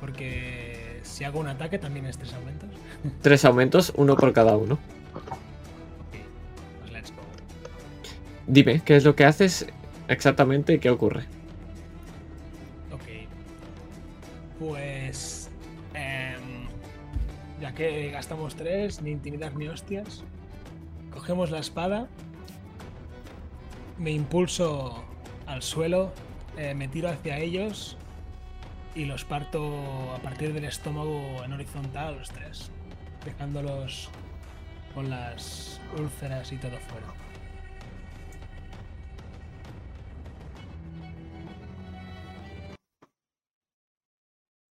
[0.00, 2.68] Porque si hago un ataque también es tres aumentos.
[3.22, 4.74] Tres aumentos, uno por cada uno.
[5.14, 6.16] Ok,
[6.80, 7.22] pues let's go.
[8.46, 9.66] Dime, ¿qué es lo que haces
[10.08, 11.24] exactamente y qué ocurre?
[12.92, 13.28] Ok.
[14.58, 15.48] Pues.
[15.94, 16.66] em,
[17.60, 20.24] ya que gastamos tres, ni intimidar ni hostias.
[21.10, 22.08] Cogemos la espada.
[23.98, 25.04] Me impulso
[25.46, 26.12] al suelo.
[26.56, 27.96] eh, me tiro hacia ellos.
[28.94, 32.70] Y los parto a partir del estómago en horizontal los tres.
[33.24, 34.08] Dejándolos
[34.94, 37.06] con las úlceras y todo fuera.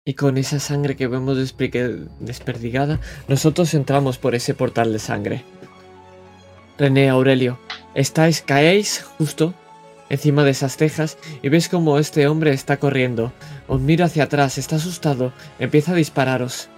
[0.03, 5.43] Y con esa sangre que vemos desperdigada, nosotros entramos por ese portal de sangre.
[6.77, 7.59] René, Aurelio,
[7.93, 9.53] estáis, caéis justo
[10.09, 13.33] encima de esas tejas y ves como este hombre está corriendo.
[13.67, 16.69] Os mira hacia atrás, está asustado, empieza a dispararos.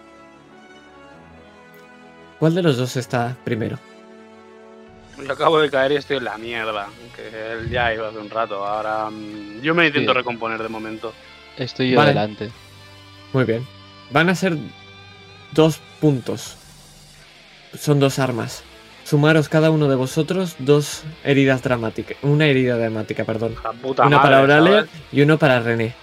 [2.39, 3.77] ¿Cuál de los dos está primero?
[5.25, 6.87] Yo acabo de caer y estoy en la mierda.
[7.15, 8.65] Que él ya iba hace un rato.
[8.65, 10.17] Ahora mm, yo me intento Sí.
[10.17, 11.13] recomponer de momento.
[11.57, 12.09] Estoy yo Vale.
[12.11, 12.49] delante.
[13.33, 13.67] Muy bien.
[14.11, 14.57] Van a ser
[15.51, 16.55] dos puntos.
[17.77, 18.63] Son dos armas.
[19.09, 22.15] Sumaros cada uno de vosotros dos heridas dramáticas.
[22.21, 23.55] Una herida dramática, perdón.
[23.81, 24.89] Puta Una para madre, ¿sabes?
[25.11, 25.95] y uno para René.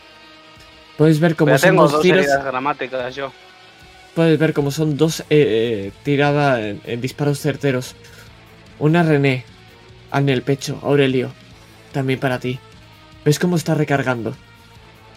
[0.96, 2.18] Puedes ver cómo son tengo dos dos tiros.
[2.24, 3.32] heridas gramáticas yo.
[4.16, 7.94] Puedes ver cómo son dos eh, tiradas en, en disparos certeros.
[8.80, 9.44] Una René
[10.12, 11.30] en el pecho, Aurelio.
[11.92, 12.58] También para ti.
[13.24, 14.34] ¿Ves cómo está recargando?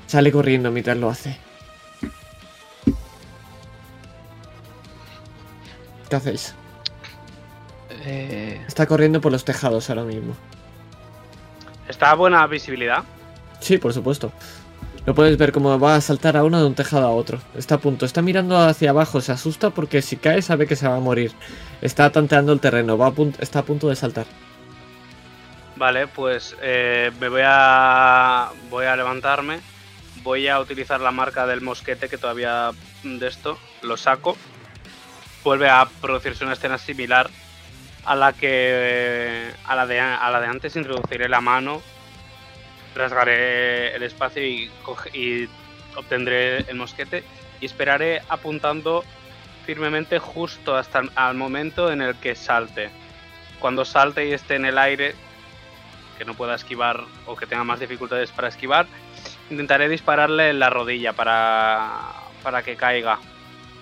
[0.05, 1.39] Sale corriendo mientras lo hace.
[6.07, 6.53] ¿Qué hacéis?
[8.11, 10.35] Eh, Está corriendo por los tejados ahora mismo.
[11.87, 13.03] Está a buena visibilidad.
[13.59, 14.31] Sí, por supuesto.
[15.05, 17.39] Lo puedes ver cómo va a saltar a uno de un tejado a otro.
[17.55, 20.87] Está a punto, está mirando hacia abajo, se asusta porque si cae sabe que se
[20.87, 21.31] va a morir.
[21.81, 24.25] Está tanteando el terreno, va a pun- está a punto de saltar.
[25.77, 29.59] Vale, pues eh, me voy a voy a levantarme.
[30.23, 32.71] Voy a utilizar la marca del mosquete que todavía
[33.03, 34.35] de esto lo saco.
[35.43, 37.29] Vuelve a producirse una escena similar
[38.05, 41.81] a la que a la de a la de antes introduciré la mano,
[42.95, 45.49] rasgaré el espacio y
[45.95, 47.23] obtendré el mosquete
[47.61, 49.03] y esperaré apuntando
[49.65, 52.89] firmemente justo hasta el al momento en el que salte.
[53.59, 55.13] Cuando salte y esté en el aire,
[56.17, 58.87] que no pueda esquivar o que tenga más dificultades para esquivar,
[59.49, 63.19] intentaré dispararle en la rodilla para, para que caiga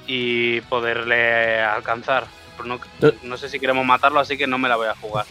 [0.08, 2.26] y poderle alcanzar.
[2.58, 2.80] Pero
[3.24, 5.26] no, sé si queremos matarlo, así que no me la voy a jugar.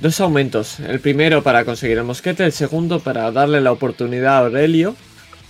[0.00, 0.80] Dos aumentos.
[0.80, 4.96] El primero para conseguir el mosquete, el segundo para darle la oportunidad a Aurelio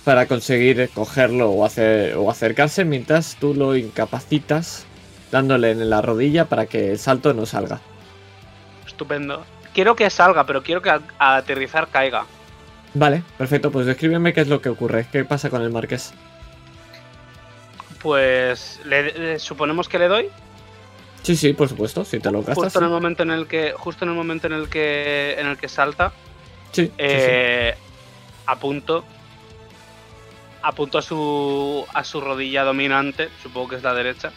[0.03, 4.85] para conseguir cogerlo o, hacer, o acercarse mientras tú lo incapacitas
[5.31, 7.79] dándole en la rodilla para que el salto no salga.
[8.85, 9.45] Estupendo.
[9.73, 12.25] Quiero que salga, pero quiero que al aterrizar caiga.
[12.93, 16.13] Vale, perfecto, pues descríbeme qué es lo que ocurre, qué pasa con el marqués.
[18.01, 20.29] Pues le, le- suponemos que le doy.
[21.23, 22.55] Sí, sí, por supuesto, si te lo gastas.
[22.65, 23.73] Justo en el momento en el que.
[23.77, 25.35] Justo en el momento en el que.
[25.37, 26.11] en el que salta.
[26.71, 26.93] Sí, sí, sí.
[26.97, 27.75] eh,
[28.47, 29.03] apunto.
[30.63, 31.85] Apunto a su.
[31.93, 33.29] a su rodilla dominante.
[33.41, 34.31] Supongo que es la derecha.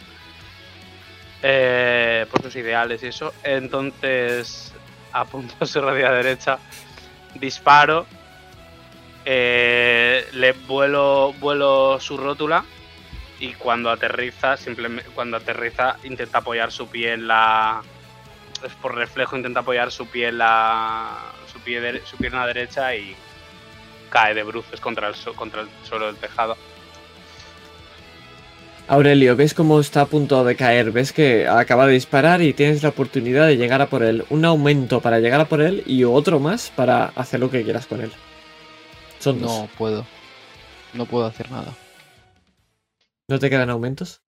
[1.41, 3.33] Eh, por sus ideales y eso.
[3.43, 4.71] Entonces.
[5.11, 6.59] Apunto a su rodilla derecha.
[7.35, 8.05] Disparo.
[9.25, 11.33] eh, le vuelo.
[11.39, 12.63] vuelo su rótula.
[13.39, 17.81] Y cuando aterriza, simplemente cuando aterriza, intenta apoyar su pie en la.
[18.65, 21.17] es por reflejo, intenta apoyar su pie en la.
[21.51, 23.15] su, pie dere- su pierna derecha y
[24.09, 26.55] cae de bruces contra el, contra el suelo del tejado.
[28.87, 32.83] Aurelio, ves cómo está a punto de caer, ves que acaba de disparar y tienes
[32.83, 34.25] la oportunidad de llegar a por él.
[34.29, 37.87] Un aumento para llegar a por él y otro más para hacer lo que quieras
[37.87, 38.11] con él.
[39.19, 39.51] Son dos.
[39.51, 40.05] No puedo.
[40.93, 41.73] No puedo hacer nada.
[43.27, 44.21] ¿No te quedan aumentos?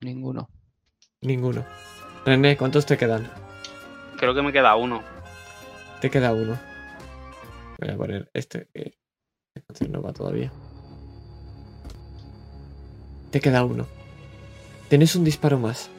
[0.00, 0.48] Ninguno.
[1.22, 1.66] Ninguno.
[2.24, 3.28] René, ¿cuántos te quedan?
[4.16, 5.02] Creo que me queda uno.
[6.00, 6.56] Te queda uno.
[7.80, 8.96] Voy a poner este que
[9.54, 10.52] esta canción no va todavía.
[13.32, 13.88] Te queda uno.
[14.88, 15.90] Tienes un disparo más.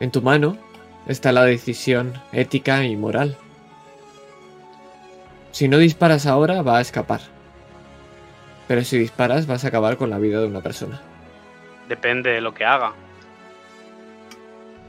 [0.00, 0.56] En tu mano
[1.06, 3.36] está la decisión ética y moral.
[5.52, 7.20] Si no disparas ahora, va a escapar.
[8.70, 11.00] Pero si disparas, vas a acabar con la vida de una persona.
[11.88, 12.92] Depende de lo que haga.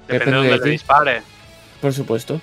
[0.07, 1.21] Depende, Depende de de donde le dispare.
[1.81, 2.39] Por supuesto.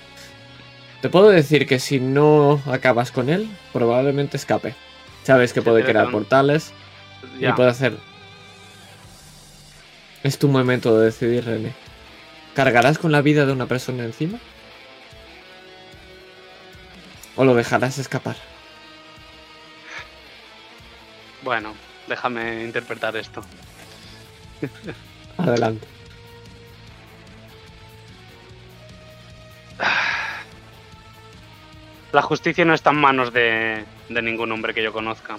[1.01, 4.75] Te puedo decir que si no acabas con él, probablemente escape.
[5.23, 6.73] Sabes que puede crear portales
[7.39, 7.51] Ya.
[7.51, 7.93] y puede hacer.
[10.23, 11.71] Es tu momento de decidir, René.
[12.53, 14.39] ¿Cargarás con la vida de una persona encima?
[17.37, 18.35] ¿O lo dejarás escapar?
[21.49, 21.73] Bueno,
[22.07, 23.41] déjame interpretar esto.
[25.39, 25.87] Adelante.
[32.11, 35.37] La justicia no está en manos de, de ningún hombre que yo conozca.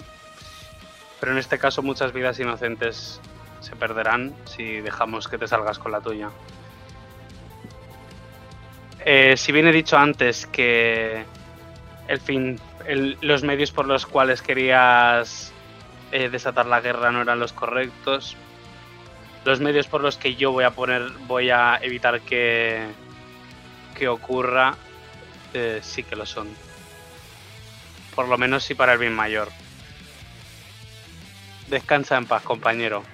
[1.21, 3.21] Pero en este caso muchas vidas inocentes
[3.61, 6.29] se perderán si dejamos que te salgas con la tuya.
[9.05, 11.23] Eh, si bien he dicho antes que
[12.09, 15.50] el fin, el- los medios por los cuales querías
[16.11, 18.35] eh, desatar la guerra no eran los correctos,
[19.45, 22.85] los medios por los que yo voy a poner, voy a evitar que,
[23.95, 24.75] que ocurra,
[25.53, 26.49] eh, sí que lo son.
[28.15, 29.49] Por lo menos sí para el bien mayor.
[31.67, 33.03] Descansa en paz, compañero.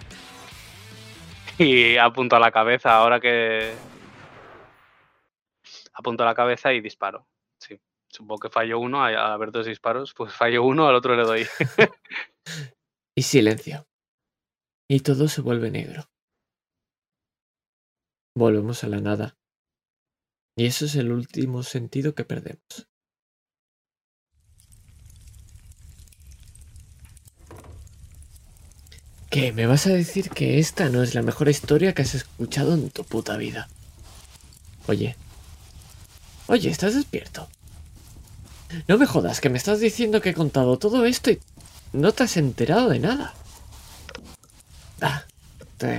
[1.60, 3.74] Y apunto a la cabeza ahora que...
[5.92, 7.26] Apunto a la cabeza y disparo.
[7.58, 7.80] Sí.
[8.10, 11.24] Supongo que fallo uno, a, a ver dos disparos, pues fallo uno, al otro le
[11.24, 11.48] doy.
[13.18, 13.88] Y silencio.
[14.88, 16.08] Y todo se vuelve negro.
[18.36, 19.36] Volvemos a la nada.
[20.56, 22.88] Y eso es el último sentido que perdemos.
[29.32, 29.52] ¿Qué?
[29.52, 32.92] ¿Me vas a decir que esta no es la mejor historia que has escuchado en
[32.92, 33.68] tu puta vida?
[34.86, 35.16] Oye.
[36.46, 37.50] Oye, ¿estás despierto?
[38.88, 41.40] No me jodas, que me estás diciendo que he contado todo esto y
[41.94, 43.34] no te has enterado de nada.
[45.02, 45.24] Ah,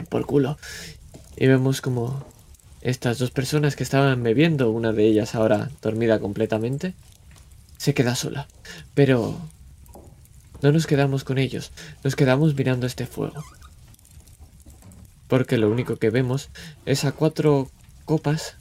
[0.09, 0.59] por culo.
[1.37, 2.25] Y vemos como
[2.81, 6.95] estas dos personas que estaban bebiendo, una de ellas ahora dormida completamente,
[7.77, 8.49] se queda sola.
[8.95, 9.39] Pero
[10.63, 11.71] no nos quedamos con ellos,
[12.03, 13.45] nos quedamos mirando este fuego.
[15.29, 16.49] Porque lo único que vemos
[16.87, 17.71] es a cuatro
[18.05, 18.57] copas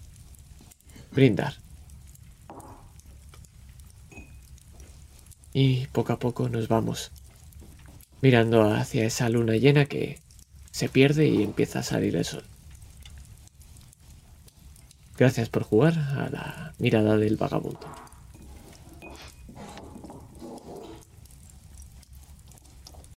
[1.11, 1.55] brindar.
[5.59, 7.09] Y poco a poco nos vamos
[8.21, 10.19] mirando hacia esa luna llena que
[10.69, 12.43] se pierde y empieza a salir el sol.
[15.17, 18.06] Gracias por jugar a la mirada del vagabundo.